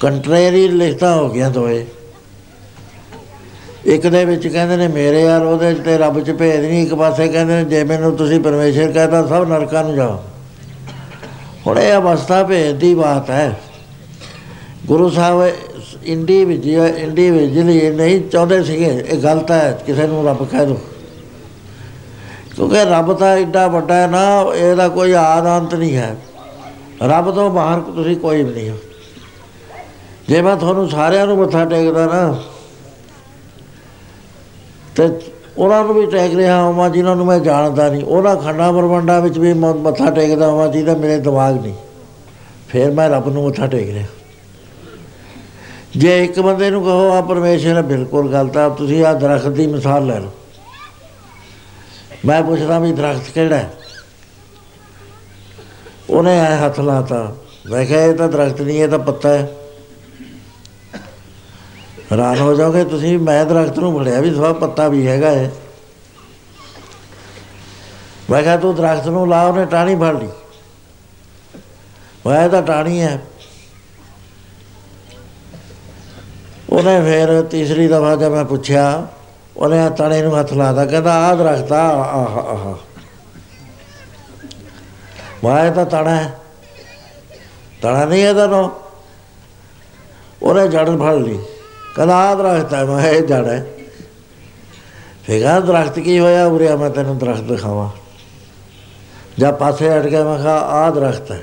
ਕੰਟਰੇਰੀ 0.00 0.68
ਲਿਖਤਾ 0.68 1.14
ਹੋ 1.16 1.28
ਗਿਆ 1.28 1.48
ਦੋਏ 1.48 1.86
ਇੱਕ 3.86 4.06
ਦੇ 4.06 4.24
ਵਿੱਚ 4.24 4.48
ਕਹਿੰਦੇ 4.48 4.76
ਨੇ, 4.76 4.88
ਮੇਰੇ 4.88 5.22
ਯਾਰ, 5.22 5.42
ਉਹਦੇ 5.42 5.74
ਤੇ 5.74 5.98
ਰੱਬ 5.98 6.20
'ਚ 6.20 6.30
ਭੇਦ 6.30 6.60
ਨਹੀਂ। 6.60 6.82
ਇੱਕ 6.82 6.94
ਪਾਸੇ 6.94 7.28
ਕਹਿੰਦੇ 7.28 7.54
ਨੇ, 7.54 7.64
ਜੇ 7.64 7.84
ਮੈਨੂੰ 7.84 8.16
ਤੁਸੀਂ 8.16 8.40
ਪਰਮੇਸ਼ਰ 8.40 8.92
ਕਹਤਾ, 8.92 9.26
ਸਭ 9.26 9.48
ਨਰਕਾਂ 9.48 9.84
ਨੂੰ 9.84 9.94
ਜਾਓ। 9.94 10.22
ਹੁਣ 11.66 11.78
ਇਹ 11.78 11.94
ਅਵਸਥਾ 11.94 12.42
ਭੇਦ 12.42 12.76
ਦੀ 12.76 12.94
ਬਾਤ 12.94 13.30
ਹੈ। 13.30 13.60
ਗੁਰੂ 14.86 15.10
ਸਾਹਿਬ 15.10 15.52
ਇੰਡੀਵਿਜੂਅਲ 16.04 16.98
ਇੰਡੀਵਿਜੂਅਲੀ 16.98 17.90
ਨਹੀਂ 17.90 18.20
ਚਾਹੁੰਦੇ 18.20 18.62
ਸੀਗੇ, 18.64 19.04
ਇਹ 19.08 19.18
ਗਲਤ 19.18 19.50
ਹੈ, 19.50 19.82
ਕਿਸੇ 19.86 20.06
ਨੂੰ 20.06 20.24
ਰੱਬ 20.26 20.46
ਕਹਿ 20.48 20.66
ਦੋ। 20.66 20.78
ਕਿਉਂਕਿ 22.56 22.84
ਰੱਬ 22.84 23.12
ਤਾਂ 23.12 23.36
ਏਡਾ 23.36 23.66
ਵੱਡਾ 23.68 23.94
ਹੈ 23.94 24.06
ਨਾ, 24.06 24.22
ਇਹਦਾ 24.54 24.88
ਕੋਈ 24.88 25.12
ਆਦ 25.12 25.46
ਅੰਤ 25.48 25.74
ਨਹੀਂ 25.74 25.96
ਹੈ। 25.96 26.16
ਰੱਬ 27.02 27.30
ਤੋਂ 27.34 27.50
ਬਾਹਰ 27.50 27.80
ਤੁਸੀਂ 27.80 28.16
ਕੋਈ 28.16 28.42
ਵੀ 28.42 28.52
ਨਹੀਂ 28.52 28.70
ਹੋ। 28.70 28.76
ਜੇ 30.28 30.42
ਮੈਂ 30.42 30.56
ਤੁਹਾਨੂੰ 30.56 30.88
ਸਾਰਿਆਂ 30.88 31.26
ਨੂੰ 31.26 31.36
ਮੱਥਾ 31.38 31.64
ਟੇਕਦਾ 31.64 32.06
ਨਾ, 32.06 32.42
ਤੇ 34.96 35.08
ਉਹਨਾਂ 35.58 35.84
ਨੂੰ 35.84 35.94
ਵੀ 35.94 36.06
ਟੇਕ 36.06 36.34
ਰਿਹਾ 36.34 36.56
ਹਾਂ 36.56 36.88
ਜਿਨ੍ਹਾਂ 36.90 37.16
ਨੂੰ 37.16 37.26
ਮੈਂ 37.26 37.38
ਜਾਣਦਾ 37.38 37.88
ਨਹੀਂ। 37.88 38.04
ਉਹਨਾਂ 38.04 38.36
ਖੰਡਾ 38.36 38.70
ਬਰਮੰਡਾ 38.72 39.18
ਵਿੱਚ 39.20 39.38
ਵੀ 39.38 39.52
ਮੱਥਾ 39.54 40.10
ਟੇਕਦਾ 40.10 40.50
ਹਾਂ 40.50 40.68
ਜਿਹਦਾ 40.68 40.94
ਮੇਰੇ 40.94 41.18
ਦਿਮਾਗ 41.18 41.60
ਨਹੀਂ। 41.62 41.74
ਫਿਰ 42.68 42.90
ਮੈਂ 42.90 43.08
ਰੱਬ 43.10 43.28
ਨੂੰ 43.28 43.44
ਮੱਥਾ 43.44 43.66
ਟੇਕ 43.66 43.90
ਰਿਹਾ। 43.90 44.06
ਜੇ 45.96 46.24
ਇੱਕ 46.24 46.40
ਬੰਦੇ 46.40 46.70
ਨੂੰ 46.70 46.82
ਕਹੋ 46.82 47.12
ਆ 47.12 47.20
ਪਰਮੇਸ਼ਰ 47.20 47.76
ਹੈ, 47.76 47.82
ਬਿਲਕੁਲ 47.82 48.32
ਗਲਤ 48.32 48.56
ਆ, 48.56 48.68
ਤੁਸੀਂ 48.68 49.04
ਆ 49.04 49.12
ਦਰਖਤ 49.12 49.48
ਦੀ 49.48 49.66
ਮਿਸਾਲ 49.66 50.06
ਲੈ 50.06 50.20
ਲਓ। 50.20 50.30
ਮੈਂ 52.24 52.42
ਪੁੱਛਦਾ 52.42 52.78
ਵੀ 52.78 52.92
ਦਰਖਤ 52.92 53.30
ਕਿਹੜਾ 53.30 53.56
ਹੈ? 53.56 53.74
ਉਹਨੇ 56.10 56.40
ਐ 56.40 56.56
ਹੱਥ 56.56 56.80
ਲਾਤਾ। 56.80 57.36
ਮੈਂ 57.70 57.86
ਕਿਹਾ, 57.86 58.04
ਇਹ 58.04 58.14
ਤਾਂ 58.14 58.28
ਦਰਖਤ 58.28 58.60
ਨਹੀਂ, 58.60 58.82
ਇਹ 58.82 58.88
ਤਾਂ 58.88 58.98
ਪੱਤਾ 58.98 59.28
ਹੈ। 59.28 59.52
ਹੈਰਾਨ 62.12 62.38
ਹੋ 62.38 62.54
ਜਾਓਗੇ 62.54 62.84
ਤੁਸੀਂ, 62.84 63.18
ਮੈਂ 63.18 63.44
ਦਰਖਤ 63.44 63.78
ਨੂੰ 63.78 64.00
ਫੜਿਆ 64.00 64.20
ਵੀ 64.20 64.34
ਸਵਾ 64.34 64.52
ਪੱਤਾ 64.52 64.88
ਵੀ 64.88 65.06
ਹੈਗਾ 65.06 65.30
ਹੈ 65.30 65.52
ਮੈਂ 68.30 68.42
ਕਿਹਾ, 68.42 68.56
ਤੂੰ 68.56 68.74
ਦਰਖਤ 68.74 69.06
ਨੂੰ 69.06 69.28
ਲਾ, 69.28 69.42
ਉਹਨੇ 69.42 69.64
ਟਾਣੀ 69.64 69.96
ਫੜ 69.96 70.16
ਲਈ। 70.18 70.28
ਮੈਂ 72.26 72.48
ਤਾਂ 72.48 72.62
ਟਾਣੀ 72.62 73.00
ਹੈ। 73.00 73.20
ਉਹਨੇ 76.72 77.00
ਫਿਰ 77.00 77.42
ਤੀਸਰੀ 77.42 77.88
ਦਫਾ 77.88 78.16
ਜਦ 78.16 78.28
ਮੈਂ 78.28 78.44
ਪੁੱਛਿਆ, 78.44 79.06
ਉਹਨੇ 79.56 79.78
ਆ 79.78 79.88
ਤਣੇ 79.88 80.22
ਨੂੰ 80.22 80.40
ਹੱਥ 80.40 80.52
ਲਾਦਾ 80.52 80.86
ਕਹਿੰਦਾ, 80.86 81.14
ਆਹ 81.14 81.36
ਦਰਖਤ 81.36 81.72
ਆ, 81.72 81.88
ਆਹ 81.88 82.38
ਆਹ। 82.38 82.74
ਮੈਂ 85.44 85.72
ਤਾਂ 85.72 85.86
ਤਣਾ 85.86 86.16
ਹੈ। 86.16 86.38
ਤਣਾ 87.82 88.04
ਨਹੀਂ 88.04 88.26
ਇਹਦਾ 88.26 88.46
ਨੋ 88.46 88.72
ਉਹਨੇ 90.42 90.68
ਜੜ 90.68 90.90
ਫੜ 90.90 91.14
ਲਈ। 91.14 91.38
ਕਹਿੰਦਾ, 91.96 92.16
ਆਹ 92.16 92.36
ਦਰਖਤ 92.36 92.74
ਹੈ 92.74 92.84
ਮੈਂ 92.84 93.10
ਇਹ 93.10 93.22
ਜੜ 93.22 93.46
ਹੈ। 93.46 93.66
ਫੇਗਾ 95.26 95.60
ਦਰਖਤ 95.60 95.98
ਕੀ 95.98 96.18
ਹੋਇਆ? 96.18 96.46
ਉਰੇ 96.46 96.76
ਮੈਂ 96.76 96.90
ਤੈਨੂੰ 96.90 97.18
ਦਰਖਤ 97.18 97.40
ਦਿਖਾਵਾਂ। 97.40 97.90
ਜਦ 99.38 99.54
ਪਾਸੇ 99.54 99.98
ਹਟ 99.98 100.02
ਗਿਆ, 100.02 100.24
ਮੈਂ 100.24 100.36
ਕਿਹਾ, 100.36 100.58
ਆਹ 100.58 100.92
ਦਰਖਤ 100.92 101.32
ਹੈ। 101.32 101.42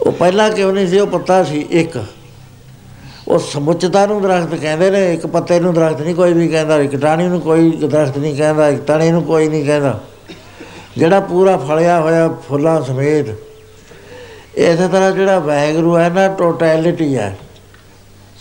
ਉਹ 0.00 0.12
ਪਹਿਲਾਂ 0.12 0.50
ਕਿਉਂ 0.50 0.72
ਨਹੀਂ 0.72 0.88
ਸੀ? 0.88 0.98
ਉਹ 0.98 1.06
ਪੱਤਾ 1.06 1.44
ਸੀ, 1.44 1.60
ਇੱਕ। 1.60 2.04
ਉਹ 3.28 3.38
ਸਮੁੱਚਤਾ 3.38 4.04
ਨੂੰ 4.06 4.20
ਦਰਖਤ 4.22 4.54
ਕਹਿੰਦੇ 4.54 4.90
ਨੇ, 4.90 5.12
ਇੱਕ 5.14 5.26
ਪੱਤੇ 5.26 5.58
ਨੂੰ 5.60 5.72
ਦਰਖਤ 5.74 6.00
ਨਹੀਂ 6.00 6.14
ਕੋਈ 6.14 6.32
ਵੀ 6.32 6.48
ਕਹਿੰਦਾ, 6.48 6.76
ਇੱਕ 6.76 6.96
ਟਾਣੀ 6.96 7.26
ਨੂੰ 7.28 7.40
ਕੋਈ 7.40 7.70
ਦਰਖਤ 7.70 8.18
ਨਹੀਂ 8.18 8.36
ਕਹਿੰਦਾ, 8.36 8.68
ਇੱਕ 8.68 8.82
ਤਣੇ 8.82 9.10
ਨੂੰ 9.10 9.22
ਕੋਈ 9.22 9.48
ਨਹੀਂ 9.48 9.64
ਕਹਿੰਦਾ। 9.64 9.98
ਜਿਹੜਾ 10.96 11.20
ਪੂਰਾ 11.20 11.56
ਫਲਿਆ 11.56 12.00
ਹੋਇਆ 12.00 12.28
ਫੁੱਲਾਂ 12.48 12.80
ਸਮੇਤ, 12.82 13.34
ਇਸੇ 14.56 14.88
ਤਰ੍ਹਾਂ 14.88 15.10
ਜਿਹੜਾ 15.12 15.38
ਵੈਗਰੂ 15.38 15.96
ਹੈ 15.96 16.08
ਨਾ 16.08 16.28
ਟੋਟੈਲਿਟੀ 16.28 17.16
ਹੈ। 17.16 17.36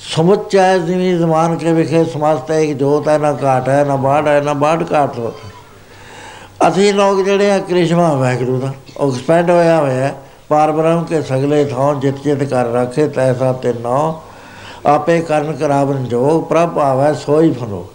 ਸਮੁੱਚਾ 0.09 0.77
ਜਿਵੇਂ 0.77 1.17
ਜ਼ਮਾਨ 1.17 1.55
ਕੇ 1.57 1.73
ਵਿਖੇ 1.73 2.03
ਸਮਸਤਾ 2.03 2.55
ਇੱਕ 2.55 2.77
ਜੋਤ 2.77 3.07
ਹੈ, 3.07 3.17
ਨਾ 3.17 3.31
ਘਾਟ 3.43 3.69
ਹੈ, 3.69 3.83
ਨਾ 3.83 3.95
ਬਾੜ 3.95 4.27
ਹੈ, 4.27 4.39
ਨਾ 4.41 4.53
ਬਾੜ 4.53 4.83
ਘਾਟ 4.91 5.17
ਹੋ। 5.19 5.33
ਅਸੀਂ 6.67 6.93
ਲੋਕ 6.93 7.23
ਜਿਹੜੇ 7.25 7.51
ਆ, 7.51 7.57
ਕ੍ਰਿਸ਼ਮਾ 7.59 8.13
ਵੈਗਰੂ 8.13 8.59
ਦਾ 8.59 8.73
ਐਕਸਪੈਂਡ 9.01 9.49
ਹੋਇਆ 9.49 9.77
ਹੋਇਆ 9.77 10.13
ਪਾਰ 10.49 10.71
ਬ੍ਰਹਮ 10.71 11.03
ਕੇ 11.03 11.21
ਸਗਲੇ 11.21 11.63
ਥਾਂ 11.65 11.93
ਜਿਤ 11.95 12.23
ਜਿਤ 12.23 12.43
ਕਰ 12.43 12.71
ਰੱਖੇ, 12.73 13.07
ਤੈਸਾ 13.07 13.51
ਤੇ 13.53 13.73
ਨੌ 13.73 14.13
ਆਪੇ 14.85 15.19
ਕਰਨ 15.19 15.53
ਕਰਾਵਨ 15.53 16.03
ਜੋ, 16.03 16.39
ਪ੍ਰਭ 16.41 16.79
ਆਵੇ 16.79 17.13
ਸੋਈ 17.15 17.51
ਫਨੋ। 17.51 17.85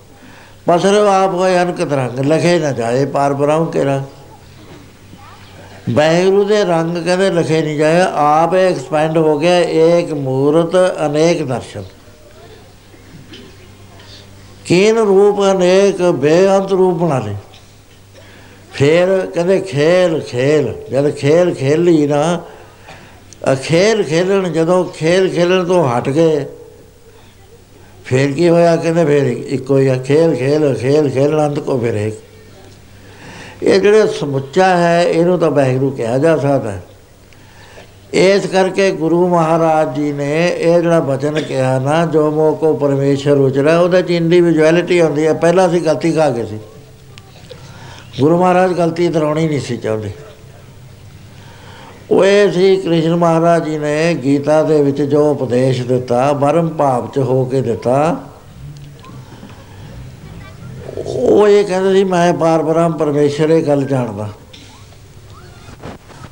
ਬਸਰ 0.68 0.95
ਆਪ 1.07 1.34
ਹੋਏ 1.34 1.57
ਅਨਕ 1.62 1.80
ਰੰਗ, 1.93 2.18
ਲਖੇ 2.20 2.59
ਨਾ 2.59 2.70
ਜਾਏ 2.72 3.05
ਪਾਰ 3.07 3.34
ਬ੍ਰਹਮ 3.34 3.70
ਕੇ 3.70 3.84
ਰੰਗ। 3.84 4.05
ਬਹਿਰੂ 5.91 6.45
ਦੇ 6.45 6.62
ਰੰਗ 6.64 6.97
ਕਹਿੰਦੇ 6.97 7.30
ਲਖੇ 7.30 7.61
ਨਹੀਂ 7.62 7.76
ਜਾਏ, 7.78 8.01
ਆਪ 8.14 8.55
ਐਕਸਪੈਂਡ 8.55 9.16
ਹੋ 9.18 9.38
ਗਿਆ, 9.38 9.59
ਏਕ 9.59 10.12
ਮੂਰਤ, 10.12 10.76
ਅਨੇਕ 11.07 11.43
ਦਰਸ਼ਨ। 11.43 11.84
ਕੀਨ 14.64 14.99
ਰੂਪ 14.99 15.41
ਅਨੇਕ, 15.43 16.03
ਬੇਅੰਤ 16.03 16.72
ਰੂਪ 16.72 16.99
ਬਣਾ 16.99 17.18
ਲੇ। 17.18 17.34
ਫੇਰ 18.72 19.09
ਕਹਿੰਦੇ 19.34 19.61
ਖੇਲ 19.61 20.20
ਖੇਲ, 20.20 20.72
ਜਦ 20.91 21.11
ਖੇਲ 21.11 21.55
ਖੇਲੀ 21.55 22.07
ਨਾ 22.07 22.41
ਖੇਲ 23.62 24.03
ਖੇਲਣ 24.03 24.49
ਜਦੋਂ 24.49 24.84
ਖੇਲ 24.84 25.28
ਖੇਲਣ 25.30 25.64
ਤੋਂ 25.64 25.88
ਹਟ 25.88 26.09
ਗਏ 26.09 26.45
ਫੇਰ 28.11 28.30
ਕੀ 28.32 28.48
ਹੋਇਆ 28.48 28.76
ਕਹਿੰਦੇ 28.76 29.04
ਫੇਰ 29.04 29.26
ਇੱਕੋ 29.26 29.78
ਹੀ 29.78 29.86
ਆ, 29.86 29.96
ਖੇਲ 29.96 30.34
ਖੇਲ 30.36 30.74
ਖੇਲ 30.74 31.08
ਖੇਲਣ 31.11 31.46
ਅੰਤ 31.46 31.58
ਕੋ 31.58 31.78
ਫਿਰ 31.78 31.94
ਇੱਕ 31.96 33.62
ਇਹ 33.62 33.80
ਜਿਹੜਾ 33.80 34.06
ਸਮੁੱਚਾ 34.20 34.66
ਹੈ, 34.76 35.02
ਇਹਨੂੰ 35.02 35.38
ਤਾਂ 35.38 35.50
ਬਹਿਰੂ 35.50 35.90
ਕਿਹਾ 35.90 36.16
ਜਾ 36.18 36.36
ਸਕਦਾ 36.36 36.78
ਇਸ 38.12 38.46
ਕਰਕੇ 38.46 38.90
ਗੁਰੂ 38.92 39.26
ਮਹਾਰਾਜ 39.28 39.94
ਜੀ 39.96 40.12
ਨੇ 40.12 40.46
ਇਹ 40.48 40.80
ਜਿਹੜਾ 40.80 41.00
ਬਚਨ 41.00 41.40
ਕਿਹਾ 41.40 41.78
ਨਾ, 41.78 42.04
ਜੋ 42.06 42.30
ਮੋ 42.30 42.52
ਕੋ 42.54 42.72
ਪਰਮੇਸ਼ਰ 42.74 43.36
ਉਚਰਾ 43.36 43.78
ਉਹਦੇ 43.80 44.02
ਚ 44.02 44.11
ਇੰਡੀਵਿਜੁਅਲਿਟੀ 44.11 44.98
ਆਉਂਦੀ 44.98 45.26
ਹੈ, 45.26 45.32
ਪਹਿਲਾਂ 45.34 45.68
ਅਸੀਂ 45.68 45.80
ਗਲਤੀ 45.80 46.12
ਖਾ 46.12 46.28
ਗਏ 46.30 46.46
ਸੀ। 46.46 46.58
ਗੁਰੂ 48.20 48.38
ਮਹਾਰਾਜ 48.38 48.72
ਗਲਤੀ 48.72 49.08
ਦਰਾਉਣੀ 49.08 49.46
ਨਹੀਂ 49.48 49.61
ਸੀ 49.61 49.76
ਚਾਹੁੰਦੇ। 49.76 50.11
ਉਹ 52.11 52.24
ਇਹ 52.24 52.52
ਸੀ 52.52 52.76
ਕ੍ਰਿਸ਼ਨ 52.76 53.16
ਮਹਾਰਾਜ 53.16 53.64
ਜੀ 53.64 53.78
ਨੇ 53.78 54.14
ਗੀਤਾ 54.24 54.62
ਦੇ 54.62 54.82
ਵਿੱਚ 54.82 55.02
ਜੋ 55.02 55.30
ਉਪਦੇਸ਼ 55.30 55.82
ਦਿੱਤਾ 55.82 56.32
ਬਰਮ 56.32 56.68
ਭਾਵ 56.68 57.08
ਚ 57.14 57.18
ਹੋ 57.18 57.44
ਕੇ 57.44 57.61
ਦਿੱਤਾ। 57.61 58.24
ਉਹ 61.06 61.48
ਇਹ 61.48 61.64
ਕਹਿੰਦੇ 61.64 61.94
ਸੀ, 61.94 62.04
ਮੈਂ 62.04 62.34
ਪਾਰ 62.34 62.62
ਬ੍ਰਹਮ 62.62 62.92
ਪਰਮੇਸ਼ਰ 62.92 63.50
ਇਹ 63.50 63.66
ਗੱਲ 63.66 63.84
ਜਾਣਦਾ। 63.84 64.28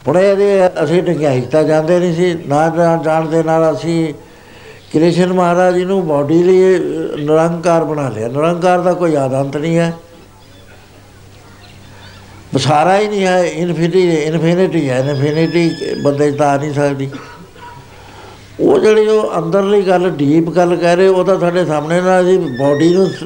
ਹੁਣ 0.09 0.19
ਇਹਦੇ 0.19 0.69
ਅਸੀਂ 0.85 1.03
ਡੰਗਾਈਤਾ 1.03 1.63
ਜਾਂਦੇ 1.63 1.99
ਨਹੀਂ 1.99 2.15
ਸੀ, 2.15 2.39
ਨਾ 2.47 2.69
ਜਾਣ- 2.69 3.03
ਜਾਣਦੇ 3.03 3.43
ਨਾਲ 3.43 3.75
ਅਸੀਂ 3.75 4.15
ਕ੍ਰਿਸ਼ਨ 4.95 5.33
ਮਹਾਰਾਜ 5.33 5.75
ਜੀ 5.75 5.85
ਨੂੰ 5.85 6.09
ਬਾਡੀ 6.09 6.43
ਲਈ 6.43 6.79
ਨਿਰੰਕਾਰ 7.25 7.85
ਬਣਾ 7.85 8.09
ਲਿਆ। 8.09 8.29
ਨਿਰੰਕਾਰ 8.29 8.81
ਦਾ 8.81 8.93
ਕੋਈ 8.93 9.17
ਆਦੰਤ 9.17 9.57
ਨਹੀਂ 9.57 9.79
ਹੈ। 9.79 9.95
ਬਸਾਰਾ 12.55 12.99
ਹੀ 12.99 13.09
ਨਹੀਂ 13.09 13.27
ਹੈ 13.27 13.45
ਇਨਫਿਨਿਟੀ 13.45 14.11
ਇਨਫਿਨਿਟੀ 14.11 14.91
ਹੈ 14.91 14.99
ਇਨਫਿਨਿਟੀ 14.99 15.71
ਬੰਦੇ 16.03 16.33
'ਚ 16.33 16.37
ਤਾਂ 16.37 16.47
ਆ 16.47 16.57
ਨਹੀਂ 16.57 16.75
ਸਕਦੀ 16.75 17.11
ਉਹ 18.61 18.79
ਜਿਹੜੀ 18.79 19.07
ਉਹ 19.07 19.39
ਅੰਦਰਲੀ 19.39 19.83
ਗੱਲ 19.83 20.11
ਡੀਪ 20.11 20.51
ਗੱਲ 20.51 20.77
ਕਹਿ 20.77 20.97
ਰਹੇ, 20.97 21.09
ਉਹ 21.09 21.25
ਤਾਂ 21.25 21.41
ਸਾਡੇ 21.41 21.65
ਸਾਹਮਣੇ 21.65 22.01
ਨਾਲ 22.01 22.25
ਅਸੀਂ 22.25 22.39
ਬਾਡੀ 22.39 22.95
ਨੂੰ 22.95 23.07
ਸ- 23.07 23.25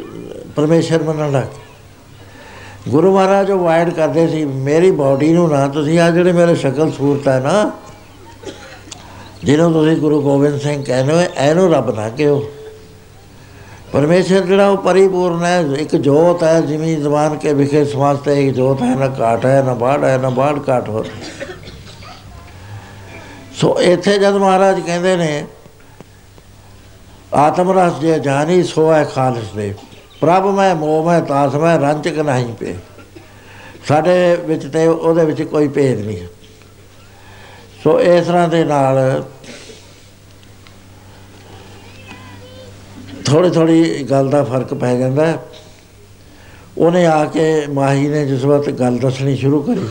ਪਰਮੇਸ਼ਰ 0.56 1.02
ਮੰਨਣ 1.02 1.32
ਲੱਗ 1.32 1.42
ਗਏ। 1.42 2.90
ਗੁਰੂ 2.90 3.14
ਮਹਾਰਾਜ 3.14 3.50
ਉਹ 3.50 3.58
ਵਾਇਡ 3.58 3.90
ਕਰਦੇ 3.90 4.28
ਸੀ, 4.28 4.44
ਮੇਰੀ 4.44 4.90
ਬਾਡੀ 4.90 5.32
ਨੂੰ 5.32 5.50
ਨਾ, 5.50 5.68
ਤੁਸੀਂ 5.68 6.00
ਆ 6.00 6.10
ਜਿਹੜੇ 6.10 6.32
ਮੇਰੇ 6.32 6.54
ਸ਼ਕਲ 6.54 6.92
ਸੂਰਤ 6.92 7.28
ਹੈ 7.28 7.40
ਨਾ, 7.40 7.72
ਜਿਹਨੂੰ 9.44 9.72
ਤੁਸੀਂ 9.72 9.96
ਗੁਰੂ 9.96 10.22
ਗੋਬਿੰਦ 10.22 10.60
ਸਿੰਘ 10.60 10.84
ਕਹਿੰਦੇ 10.84 11.12
ਹੋ, 11.12 11.20
ਇਹਨੂੰ 11.20 11.72
ਰੱਬ 11.72 11.94
ਨਾ 11.94 12.08
ਕਿਹੋ 12.08 12.44
ਪਰਮੇਸ਼ਰ 13.93 14.40
ਜਿਹੜਾ 14.40 14.68
ਉਹ 14.68 14.76
ਪਰਿਪੂਰਨ 14.76 15.45
ਹੈ, 15.45 15.61
ਇੱਕ 15.61 15.97
ਜੋਤ 15.97 16.43
ਹੈ, 16.43 16.61
ਜਿਵੇਂ 16.61 16.97
ਜ਼ਬਾਨ 16.99 17.36
ਕੇ 17.36 17.53
ਵਿਖੇ 17.53 17.84
ਸਮਾਸਤੇ 17.84 18.49
ਇੱਕ 18.49 18.57
ਜੋਤ 18.57 18.82
ਹੈ, 18.82 18.95
ਨਾ 18.95 19.09
ਕਾਟ 19.09 19.47
ਹੈ, 19.47 19.62
ਨਾ 19.62 19.74
ਬਾੜ 19.74 20.05
ਹੈ, 20.05 20.18
ਨਾ 20.18 20.30
ਬਾੜ 20.30 20.59
ਕਾਟ 20.59 20.88
ਹੋ 20.88 21.05
ਸੋ 23.53 23.80
ਇੱਥੇ 23.80 24.18
ਜਦ 24.18 24.36
ਮਹਾਰਾਜ 24.36 24.80
ਕਹਿੰਦੇ 24.80 25.16
ਨੇ, 25.16 25.45
ਆਤਮ 27.34 27.79
ਰਸ 27.79 27.99
ਜੇ 28.00 28.18
ਜਾਣੀ, 28.18 28.62
ਸੋ 28.62 28.92
ਹੈ 28.92 29.04
ਖਾਲਸ 29.04 29.53
ਦੇ। 29.57 29.75
ਪ੍ਰਭ 30.21 30.46
ਮੈਂ, 30.46 30.75
ਮੋਹ 30.75 31.04
ਮੈਂ, 31.04 31.21
ਤਾਸ 31.21 31.54
ਮੈਂ 31.54 31.79
ਰੰਚਕ 31.79 32.18
ਨਹੀਂ 32.18 32.54
ਪੇ। 32.54 32.75
ਸਾਡੇ 33.88 34.37
ਵਿੱਚ 34.37 34.66
ਤੇ 34.72 34.87
ਉਹਦੇ 34.87 35.25
ਵਿੱਚ 35.25 35.42
ਕੋਈ 35.42 35.68
ਭੇਦ 35.68 36.07
ਨਹੀਂ। 36.07 36.18
ਹੈ 36.18 36.26
ਸੋ 37.84 38.00
ਇਸ 38.00 38.26
ਤਰ੍ਹਾਂ 38.26 38.49
ਦੇ 38.49 38.64
ਨਾਲ 38.64 39.25
ਥੋੜੀ 43.33 43.50
ਥੋੜੀ 43.50 44.07
ਗੱਲ 44.11 44.30
ਦਾ 44.30 44.45
ਫ਼ਰਕ 44.45 44.75
ਪੈ 44.75 44.96
ਜਾਂਦਾ 44.96 45.26
ਹੈ। 45.26 45.37
ਉਹਨੇ 46.79 47.07
ਆ 47.07 47.25
ਕੇ 47.25 47.67
ਮਾਹੀ 47.67 48.09
ਨੇ 48.09 48.26
ਜਿਸ 48.26 48.45
ਵਕਤ 48.45 48.71
ਗੱਲ 48.71 48.99
ਦੱਸਣੀ 48.99 49.37
ਸ਼ੁਰੂ 49.37 49.63
ਕਰੀ, 49.63 49.88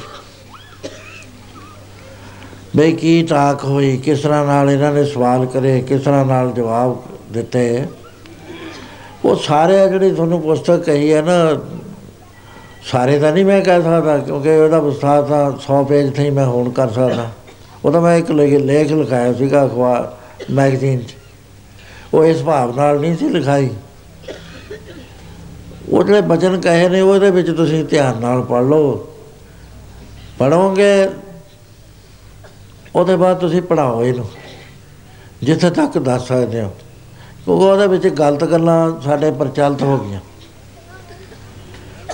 ਬਈ 2.76 2.92
ਕੀ 2.92 3.24
ਟਾਕ 3.24 3.64
ਹੋਈ, 3.64 3.98
ਕਿਸ 3.98 4.20
ਤਰ੍ਹਾਂ 4.20 4.46
ਨਾਲ 4.46 4.70
ਇਹਨਾਂ 4.70 4.92
ਨੇ 4.92 5.06
ਸਵਾਲ 5.06 5.46
ਕਰੇ, 5.46 5.82
ਕਿਸ 5.82 6.02
ਤਰ੍ਹਾਂ 6.02 6.26
ਨਾਲ 6.26 6.52
ਜਵਾਬ 6.52 7.02
ਦਿੱਤੇ। 7.32 7.84
ਉਹ 9.26 9.36
ਸਾਰੇ 9.36 9.90
ਜਿਹੜੀ 9.90 10.12
ਤੁਹਾਨੂੰ 10.12 10.42
ਪੁਸਤਕ 10.42 10.78
ਕਹੀ 10.78 11.14
ਹੈ 11.14 11.22
ਨਾ, 11.22 11.62
ਸਾਰੇ 12.92 13.20
ਤਾਂ 13.20 13.32
ਨਹੀਂ 13.32 13.46
ਮੈਂ 13.46 13.62
ਕਹਿ 13.62 13.82
ਸਕਦਾ, 13.82 14.18
ਕਿਉਂਕਿ 14.18 14.50
ਉਹਦਾ 14.50 14.80
ਵਿਸਥਾਰ 14.80 15.24
ਤਾਂ 15.24 15.52
100 15.52 15.84
ਪੇਜ 15.84 16.16
ਥਈ 16.16 16.30
ਮੈਂ 16.30 16.46
ਹੁਣ 16.46 16.70
ਕਰ 16.70 16.90
ਸਕਦਾ। 16.90 17.32
ਉਹ 17.86 17.92
ਤਾਂ 17.92 18.02
ਮੈਂ 18.02 18.18
ਇੱਕ 18.18 18.32
ਲਿਖ- 18.32 18.60
ਲੇਖ 18.60 18.92
ਲਿਖਾਇਆ 18.92 19.34
ਸੀਗਾ 19.34 19.66
ਅਖਬਾਰ, 19.66 20.16
ਮੈਗਜ਼ੀਨ 20.50 21.00
'ਚ। 21.00 21.16
ਉਹ 22.14 22.26
ਇਸ 22.26 22.44
ਭਾਵ 22.44 22.76
ਨਾਲ 22.76 23.00
ਨਹੀਂ 23.00 23.18
ਸੀ 23.18 23.30
ਲਿਖਾਈ। 23.30 23.70
ਉਹ 25.90 26.04
ਜਿਹੜੇ 26.04 26.22
ਬਚਨ 26.22 26.62
ਕਹੇ 26.62 26.90
ਨੇ, 26.90 27.02
ਉਹਦੇ 27.02 27.32
ਵਿੱਚ 27.32 27.52
ਤੁਸੀਂ 27.52 27.86
ਧਿਆਨ 27.86 28.18
ਨਾਲ 28.18 28.42
ਪੜ੍ਹ 28.42 28.66
ਲਓ। 28.66 29.08
ਪੜੋਗੇ 30.40 31.10
ਉਹਦੇ 32.96 33.16
ਬਾਅਦ 33.16 33.38
ਤੁਸੀਂ 33.38 33.62
ਪੜਾਓ 33.62 34.04
ਇਹਨੂੰ। 34.04 34.30
ਜਿੱਥੇ 35.44 35.70
ਤੱਕ 35.70 35.98
ਦੱਸ 35.98 36.28
ਸਕਦੇ 36.28 36.62
ਹੋ। 36.62 36.70
ਕਿਉਂਕਿ 37.46 37.66
ਉਹਦੇ 37.66 37.88
ਵਿੱਚ 37.88 38.08
ਗਲਤ 38.08 38.44
ਗੱਲਾਂ 38.44 39.02
ਸਾਡੇ 39.02 39.32
ਪ੍ਰਚਲਿਤ 39.32 39.84
ਹੋ 39.84 39.98
ਗਈਆਂ। 39.98 40.20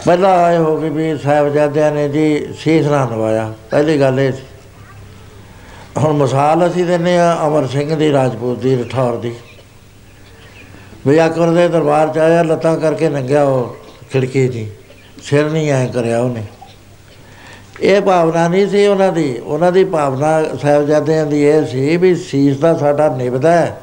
ਪਹਿਲਾਂ 0.06 0.30
ਆਏ 0.30 0.58
ਹੋ 0.58 0.82
ਗਏ 0.82 0.90
ਵੀ 0.90 1.18
ਸਾਹਿਬਜ਼ਾਦਿਆਂ 1.18 1.92
ਨੇ 1.92 2.10
ਜੀ 2.10 2.48
ਸੀਸ 2.60 2.86
ਨਾ 2.86 3.06
ਨਵਾਇਆ। 3.06 3.54
ਪਹਿਲੀ 3.72 4.00
ਗੱਲ 4.00 4.20
ਇਹ 4.20 4.32
ਸੀ। 4.32 4.44
ਹੁਣ 5.98 6.14
ਮਿਸਾਲ 6.14 6.68
ਅਸੀਂ 6.68 6.86
ਦਿੰਨੇ 6.86 7.20
ਆ 7.20 7.48
ਅਮਰ 7.48 7.68
ਸਿੰਘ 7.68 7.96
ਦੀ, 7.96 8.12
ਰਾਜਪੂਤ 8.12 8.60
ਦੀ, 8.60 8.76
ਰਠੌਰ 8.76 9.18
ਦੀ। 9.18 9.36
ਵੀ 11.08 11.26
ਅਕਬਰ 11.26 11.52
ਦੇ 11.52 11.68
ਦਰਬਾਰ 11.68 12.08
ਚ 12.08 12.18
ਆਇਆ, 12.18 12.44
ਲੱਤਾਂ 12.44 12.78
ਕਰਕੇ 12.78 13.10
ਨੰਗਿਆ 13.10 13.44
ਉਹ 13.44 13.78
ਖਿੜਕੀ 14.12 14.48
ਦੀ। 14.48 14.72
ਸਿਰ 15.24 15.50
ਨਹੀਂ 15.50 15.72
ਐ 15.72 15.86
ਕਰਿਆ 15.86 16.22
ਉਹਨੇ। 16.22 16.44
ਇਹ 17.82 18.02
ਭਾਵਨਾ 18.02 18.48
ਨਹੀਂ 18.48 18.70
ਸੀ 18.70 18.88
ਉਹਨਾਂ 18.88 19.12
ਦੀ। 19.12 19.38
ਉਹਨਾਂ 19.38 19.72
ਦੀ 19.72 19.84
ਭਾਵਨਾ 19.84 20.56
ਸਾਹਿਬਜ਼ਾਦਿਆਂ 20.62 21.26
ਦੀ 21.26 21.44
ਇਹ 21.44 21.66
ਸੀ 21.66 21.98
ਵੀ 21.98 22.16
ਸੀਸ 22.16 22.58
ਦਾ 22.58 22.78
ਸਾਡਾ 22.78 23.16
ਨਿਭਦਾ 23.16 23.52
ਹੈ। 23.52 23.82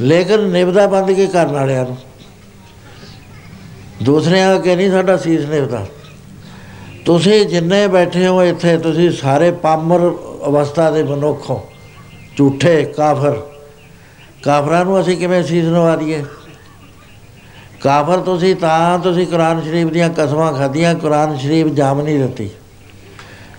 ਲੇਕਿਨ 0.00 0.48
ਨਿਭਦਾ 0.48 0.86
ਬੰਦ 0.86 1.12
ਕੇ 1.12 1.26
ਕਰਨ 1.26 1.52
ਵਾਲਿਆਂ 1.52 1.84
ਨੂੰ? 1.84 1.96
ਦੂਸਰਿਆਂ 4.02 4.54
ਅੱਗੇ 4.54 4.76
ਨਹੀਂ 4.76 4.90
ਸਾਡਾ 4.90 5.16
ਸੀਸ 5.16 5.40
ਨਿਭਦਾ। 5.40 5.86
ਤੁਸੀਂ 7.04 7.46
ਜਿੰਨੇ 7.46 7.88
ਬੈਠੇ 7.88 8.26
ਹੋ 8.26 8.42
ਇੱਥੇ, 8.42 8.78
ਤੁਸੀਂ 8.78 9.10
ਸਾਰੇ 9.10 9.50
ਪਾਮਰ 9.50 10.00
ਅਵਸਥਾ 10.46 10.90
ਦੇ 10.90 11.02
ਮਨੁੱਖ 11.02 11.50
ਹੋ। 11.50 11.66
ਝੂਠੇ, 12.36 12.84
ਕਾਫਰ। 12.96 13.53
ਕਾਫਰਾਂ 14.44 14.84
ਨੂੰ 14.84 15.00
ਅਸੀਂ 15.00 15.16
ਕਿਵੇਂ 15.16 15.42
ਸੀਸ 15.42 15.64
ਨਵਾ 15.64 15.96
ਦਈਏ? 15.96 16.24
ਕਾਫਰ 17.82 18.20
ਤੁਸੀਂ 18.20 18.56
ਤਾਂ 18.56 18.98
ਤੁਸੀਂ 18.98 19.26
ਕੁਰਾਨ 19.26 19.62
ਸ਼ਰੀਫ 19.62 19.88
ਦੀਆਂ 19.88 20.10
ਕਸਮਾਂ 20.10 20.52
ਖਾਧੀਆਂ, 20.52 20.94
ਕੁਰਾਨ 20.94 21.36
ਸ਼ਰੀਫ 21.36 21.66
ਜਾਮ 21.66 22.00
ਨਹੀਂ 22.00 22.18
ਦਿੱਤੀ। 22.18 22.50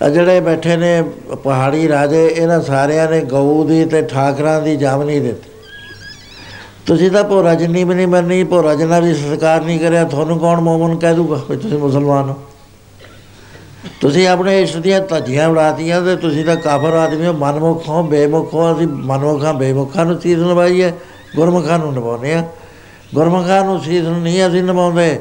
ਆ 0.02 0.08
ਜਿਹੜੇ 0.08 0.40
ਬੈਠੇ 0.40 0.76
ਨੇ 0.76 1.02
ਪਹਾੜੀ 1.44 1.88
ਰਾਜੇ, 1.88 2.26
ਇਹਨਾਂ 2.26 2.60
ਸਾਰਿਆਂ 2.60 3.10
ਨੇ 3.10 3.20
ਗਊ 3.20 3.64
ਦੀ 3.64 3.84
ਤੇ 3.84 4.02
ਠਾਕਰਾਂ 4.02 4.62
ਦੀ 4.62 4.76
ਜਾਮ 4.76 5.02
ਨਹੀਂ 5.02 5.20
ਦਿੱਤੀ। 5.20 5.50
ਤੁਸੀਂ 6.86 7.10
ਤਾਂ 7.10 7.24
ਭੋਰਾ 7.24 7.54
ਜਿੰਨੀ 7.54 7.84
ਵੀ 7.84 7.94
ਨਹੀਂ 7.94 8.06
ਮੰਨੀ, 8.06 8.44
ਭੋਰਾ 8.44 8.74
ਜਿੰਨਾ 8.74 9.00
ਵੀ 9.00 9.14
ਸੰਸਕਾਰ 9.14 9.60
ਨਹੀਂ 9.60 9.80
ਕਰਿਆ, 9.80 10.04
ਤੁਹਾਨੂੰ 10.04 10.38
ਕੌਣ 10.38 10.60
ਮੂਮਨ 10.60 10.96
ਕਹਿ 10.96 11.14
ਦੂਗਾ 11.14 11.40
ਵੀ 11.50 11.56
ਤੁਸੀਂ 11.56 11.78
ਮੁਸਲਮਾਨ 11.78 12.28
ਹੋ? 12.28 12.36
ਤੁਸੀਂ 14.06 14.26
ਆਪਣੇ 14.28 14.60
ਇਸ਼ਟ 14.62 14.76
ਦੀਆਂ 14.78 15.00
ਧੱਜੀਆਂ 15.00 15.48
ਉਡਾਤੀਆਂ 15.48 16.00
ਤੇ 16.02 16.14
ਤੁਸੀਂ 16.16 16.44
ਤਾਂ 16.44 16.54
ਕਾਫਰ 16.56 16.92
ਆਦਮੀ 16.94 17.26
ਹੋ, 17.26 17.32
ਮਨਮੁਖ 17.32 17.88
ਹੋ, 17.88 18.02
ਬੇਮੁਖ 18.02 18.52
ਹੋ, 18.54 18.72
ਅਸੀਂ 18.72 18.86
ਮਨਮੁਖਾਂ, 18.88 19.54
ਬੇਮੁਖਾਂ 19.54 20.04
ਨੂੰ 20.06 20.16
ਚੀਜ਼ 20.18 20.42
ਨਿਭਾਈ 20.42 20.82
ਹੈ 20.82 20.92
ਗੁਰਮੁਖਾਂ 21.36 21.78
ਨੂੰ 21.78 21.92
ਨਿਭਾਉਂਦੇ 21.94 22.34
ਆ 22.34 22.44
ਗੁਰਮੁਖਾਂ 23.14 23.64
ਨੂੰ 23.64 23.78
ਚੀਜ਼ 23.80 24.06
ਨਹੀਂ 24.06 24.46
ਅਸੀਂ 24.46 24.62
ਨਿਭਾਉਂਦੇ, 24.62 25.18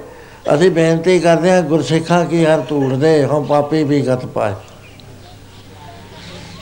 ਅਸੀਂ 0.53 0.72
ਬੇਨਤੀ 0.72 1.20
ਕਰਦੇ 1.20 1.52
ਹਾਂ 1.52 1.62
ਗੁਰਸਿੱਖਾਂ 1.64 2.24
ਕੀ 2.26 2.45
ਹਰ 2.45 2.62
ਧੂੜ 2.70 2.94
ਦੇ 2.94 3.24
ਹਮ 3.26 3.45
ਪਾਪੀ 3.45 3.84
ਵੀ 3.84 4.02
ਗਤ 4.02 4.26
ਪਾਏ। 4.26 4.53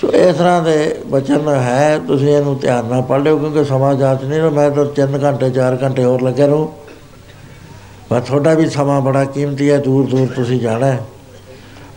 ਸੋ 0.01 0.07
ਇਸ 0.09 0.35
ਤਰ੍ਹਾਂ 0.35 0.61
ਦੇ 0.61 0.95
ਬਚਨ 1.07 1.49
ਹੈ, 1.49 1.99
ਤੁਸੀਂ 2.07 2.35
ਇਹਨੂੰ 2.35 2.57
ਧਿਆਨ 2.59 2.85
ਨਾਲ 2.85 3.01
ਪੜ੍ਹ 3.01 3.23
ਲਿਓ, 3.23 3.37
ਕਿਉਂਕਿ 3.37 3.63
ਸਮਾਂ 3.65 3.93
ਜਾਤ 3.95 4.23
ਨਹੀਂ 4.23 4.41
ਨਾ 4.41 4.49
ਮੈਂ 4.49 4.69
ਤਾਂ 4.71 4.85
3 4.95 5.23
ਘੰਟੇ 5.23 5.49
4 5.51 5.77
ਘੰਟੇ 5.83 6.03
ਹੋਰ 6.03 6.21
ਲੱਗੇ 6.21 6.47
ਰਹੂੰ। 6.47 6.71
ਪਰ 8.09 8.19
ਤੁਹਾਡਾ 8.19 8.53
ਵੀ 8.53 8.69
ਸਮਾਂ 8.69 9.01
ਬੜਾ 9.01 9.25
ਕੀਮਤੀ 9.25 9.69
ਹੈ 9.71 9.77
ਦੂਰ 9.79 10.05
ਦੂਰ 10.05 10.27
ਤੁਸੀਂ 10.35 10.59
ਜਾਣਾ 10.61 10.85
ਹੈ। 10.85 10.99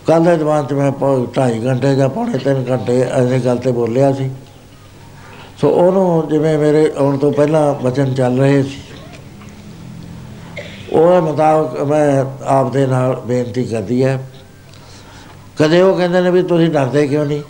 ਕੱਲ੍ਹ 0.07 0.25
ਦੇ 0.25 0.37
ਜਵਾਨ 0.37 0.67
ਚ 0.67 0.73
ਮੈਂ 0.73 0.93
2.5 0.93 1.67
ਘੰਟੇ 1.67 1.95
ਜਾਂ 1.95 2.09
ਪੌਣੇ 2.09 2.39
3 2.39 2.65
ਘੰਟੇ 2.71 3.01
ਐਸੇ 3.01 3.39
ਗੱਲ 3.39 3.57
ਤੇ 3.57 3.73
ਬੋਲਿਆ 3.73 4.13
ਸੀ। 4.13 4.31
ਸੋ 5.61 5.71
ਉਹਨੂੰ 5.71 6.29
ਜਿਵੇਂ 6.29 6.59
ਮੇਰੇ 6.59 6.93
ਆਉਣ 6.99 7.19
ਤੋਂ 7.19 7.33
ਪਹਿਲਾਂ 7.33 7.75
ਬਚਨ 7.75 8.15
ਚੱਲ 8.15 8.39
ਰਹੇ 8.39 8.63
ਸੀ। 8.63 8.79
ਉਹ 10.93 11.23
ਮੁਤਾਬਕ 11.23 11.81
ਮੈਂ 11.81 12.25
ਆਪ 12.45 12.73
ਦੇ 12.73 12.87
ਨਾਲ 12.87 13.17
ਬੇਨਤੀ 13.17 13.65
ਕਰਦੀ 13.65 14.05
ਹੈ। 14.05 14.31
ਕਦੇ 15.59 15.83
ਉਹ 15.83 15.97
ਕਹਿੰਦੇ 15.97 16.21
ਨੇ 16.21 16.31
ਵੀ 16.31 16.43
ਤੁਸੀਂ 16.43 16.69
ਡਰਦੇ 16.69 17.07
ਕਿਉਂ 17.07 17.27
ਨਹੀਂ? 17.27 17.43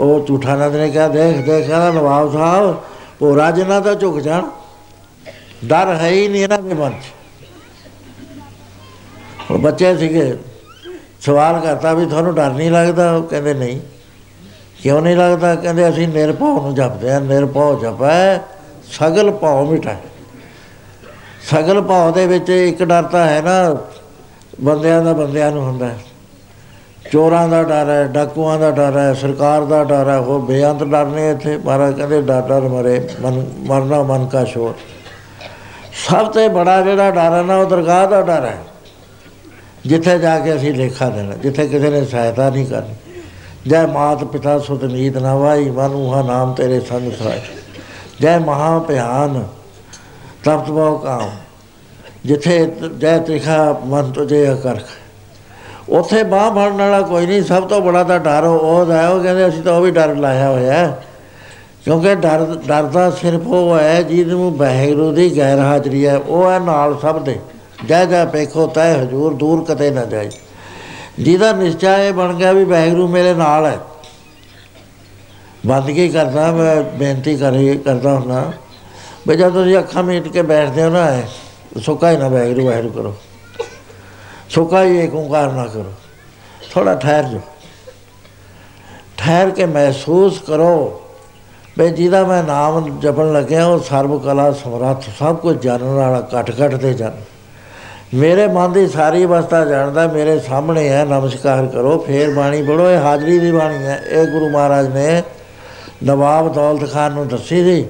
ਉਹ 0.00 0.26
ਝੂਠਾ 0.26 0.56
ਨੰਦ 0.56 0.74
ਨੇ 0.74 0.90
ਕਿਹਾ, 0.90 1.08
ਦੇਖ 1.08 1.36
ਦੇਖ, 1.36 1.66
ਕਹਿੰਦਾ 1.66 1.92
ਨਵਾਬ 1.92 2.32
ਸਾਹਿਬ 2.32 2.82
ਭੋਰਾ 3.18 3.50
ਜਿਨ੍ਹਾਂ 3.50 3.80
ਦਾ 3.80 3.94
ਝੁਕ 3.94 4.20
ਜਾਣ। 4.20 4.42
ਡਰ 5.64 5.96
ਹੈ 5.96 6.08
ਹੀ 6.08 6.28
ਨਹੀਂ 6.28 6.42
ਇਹਨਾਂ 6.42 6.58
ਦੇ 6.58 6.74
ਮਨ 6.74 6.90
'ਚ। 6.90 7.12
ਹੁਣ 9.50 9.58
ਬੱਚੇ 9.58 9.96
ਸੀਗੇ 9.96 10.38
ਸਵਾਲ 11.20 11.60
ਕਰਤਾ 11.60 11.92
ਵੀ 11.92 12.06
ਤੁਹਾਨੂੰ 12.06 12.34
ਡਰ 12.34 12.50
ਨਹੀਂ 12.50 12.70
ਲੱਗਦਾ? 12.70 13.12
ਉਹ 13.12 13.22
ਕਹਿੰਦੇ 13.22 13.54
ਨਹੀਂ। 13.54 13.80
ਕਿਉਂ 14.82 15.02
ਨਹੀਂ 15.02 15.16
ਲੱਗਦਾ? 15.16 15.54
ਕਹਿੰਦੇ 15.54 15.88
ਅਸੀਂ 15.88 16.08
ਨਿਰਭਉ 16.08 16.60
ਨੂੰ 16.60 16.74
ਜਪਦੇ 16.74 17.12
ਆ 17.12 17.18
ਨਿਰਭਉ 17.18 17.78
ਜਪੈ 17.82 18.38
ਸਗਲ 18.92 19.30
ਭਉ 19.30 19.64
ਮਿਟਾਏ 19.64 19.96
ਸਗਲ 21.50 21.80
ਭਉ 21.80 22.12
ਦੇ 22.12 22.26
ਵਿੱਚ 22.26 22.50
ਇੱਕ 22.50 22.82
ਡਰ 22.82 23.02
ਤਾਂ 23.02 23.26
ਹੈ 23.26 23.42
ਨਾ, 23.42 23.76
ਬੰਦਿਆਂ 24.60 25.02
ਦਾ 25.02 25.12
ਬੰਦਿਆਂ 25.12 25.50
ਨੂੰ 25.52 25.62
ਹੁੰਦਾ 25.62 25.86
ਹੈ। 25.86 25.98
ਚੋਰਾਂ 27.12 27.48
ਦਾ 27.48 27.62
ਡਰ 27.62 27.88
ਹੈ, 27.88 28.06
ਡਾਕੂਆਂ 28.06 28.58
ਦਾ 28.58 28.70
ਡਰ 28.70 28.98
ਹੈ, 28.98 29.14
ਸਰਕਾਰ 29.14 29.64
ਦਾ 29.64 29.84
ਡਰ 29.84 30.08
ਹੈ, 30.08 30.16
ਉਹ 30.16 30.40
ਬੇਅੰਤ 30.40 30.84
ਡਰ 30.84 31.06
ਨੇ 31.06 31.30
ਇੱਥੇ। 31.30 31.56
ਮਹਾਰਾਜ 31.56 31.94
ਕਹਿੰਦੇ, 31.94 32.22
ਡਰ 32.22 32.40
ਡਰ 32.40 32.60
ਮਰੇ, 32.60 33.08
ਮਨ, 33.20 33.50
ਮਰਨਾ 33.58 34.02
ਮਨ 34.02 34.26
ਕਾ 34.26 34.44
ਸ਼ੋਰ। 34.44 34.74
ਸਭ 36.08 36.26
ਤੋਂ 36.26 36.48
ਬੜਾ 36.48 36.82
ਜਿਹੜਾ 36.82 37.10
ਡਰ 37.10 37.34
ਹੈ 37.34 37.42
ਨਾ, 37.42 37.56
ਉਹ 37.56 37.66
ਦਰਗਾਹ 37.66 38.06
ਦਾ 38.08 38.22
ਡਰ 38.22 38.44
ਹੈ। 38.44 38.58
ਜਿੱਥੇ 39.86 40.18
ਜਾ 40.18 40.38
ਕੇ 40.38 40.56
ਅਸੀਂ 40.56 40.74
ਲੇਖਾ 40.74 41.10
ਦੇਣਾ, 41.10 41.34
ਜਿੱਥੇ 41.34 41.66
ਕਿਸੇ 41.66 41.90
ਨੇ 41.90 42.04
ਸਹਾਇਤਾ 42.04 42.50
ਨਹੀਂ 42.50 42.66
ਕਰਨੀ। 42.66 42.94
ਜੈ 43.66 43.86
ਮਾਤ 43.86 44.24
ਪਿਤਾ 44.24 44.58
ਸੁਤ 44.58 44.84
ਮੀਤ 44.84 45.18
ਨਾ 45.18 45.34
ਵਾਈ 45.34 45.70
ਮਨੁ 45.70 46.12
ਹਾ 46.12 46.22
ਨਾਮ 46.22 46.52
ਤੇਰੇ 46.52 46.80
ਸੰਗ 46.80 47.12
ਸਾਇ 47.12 47.40
ਜੈ 48.20 48.38
ਮਹਾ 48.38 48.78
ਭਿਆਨ 48.78 49.46
ਤਪਤ 50.44 50.70
ਬਹੁ 50.70 50.98
ਕਾਮ। 50.98 51.30
ਜਿੱਥੇ 52.24 52.72
ਜੈ 52.98 53.18
ਤ੍ਰਿਖਾ 53.18 53.80
ਮਨ 53.84 54.12
ਤੁਝੇ 54.12 54.52
ਅਕਰਖ। 54.52 54.84
ਉਥੇ 55.88 56.22
ਬਾਹ 56.22 56.50
ਫੜਨ 56.50 56.76
ਵਾਲਾ 56.76 57.00
ਕੋਈ 57.02 57.26
ਨਹੀਂ, 57.26 57.42
ਸਭ 57.42 57.62
ਤੋਂ 57.62 57.80
ਬੜਾ 57.80 58.04
ਤਾਂ 58.04 58.18
ਡਰ 58.18 58.44
ਉਹ 58.44 58.92
ਹੈ, 58.92 59.08
ਉਹ 59.08 59.22
ਕਹਿੰਦੇ 59.22 59.48
ਅਸੀਂ 59.48 59.62
ਤਾਂ 59.62 59.72
ਉਹ 59.72 59.82
ਵੀ 59.82 59.90
ਡਰ 59.90 60.16
ਲਾਇਆ 60.16 60.50
ਹੋਇਆ 60.50 60.72
ਹੈ। 60.72 61.04
ਕਿਉਂਕਿ 61.84 62.14
ਡਰ 62.14 62.56
ਡਰਦਾ 62.66 63.10
ਸਿਰਫ 63.10 63.46
ਉਹ 63.46 63.78
ਹੈ 63.78 64.02
ਜਿਹਨੂੰ 64.02 64.58
ਵਾਹਿਗੁਰੂ 64.58 65.12
ਦੀ 65.12 65.36
ਗੈਰ 65.36 65.58
ਹਾਜ਼ਰੀ 65.58 66.06
ਹੈ, 66.06 66.16
ਉਹ 66.16 66.50
ਹੈ 66.50 66.58
ਨਾਲ 66.58 66.98
ਸਭ 67.02 67.22
ਦੇ। 67.22 67.38
ਜੈ 67.86 68.04
ਜੈ 68.04 68.24
ਪੇਖੋ 68.24 68.66
ਤੈ 68.66 69.02
ਹਜੂਰ, 69.02 69.34
ਦੂਰ 69.34 69.64
ਕਤੇ 69.64 69.90
ਨਾ 69.90 70.04
ਜਾਈ 70.04 70.30
ਜਿਹਦਾ 71.18 71.52
ਨਿਸ਼ਚਾ 71.52 71.96
ਇਹ 71.96 72.12
ਬਣ 72.12 72.34
ਗਿਆ 72.34 72.52
ਵੀ 72.52 72.64
ਵਾਹਿਗੁਰੂ 72.64 73.08
ਮੇਰੇ 73.08 73.34
ਨਾਲ 73.34 73.66
ਹੈ। 73.66 73.78
ਬੰਦਗੀ 75.66 76.08
ਕਰਦਾ, 76.08 76.52
ਮੈਂ 76.52 76.82
ਬੇਨਤੀ 76.82 77.36
ਕਰੀ 77.36 77.78
ਕਰਦਾ 77.78 78.14
ਹੁੰਦਾ। 78.14 78.52
ਵੀ 79.28 79.36
ਜਦ 79.36 79.52
ਤੁਸੀਂ 79.52 79.78
ਅੱਖਾਂ 79.78 80.02
ਮੀਟ 80.02 80.28
ਕੇ 80.28 80.42
ਬੈਠਦੇ 80.42 80.82
ਹੋ 80.82 80.88
ਨਾ, 80.88 81.14
ਇਹ 81.14 81.80
ਸੁੱਕਾ 81.80 82.10
ਹੀ 82.10 82.16
ਨਾ 82.16 82.28
ਵਾਹਿਗੁਰੂ 82.28 82.66
ਵਾਹਿਗੁਰੂ 82.66 82.92
ਕਰੋ। 82.92 83.14
ਸੁੱਕਾ 84.50 84.84
ਹੀ 84.84 84.96
ਏਕ 84.96 85.14
ਓੰਕਾਰ 85.14 85.52
ਨਾ 85.52 85.66
ਕਰੋ। 85.66 85.92
ਥੋੜਾ 86.72 86.94
ਠਹਿਰ 86.94 87.22
ਜਾਓ। 87.22 87.40
ਠਹਿਰ 89.16 89.50
ਕੇ 89.50 89.66
ਮਹਿਸੂਸ 89.66 90.38
ਕਰੋ 90.38 91.02
ਵੀ 91.78 91.90
ਜਿਹਦਾ 91.90 92.24
ਮੈਂ 92.24 92.44
ਨਾਮ 92.44 93.00
ਜਪਣ 93.00 93.32
ਲੱਗਿਆ, 93.32 93.66
ਉਹ 93.66 93.78
ਸਰਬ 93.78 94.24
ਕਲਾ, 94.24 94.52
ਸਮਰੱਥ, 94.52 95.04
ਸਭ 95.18 95.36
ਕੁਝ 95.36 95.58
ਜਾਣਨ 95.58 95.94
ਵਾਲਾ 95.94 96.40
ਘਟ 96.40 96.50
ਘਟ 96.50 96.74
ਤੇ 96.74 96.94
ਜਾਣ 96.94 97.12
ਮੇਰੇ 98.14 98.46
ਮਨ 98.46 98.72
ਦੀ 98.72 98.86
ਸਾਰੀ 98.88 99.24
ਅਵਸਥਾ 99.24 99.64
ਜਾਣਦਾ 99.64 100.06
ਮੇਰੇ 100.06 100.38
ਸਾਹਮਣੇ 100.40 100.88
ਹੈ, 100.88 101.04
ਨਮਸਕਾਰ 101.04 101.66
ਕਰੋ, 101.66 101.98
ਫੇਰ 101.98 102.30
ਬਾਣੀ 102.34 102.62
ਪੜੋ 102.62 102.90
ਇਹ 102.90 102.98
ਹਾਜ਼ਰੀ 102.98 103.38
ਦੀ 103.38 103.50
ਬਾਣੀ 103.52 103.74
ਹੈ। 103.74 104.02
ਇਹ 104.10 104.26
ਗੁਰੂ 104.26 104.48
ਮਹਾਰਾਜ 104.48 104.88
ਨੇ 104.88 105.22
ਨਵਾਬ 106.04 106.52
ਦੌਲਤ 106.52 106.92
ਖਾਨ 106.92 107.12
ਨੂੰ 107.12 107.28
ਦੱਸੀ 107.28 107.62
ਸੀ 107.64 107.86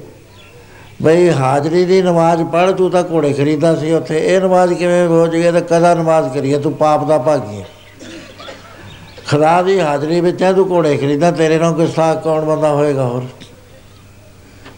ਬਈ, 1.02 1.30
ਹਾਜ਼ਰੀ 1.30 1.84
ਦੀ 1.84 2.02
ਨਮਾਜ਼ 2.02 2.42
ਪੜ੍ਹ, 2.42 2.72
ਤੂੰ 2.72 2.90
ਤਾਂ 2.90 3.04
ਘੋੜੇ 3.10 3.32
ਖਰੀਦਾ 3.32 3.74
ਸੀ 3.76 3.92
ਉੱਥੇ। 3.92 4.18
ਇਹ 4.18 4.40
ਨਮਾਜ਼ 4.40 4.72
ਕਿਵੇਂ 4.74 5.06
ਹੋ 5.06 5.26
ਜਗੇ? 5.26 5.52
ਤਾਂ 5.52 5.60
ਕਦਾ 5.60 5.94
ਨਮਾਜ਼ 5.94 6.34
ਕਰੀਏ? 6.34 6.58
ਤੂੰ 6.58 6.72
ਪਾਪ 6.72 7.08
ਦਾ 7.08 7.18
ਭਾਗੀ 7.18 7.60
ਹੈ 7.60 7.66
ਖੁਦਾ 9.30 9.62
ਦੀ 9.62 9.80
ਹਾਜ਼ਰੀ 9.80 10.20
ਵਿੱਚ 10.20 10.42
ਹੈ, 10.42 10.52
ਤੂੰ 10.52 10.68
ਘੋੜੇ 10.70 10.96
ਖਰੀਦਾ 10.96 11.30
ਤੇਰੇ 11.30 11.58
ਨਾਲ 11.58 11.72
ਗੁਸਤਾਖ 11.72 12.22
ਕੌਣ 12.22 12.44
ਬੰਦਾ 12.44 12.72
ਹੋਏਗਾ 12.72 13.04
ਹੋਰ? 13.04 13.22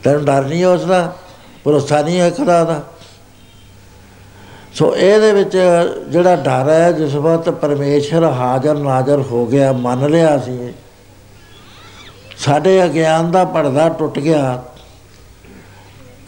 ਤੈਨੂੰ 0.04 0.24
ਡਰ 0.24 0.44
ਨਹੀਂ 0.44 0.64
ਉਸ 0.66 0.84
ਦਾ? 0.84 1.12
ਭਰੋਸਾ 1.64 2.02
ਨਹੀਂ 2.02 2.20
ਹੈ 2.20 2.30
ਖੁਦਾ 2.30 2.64
ਦਾ? 2.64 2.80
ਸੋ 4.74 4.94
ਇਹਦੇ 4.96 5.32
ਵਿੱਚ 5.32 5.56
ਜਿਹੜਾ 6.08 6.34
ਡਰ 6.36 6.68
ਹੈ, 6.68 6.90
ਜਿਸ 6.92 7.14
ਵਕਤ 7.14 7.48
ਪਰਮੇਸ਼ਰ 7.50 8.24
ਹਾਜ਼ਰ 8.32 8.74
ਨਾਜ਼ਰ 8.74 9.20
ਹੋ 9.30 9.44
ਗਿਆ, 9.46 9.72
ਮੰਨ 9.72 10.10
ਲਿਆ 10.10 10.36
ਸੀ, 10.38 10.72
ਸਾਡੇ 12.38 12.84
ਅਗਿਆਨ 12.84 13.30
ਦਾ 13.30 13.44
ਪਰਦਾ 13.46 13.88
ਟੁੱਟ 13.88 14.18
ਗਿਆ। 14.18 14.62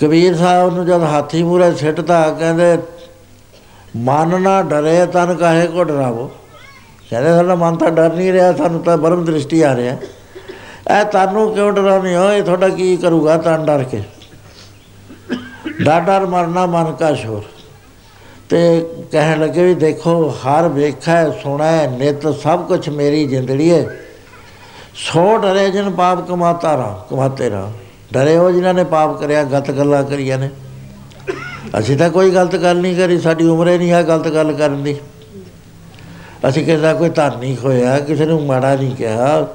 ਕਬੀਰ 0.00 0.36
ਸਾਹਿਬ 0.36 0.74
ਨੂੰ 0.74 0.86
ਜਦ 0.86 1.02
ਹਾਥੀ 1.02 1.42
ਮੂਰੇ 1.42 1.72
ਸਿੱਟਦਾ 1.74 2.28
ਕਹਿੰਦੇ, 2.30 2.76
ਮਨ 3.98 4.40
ਨਾ 4.42 4.60
ਡਰੇ, 4.62 5.04
ਤਨ 5.06 5.34
ਕਾਹੇ 5.34 5.66
ਕੋ 5.66 5.84
ਡਰਾਵੋ 5.84 6.30
ਕਹਿੰਦੇ, 7.10 7.30
ਸਾਡਾ 7.30 7.54
ਮਨ 7.54 7.76
ਤਾਂ 7.76 7.90
ਡਰ 7.90 8.12
ਨਹੀਂ 8.12 8.32
ਰਿਹਾ, 8.32 8.52
ਸਾਨੂੰ 8.52 8.82
ਤਾਂ 8.82 8.96
ਬਰਮ 8.98 9.24
ਦ੍ਰਿਸ਼ਟੀ 9.24 9.62
ਆ 9.62 9.74
ਰਿਹਾ 9.76 9.96
ਇਹ 10.90 11.04
ਤੁਹਾਨੂੰ 11.04 11.52
ਕਿਉਂ 11.54 11.72
ਡਰਾਉਣੀ 11.72 12.14
ਹੋ? 12.14 12.30
ਇਹ 12.32 12.42
ਤੁਹਾਡਾ 12.42 12.68
ਕੀ 12.68 12.96
ਕਰੂਗਾ? 12.96 13.36
ਤਨ 13.36 13.64
ਡਰ 13.64 13.82
ਕੇ। 13.82 14.02
ਡਰ 15.82 16.00
ਡਰ 16.00 16.26
ਮਰਨਾ 16.26 16.64
ਮਨ 16.66 16.92
ਕਾ 16.92 17.12
ਸ਼ੋਰ। 17.14 17.42
ਤੇ 18.52 18.86
ਕਹਿਣ 19.12 19.40
ਲੱਗੇ 19.40 19.62
ਵੀ 19.64 19.74
ਦੇਖੋ, 19.74 20.28
ਹਰ 20.28 20.68
ਵੇਖੈ, 20.68 21.30
ਸੁਣੈ, 21.30 21.86
ਨਿਤ 21.86 22.26
ਸਭ 22.28 22.66
ਕੁਝ 22.68 22.88
ਮੇਰੀ 22.88 23.24
ਜਿੰਦੜੀ 23.26 23.70
ਹੈ 23.70 23.86
ਸੋ 24.94 25.38
ਡਰੇ 25.38 25.70
ਜਨ 25.70 25.90
ਪਾਪ 25.90 26.28
ਕਮਾਤਾ 26.28 26.76
ਰਾ 26.76 27.06
ਕਮਾਤੇ 27.10 27.50
ਰਾ 27.50 27.70
ਡਰੇ 28.12 28.36
ਹੋ 28.36 28.50
ਜਿਨ੍ਹਾਂ 28.50 28.74
ਨੇ 28.74 28.84
ਪਾਪ 28.84 29.20
ਕਰਿਆ, 29.20 29.44
ਗਲਤ 29.44 29.70
ਗੱਲਾਂ 29.70 30.04
ਕਰੀਆਂ 30.04 30.38
ਨੇ। 30.38 30.50
ਅਸੀਂ 31.78 31.96
ਤਾਂ 31.96 32.10
ਕੋਈ 32.10 32.30
ਗਲਤ 32.30 32.56
ਗੱਲ 32.56 32.76
ਨਹੀਂ 32.76 32.96
ਕਰੀ, 32.96 33.18
ਸਾਡੀ 33.18 33.44
ਉਮਰੇ 33.44 33.78
ਨਹੀਂ 33.78 33.90
ਹੈ 33.90 34.02
ਗਲਤ 34.02 34.28
ਗੱਲ 34.28 34.52
ਕਰਨ 34.52 34.82
ਦੀ। 34.82 34.96
ਅਸੀਂ 36.48 36.64
ਕਿਸੇ 36.64 36.80
ਦਾ 36.80 36.94
ਕੋਈ 36.94 37.08
ਧਨ 37.08 37.38
ਨਹੀਂ 37.38 37.56
ਖੋਇਆ, 37.56 37.98
ਕਿਸੇ 38.00 38.26
ਨੂੰ 38.26 38.46
ਮਾੜਾ 38.46 38.74
ਨਹੀਂ 38.74 38.96
ਕਿਹਾ। 38.96 39.48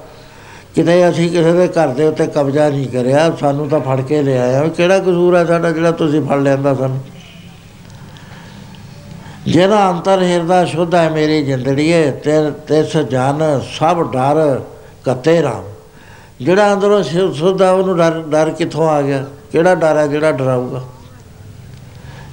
ਕਿਤੇ 0.74 1.08
ਅਸੀਂ 1.08 1.30
ਕਿਸੇ 1.30 1.52
ਦੇ 1.52 1.68
ਘਰ 1.68 1.88
ਦੇ 1.88 2.04
ਉੱਤੇ 2.04 2.26
ਕਬਜ਼ਾ 2.26 2.68
ਨਹੀਂ 2.68 2.88
ਕਰਿਆ, 2.88 3.36
ਸਾਨੂੰ 3.40 3.68
ਤਾਂ 3.68 3.80
ਫੜ 3.80 4.00
ਕੇ 4.00 4.22
ਲਿਆਇਆ। 4.22 4.68
ਕਿਹੜਾ 4.68 4.98
ਕਸੂਰ 4.98 5.36
ਹੈ 5.36 5.44
ਸਾਡਾ 5.44 5.70
ਜਿਹੜਾ 5.70 5.90
ਤੁਸੀਂ 5.90 6.22
ਫੜ 6.22 6.38
ਲਿਆਂਦਾ 6.38 6.74
ਸਾਨੂੰ? 6.74 7.00
ਜਿਹੜਾ 9.52 9.90
ਅੰਤਰ 9.90 10.22
ਹਿਰਦਾ 10.22 10.64
ਸ਼ੁੱਧ 10.64 10.94
ਹੈ 10.94 11.10
ਮੇਰੀ 11.10 11.42
ਜਿੰਦੜੀਏ 11.42 12.10
ਤੇ 12.10 12.50
ਤਿਸ 12.50 12.96
ਜਨ 12.96 13.60
ਸਭ 13.78 14.12
ਡਰ 14.12 14.60
ਕਤੇ 15.04 15.42
ਰਾਮ। 15.42 15.62
ਜਿਹੜਾ 16.40 16.72
ਅੰਦਰੋਂ 16.72 17.02
ਸ਼ੁ- 17.02 17.32
ਸ਼ੁੱਧ 17.32 17.62
ਆ 17.62 17.70
ਉਹਨੂੰ 17.70 17.96
ਡਰ 17.96 18.22
ਡਰ 18.28 18.50
ਕਿੱਥੋਂ 18.50 18.88
ਆ 18.88 19.02
ਗਿਆ? 19.02 19.26
ਕਿਹੜਾ 19.52 19.74
ਡਰ 19.74 19.96
ਹੈ, 19.96 20.06
ਜਿਹੜਾ 20.06 20.32
ਡਰਾਊਗਾ? 20.32 20.84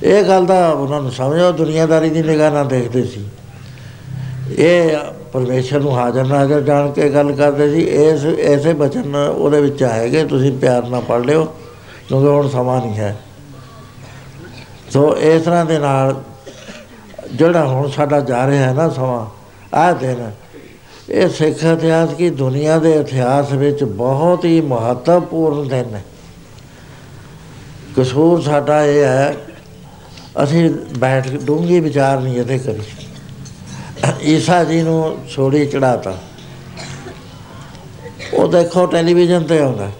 ਇਹ 0.03 0.23
ਗੱਲ 0.23 0.45
ਦਾ 0.45 0.69
ਉਹਨਾਂ 0.69 1.01
ਨੂੰ 1.01 1.11
ਸਮਝੋ, 1.11 1.51
ਦੁਨੀਆਦਾਰੀ 1.51 2.09
ਦੀ 2.09 2.23
ਨਿਗਾਹ 2.23 2.51
ਨਾਲ 2.51 2.67
ਦੇਖਦੇ 2.67 3.03
ਸੀ। 3.03 3.25
ਇਹ 4.57 4.97
ਪਰਮੇਸ਼ਰ 5.33 5.79
ਨੂੰ 5.79 5.97
ਹਾਜ਼ਰ 5.97 6.25
ਨਾਜ਼ਰ 6.25 6.61
ਜਾਣ 6.61 6.91
ਕੇ 6.91 7.09
ਗੱਲ 7.09 7.31
ਕਰਦੇ 7.31 7.71
ਸੀ। 7.71 7.81
ਇਸ 7.81 8.25
ਐਸੇ 8.25 8.73
ਬਚਨ 8.73 9.15
ਉਹਦੇ 9.15 9.61
ਵਿੱਚ 9.61 9.83
ਆਏਗੇ, 9.83 10.23
ਤੁਸੀਂ 10.23 10.57
ਪਿਆਰ 10.57 10.87
ਨਾਲ 10.87 11.01
ਪੜ੍ਹ 11.01 11.23
ਲਿਓ, 11.23 11.45
ਕਿਉਂਕਿ 12.07 12.27
ਹੁਣ 12.27 12.49
ਸਮਾਂ 12.49 12.81
ਨਹੀਂ 12.81 12.95
ਹੈ। 12.95 13.19
ਸੋ 14.91 15.17
ਇਸ 15.17 15.41
ਤਰ੍ਹਾਂ 15.41 15.65
ਦੇ 15.65 15.79
ਨਾਲ 15.79 16.21
ਜਿਹੜਾ 17.33 17.65
ਹੁਣ 17.65 17.89
ਸਾਡਾ 17.89 18.19
ਜਾ 18.19 18.47
ਰਿਹਾ 18.47 18.67
ਹੈ 18.67 18.73
ਨਾ 18.73 18.89
ਸਮਾਂ, 18.89 19.25
ਆਹ 19.73 19.93
ਦਿਨ, 19.93 20.31
ਇਹ 21.09 21.29
ਸਿੱਖ 21.29 21.63
ਇਤਿਹਾਸ 21.63 22.13
ਕੀ 22.13 22.29
ਦੁਨੀਆ 22.29 22.77
ਦੇ 22.79 22.91
ਇਤਿਹਾਸ 22.93 23.51
ਵਿੱਚ 23.51 23.83
ਬਹੁਤ 23.83 24.45
ਹੀ 24.45 24.61
ਮਹੱਤਵਪੂਰਨ 24.61 25.67
ਦਿਨ 25.67 25.95
ਹੈ। 25.95 26.03
ਕਸੂਰ 27.97 28.41
ਸਾਡਾ 28.41 28.83
ਇਹ 28.85 29.03
ਹੈ, 29.03 29.35
ਅਸੀਂ 30.43 30.69
ਬੈਠ 30.97 31.27
ਕੇ 31.27 31.37
ਡੂੰਘੀ 31.37 31.79
ਵਿਚਾਰ 31.79 32.19
ਨਹੀਂ 32.19 32.37
ਇਹਦੇ 32.37 32.57
ਕਰੀ। 32.57 32.81
ਈਸਾ 34.21 34.63
ਜੀ 34.63 34.81
ਨੂੰ 34.81 35.17
ਛੋੜੀ 35.29 35.65
ਚੜਾਤਾ 35.65 36.17
ਉਹ 38.33 38.47
ਦੇਖੋ 38.47 38.85
ਟੈਲੀਵਿਜ਼ਨ 38.85 39.43
ਤੇ 39.43 39.59
ਆਉਂਦਾ। 39.59 39.91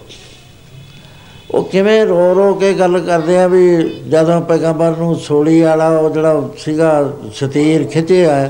ਉਹ 1.50 1.64
ਕਿਵੇਂ 1.64 2.04
ਰੋ 2.06 2.34
ਰੋ 2.34 2.52
ਕੇ 2.54 2.72
ਗੱਲ 2.74 2.98
ਕਰਦੇ 3.00 3.38
ਆ 3.38 3.46
ਵੀ 3.46 3.66
ਜਦੋਂ 4.10 4.40
ਪੈਗੰਬਰ 4.42 4.96
ਨੂੰ 4.96 5.14
ਸੋਲੀ 5.16 5.60
ਵਾਲਾ 5.60 5.88
ਉਹ 5.88 6.10
ਜਿਹੜਾ 6.10 6.48
ਸੀਗਾ 6.58 6.92
ਸਤੀਰ 7.34 7.86
ਖਿੱਚਿਆ 7.86 8.48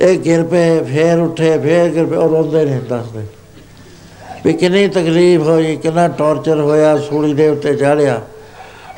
ਇਹ 0.00 0.18
ਗਿਰ 0.18 0.42
ਪਏ, 0.42 0.82
ਫੇਰ 0.84 1.18
ਉੱਠੇ, 1.18 1.58
ਫੇਰ 1.58 1.88
ਗਿਰ 1.88 2.06
ਪਏ, 2.06 2.16
ਉਹ 2.16 2.28
ਰੋਂਦੇ 2.28 2.64
ਨੇ 2.64 2.78
ਦੱਸਦੇ। 2.88 3.24
ਵੀ 4.44 4.52
ਕਿੰਨੀ 4.52 4.86
ਤਕਲੀਫ 4.88 5.40
ਹੋਈ, 5.40 5.76
ਕਿੰਨਾ 5.76 6.06
ਟੌਰਚਰ 6.08 6.60
ਹੋਇਆ, 6.60 6.96
ਸੂਲੀ 6.98 7.34
ਦੇ 7.34 7.48
ਉੱਤੇ 7.48 7.74
ਚੜਿਆ। 7.74 8.20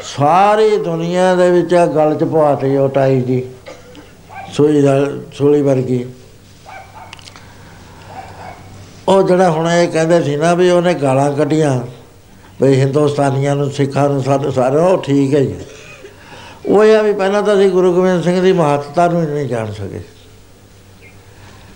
ਸਾਰੀ 0.06 0.76
ਦੁਨੀਆ 0.76 1.34
ਦੇ 1.34 1.51
ਵਿੱਚ 1.51 1.74
ਆ 1.74 1.86
ਗਲ 1.86 2.14
ਚ 2.14 2.24
ਪਵਾਤੀ 2.24 2.76
ਉਹ 2.76 2.88
ਟਾਈ 2.88 3.20
ਜੀ, 3.20 3.42
ਸੂਲੀ 4.52 4.82
ਦਾ, 4.82 4.94
ਸੂਲੀ 5.34 5.62
ਵਰਗੀ। 5.62 6.05
ਉਹ 9.09 9.22
ਜਿਹੜਾ 9.22 9.51
ਹੁਣ 9.51 9.68
ਇਹ 9.68 9.88
ਕਹਿੰਦੇ 9.88 10.22
ਸੀ 10.22 10.36
ਨਾ 10.36 10.55
ਵੀ 10.55 10.70
ਉਹਨੇ 10.70 10.94
ਗਾਲਾਂ 10.94 11.30
ਕੱਢੀਆਂ। 11.32 11.80
ਵੀ 12.65 12.81
ਹਿੰਦੁਸਤਾਨੀਆਂ 12.81 13.57
ਨੂੰ 13.57 13.70
ਸਿੱਖਾਂ 13.70 14.09
ਨੂੰ 14.09 14.23
ਸਾਡੇ 14.23 14.51
ਸਾਰੇ 14.51 14.77
ਉਹ 14.77 15.03
ਠੀਕ 15.03 15.35
ਹੈ 15.35 15.41
ਜੀ। 15.41 15.55
ਉਹ 16.66 16.85
ਇਹ 16.85 16.97
ਆ 16.97 17.03
ਵੀ 17.03 17.12
ਪਹਿਲਾਂ 17.12 17.43
ਤਾਂ 17.43 17.55
ਅਸੀਂ 17.55 17.70
ਗੁਰੂ 17.70 17.95
ਗੋਬਿੰਦ 17.95 18.24
ਸਿੰਘ 18.24 18.43
ਦੀ 18.43 18.53
ਮਹੱਤਤਾ 18.53 19.09
ਨੂੰ 19.09 19.23
ਹੀ 19.23 19.27
ਨਹੀਂ 19.27 19.47
ਜਾਣ 19.47 19.73
ਸਕੇ। 19.73 20.01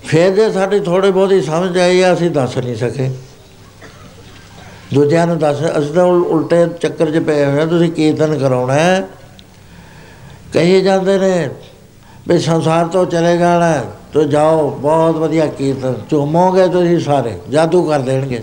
ਫਿਰ 0.04 0.30
ਜੇ 0.30 0.52
ਸਾਡੀ 0.52 0.80
ਥੋੜੀ 0.80 1.10
ਬਹੁਤੀ 1.10 1.42
ਸਮਝ 1.42 1.78
ਆਈ 1.78 2.00
ਆ 2.00 2.14
ਅਸੀਂ 2.14 2.30
ਦੱਸ 2.30 2.58
ਨਹੀਂ 2.58 2.76
ਸਕੇ। 2.76 3.10
ਦੂਜਿਆਂ 4.94 5.26
ਨੂੰ 5.26 5.38
ਦੱਸ 5.38 5.56
ਅਸੀਂ 5.78 5.94
ਤਾਂ 5.94 6.04
ਉਲ- 6.04 6.24
ਉਲਟੇ 6.24 6.66
ਚੱਕਰ 6.80 7.10
'ਚ 7.10 7.18
ਪਏ 7.18 7.44
ਹੋਏ 7.44 7.60
ਆ 7.60 7.66
ਤੁਸੀਂ 7.66 7.90
ਕੀਰਤਨ 7.90 8.38
ਕਰਾਉਣਾ 8.38 8.74
ਹੈ। 8.74 9.08
ਕਹੀ 10.52 10.82
ਜਾਂਦੇ 10.82 11.18
ਨੇ 11.18 11.50
ਵੀ 12.28 12.38
ਸੰਸਾਰ 12.38 12.86
ਤੋਂ 12.86 13.06
ਚਲੇ 13.06 13.38
ਜਾਣਾ 13.38 13.68
ਹੈ, 13.68 13.84
ਤੋ 14.12 14.22
ਜਾਓ 14.22 14.70
ਬਹੁਤ 14.70 15.16
ਵਧੀਆ 15.16 15.46
ਕੀਰਤਨ। 15.46 15.94
ਝੂਮੋਗੇ 16.10 16.68
ਤੁਸੀਂ 16.68 17.00
ਸਾਰੇ 17.00 17.38
ਜਾਦੂ 17.50 17.82
ਕਰ 17.88 18.00
ਦੇਣਗੇ। 18.00 18.42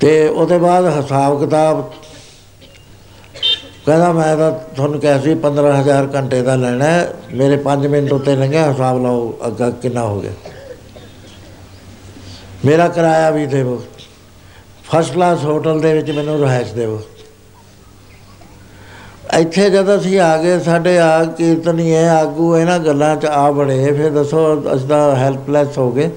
ਤੇ 0.00 0.28
ਉਹਦੇ 0.28 0.58
ਬਾਅਦ 0.58 0.86
ਹਿਸਾਬ 0.86 1.40
ਕਿਤਾਬ 1.40 1.92
ਕਹਿੰਦਾ 3.86 4.12
ਮੈਂ 4.12 4.36
ਤਾਂ 4.36 4.50
ਤੁਹਾਨੂੰ 4.52 5.00
ਕਿਹਾ 5.00 5.18
ਸੀ 5.18 5.34
15000 5.34 6.06
ਘੰਟੇ 6.14 6.42
ਦਾ 6.42 6.56
ਲੈਣਾ 6.56 6.84
ਹੈ, 6.84 7.14
ਮੇਰੇ 7.34 7.56
5 7.56 7.86
ਮਿੰਟ 7.86 8.12
ਉੱਤੇ 8.12 8.36
ਲੰਘਿਆ 8.36 8.70
ਹਿਸਾਬ 8.72 9.02
ਲਾਓ 9.02 9.38
ਅੱਗਾ 9.46 9.70
ਕਿੰਨਾ 9.70 10.02
ਹੋ 10.02 10.20
ਗਿਆ। 10.20 10.32
ਮੇਰਾ 12.64 12.88
ਕਿਰਾਇਆ 12.88 13.30
ਵੀ 13.30 13.46
ਦੇਵੋ। 13.46 13.82
ਫਸਟ 14.84 15.14
ਕਲਾਸ 15.14 15.44
ਹੋਟਲ 15.44 15.80
ਦੇ 15.80 15.92
ਵਿੱਚ 15.92 16.10
ਮੈਨੂੰ 16.10 16.38
ਰਿਹਾਇਸ਼ 16.40 16.72
ਦੇਵੋ। 16.74 17.00
ਇੱਥੇ 19.38 19.70
ਜਦ 19.70 19.96
ਅਸੀਂ 19.96 20.20
ਆ 20.20 20.36
ਗਏ 20.36 20.58
ਸਾਡੇ 20.60 20.98
ਆ 20.98 21.24
ਕੀਰਤਨੀਏ 21.24 22.08
ਆਗੂ 22.08 22.56
ਇਹਨਾਂ 22.56 22.78
ਗੱਲਾਂ 22.78 23.16
'ਚ 23.16 23.26
ਆ 23.26 23.50
ਬੜੇ 23.50 23.92
ਫਿਰ 23.92 24.10
ਦੱਸੋ 24.10 24.62
ਅਸੀਂ 24.76 24.88
ਤਾਂ 24.88 25.16
ਹੈਲਪਲੈਸ 25.16 25.78
ਹੋ 25.78 25.90
ਗਏ। 25.92 26.10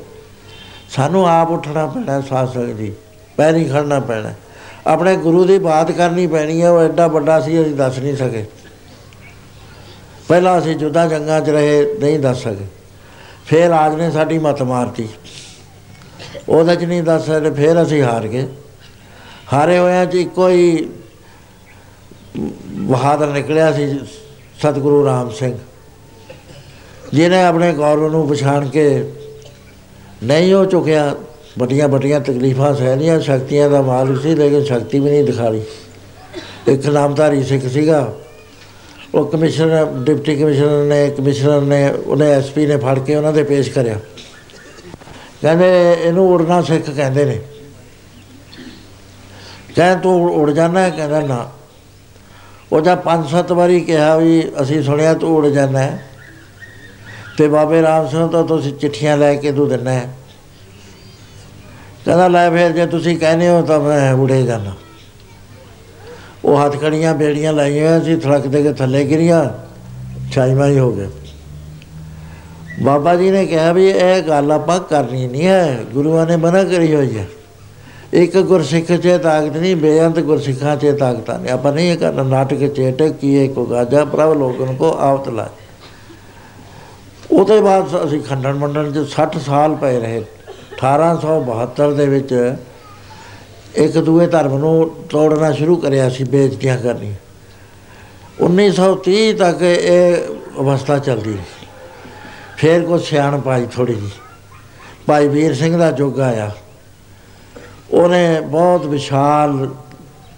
ਸਾਨੂੰ 0.90 1.28
ਆਪ 1.30 1.52
ਉੱਠਣਾ 1.52 1.86
ਪੈਣਾ 1.86 2.22
ਸਾਸਕ 2.22 2.66
ਜੀ। 2.66 2.94
ਪੈਰੀ 3.38 3.66
ਖੜਨਾ 3.66 4.00
ਪੈਣਾ। 4.00 4.34
ਆਪਣੇ 4.88 5.16
ਗੁਰੂ 5.16 5.46
ਦੀ 5.46 5.58
ਬਾਤ 5.60 5.92
ਕਰਨੀ 5.92 6.28
ਪੈਣੀ 6.28 6.62
ਹੈ 6.62 6.70
ਉਹ 6.70 6.82
ਐਡਾ 6.82 7.08
ਵੱਡਾ 7.08 7.42
ਸੀ, 7.42 7.62
ਅਸੀਂ 7.62 7.76
ਦੱਸ 7.76 8.00
ਨਹੀਂ 8.00 8.18
ਸਕੇ। 8.18 8.46
ਪਹਿਲਾਂ 10.28 10.60
ਅਸੀਂ 10.60 10.76
ਜੁਦਾ 10.76 11.08
ਜੰਗਾਂ 11.08 11.42
'ਚ 11.42 11.50
ਰਹੇ, 11.50 11.96
ਨਹੀਂ 12.00 12.20
ਦੱਸ 12.20 12.44
ਸਕੇ। 12.44 12.66
ਫਿਰ 13.46 13.72
ਆਜ 13.72 13.96
ਨੇ 13.96 14.12
ਸਾਡੀ 14.12 14.38
ਮਤ 14.38 14.62
ਮਾਰਤੀ। 14.62 15.10
ਉਹਦੇ 16.50 16.76
ਚ 16.76 16.84
ਨਹੀਂ 16.84 17.04
ਦੱਸ 17.04 17.26
ਸਕਦੇ, 17.26 17.50
ਫਿਰ 17.52 17.84
ਅਸੀਂ 17.84 18.04
ਹਾਰ 18.04 18.28
ਗਏ। 18.28 18.48
ਹਾਰੇ 19.54 19.80
ਹੋਇਆਂ 19.80 20.06
ਚ 20.06 20.16
ਇੱਕੋ 20.16 20.50
ਹੀ 20.50 20.90
ਬਹਾਦਰ 22.70 23.28
ਨਿਕਲਿਆ 23.28 23.72
ਸੀ, 23.74 24.00
ਸਤਿਗੁਰੂ 24.60 25.06
ਰਾਮ 25.06 25.30
ਸਿੰਘ। 25.30 25.58
ਜਿਹਨੇ 27.14 27.44
ਆਪਣੇ 27.44 27.74
ਗੌਰਵ 27.74 28.12
ਨੂੰ 28.12 28.30
ਪਛਾਣ 28.30 28.70
ਕੇ 28.70 29.14
ਨਹੀਂ 30.24 30.54
ਉਹ 30.54 30.66
ਚੁੱਕਿਆ 30.66 31.16
ਵੱਡੀਆਂ 31.58 31.88
ਵੱਡੀਆਂ 31.88 32.20
ਤਕਲੀਫਾਂ 32.20 32.76
ਸਹਿਲੀਆਂ 32.76 33.20
ਸ਼ਕਤੀਆਂ 33.20 33.70
ਦਾ 33.70 33.82
ਮਾਲਕ 33.82 34.22
ਸੀ, 34.22 34.36
ਲੇਕਿਨ 34.36 34.64
ਸ਼ਕਤੀ 34.64 35.00
ਵੀ 35.00 35.10
ਨਹੀਂ 35.10 35.24
ਦਿਖਾਈ। 35.24 35.62
ਇੱਕ 36.68 36.88
ਨਾਮਧਾਰੀ 36.88 37.44
ਸਿੱਖ 37.44 37.66
ਸੀਗਾ। 37.66 38.14
ਉਹ 39.16 39.26
ਕਮਿਸ਼ਨਰ, 39.26 39.86
ਡਿਪਟੀ 39.86 40.36
ਕਮਿਸ਼ਨਰ 40.36 40.84
ਨੇ 40.84 41.10
ਕਮਿਸ਼ਨਰ 41.10 41.62
ਨੇ, 41.62 41.90
ਉਹਨੇ 41.92 42.32
ਐਸਪੀ 42.32 42.66
ਨੇ 42.66 42.78
ਫੜ 42.78 43.00
ਕੇ 43.00 43.16
ਉਹਨਾਂ 43.16 43.34
ਦੇ 43.34 43.44
ਪੇਸ਼ 43.44 43.72
ਕਰਿਆ। 43.72 44.00
ਕਹਿੰਦੇ, 45.42 45.98
ਇਹਨੂੰ 46.02 46.34
ਉੜਨਾ 46.34 46.62
ਸਿੱਖ 46.62 46.90
ਕਹਿੰਦੇ 46.90 47.26
ਨੇ। 47.26 47.40
ਕਹਿੰਦਾ 49.76 49.96
ਤੂੰ 49.96 50.36
ਉੜ 50.36 50.52
ਜਾਣਾ 50.52 50.80
ਹੈ 50.80 50.90
ਕਹਿੰਦਾ, 50.90 51.20
ਨਾ। 51.20 51.52
ਉਹ 52.72 52.82
ਜਦ 52.82 52.98
ਪੰਜ 52.98 53.32
ਸੱਤ 53.32 53.52
ਵਾਰੀ 53.52 53.82
ਕਿਹਾ 53.82 54.18
ਵੀ, 54.18 54.52
ਅਸੀਂ 54.62 54.84
ਸੁਣਿਆ 54.84 55.14
ਤੂੰ 55.14 55.38
ਉੜ 55.38 55.48
ਜਾਣਾ 55.48 55.80
ਹੈ 55.80 56.08
ਤੇ 57.38 57.48
ਬਾਬੇ 57.48 57.82
ਰਾਮ 57.82 58.08
ਸਿੰਘ 58.08 58.28
ਤੋਂ 58.28 58.48
ਤੁਸੀਂ 58.48 58.74
ਚਿੱਠੀਆਂ 58.74 59.18
ਲੈ 59.18 59.36
ਕੇ 59.36 59.52
ਤੂੰ 59.52 59.70
ਦਿੰਨਾ 59.70 59.92
ਹੈ। 59.92 60.10
ਕਹਿੰਦਾ, 62.08 62.28
ਲੈ 62.28 62.50
ਫਿਰ 62.50 62.72
ਜੇ 62.72 62.86
ਤੁਸੀਂ 62.86 63.18
ਕਹਿੰਦੇ 63.20 63.50
ਹੋ 63.50 63.62
ਤਾਂ 63.62 63.80
ਮੈਂ 63.80 64.14
ਉੜੇ 64.14 64.42
ਜਾਣਾ 64.44 64.74
ਉਹ 66.46 66.58
ਹੱਥਕੜੀਆਂ 66.58 67.14
ਬੇੜੀਆਂ 67.14 67.54
ਲਾਈਆਂ 67.54 67.88
ਹੋਈਆਂ 67.88 68.04
ਸੀ, 68.04 68.16
ਥੜਕ 68.16 68.48
ਦੇ 68.48 68.62
ਕੇ 68.64 68.74
ਥੱਲੇ 68.74 69.04
ਗਿਰੀਆਂ 69.04 69.44
ਛਾਈਮਾ 70.32 70.68
ਹੀ 70.68 70.80
ਹੋ 70.80 70.92
ਗਿਆ 70.92 71.08
ਬਾਬਾ 72.84 73.16
ਜੀ 73.16 73.32
ਨੇ 73.32 73.46
ਕਿਹਾ 73.46 73.72
ਵੀ 73.74 73.88
ਇਹ 73.90 74.22
ਗੱਲ 74.22 74.52
ਆਪਾਂ 74.52 74.80
ਕਰਨੀ 74.80 75.28
ਨਹੀਂ 75.28 75.48
ਹੈ, 75.48 75.80
ਗੁਰੂਆਂ 75.94 76.26
ਨੇ 76.26 76.36
ਮਨਾ 76.36 76.64
ਕਰੀ 76.64 76.94
ਹੋਈ 76.96 77.18
ਹੈ। 77.18 77.26
ਇੱਕ 78.14 78.38
ਗੁਰਸਿੱਖ 78.38 78.92
'ਚ 78.92 79.18
ਤਾਕਤ 79.24 79.58
ਨਹੀਂ, 79.58 79.76
ਬੇਅੰਤ 79.76 80.20
ਗੁਰਸਿੱਖਾਂ 80.20 80.76
'ਚ 80.78 80.96
ਤਾਕਤ 81.00 81.30
ਨਹੀਂ 81.32 81.52
ਆਪਾਂ 81.52 81.74
ਨਹੀਂ 81.74 81.92
ਇਹ 81.92 81.98
ਕਰਨਾ, 81.98 82.24
ਨਾਟਕ 82.24 82.68
ਚੇਟ 82.68 83.02
ਕੀਏ 83.22 83.48
ਕੋ 83.48 83.66
ਗਾਜਾ, 83.66 84.06
ਪ੍ਰਭ 84.06 84.34
ਲੋਕਨ 84.38 84.76
ਕੋ 84.76 84.92
ਆਵਤ 85.00 85.30
ਲਾ 85.30 85.50
ਉਹਦੇ 87.32 87.60
ਬਾਅਦ 87.62 88.06
ਅਸੀਂ 88.06 88.22
ਖੰਡਨ 88.22 88.54
ਮੰਡਨ 88.54 88.92
'ਚ 88.92 89.08
60 89.12 89.40
ਸਾਲ 89.40 89.76
ਪਏ 89.76 90.00
ਰਹੇ। 90.00 90.24
1872 90.78 91.94
ਦੇ 91.94 92.08
ਵਿੱਚ 92.08 92.56
ਇੱਕ 93.76 93.98
ਦੂਏ 93.98 94.28
ਧਰਮ 94.28 94.58
ਨੂੰ 94.58 94.90
ਤੋੜਨਾ 95.10 95.52
ਸ਼ੁਰੂ 95.52 95.76
ਕਰਿਆ 95.76 96.10
ਸੀ, 96.10 96.24
ਬੇਇੱਜ਼ਤੀਆਂ 96.24 96.78
ਕਰਨੀ। 96.78 97.14
1930 98.40 99.34
ਤੱਕ 99.34 99.62
ਇਹ 99.62 100.18
ਅਵਸਥਾ 100.60 100.98
ਚੱਲਦੀ 100.98 101.32
ਰਹੀ। 101.32 101.68
ਫੇਰ 102.58 102.82
ਕੋ 102.82 102.98
ਸਿਆਣ 102.98 103.42
ਪਾਈ 103.42 103.68
ਥੋੜੀ 103.76 103.94
ਜੀ 103.94 104.10
ਭਾਈ 105.08 105.28
ਵੀਰ 105.28 105.56
ਸਿੰਘ 105.56 105.78
ਦਾ 105.78 105.92
ਜੋਗ 105.92 106.20
ਆਇਆ। 106.20 106.52
ਉਹਨੇ 107.92 108.42
ਬਹੁਤ 108.42 108.86
ਵਿਸ਼ਾਲ, 108.86 109.70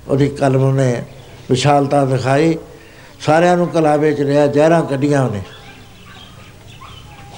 ਉਹਦੀ 0.07 0.27
ਕਲਮ 0.27 0.75
ਨੇ 0.75 1.03
ਵਿਸ਼ਾਲਤਾ 1.49 2.05
ਦਿਖਾਈ। 2.05 2.57
ਸਾਰਿਆਂ 3.25 3.57
ਨੂੰ 3.57 3.67
ਕਲਾਵੇ 3.67 4.13
ਚ 4.13 4.21
ਲਿਆ 4.21 4.47
ਜ਼ਹਿਰਾਂ 4.47 4.81
ਕੱਢੀਆਂ 4.83 5.25
ਉਹਨੇ। 5.25 5.41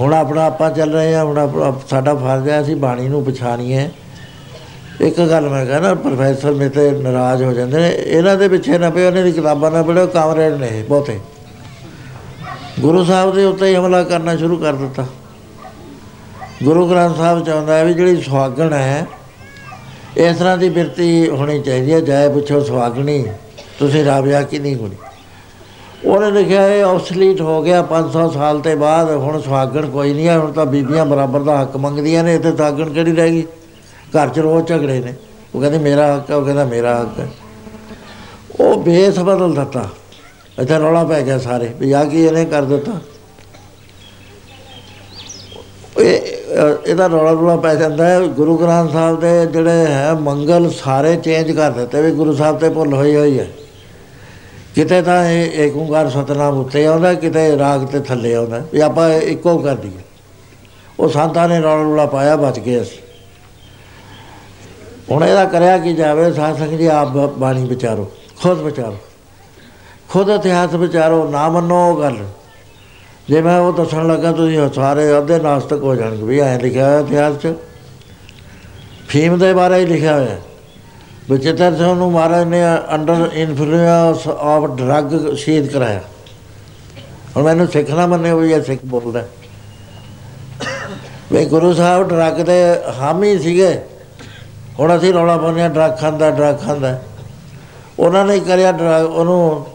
ਹੁਣ 0.02 0.14
ਆਪਣਾ 0.14 0.44
ਆਪਾਂ 0.44 0.72
ਚੱਲ 0.72 0.94
ਰਹੇ 0.94 1.16
ਆ 1.16 1.24
ਹੁਣ 1.24 1.38
ਆਪਣਾ- 1.38 1.74
ਸਾਡਾ 1.90 2.16
ਫਰਜ਼ 2.16 2.50
ਹੈ, 2.50 2.62
ਅਸੀਂ 2.62 2.76
ਬਾਣੀ 2.76 3.08
ਨੂੰ 3.08 3.26
ਪਛਾਣੀਏ 3.26 3.90
ਇੱਕ 5.02 5.22
ਗੱਲ 5.22 5.50
ਮੈਂ 5.50 5.66
ਕਹਿੰਦਾ 5.66 5.94
ਪ੍ਰੋਫੈਸਰ 5.94 6.52
ਮੇ 6.52 6.70
ਤੇ 6.70 6.92
ਨਾਰਾਜ਼ 6.92 7.44
ਹੋ 7.44 7.54
ਜਾਂਦੇ 7.54 7.78
ਨੇ। 7.78 7.90
ਇਹਨਾਂ 7.90 8.38
ਦੇ 8.38 8.48
ਪਿੱਛੇ 8.48 8.78
ਨਾ 8.78 8.90
ਪਿਓ, 8.90 9.08
ਇਹਨਾਂ 9.08 9.24
ਦੀ 9.24 9.32
ਕਿਤਾਬਾਂ 9.32 9.72
ਨਾ 9.72 9.84
ਪੜ੍ਹੋ 9.84 10.08
ਕਾਮਰੇਡ 10.08 10.54
ਨੇ 10.54 10.68
ਇਹ 10.72 10.84
ਬਹੁਤੇ। 10.84 11.20
ਗੁਰੂ 12.80 13.04
ਸਾਹਿਬ 13.04 13.36
ਦੇ 13.36 13.46
ਉੱਤੇ 13.46 13.66
ਹੀ 13.66 13.76
ਹਮਲਾ 13.76 14.04
ਕਰਨਾ 14.04 14.38
ਸ਼ੁਰੂ 14.38 14.58
ਕਰ 14.58 14.74
ਦਿੱਤਾ। 14.74 15.06
ਗੁਰੂ 16.64 16.90
ਗ੍ਰੰਥ 16.90 17.18
ਸਾਹਿਬ 17.18 17.46
ਚਾਹੁੰਦਾ 17.46 17.78
ਹੈ 17.78 17.86
ਵੀ 17.86 17.94
ਜਿਹੜੀ 17.94 18.22
ਸੁਹਾਗਣ 18.22 18.74
ਹੈ, 18.74 19.08
ਇਸ 20.18 20.38
ਤਰ੍ਹਾਂ 20.38 20.58
ਦੀ 20.58 20.70
ਬਿਰਤੀ 20.70 21.30
ਹੋਣੀ 21.30 21.62
ਚਾਹੀਦੀ 21.62 21.94
ਹੈ। 21.94 22.00
ਜਾਏ 22.00 22.30
ਪੁੱਛੋ 22.30 22.64
ਸੁਹਾਗਣੀ, 22.64 23.26
ਤੁਸੀਂ 23.80 24.06
ਰਾਬਿਆ 24.06 24.42
ਕਿ 24.42 24.60
ਨਹੀਂ 24.60 24.76
ਹੋਣੀ? 24.76 24.96
ਉਹਨੇ 26.06 26.32
ਲਿਖਿਆ 26.32 26.68
ਇਹ 26.68 26.84
ਆਬਸਲੀਟ 26.84 27.42
ਹੋ 27.42 27.62
ਗਿਆ 27.64 27.82
500 27.82 28.30
ਸਾਲ 28.34 28.60
ਤੇ 28.60 28.76
ਬਾਅਦ 28.76 29.10
ਹੁਣ 29.10 29.42
ਸੁਹਾਗਣ 29.42 29.90
ਕੋਈ 29.90 30.14
ਨਹੀਂ 30.14 30.28
ਹੈ 30.28 30.38
ਹੁਣ 30.40 30.52
ਤਾਂ 30.52 30.66
ਬੀਬੀਆਂ 30.66 31.06
ਬਰਾਬਰ 31.06 31.40
ਦਾ 31.40 31.62
ਹੱਕ 31.62 31.78
ਮੰਗਦੀਆਂ 31.78 32.24
ਨੇ 32.24 32.36
ਇੱਥੇ 32.36 32.52
ਸੁਹਾਗਣ 32.52 32.90
ਕਿਹੜੀ 32.90 33.12
ਰਹਿ 33.12 33.32
ਗਈ? 33.32 33.46
ਘਰ 34.18 34.30
'ਚ 34.30 34.40
ਰੋਜ਼ 34.40 34.68
ਝਗੜੇ 34.68 35.00
ਨੇ। 35.00 35.14
ਉਹ 35.56 35.62
ਕਹਿੰਦੇ 35.62 35.78
ਮੇਰਾ 35.78 36.16
ਹੱਕ 36.16 36.32
ਹੈ 36.32 36.36
ਉਹ 36.36 36.44
ਕਹਿੰਦਾ 36.46 36.66
ਮੇਰਾ 36.66 37.02
ਹੱਕ 37.02 37.20
ਹੈ। 37.20 37.30
ਉਹ 38.60 38.84
ਬੇਸ 38.84 39.20
ਬਦਲ 39.20 39.54
ਦਿੱਤਾ। 39.54 39.90
ਇੱਥੇ 40.60 40.78
ਰੌਲਾ 40.78 41.04
ਪੈ 41.04 41.22
ਗਿਆ 41.22 41.38
ਸਾਰੇ 41.40 41.74
ਵੀ 41.80 41.92
ਆ 41.92 42.04
ਕੀ 42.06 42.26
ਇਹਨੇ 42.26 42.46
ਕਰ 42.46 42.62
ਦਿੱਤਾ? 42.62 42.92
ਇਹ 46.00 46.22
ਅ, 46.62 46.78
ਇਹਦਾ 46.88 47.08
ਰੌਲਾ 47.08 47.32
ਰੌਲਾ 47.32 47.56
ਪੈ 47.56 47.76
ਜਾਂਦਾ 47.76 48.06
ਹੈ 48.06 48.20
ਗੁਰੂ 48.20 48.58
ਗ੍ਰੰਥ 48.58 48.92
ਸਾਹਿਬ 48.92 49.20
ਦੇ 49.20 49.46
ਜਿਹੜੇ 49.46 49.86
ਹੈ 49.86 50.14
ਮੰਗਲ 50.14 50.70
ਸਾਰੇ 50.70 51.16
ਚੇਂਜ 51.16 51.52
ਕਰ 51.52 51.72
ਦਿੱਤੇ 51.72 52.02
ਵੀ 52.02 52.12
ਗੁਰੂ 52.12 52.34
ਸਾਹਿਬ 52.36 52.58
ਤੇ 52.60 52.70
ਭੁੱਲ 52.70 52.94
ਹੋਈ 52.94 53.16
ਹੋਈ 53.16 53.40
ਹੈ। 53.40 53.48
ਕਿਤੇ 54.76 55.02
ਤਾਂ 55.02 55.26
ਇਹ 55.26 55.68
ਏਕ 55.68 55.78
ਓੰਕਾਰ 55.78 56.10
ਸਤਨਾਮ 56.10 56.60
ਉੱਤੇ 56.60 56.86
ਆਉਂਦਾ, 56.86 57.14
ਕਿਤੇ 57.14 57.58
ਰਾਗ 57.60 57.86
ਤੇ 57.86 58.00
ਥੱਲੇ 58.00 58.36
ਆਉਂਦਾ। 58.36 58.62
ਵੀ 58.74 58.80
ਆਪਾਂ 58.80 59.10
ਇੱਕੋ 59.10 59.58
ਕਰ 59.58 59.76
ਦਈਏ। 59.76 60.02
ਉਹ 61.00 61.10
ਸੰਤਾਂ 61.10 61.50
ਨੇ 61.50 61.62
ਰੌਲਾ 61.62 61.84
ਰੌਲਾ 61.84 62.06
ਪਾਇਆ, 62.06 62.36
ਬਚ 62.36 62.60
ਗਏ 62.60 62.82
ਅਸੀਂ। 62.82 62.98
ਹੁਣ 65.12 65.24
ਇਹਦਾ 65.24 65.46
ਕਰਿਆ 65.46 65.78
ਕੀ 65.78 65.94
ਜਾਵੇ? 65.94 66.34
ਸਾਧ 66.34 66.58
ਸੰਗਤ 66.58 66.74
ਜੀ, 66.74 66.86
ਆਪ 66.86 67.08
ਬ- 67.08 67.40
ਬਾਣੀ 67.40 67.66
ਵਿਚਾਰੋ, 67.66 68.12
ਖੁਦ 68.44 68.62
ਵਿਚਾਰੋ। 68.62 68.98
ਖੁਦ 70.10 70.30
ਇਤਿਹਾਸ 70.30 70.74
ਵਿਚਾਰੋ, 70.74 71.30
ਨਾ 71.30 71.50
ਮੰਨੋ 71.50 71.92
ਉਹ 71.92 72.02
ਗੱਲ। 72.02 72.18
ਜੇ 73.28 73.42
ਮੈਂ 73.42 73.60
ਉਹ 73.60 73.74
ਦੱਸਣ 73.74 74.08
ਲੱਗਾ, 74.08 74.32
ਤੁਸੀਂ 74.32 74.70
ਸਾਰੇ 74.74 75.18
ਅੱਧੇ 75.18 75.40
ਨਾਸਤਕ 75.40 75.84
ਹੋ 75.84 75.96
ਜਾਣਗੇ। 75.96 76.24
ਵੀ 76.24 76.40
ਐਂ 76.40 76.60
ਲਿਖਿਆ 76.60 76.88
ਹੋਇਆ 76.88 77.00
ਇਤਿਹਾਸ 77.00 77.36
'ਚ। 77.36 77.54
ਫੀਮ 79.08 79.40
ਦੇ 79.40 79.54
ਬਾਰੇ 79.54 79.80
ਹੀ 79.80 79.86
ਲਿਖਿਆ 79.86 80.16
ਹੋਇਆ। 80.16 80.38
ਬਚਿੱਤਰ 81.32 81.76
ਸਿੰਘ 81.78 81.94
ਨੂੰ 81.96 82.12
ਮਹਾਰਾਜ 82.12 82.48
ਨੇ 82.48 82.62
ਅੰਡਰ 82.96 83.30
ਇਨਫਲੂਐਂਸ 83.34 84.28
ਆਫ 84.28 84.66
ਡਰੱਗ 84.78 85.14
ਸ਼ਹੀਦ 85.36 85.68
ਕਰਾਇਆ। 85.68 86.02
ਹੁਣ 87.36 87.44
ਮੈਨੂੰ 87.44 87.68
ਸਿੱਖ 87.68 87.90
ਨਾ 87.90 88.08
ਮੰਨੇ 88.08 88.34
ਵੀ 88.34 88.52
ਇਹ 88.52 88.62
ਸਿੱਖ 88.64 88.82
ਬੋਲਦਾ 88.86 89.24
ਵੀ 91.32 91.46
ਗੁਰੂ 91.46 91.74
ਸਾਹਿਬ 91.74 92.08
ਡਰੱਗ 92.10 92.42
ਦੇ 92.46 92.60
ਹਾਮੀ 93.00 93.38
ਸੀਗੇ। 93.40 93.72
ਹੁਣ 94.80 94.96
ਅਸੀਂ 94.98 95.14
ਰੌਲਾ 95.14 95.38
ਪਾਉਂਦੇ 95.38 95.62
ਹਾਂ 95.62 95.70
ਡਰੱਗ 95.70 95.98
ਖਾਂਦਾ 96.00 96.30
ਡਰੱਗ 96.32 96.58
ਖਾਂਦਾ 96.60 97.00
ਉਹਨਾਂ 98.00 98.26
ਨੇ 98.26 98.40
ਕਰਿਆ 98.40 98.72
ਡਰੱਗ 98.72 99.06
ਉਹਨੂੰ 99.06 99.66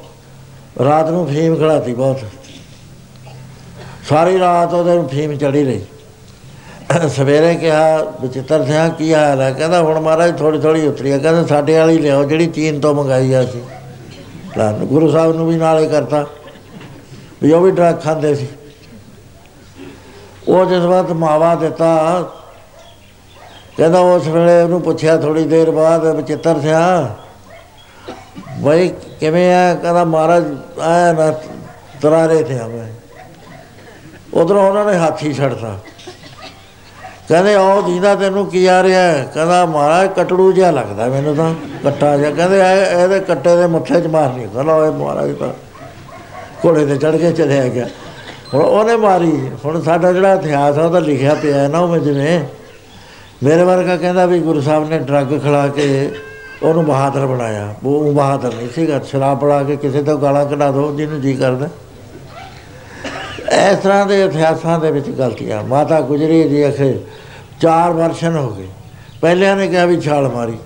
ਰਾਤ 0.84 1.10
ਨੂੰ 1.10 1.26
ਫੀਮ 1.26 1.56
ਖੜਾਤੀ 1.56 1.94
ਬਹੁਤ। 1.94 2.24
ਸਾਰੀ 4.08 4.38
ਰਾਤ 4.38 4.74
ਉਹਦੇ 4.74 4.94
ਨੂੰ 4.94 5.08
ਫੀਮ 5.08 5.36
ਚੜੀ 5.36 5.64
ਰਹੀ। 5.64 5.84
ਸਵੇਰੇ 6.90 7.54
ਕਿਹਾ, 7.54 8.02
ਬਚਿੱਤਰ 8.02 8.64
ਸਿੰਘ, 8.64 8.88
ਕੀ 8.88 9.14
ਹਾਲ 9.14 9.40
ਹੈ? 9.40 9.50
ਕਹਿੰਦਾ, 9.52 9.80
ਹੁਣ 9.82 10.00
ਮਹਾਰਾਜ 10.00 10.38
ਥੋੜੀ 10.38 10.58
ਥੋੜੀ 10.58 10.86
ਉਤਰੀ 10.86 11.12
ਹੈ 11.12 11.18
ਕਹਿੰਦਾ, 11.18 11.46
ਸਾਡੇ 11.46 11.78
ਵਾਲੀ 11.78 11.98
ਲਿਆਓ, 11.98 12.24
ਜਿਹੜੀ 12.24 12.46
ਚੀਨ 12.46 12.80
ਤੋਂ 12.80 12.94
ਮੰਗਾਈ 12.94 13.32
ਆ 13.32 13.44
ਸੀ 13.44 13.62
ਲੈ, 14.58 14.72
ਗੁਰੂ 14.72 15.10
ਸਾਹਿਬ 15.10 15.36
ਨੂੰ 15.36 15.48
ਵੀ 15.48 15.56
ਨਾਲੇ 15.56 15.86
ਕਰਤਾ। 15.88 16.26
ਵੀ 17.42 17.52
ਉਹ 17.52 17.60
ਵੀ 17.60 17.70
ਡਰੱਗ 17.70 17.94
ਖਾਂਦੇ 18.04 18.34
ਸੀ। 18.34 18.46
ਉਹ 20.48 20.64
ਜਿਸ 20.66 20.78
ਵਕਤ 20.78 21.10
ਮਾਵਾ 21.12 21.54
ਦਿੱਤਾ, 21.54 22.22
ਕਹਿੰਦਾ, 23.76 23.98
ਉਸ 23.98 24.26
ਵੇਲੇ 24.26 24.62
ਉਹਨੂੰ 24.62 24.80
ਪੁੱਛਿਆ 24.80 25.16
ਥੋੜੀ 25.16 25.44
ਦੇਰ 25.44 25.70
ਬਾਅਦ, 25.70 26.12
ਬਚਿੱਤਰ 26.12 26.60
ਸਿੰਘ, 26.60 27.08
ਬਈ 28.60 28.88
ਕਿਵੇਂ 29.20 29.54
ਆ? 29.54 29.74
ਕਹਿੰਦਾ, 29.74 30.04
ਮਹਾਰਾਜ, 30.04 30.44
ਆਇਆ 30.80 31.12
ਨਾ, 31.12 31.30
ਤਰਾਰੇ 32.02 32.42
ਤੇ 32.42 32.58
ਆਵੇ। 32.58 32.86
ਉਧਰੋਂ 34.34 34.68
ਉਹਨਾਂ 34.68 34.92
ਨੇ 34.92 34.98
ਹਾਥੀ 34.98 35.32
ਛੱਡਤਾ। 35.32 35.78
ਕਹਿੰਦੇ 37.28 37.54
ਉਹ 37.54 37.82
ਦੀਦਾ 37.82 38.14
ਤੈਨੂੰ 38.14 38.46
ਕੀ 38.46 38.66
ਆ 38.66 38.82
ਰਿਹਾ 38.82 39.00
ਹੈ? 39.00 39.30
ਕਹਿੰਦਾ 39.34 39.66
ਮਹਾਰਾਜ 39.66 40.10
ਕਟੜੂ 40.16 40.52
ਜਿਹਾ 40.52 40.70
ਲੱਗਦਾ 40.70 41.06
ਮੈਨੂੰ 41.06 41.36
ਤਾਂ 41.36 41.54
ਕੱਟਾ 41.84 42.16
ਜਿਹਾ। 42.16 42.30
ਕਹਿੰਦੇ 42.30 42.58
ਇਹ- 42.58 42.98
ਇਹਦੇ 42.98 43.20
ਕੱਟੇ 43.20 43.56
ਦੇ 43.56 43.66
ਮੁੱਠੇ 43.66 44.00
'ਚ 44.00 44.06
ਮਾਰਨੀ 44.06 44.48
ਕਹਿੰਦਾ 44.54 44.74
ਓਏ 44.74 44.90
ਮਹਾਰਾਜ 44.90 45.36
ਤਾਂ 45.36 45.48
ਘੋੜੇ 46.66 46.86
ਤੇ 46.86 46.96
ਚੜ 46.96 47.16
ਕੇ 47.16 47.32
ਚਲਿਆ 47.32 47.68
ਗਿਆ। 47.68 47.86
ਹੁਣ 48.54 48.62
ਉਹਨੇ 48.62 48.96
ਮਾਰੀ। 48.96 49.50
ਹੁਣ 49.64 49.82
ਸਾਡਾ 49.82 50.12
ਜਿਹੜਾ 50.12 50.34
ਇਤਿਹਾਸ 50.34 50.78
ਆ 50.78 50.82
ਉਹਦਾ 50.82 50.98
ਲਿਖਿਆ 50.98 51.34
ਪਿਆ 51.34 51.60
ਹੈ 51.60 51.68
ਨਾ 51.68 51.78
ਉਹ 51.78 51.96
ਜਿਵੇਂ। 51.96 52.40
ਮੇਰੇ 53.42 53.64
ਵਰਗਾ 53.64 53.96
ਕਹਿੰਦਾ 53.96 54.26
ਵੀ 54.26 54.40
ਗੁਰੂ 54.40 54.60
ਸਾਹਿਬ 54.60 54.88
ਨੇ 54.88 54.98
ਡਰੱਗ 54.98 55.26
ਖਿਲਾ 55.26 55.68
ਕੇ 55.68 56.12
ਉਹਨੂੰ 56.62 56.84
ਬਹਾਦਰ 56.84 57.26
ਬਣਾਇਆ। 57.26 57.74
ਉਹ 57.84 58.12
ਬਹਾਦਰ 58.12 58.54
ਨਹੀਂ 58.54 58.68
ਸੀਗਾ। 58.74 58.98
ਸ਼ਰਾਬ 58.98 59.38
ਪੜਾ 59.38 59.62
ਕੇ 59.62 59.76
ਕਿਸੇ 59.76 60.02
ਤੋਂ 60.02 60.18
ਗਾਲਾਂ 60.18 60.46
ਕਢਾ 60.46 60.70
ਦੋ, 60.70 60.94
ਜਿਹਨੂੰ 60.96 61.20
ਜੀ 61.20 61.34
ਕਰਦਾ। 61.34 61.68
ਇਸ 63.52 63.78
ਤਰ੍ਹਾਂ 63.78 64.06
ਦੇ 64.06 64.22
ਇਤਿਹਾਸਾਂ 64.24 64.78
ਦੇ 64.80 64.90
ਵਿੱਚ 64.90 65.10
ਗਲਤੀਆਂ। 65.10 65.62
ਮਾਤਾ 65.62 66.00
ਗੁਜਰੀ 66.00 66.48
ਜੀ 66.48 66.68
ਅਖੇ 66.68 66.98
ਚਾਰ 67.60 67.92
ਵਰਸ਼ਨ 67.92 68.36
ਹੋ 68.36 68.50
ਗਏ। 68.50 68.66
ਪਹਿਲਿਆਂ 69.20 69.56
ਨੇ 69.56 69.68
ਕਿਹਾ 69.68 69.84
ਵੀ 69.84 70.00
ਛਾਲ 70.00 70.28
ਮਾਰੀ। 70.28 70.56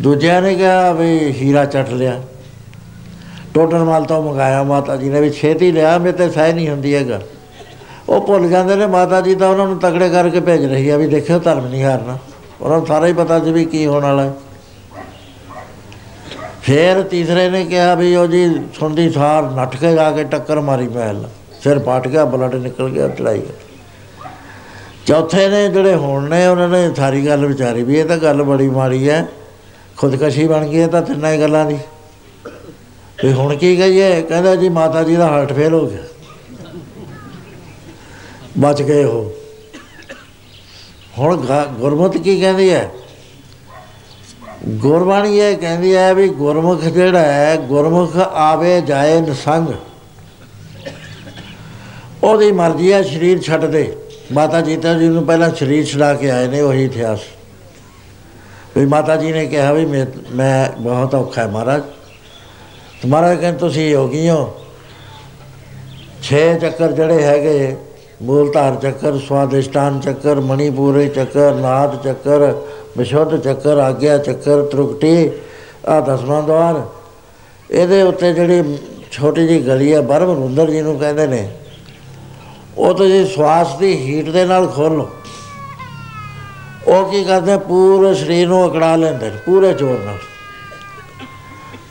ਦੂਜਿਆਂ 0.00 0.42
ਨੇ 0.42 0.54
ਕਿਹਾ 0.54 0.92
ਵੀ 0.92 1.32
ਹੀਰਾ 1.32 1.64
ਚੱਟ 1.64 1.90
ਲਿਆ। 1.90 2.20
ਟੋਟਲ 3.54 3.78
ਮਾਲ 3.78 4.04
ਤੋਂ 4.04 4.22
ਮੰਗਾਇਆ 4.22 4.62
ਮਾਤਾ 4.62 4.96
ਜੀ 4.96 5.08
ਨੇ 5.08 5.20
ਵੀ 5.20 5.30
ਛੇਤੀ 5.30 5.72
ਲਿਆ 5.72 5.98
ਮੇ 5.98 6.12
ਤੇ 6.12 6.30
ਸਹਿ 6.30 6.52
ਨਹੀਂ 6.52 6.68
ਹੁੰਦੀ 6.68 6.94
ਹੈਗਾ। 6.94 7.20
ਉਹ 8.08 8.20
ਭੁੱਲ 8.20 8.48
ਜਾਂਦੇ 8.48 8.76
ਨੇ 8.76 8.86
ਮਾਤਾ 8.86 9.20
ਜੀ 9.20 9.34
ਤਾਂ 9.34 9.48
ਉਹਨਾਂ 9.48 9.66
ਨੂੰ 9.66 9.78
ਤਕੜੇ 9.78 10.08
ਕਰਕੇ 10.08 10.40
ਭੇਜ 10.40 10.64
ਰਹੀ 10.64 10.88
ਆ 10.88 10.96
ਵੀ 10.96 11.06
ਦੇਖਿਓ 11.06 11.38
ਧਰਮ 11.38 11.66
ਨਹੀਂ 11.66 11.84
ਹਾਰਨਾ। 11.84 12.18
ਉਹਨਾਂ 12.60 12.78
ਨੂੰ 12.78 12.86
ਸਾਰਾ 12.86 13.06
ਹੀ 13.06 13.12
ਪਤਾ 13.12 13.44
ਸੀ 13.44 13.52
ਵੀ 13.52 13.64
ਕੀ 13.64 13.86
ਹੋਣ 13.86 14.02
ਵਾਲਾ 14.02 14.22
ਹੈ। 14.22 14.32
ਫਿਰ 16.68 17.02
ਤੀਸਰੇ 17.02 17.50
ਨੇ 17.50 17.64
ਕਿਹਾ 17.64 17.94
ਵੀ 17.94 18.16
ਉਹ 18.16 18.26
ਜੀ 18.26 18.60
ਸੁਣਦੀ 18.80 19.10
ਸਾਰ 19.10 19.42
ਨੱਠ 19.42 19.76
ਕੇ 19.76 19.94
ਜਾ 19.94 20.10
ਕੇ 20.10 20.24
ਟੱਕਰ 20.24 20.60
ਮਾਰੀ 20.60 20.88
ਮਹਿਲ। 20.88 21.16
ਨਾਲ। 21.16 21.30
ਸਿਰ 21.62 21.78
ਪਾਟ 21.78 22.08
ਗਿਆ, 22.08 22.24
ਬਲੱਡ 22.24 22.54
ਨਿਕਲ 22.54 22.88
ਗਿਆ, 22.88 23.08
ਚੜਾਈ 23.08 23.42
ਚੌਥੇ 25.06 25.48
ਨੇ 25.48 25.68
ਜਿਹੜੇ 25.68 25.94
ਹੁਣ 25.94 26.30
ਨੇ, 26.30 26.46
ਉਹਨਾਂ 26.46 26.68
ਨੇ 26.68 26.94
ਸਾਰੀ 26.94 27.26
ਗੱਲ 27.26 27.46
ਵਿਚਾਰੀ 27.46 27.82
ਵੀ, 27.82 27.98
ਇਹ 27.98 28.04
ਤਾਂ 28.04 28.16
ਗੱਲ 28.16 28.42
ਬੜੀ 28.42 28.68
ਮਾੜੀ 28.68 29.08
ਹੈ। 29.08 29.28
ਖੁਦਕਸ਼ੀ 29.96 30.46
ਬਣ 30.46 30.66
ਗਈ 30.66 30.78
ਇਹ 30.78 30.88
ਤਾਂ 30.88 31.02
ਤਿੰਨਾਂ 31.02 31.32
ਹੀ 31.32 31.40
ਗੱਲਾਂ 31.40 31.66
ਦੀ। 31.66 31.78
ਵੀ 33.24 33.32
ਹੁਣ 33.32 33.56
ਕੀ 33.56 33.76
ਕਹੀਏ, 33.76 34.22
ਕਹਿੰਦਾ 34.22 34.56
ਜੀ, 34.56 34.68
ਮਾਤਾ 34.68 35.02
ਜੀ 35.02 35.16
ਦਾ 35.16 35.28
ਹਾਰਟ 35.28 35.52
ਫੇਲ 35.52 35.74
ਹੋ 35.74 35.86
ਗਿਆ। 35.86 36.02
ਬਚ 38.58 38.82
ਗਏ 38.82 39.04
ਉਹ। 39.04 39.32
ਹੁਣ 41.18 41.36
ਗਾ- 41.36 41.78
ਗੁਰਮਤਿ 41.78 42.18
ਕੀ 42.18 42.40
ਕਹਿੰਦੀ 42.40 42.70
ਹੈ? 42.70 42.90
ਗੁਰਬਾਣੀ 44.68 45.38
ਇਹ 45.38 45.56
ਕਹਿੰਦੀ 45.56 45.96
ਹੈ 45.96 46.14
ਵੀ 46.14 46.28
ਗੁਰਮੁਖ 46.28 46.84
ਜਿਹੜਾ 46.84 47.20
ਹੈ, 47.20 47.56
ਗੁਰਮੁਖ 47.56 48.16
ਆਵੇ 48.16 48.80
ਜਾਏ 48.80 49.20
ਨਸੰਗ। 49.20 49.68
ਉਹਦੀ 52.22 52.52
ਮਰਜ਼ੀ 52.52 52.92
ਹੈ 52.92 53.02
ਸਰੀਰ 53.02 53.42
ਛੱਡ 53.42 53.64
ਦੇ। 53.64 53.96
ਮਾਤਾ 54.32 54.60
ਜੀਤਾ 54.60 54.94
ਜੀ 54.94 55.08
ਨੂੰ 55.08 55.26
ਪਹਿਲਾਂ 55.26 55.50
ਸਰੀਰ 55.50 55.86
ਛਡਾ 55.86 56.14
ਕੇ 56.14 56.30
ਆਏ 56.30 56.48
ਨੇ, 56.48 56.60
ਉਹੀ 56.60 56.84
ਇਤਿਹਾਸ। 56.84 57.18
ਵੀ 58.76 58.86
ਮਾਤਾ 58.86 59.16
ਜੀ 59.16 59.32
ਨੇ 59.32 59.46
ਕਿਹਾ 59.46 59.72
ਵੀ 59.72 59.86
ਮੈਂ 59.86 60.06
ਮੈਂ 60.34 60.80
ਬਹੁਤ 60.80 61.14
ਔਖਾ 61.14 61.42
ਹੈ 61.42 61.46
ਮਹਾਰਾਜ। 61.46 61.82
ਤੇ 63.02 63.08
ਮਹਾਰਾਜ 63.08 63.40
ਕਹਿੰਦੇ, 63.40 63.58
ਤੁਸੀਂ 63.58 63.90
ਯੋਗੀ 63.90 64.28
ਹੋ। 64.28 64.54
ਛੇ 66.22 66.58
ਚੱਕਰ 66.58 66.92
ਜਿਹੜੇ 66.92 67.22
ਹੈਗੇ 67.22 67.76
ਮੂਲ 68.20 68.50
ਧਾਰ 68.52 68.74
ਚੱਕਰ, 68.74 69.18
ਸਵਾਦਿਸ਼ਟਾਨ 69.18 69.98
ਚੱਕਰ, 70.00 70.40
ਮਣੀਪੂਰੀ 70.40 71.08
ਚੱਕਰ, 71.08 71.52
ਨਾਦ 71.54 71.96
ਚੱਕਰ, 72.04 72.52
ਵਿਸ਼ੁੱਧ 72.98 73.36
ਚੱਕਰ, 73.36 73.78
ਆਗਿਆ 73.78 74.16
ਚੱਕਰ 74.18 74.62
ਤ੍ਰੁਕਟੀ 74.62 75.30
ਆ 75.88 76.00
ਦਸਵਾਂ 76.00 76.42
ਦਵਾਰ। 76.42 76.82
ਇਹਦੇ 77.70 78.02
ਉੱਤੇ 78.02 78.32
ਜਿਹੜੀ 78.32 78.78
ਛੋਟੀ 79.12 79.46
ਜੀ 79.48 79.60
ਗਲੀ 79.66 79.92
ਹੈ 79.92 80.00
ਬਰਮ 80.02 80.30
ਰੁੰਦਰ 80.32 80.70
ਜੀ 80.70 80.80
ਨੂੰ 80.82 80.98
ਕਹਿੰਦੇ 80.98 81.26
ਨੇ, 81.26 81.48
ਉਹ 82.78 82.94
ਤੁਸੀਂ 82.94 83.24
ਸਵਾਸ 83.26 83.76
ਦੀ 83.78 83.94
ਹੀਟ 83.96 84.28
ਦੇ 84.30 84.44
ਨਾਲ 84.44 84.66
ਖੋਲੋ 84.66 85.08
ਉਹ 86.88 87.10
ਕੀ 87.10 87.22
ਕਰਦੇ, 87.24 87.56
ਪੂਰੇ 87.58 88.14
ਸਰੀਰ 88.14 88.48
ਨੂੰ 88.48 88.66
ਅਕੜਾ 88.66 88.94
ਲੈਂਦੇ 88.96 89.30
ਨੇ, 89.30 89.36
ਪੂਰੇ 89.46 89.72
ਜ਼ੋਰ 89.74 89.98
ਨਾਲ। 89.98 90.18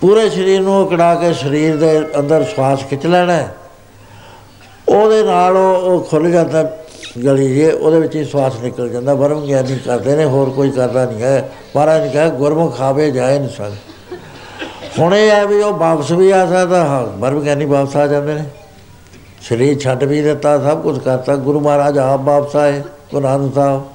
ਪੂਰੇ 0.01 0.29
ਸਰੀਰ 0.29 0.61
ਨੂੰ 0.61 0.87
ਅਕੜਾ 0.87 1.13
ਕੇ 1.15 1.33
ਸਰੀਰ 1.33 1.75
ਦੇ 1.77 1.99
ਅੰਦਰ 2.19 2.43
ਸਵਾਸ 2.45 2.83
ਖਿੱਚ 2.89 3.05
ਲੈਣਾ 3.05 3.33
ਹੈ। 3.33 3.55
ਉਹਦੇ 4.89 5.23
ਨਾਲ 5.23 5.57
ਉਹ 5.57 5.75
ਉਹ 5.83 6.01
ਖੁੱਲ 6.03 6.29
ਜਾਂਦਾ 6.31 6.63
ਗਲੀ 7.25 7.53
ਜੇ, 7.55 7.71
ਉਹਦੇ 7.71 7.99
ਵਿੱਚ 7.99 8.15
ਹੀ 8.15 8.23
ਸਵਾਸ 8.25 8.59
ਨਿਕਲ 8.63 8.89
ਜਾਂਦਾ। 8.89 9.13
ਬਰਮ 9.15 9.45
ਗਿਆਨੀ 9.45 9.77
ਕਰਦੇ 9.85 10.15
ਨੇ, 10.15 10.25
ਹੋਰ 10.25 10.49
ਕੋਈ 10.49 10.71
ਕਰਦਾ 10.71 11.05
ਨਹੀਂ 11.05 11.21
ਹੈ। 11.21 11.49
ਮਹਾਰਾਜ 11.75 12.01
ਨੇ 12.01 12.09
ਕਿਹਾ 12.09 12.27
ਗੁਰਮੁਖ 12.29 12.77
ਖਾਵੇ 12.77 13.09
ਜਾਏ 13.11 13.39
ਨਹੀਂ 13.39 13.49
ਸਕ 13.49 13.71
ਹੁਣ 14.99 15.13
ਇਹ 15.15 15.29
ਹੈ 15.31 15.45
ਵੀ 15.45 15.61
ਉਹ 15.61 15.73
ਵਾਪਸ 15.73 16.11
ਵੀ 16.11 16.29
ਆ 16.31 16.45
ਸਕਦਾ, 16.45 16.83
ਹਾਂ 16.85 17.05
ਬਰਮ 17.17 17.41
ਗਿਆਨੀ 17.41 17.65
ਵਾਪਸ 17.65 17.95
ਆ 17.95 18.07
ਜਾਂਦੇ 18.07 18.33
ਨੇ। 18.33 18.43
ਸਰੀਰ 19.41 19.77
ਛੱਡ 19.79 20.03
ਵੀ 20.03 20.21
ਦਿੱਤਾ, 20.21 20.57
ਸਭ 20.59 20.81
ਕੁਝ 20.81 20.97
ਕਰਤਾ। 20.99 21.35
ਗੁਰੂ 21.35 21.59
ਮਹਾਰਾਜ 21.59 21.97
ਆਪ 21.97 22.21
ਵਾਪਸ 22.21 22.55
ਆਏ, 22.55 22.81
ਗੁਰੂ 23.11 23.21
ਨਾਨਕ 23.21 23.53
ਸਾਹਿਬ। 23.55 23.85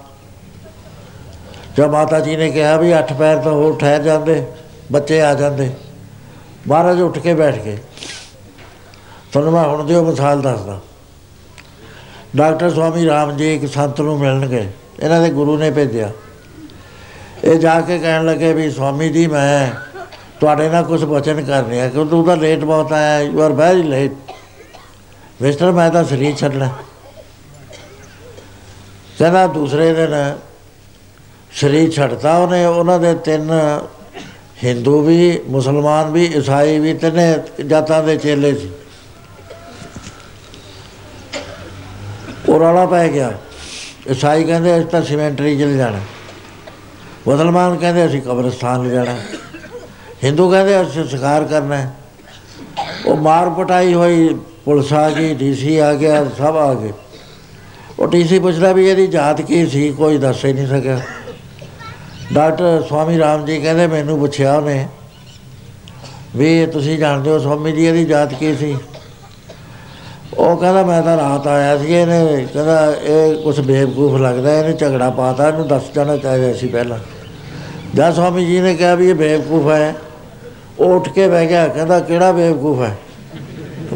ਜਦ 1.77 1.91
ਮਾਤਾ 1.91 2.21
ਜੀ 2.21 2.37
ਨੇ 2.37 2.51
ਕਿਹਾ 2.51 2.77
ਵੀ 2.77 2.99
ਅੱਠ 2.99 3.13
ਪੈਰ 3.13 3.39
ਤੋਂ 3.39 3.53
ਹੋਰ 3.53 3.77
ਠਹਿਰ 3.79 4.03
ਜਾਂਦੇ, 4.03 4.43
ਬੱਚੇ 4.93 5.21
ਆ 5.23 5.35
ਜਾਂਦੇ। 5.35 5.71
ਮਹਾਰਾਜ 6.69 7.01
ਉੱਠ 7.01 7.19
ਕੇ 7.19 7.35
ਬੈਠ 7.35 7.59
ਗਏ। 7.59 7.79
ਤੁਹਾਨੂੰ 9.33 9.53
ਮੈਂ 9.53 9.63
ਹੁਣ 9.63 9.87
ਦਿਓ 9.87 10.03
ਮਿਸਾਲ 10.05 10.41
ਦੱਸਦਾ। 10.43 10.79
ਡਾਕਟਰ 12.37 12.71
ਸਵਾਮੀ 12.71 13.05
ਰਾਮ 13.07 13.37
ਜੀ 13.37 13.55
ਇੱਕ 13.55 13.67
ਸੰਤ 13.73 14.01
ਨੂੰ 14.01 14.19
ਮਿਲਣ 14.19 14.47
ਗਏ 14.47 14.67
ਇਹਨਾਂ 15.01 15.21
ਦੇ 15.23 15.31
ਗੁਰੂ 15.31 15.57
ਨੇ 15.59 15.71
ਭੇਜਿਆ। 15.71 16.11
ਇਹ 17.45 17.59
ਜਾ 17.59 17.81
ਕੇ 17.81 17.99
ਕਹਿਣ 17.99 18.25
ਲੱਗੇ 18.25 18.53
ਵੀ 18.53 18.71
ਸਵਾਮੀ 18.71 19.09
ਜੀ, 19.09 19.27
ਮੈਂ 19.27 19.71
ਤੁਹਾਡੇ 20.41 20.69
ਨਾਲ 20.69 20.85
ਕੁਝ 20.85 21.03
ਵਚਨ 21.05 21.43
ਕਰਨੇ 21.45 21.81
ਆ 21.81 21.89
ਕਿਉਂਕਿ 21.89 22.11
ਤੂੰ 22.11 22.25
ਤਾਂ 22.25 22.37
ਲੇਟ 22.37 22.65
ਬਹੁਤ 22.65 22.93
ਆਇਆ 22.93 23.21
you 23.21 23.41
are 23.43 23.53
very 23.53 23.83
late 23.83 24.13
mister 25.43 25.71
ਮੈਂ 25.73 25.91
ਤਾਂ 25.91 26.05
ਸਰੀਰ 26.05 26.37
ਛੱਡਣਾ। 26.37 26.69
ਕਹਿੰਦਾ 29.19 29.47
ਦੂਸਰੇ 29.47 29.93
ਦਿਨ 29.95 30.15
ਸਰੀਰ 31.55 31.91
ਛੱਡਤਾ 31.91 32.37
ਉਹਨੇ, 32.39 32.65
ਉਹਨਾਂ 32.67 32.99
ਦੇ 33.01 33.15
ਤਿੰਨ 33.15 33.51
ਹਿੰਦੂ 34.65 35.01
ਵੀ, 35.01 35.41
ਮੁਸਲਮਾਨ 35.49 36.11
ਵੀ, 36.13 36.25
ਈਸਾਈ 36.37 36.79
ਵੀ, 36.79 36.95
ਤਿੰਨੇ 36.95 37.35
ਜਾਤਾਂ 37.67 38.03
ਦੇ 38.03 38.17
ਚੇਲੇ 38.17 38.55
ਸੀ। 38.55 38.71
ਉਹ 42.49 42.59
ਰੌਲਾ 42.59 42.87
ਪੈ 42.87 43.09
ਗਿਆ। 43.09 43.33
ਈਸਾਈ 44.11 44.45
ਕਹਿੰਦੇ, 44.45 44.77
ਅਸੀਂ 44.77 44.87
ਤਾਂ 44.87 45.03
ਸਿਮੈਂਟਰੀ 45.03 45.57
ਚ 45.57 45.59
ਜਾਣਾ। 45.59 45.99
ਮੁਸਲਮਾਨ 47.29 47.77
ਕਹਿੰਦੇ, 47.77 48.07
ਅਸੀਂ 48.07 48.23
ਕਬਰਸਤਾਨ 48.23 48.89
ਲੈ 48.89 48.95
ਜਾਣਾ। 48.95 49.17
ਹਿੰਦੂ 50.25 50.51
ਕਹਿੰਦੇ, 50.51 50.83
ਅਸੀਂ 50.83 50.93
ਸੰਸਕਾਰ 50.93 51.45
ਕਰਨਾ 51.45 51.77
ਹੈ। 51.77 51.95
ਉਹ 53.07 53.17
ਮਾਰ 53.17 53.51
ਪਟਾਈ 53.51 53.95
ਹੋਈ, 53.95 54.39
ਪੁਲਿਸ 54.65 54.93
ਆ 54.93 55.11
ਗਈ, 55.11 55.35
ਡੀਸੀ 55.35 55.77
ਆ 55.77 55.95
ਗਿਆ, 55.95 56.25
ਸਭ 56.25 56.57
ਆ 56.57 56.75
ਗਏ। 56.75 56.93
ਉਹ 57.99 58.09
ਡੀਸੀ 58.09 58.39
ਪੁੱਛਦਾ 58.39 58.73
ਵੀ 58.73 58.89
ਇਹਦੀ 58.89 59.07
ਜਾਤ 59.07 59.41
ਕੀ 59.41 59.67
ਸੀ, 59.67 59.93
ਕੋਈ 59.93 60.19
ਦੱਸ 60.19 60.45
ਹੀ 60.45 60.53
ਨਹੀਂ 60.53 60.67
ਸਕਿਆ। 60.67 61.01
ਡਾਕਟਰ 62.33 62.85
ਸਵਾਮੀ 62.89 63.19
ਰਾਮ 63.19 63.45
ਜੀ 63.45 63.61
ਕਹਿੰਦੇ, 63.61 63.87
ਮੈਨੂੰ 63.87 64.19
ਪੁੱਛਿਆ 64.19 64.57
ਉਹਨੇ 64.57 64.89
ਵੀ 66.37 66.67
ਤੁਸੀਂ 66.67 66.99
ਜਾਣਦੇ 66.99 67.31
ਹੋ 67.31 67.39
ਸਵਾਮੀ 67.39 67.73
ਜੀ, 67.73 67.87
ਇਹਦੀ 67.87 68.05
ਜਾਤ 68.05 68.35
ਕੀ 68.35 68.57
ਸੀ? 68.57 68.77
ਉਹ 70.39 70.57
ਕਹਿੰਦਾ, 70.57 70.83
ਮੈਂ 70.83 71.03
ਤਾਂ 71.03 71.17
ਰਾਤ 71.17 71.47
ਆਇਆ 71.47 71.79
ਸੀ 71.79 71.93
ਇਹਨੇ। 71.95 72.47
ਕਹਿੰਦਾ, 72.55 72.95
ਇਹ 73.03 73.43
ਕੁਝ 73.43 73.61
ਬੇਵਕੂਫ 73.61 74.21
ਲੱਗਦਾ, 74.21 74.59
ਇਹਨੇ 74.59 74.73
ਝਗੜਾ 74.73 75.11
ਪਾਤਾ 75.11 75.49
ਇਹਨੂੰ 75.49 75.69
ਦੱਸ 75.69 75.83
ਜਾਣਾ 75.95 76.17
ਚਾਹੀਦਾ 76.17 76.53
ਸੀ 76.53 76.67
ਪਹਿਲਾਂ। 76.67 76.99
ਜਦ 77.95 78.15
ਸਵਾਮੀ 78.15 78.47
ਜੀ 78.47 78.61
ਨੇ 78.61 78.75
ਕਿਹਾ 78.75 78.95
ਵੀ 78.95 79.11
ਇਹ 79.11 79.15
ਬੇਵਕੂਫ 79.15 79.71
ਹੈ, 79.71 79.95
ਉਹ 80.79 80.97
ਉੱਠ 80.97 81.09
ਕੇ 81.09 81.29
ਬਹਿ 81.29 81.47
ਗਿਆ, 81.47 81.69
ਕਹਿੰਦਾ, 81.69 82.01
ਕਿਹੜਾ 82.01 82.33
ਬੇਵਕੂਫ 82.33 82.81
ਹੈ? 82.81 82.97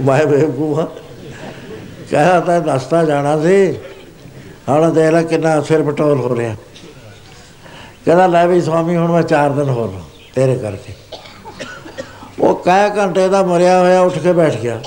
ਮੈਂ 0.00 0.26
ਬੇਵਕੂਫ 0.26 0.78
ਹਾਂ। 0.78 0.86
ਕਹਿੰਦਾ, 2.10 2.40
ਤਾਂ 2.40 2.60
ਦੱਸਤਾ 2.60 3.04
ਜਾਣਾ 3.04 3.40
ਸੀ। 3.40 3.74
ਹੁਣ 4.68 4.92
ਦੇਖ 4.92 5.10
ਲੈ 5.10 5.22
ਕਿੰਨਾ 5.22 5.60
ਸਿਰ 5.60 5.82
ਪਟੋਲ 5.82 6.20
ਹੋ 6.20 6.36
ਰਿਹਾ। 6.36 6.54
ਕਹਿੰਦਾ, 8.04 8.26
ਲੈ 8.26 8.46
ਵੀ 8.46 8.60
ਸਵਾਮੀ, 8.60 8.96
ਹੁਣ 8.96 9.12
ਮੈਂ 9.12 9.22
4 9.22 9.50
ਦਿਨ 9.50 9.68
ਹੋਰ 9.68 9.88
ਰਹਾਂ 9.88 10.02
ਤੇਰੇ 10.34 10.56
ਕਰਕੇ। 10.56 10.92
ਉਹ 12.40 12.54
ਕਾਇਆ 12.54 12.88
ਘੰਟੇ 12.88 13.28
ਦਾ 13.28 13.42
ਮਰਿਆ 13.42 13.80
ਹੋਇਆ, 13.80 14.00
ਉੱਠ 14.00 14.18
ਕੇ 14.18 14.32
ਬੈਠ 14.32 14.56
ਗਿਆ। 14.56 14.80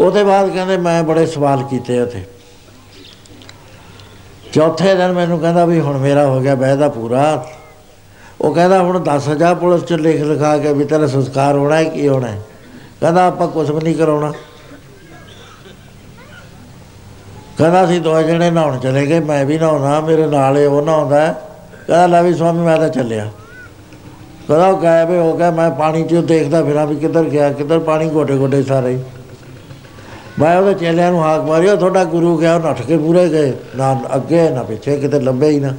ਉਹਦੇ 0.00 0.24
ਬਾਅਦ 0.24 0.48
ਕਹਿੰਦੇ 0.48 0.76
ਮੈਂ 0.76 1.02
ਬੜੇ 1.02 1.26
ਸਵਾਲ 1.26 1.62
ਕੀਤੇ 1.62 2.00
ਉੱਥੇ। 2.00 2.24
ਚੌਥੇ 4.52 4.94
ਦਿਨ 4.94 5.12
ਮੈਨੂੰ 5.12 5.38
ਕਹਿੰਦਾ 5.38 5.64
ਵੀ 5.64 5.80
ਹੁਣ 5.80 5.98
ਮੇਰਾ 5.98 6.26
ਹੋ 6.26 6.40
ਗਿਆ 6.40 6.54
ਬਹਿਦਾ 6.54 6.88
ਪੂਰਾ। 6.88 7.46
ਉਹ 8.40 8.54
ਕਹਿੰਦਾ 8.54 8.82
ਹੁਣ 8.82 9.04
10000 9.04 9.54
ਪੁਲਿਸ 9.54 9.82
ਚ 9.82 9.92
ਲਿਖ 9.92 10.22
ਲਿਖਾ 10.22 10.58
ਕੇ 10.58 10.72
ਵੀ 10.72 10.84
ਤੇਰਾ 10.84 11.06
ਸੰਸਕਾਰ 11.06 11.56
ਹੋਣਾ 11.56 11.76
ਹੈ, 11.76 11.84
ਕੀ 11.84 12.08
ਹੋਣਾ 12.08 12.26
ਹੈ। 12.26 12.42
ਕਹਿੰਦਾ 13.00 13.26
ਆਪਾਂ 13.26 13.48
ਕੁਝ 13.48 13.70
ਵੀ 13.70 13.80
ਨਹੀਂ 13.80 13.94
ਕਰਾਉਣਾ। 13.94 14.32
ਕਹਿੰਦਾ 17.58 17.84
ਅਸੀਂ 17.84 18.00
ਦੋ 18.00 18.22
ਜਣੇ 18.22 18.50
ਨਹਾਉਣ 18.50 18.78
ਚਲੇ 18.78 19.06
ਗਏ, 19.06 19.20
ਮੈਂ 19.20 19.44
ਵੀ 19.44 19.58
ਨਹਾਉਣਾ 19.58 20.00
ਮੇਰੇ 20.00 20.26
ਨਾਲ 20.26 20.56
ਹੀ 20.56 20.64
ਉਹ 20.64 20.82
ਨਹਾਉਂਦਾ 20.82 21.20
ਹੈ। 21.20 21.32
ਕਹਿੰਦਾ 21.86 22.06
ਲੈ 22.06 22.22
ਵੀ 22.22 22.34
ਸਵਾਮੀ 22.34 22.60
ਮੈਂ 22.60 22.76
ਤਾਂ 22.76 22.88
ਚੱਲਿਆ। 22.88 23.30
ਕਹਿੰਦਾ 24.48 24.66
ਉਹ 24.66 24.82
ਗਾਇਬ 24.82 25.10
ਹੀ 25.10 25.16
ਹੋ 25.16 25.36
ਗਿਆ, 25.36 25.50
ਮੈਂ 25.50 25.70
ਪਾਣੀ 25.70 26.04
'ਚ 26.04 26.14
ਦੇਖਦਾ 26.14 26.64
ਫਿਰਾਂ 26.64 26.86
ਵੀ 26.86 26.96
ਕਿੱਧਰ 26.96 27.24
ਗਿਆ, 27.24 27.52
ਕਿੱਧਰ 27.52 27.78
ਪਾਣੀ 27.78 28.08
ਗੋਡੇ 28.08 28.36
ਗੋਡੇ 28.36 28.62
ਸਾਰੇ। 28.62 28.94
ਹੀ। 28.94 29.00
ਮੈਂ 30.40 30.58
ਉਹਦੇ 30.58 30.74
ਚੇਲਿਆਂ 30.74 31.10
ਨੂੰ 31.10 31.22
ਹਾਕ 31.22 31.40
ਮਾਰੀ, 31.40 31.68
ਉਹ 31.68 31.76
ਤੁਹਾਡਾ 31.76 32.04
ਗੁਰੂ 32.04 32.38
ਗਿਆ, 32.38 32.54
ਉਹ 32.54 32.60
ਨੱਠ 32.60 32.82
ਕੇ 32.82 32.98
ਪੂਰੇ 32.98 33.28
ਗਏ। 33.28 33.52
ਨਾ 33.76 34.00
ਅੱਗੇ, 34.14 34.50
ਨਾ 34.50 34.62
ਪਿੱਛੇ, 34.62 34.96
ਕਿਤੇ 34.96 35.20
ਲੱਭੇ 35.20 35.48
ਹੀ 35.50 35.60
ਨਾ। 35.60 35.74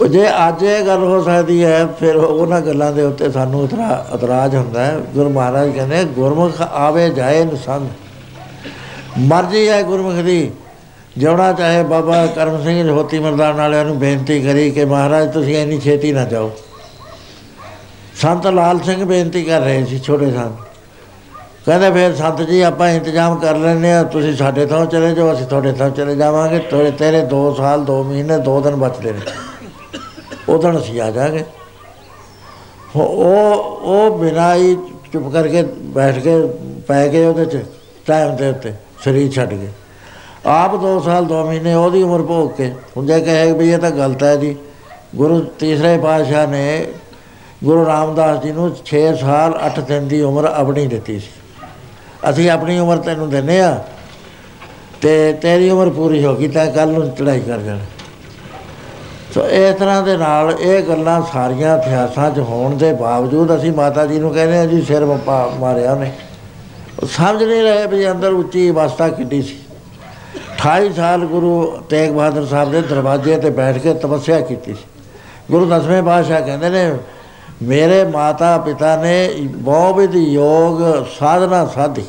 ਉਹ 0.00 0.06
ਜੇ 0.06 0.28
ਅੱਜ 0.48 0.62
ਇਹ 0.62 0.86
ਗੱਲ 0.86 0.98
ਹੋ 0.98 1.22
ਸਕਦੀ 1.22 1.64
ਹੈ, 1.64 1.86
ਫਿਰ 1.86 2.16
ਉਹਨਾਂ 2.16 2.60
ਗੱਲਾਂ 2.60 2.92
ਦੇ 2.92 3.02
ਉੱਤੇ 3.02 3.30
ਸਾਨੂੰ 3.30 3.64
ਇਤਰਾ, 3.64 4.06
ਇਤਰਾਜ਼ 4.14 4.56
ਹੁੰਦਾ 4.56 4.84
ਹੈ। 4.84 4.98
ਗੁਰੂ 5.14 5.30
ਮਹਾਰਾਜ 5.30 5.70
ਕਹਿੰਦੇ, 5.70 6.04
ਗੁਰਮੁਖ 6.04 6.62
ਆਵੇ, 6.62 7.10
ਜਾਏ 7.10 7.44
ਨਸੰਗ। 7.44 7.88
ਮਰਜ਼ੀ 9.18 9.68
ਹੈ 9.68 9.82
ਗੁਰਮੁਖ 9.82 10.14
ਦੀ। 10.14 10.50
ਜਿਉਣਾ 11.18 11.52
ਚਾਹੇ 11.52 11.82
ਬਾਬਾ 11.82 12.26
ਕਰਮ 12.26 12.62
ਸਿੰਘ 12.62 12.86
ਜੋਤੀ 12.86 13.18
ਮਰਦਾਨ 13.18 13.56
ਵਾਲਿਆਂ 13.56 13.84
ਨੂੰ 13.84 13.98
ਬੇਨਤੀ 13.98 14.42
ਕਰੀ 14.42 14.70
ਕਿ 14.70 14.84
ਮਹਾਰਾਜ, 14.84 15.32
ਤੁਸੀਂ 15.32 15.56
ਇੰਨੀ 15.56 15.80
ਛੇਤੀ 15.80 16.12
ਨਾ 16.12 16.24
ਜਾਓ। 16.24 16.50
ਸੰਤ 18.22 18.46
ਲਾਲ 18.46 18.80
ਸਿੰਘ 18.80 19.04
ਬੇਨਤੀ 19.04 19.42
ਕਰ 19.42 19.60
ਰਹੇ 19.60 19.84
ਸੀ, 19.84 19.98
ਛੋਟੇ 19.98 20.30
ਸੰਤ। 20.30 20.71
ਕਹਿੰਦੇ 21.66 21.90
ਫਿਰ 21.90 22.14
ਸੰਤ 22.14 22.40
ਜੀ, 22.42 22.60
ਆਪਾਂ 22.60 22.88
ਇੰਤਜ਼ਾਮ 22.88 23.38
ਕਰ 23.38 23.56
ਲੈਂਦੇ 23.56 23.92
ਆ 23.92 24.02
ਤੁਸੀਂ 24.02 24.36
ਸਾਡੇ 24.36 24.66
ਤੋਂ 24.66 24.84
ਚਲੇ 24.86 25.14
ਜਾਓ, 25.14 25.32
ਅਸੀਂ 25.32 25.46
ਤੁਹਾਡੇ 25.46 25.72
ਤੋਂ 25.72 25.90
ਚਲੇ 25.90 26.14
ਜਾਵਾਂਗੇ। 26.16 26.58
ਤੇਰੇ 26.58 26.90
ਤੇਰੇ 26.90 27.20
2 27.22 27.42
ਸਾਲ 27.54 27.84
2 27.84 28.02
ਮਹੀਨੇ 28.04 28.38
2 28.38 28.60
ਦਿਨ 28.60 28.76
ਬਚਦੇ 28.76 29.12
ਨੇ। 29.12 29.20
ਉਦੋਂ 30.48 30.72
ਅਸੀਂ 30.78 31.00
ਆ 31.00 31.10
ਜਾਾਂਗੇ। 31.10 31.44
ਉਹ 32.96 33.54
ਉਹ 33.82 34.18
ਬਿਨਾਂ 34.18 34.54
ਹੀ 34.54 34.74
ਚੁੱਪ 35.12 35.32
ਕਰਕੇ 35.32 35.62
ਬੈਠ 35.94 36.18
ਕੇ 36.18 36.40
ਪੈ 36.88 37.08
ਗਏ 37.08 37.24
ਉਹਦੇ 37.26 37.44
ਚ, 37.44 37.62
ਟਾਈਮ 38.06 38.36
ਦੇ 38.36 38.48
ਉੱਤੇ, 38.48 38.72
ਸਰੀਰ 39.04 39.30
ਛੱਡ 39.32 39.54
ਗਏ। 39.54 39.68
ਆਪ 40.46 40.74
2 40.76 40.98
ਸਾਲ 41.00 41.24
2 41.24 41.44
ਮਹੀਨੇ 41.44 41.74
ਉਹਦੀ 41.74 42.02
ਉਮਰ 42.02 42.22
ਭੋਗ 42.22 42.50
ਕੇ 42.50 42.70
ਹੁਣ 42.96 43.06
ਜੇ 43.06 43.20
ਕਹੇ 43.20 43.52
ਵੀ 43.52 43.70
ਇਹ 43.70 43.78
ਤਾਂ 43.78 43.90
ਗਲਤ 43.90 44.22
ਹੈ 44.22 44.34
ਜੀ। 44.36 44.56
ਗੁਰੂ 45.16 45.40
ਤੀਸਰੇ 45.58 45.96
ਪਾਤਸ਼ਾਹ 45.98 46.46
ਨੇ 46.46 46.86
ਗੁਰੂ 47.64 47.86
ਰਾਮਦਾਸ 47.86 48.42
ਜੀ 48.42 48.52
ਨੂੰ 48.52 48.70
6 48.84 49.04
ਸਾਲ 49.20 49.54
8 49.62 49.80
ਦਿਨ 49.80 50.08
ਦੀ 50.08 50.20
ਉਮਰ 50.22 50.44
ਆਪਣੀ 50.44 50.86
ਦਿੱਤੀ 50.86 51.18
ਸੀ। 51.18 51.30
ਅਸੀਂ 52.30 52.50
ਆਪਣੀ 52.50 52.78
ਉਮਰ 52.78 52.96
ਤੈਨੂੰ 52.96 53.30
ਦਿੰਨੇ 53.30 53.60
ਆ 53.60 53.84
ਤੇ 55.00 55.32
ਤੇਰੀ 55.32 55.70
ਉਮਰ 55.70 55.90
ਪੂਰੀ 55.90 56.24
ਹੋ 56.24 56.36
ਗਈ 56.36 56.48
ਤਾਂ 56.48 56.66
ਕੱਲ 56.66 56.88
ਨੂੰ 56.88 57.10
ਚੜਾਈ 57.10 57.40
ਕਰ 57.40 57.58
ਜਾਣਾ। 57.58 57.84
ਸੋ 59.34 59.46
ਇਸ 59.46 59.74
ਤਰ੍ਹਾਂ 59.74 60.02
ਦੇ 60.02 60.16
ਨਾਲ 60.16 60.50
ਇਹ 60.60 60.82
ਗੱਲਾਂ 60.82 61.22
ਸਾਰੀਆਂ 61.32 61.78
ਇਤਿਹਾਸਾਂ 61.78 62.30
'ਚ 62.30 62.38
ਹੋਣ 62.38 62.76
ਦੇ 62.76 62.92
ਬਾਵਜੂਦ 62.92 63.56
ਅਸੀਂ 63.56 63.72
ਮਾਤਾ 63.72 64.06
ਜੀ 64.06 64.18
ਨੂੰ 64.18 64.32
ਕਹਿੰਦੇ 64.34 64.58
ਆ 64.58 64.66
ਜੀ, 64.66 64.82
ਸਿਰ 64.82 65.04
ਮਪਾ 65.04 65.46
ਮਾਰਿਆ 65.60 65.92
ਉਹਨੇ। 65.92 66.12
ਉਹ 67.02 67.06
ਸਮਝ 67.06 67.42
ਨਹੀਂ 67.42 67.62
ਰਹੇ 67.62 67.86
ਵੀ 67.86 68.10
ਅੰਦਰ 68.10 68.32
ਉੱਚੀ 68.32 68.70
ਅਵਸਥਾ 68.70 69.08
ਕਿੱਡੀ 69.08 69.42
ਸੀ। 69.42 69.58
28 70.58 70.92
ਸਾਲ 70.92 71.24
ਗੁਰੂ 71.24 71.82
ਤੇਗ 71.88 72.10
ਬਹਾਦਰ 72.10 72.46
ਸਾਹਿਬ 72.46 72.70
ਦੇ 72.70 72.82
ਦਰਵਾਜ਼ੇ 72.82 73.36
ਤੇ 73.36 73.50
ਬੈਠ 73.50 73.78
ਕੇ 73.78 73.94
ਤਪੱਸਿਆ 73.94 74.40
ਕੀਤੀ 74.40 74.74
ਸੀ। 74.74 74.84
ਗੁਰੂ 75.50 75.66
ਦਸਵੇਂ 75.66 76.02
ਪਾਤਸ਼ਾਹ 76.02 76.40
ਕਹਿੰਦੇ 76.40 76.68
ਨੇ 76.70 76.92
ਮੇਰੇ 77.62 78.04
ਮਾਤਾ 78.04 78.58
ਪਿਤਾ 78.58 79.02
ਨੇ 79.02 79.30
ਬਹੁਤ 79.44 80.14
ਯੋਗ 80.14 81.04
ਸਾਧਨਾ 81.18 81.66
ਸਾਧੀ। 81.66 82.04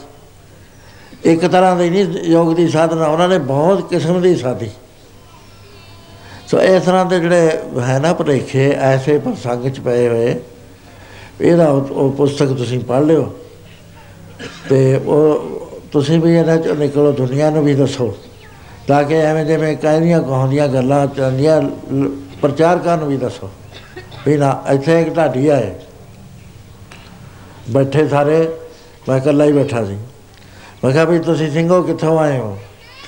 ਇੱਕ 1.23 1.47
ਤਰ੍ਹਾਂ 1.47 1.75
ਦੀ 1.75 1.89
ਨਹੀਂ 1.89 2.05
ਯੋਗ 2.23 2.55
ਦੀ 2.55 2.67
ਸਾਧਨਾ, 2.67 3.07
ਉਹਨਾਂ 3.07 3.29
ਨੇ 3.29 3.37
ਬਹੁਤ 3.37 3.89
ਕਿਸਮ 3.89 4.21
ਦੀ 4.21 4.35
ਸਾਧੀ। 4.35 4.69
ਸੋ 6.47 6.61
ਇਸ 6.61 6.83
ਤਰ੍ਹਾਂ 6.83 7.05
ਦੇ 7.05 7.19
ਜਿਹੜੇ 7.19 7.61
ਹੈ 7.79 7.99
ਨਾ 7.99 8.13
ਭੁਲੇਖੇ, 8.13 8.75
ਐਸੇ 8.79 9.17
ਪ੍ਰਸੰਗ 9.17 9.69
ਚ 9.69 9.79
ਪਏ 9.79 10.07
ਹੋਏ। 10.09 10.35
ਇਹਦਾ 11.41 11.67
ਉਹ 11.67 11.81
ਉਹ 11.81 12.11
ਪੁਸਤਕ 12.11 12.47
ਤੁਸੀਂ 12.47 12.79
ਪੜ੍ਹ 12.79 13.05
ਲਿਓ। 13.05 13.33
ਤੇ 14.69 14.95
ਉਹ 14.95 15.53
ਤੁਸੀਂ 15.91 16.19
ਵੀ 16.19 16.35
ਇਹਨਾਂ 16.35 16.57
ਚੋਂ 16.57 16.75
ਨਿਕਲੋ, 16.75 17.11
ਦੁਨੀਆ 17.11 17.49
ਨੂੰ 17.49 17.63
ਵੀ 17.63 17.73
ਦੱਸੋ। 17.73 18.17
ਤਾਂ 18.87 19.03
ਕਿ 19.03 19.15
ਐਵੇਂ 19.15 19.45
ਜਿਵੇਂ 19.45 19.77
ਕਹਿੰਦੀਆਂ 19.77 20.21
ਕਹਾਉਂਦੀਆਂ 20.21 20.67
ਗੱਲਾਂ 20.67 21.07
ਚੱਲਦੀਆਂ 21.07 21.61
ਲ- 21.61 22.09
ਪ੍ਰਚਾਰਕਾਂ 22.41 22.97
ਨੂੰ 22.97 23.07
ਵੀ 23.07 23.17
ਦੱਸੋ। 23.17 23.49
ਵੀ 24.25 24.37
ਨਾ, 24.37 24.63
ਇੱਥੇ 24.69 25.01
ਇੱਕ 25.01 25.17
ਢਾਡੀ 25.17 25.47
ਆਏ। 25.47 25.75
ਬੈਠੇ 27.69 28.07
ਸਾਰੇ, 28.07 28.49
ਮੈਂ 29.09 29.17
ਇਕੱਲਾ 29.17 29.45
ਹੀ 29.45 29.51
ਬੈਠਾ 29.51 29.85
ਸੀ। 29.85 29.97
ਮੈਂ 30.83 30.91
ਕਿਹਾ 30.91 31.03
ਵੀ 31.03 31.19
ਤੁਸੀਂ 31.19 31.51
ਸਿੰਘੋ 31.51 31.81
ਕਿੱਥੋਂ 31.81 32.19
ਆਏ 32.19 32.37
ਹੋ? 32.37 32.59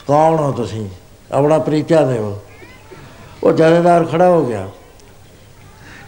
ਕੌਣ 0.07 0.39
ਹੋ 0.39 0.51
ਤੁਸੀਂ? 0.51 0.89
ਆਪਣਾ 1.31 1.59
ਪਰਿਚਾ 1.59 2.01
ਦਿਓ 2.01 2.41
ਉਹ 3.43 3.51
ਜਥੇਦਾਰ 3.53 4.05
ਖੜਾ 4.05 4.29
ਹੋ 4.29 4.45
ਗਿਆ। 4.45 4.67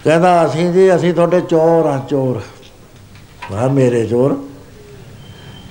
ਕਹਿੰਦਾ, 0.03 0.45
ਅਸੀਂ 0.45 0.73
ਜੀ, 0.73 0.95
ਅਸੀਂ 0.95 1.13
ਤੁਹਾਡੇ 1.13 1.41
ਚੋਰ 1.41 1.85
ਆ 1.85 1.99
ਚੋਰ। 2.09 2.41
ਮੈਂ 3.51 3.69
ਮੇਰੇ 3.69 4.05
ਚੋਰ? 4.05 4.43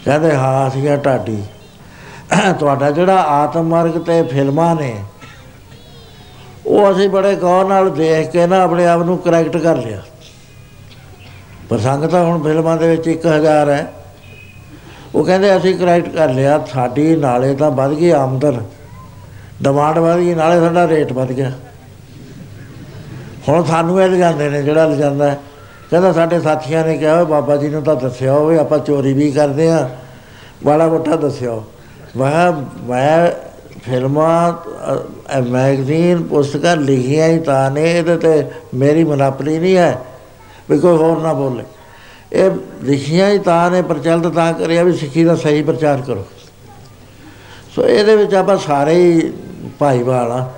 ਕਹਿੰਦੇ, 0.04 0.34
ਹਾਂ, 0.34 0.68
ਅਸੀਂ 0.68 0.88
ਆ 0.88 0.96
ਢਾਡੀ। 0.96 1.42
ਤੁਹਾਡਾ 2.60 2.90
ਜਿਹੜਾ 2.90 3.16
ਆਤਮ 3.16 3.62
ਮਾਰਗ 3.62 3.90
ਤੇ 3.90 4.22
ਫਿਲਮਾਂ 4.22 4.76
ਨੇ 4.76 5.02
ਉਹ 6.66 6.92
ਅਸੀਂ 6.92 7.08
ਬੜੇ 7.08 7.36
ਗੌਰ 7.36 7.64
ਨਾਲ 7.64 7.90
ਦੇਖ 7.90 8.30
ਕੇ 8.30 8.46
ਨਾ 8.46 8.62
ਆਪਣੇ 8.62 8.86
ਆਪ 8.86 9.02
ਨੂੰ 9.02 9.18
ਕਰੈਕਟ 9.18 9.56
ਕਰ 9.56 9.76
ਲਿਆ। 9.76 10.02
ਪ੍ਰਸੰਗ 11.68 12.04
ਤਾਂ 12.04 12.24
ਹੁਣ 12.24 12.42
ਫਿਲਮਾਂ 12.42 12.76
ਦੇ 12.76 12.88
ਵਿੱਚ 12.88 13.08
1000 13.08 13.68
ਹੈ। 13.68 13.92
ਉਹ 15.14 15.24
ਕਹਿੰਦੇ 15.24 15.56
ਅਸੀਂ 15.56 15.74
ਕਰੈਕਟ 15.74 16.08
ਕਰ 16.08 16.28
ਲਿਆ 16.28 16.66
ਸਾਡੀ 16.72 17.16
ਨਾਲੇ 17.16 17.54
ਤਾਂ 17.54 17.70
ਵੱਧ 17.70 17.90
ਗਈ 17.90 18.10
ਆਮਦਨ। 18.10 18.62
ਡਿਮਾਂਡ 19.62 19.98
ਵੱਧ 19.98 20.18
ਗਈ 20.18 20.34
ਨਾਲੇ 20.34 20.60
ਸਾਡਾ 20.60 20.88
ਰੇਟ 20.88 21.12
ਵੱਧ 21.12 21.32
ਗਿਆ। 21.32 21.52
ਹੁਣ 23.48 23.64
ਸਾਨੂੰ 23.64 24.02
ਇਹ 24.02 24.08
ਲਿਜਾਂਦੇ 24.08 24.48
ਨੇ 24.48 24.62
ਜਿਹੜਾ 24.62 24.86
ਲਿਜਾਂਦਾ 24.86 25.30
ਹੈ। 25.30 25.38
ਕਹਿੰਦਾ 25.90 26.12
ਸਾਡੇ 26.12 26.40
ਸਾਥੀਆਂ 26.40 26.84
ਨੇ 26.84 26.98
ਕਿਹਾ 26.98 27.18
ਓਏ 27.18 27.24
ਬਾਬਾ 27.24 27.56
ਜੀ 27.56 27.68
ਨੂੰ 27.68 27.82
ਤਾਂ 27.82 27.96
ਦੱਸਿਆ 27.96 28.32
ਹੋਵੇ 28.32 28.58
ਆਪਾਂ 28.58 28.78
ਚੋਰੀ 28.78 29.12
ਵੀ 29.12 29.30
ਕਰਦੇ 29.30 29.70
ਆ 29.70 29.90
ਬੜਾ 30.64 30.86
ਮੋਟਾ 30.86 31.16
ਦੱਸਿਆ 31.16 31.50
ਮੈਂ 32.16 32.30
ਕਿਹਾ, 32.30 32.50
ਮੈਂ 32.82 33.30
ਫਿਲਮਾਂ 33.90 34.52
ਅ, 34.52 35.40
ਮੈਗਜ਼ੀਨ 35.40 36.22
ਪੁਸਤਕਾਂ 36.22 36.76
ਲਿਖੀਆਂ 36.76 37.28
ਹੀ 37.28 37.38
ਤਾਂ 37.38 37.70
ਨੇ 37.70 37.98
ਇਹਦੇ 37.98 38.16
ਤੇ 38.16 38.44
ਮੇਰੀ 38.74 39.04
ਮਨਾਪਲੀ 39.04 39.58
ਨਹੀਂ 39.58 39.76
ਹੈ। 39.76 39.98
ਵੀ 40.70 40.78
ਕੋਈ 40.78 40.96
ਹੋਰ 40.96 41.18
ਨਾ 41.18 41.32
ਬੋਲੇ। 41.32 41.64
ਇਹ 42.32 42.50
ਲਿਖੀਆਂ 42.82 43.30
ਹੀ 43.30 43.38
ਤਾਂ 43.38 43.70
ਨੇ 43.70 43.82
ਪ੍ਰਚਲਿਤ 43.82 44.26
ਤਾਂ 44.26 44.52
ਕਰਿਆ 44.52 44.82
ਵੀ 44.82 44.92
ਸਿੱਖੀ 44.92 45.24
ਦਾ 45.24 45.34
ਸਹੀ 45.36 45.62
ਪ੍ਰਚਾਰ 45.62 46.00
ਕਰੋ। 46.00 46.24
ਸੋ 47.74 47.88
ਇਹਦੇ 47.88 48.16
ਵਿੱਚ 48.16 48.34
ਆਪਾਂ 48.34 48.56
ਸਾਰੇ 48.56 48.94
ਹੀ 48.94 49.32
ਭਾਈਵਾਲ 49.78 50.32
ਆ। 50.32 50.52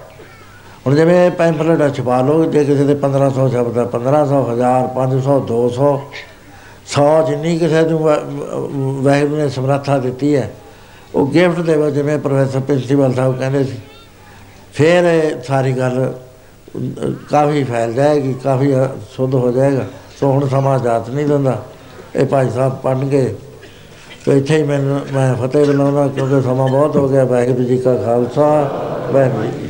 ਹੁਣ 0.87 0.95
ਜਿਵੇਂ 0.95 1.31
ਪੈਂਫਲੇਟ 1.31 1.95
ਛਪਾ 1.95 2.21
ਲਓ 2.21 2.45
ਜੇ 2.45 2.65
ਕਿਸੇ 2.65 2.85
ਦੇ 2.85 2.95
1500 2.95 3.49
ਸ਼ਬਦ 3.49 3.79
ਹੈ 3.79 3.85
1500 3.85 4.43
1000 4.53 4.89
500 4.95 5.41
200 5.47 6.01
100 6.87 7.27
ਜਿੰਨੀ 7.27 7.59
ਕਿਸੇ 7.59 7.83
ਨੂੰ 7.83 7.99
ਵਾ- 8.03 8.21
ਵਾਹਿਗੁਰੂ 9.03 9.37
ਨੇ 9.37 9.49
ਸਮਰੱਥਾ 9.49 9.99
ਦਿੱਤੀ 9.99 10.37
ਹੈ 10.37 10.53
ਉਹ 11.19 11.27
ਗਿਫਟ 11.27 11.61
ਦੇਵੋ 11.61 11.89
ਜਿਵੇਂ 11.91 12.19
ਪ੍ਰੋਫੈਸਰ 12.19 12.61
ਪ੍ਰਿੰਸੀਪਲ 12.61 13.15
ਸਾਹਿਬ 13.15 13.39
ਕਹਿੰਦੇ 13.39 13.63
ਸੀ 13.65 13.79
ਫਿਰ 14.73 15.05
ਇਹ 15.05 15.43
ਸਾਰੀ 15.43 15.73
ਗੱਲ 15.73 16.05
ਅ, 16.05 17.11
ਕਾਫੀ 17.31 17.63
ਫੈਲ 17.65 17.93
ਜਾਏਗੀ 17.93 18.35
ਕਾਫੀ 18.35 18.75
ਅ, 18.75 18.87
ਸ਼ੁੱਧ 19.15 19.35
ਹੋ 19.35 19.51
ਜਾਏਗਾ 19.53 19.85
ਸੋ 20.21 20.31
ਹੁਣ 20.33 20.47
ਸਮਾਂ 20.49 20.79
ਜਾਤ 20.79 21.09
ਨਹੀਂ 21.11 21.27
ਦਿੰਦਾ। 21.27 21.57
ਇਹ 22.17 22.27
ਭਾਈ 22.27 22.51
ਸਾਹਿਬ 22.51 22.75
ਪੜ੍ਹਨਗੇ 22.75 23.35
ਤੇ 24.25 24.37
ਇੱਥੇ 24.39 24.57
ਹੀ 24.57 24.63
ਮੈਨੂੰ 24.63 25.01
ਮੈਂ 25.13 25.35
ਫਤਿਹ 25.35 25.65
ਬੁਲਾਉਂਦਾ 25.67 26.07
ਕਿਉਂਕਿ 26.09 26.41
ਸਮਾਂ 26.43 26.69
ਬਹੁਤ 26.69 26.97
ਹੋ 26.97 27.09
ਗਿਆ 27.09 27.25
ਵਾਹਿਗੁਰੂ 27.25 27.65
ਜੀ 27.65 27.77
ਕਾ 27.79 27.95
ਖਾਲਸਾ 27.97 28.47
ਵਾਹਿਗੁਰੂ 29.13 29.43
ਜੀ 29.43 29.51
ਕੀ 29.59 29.68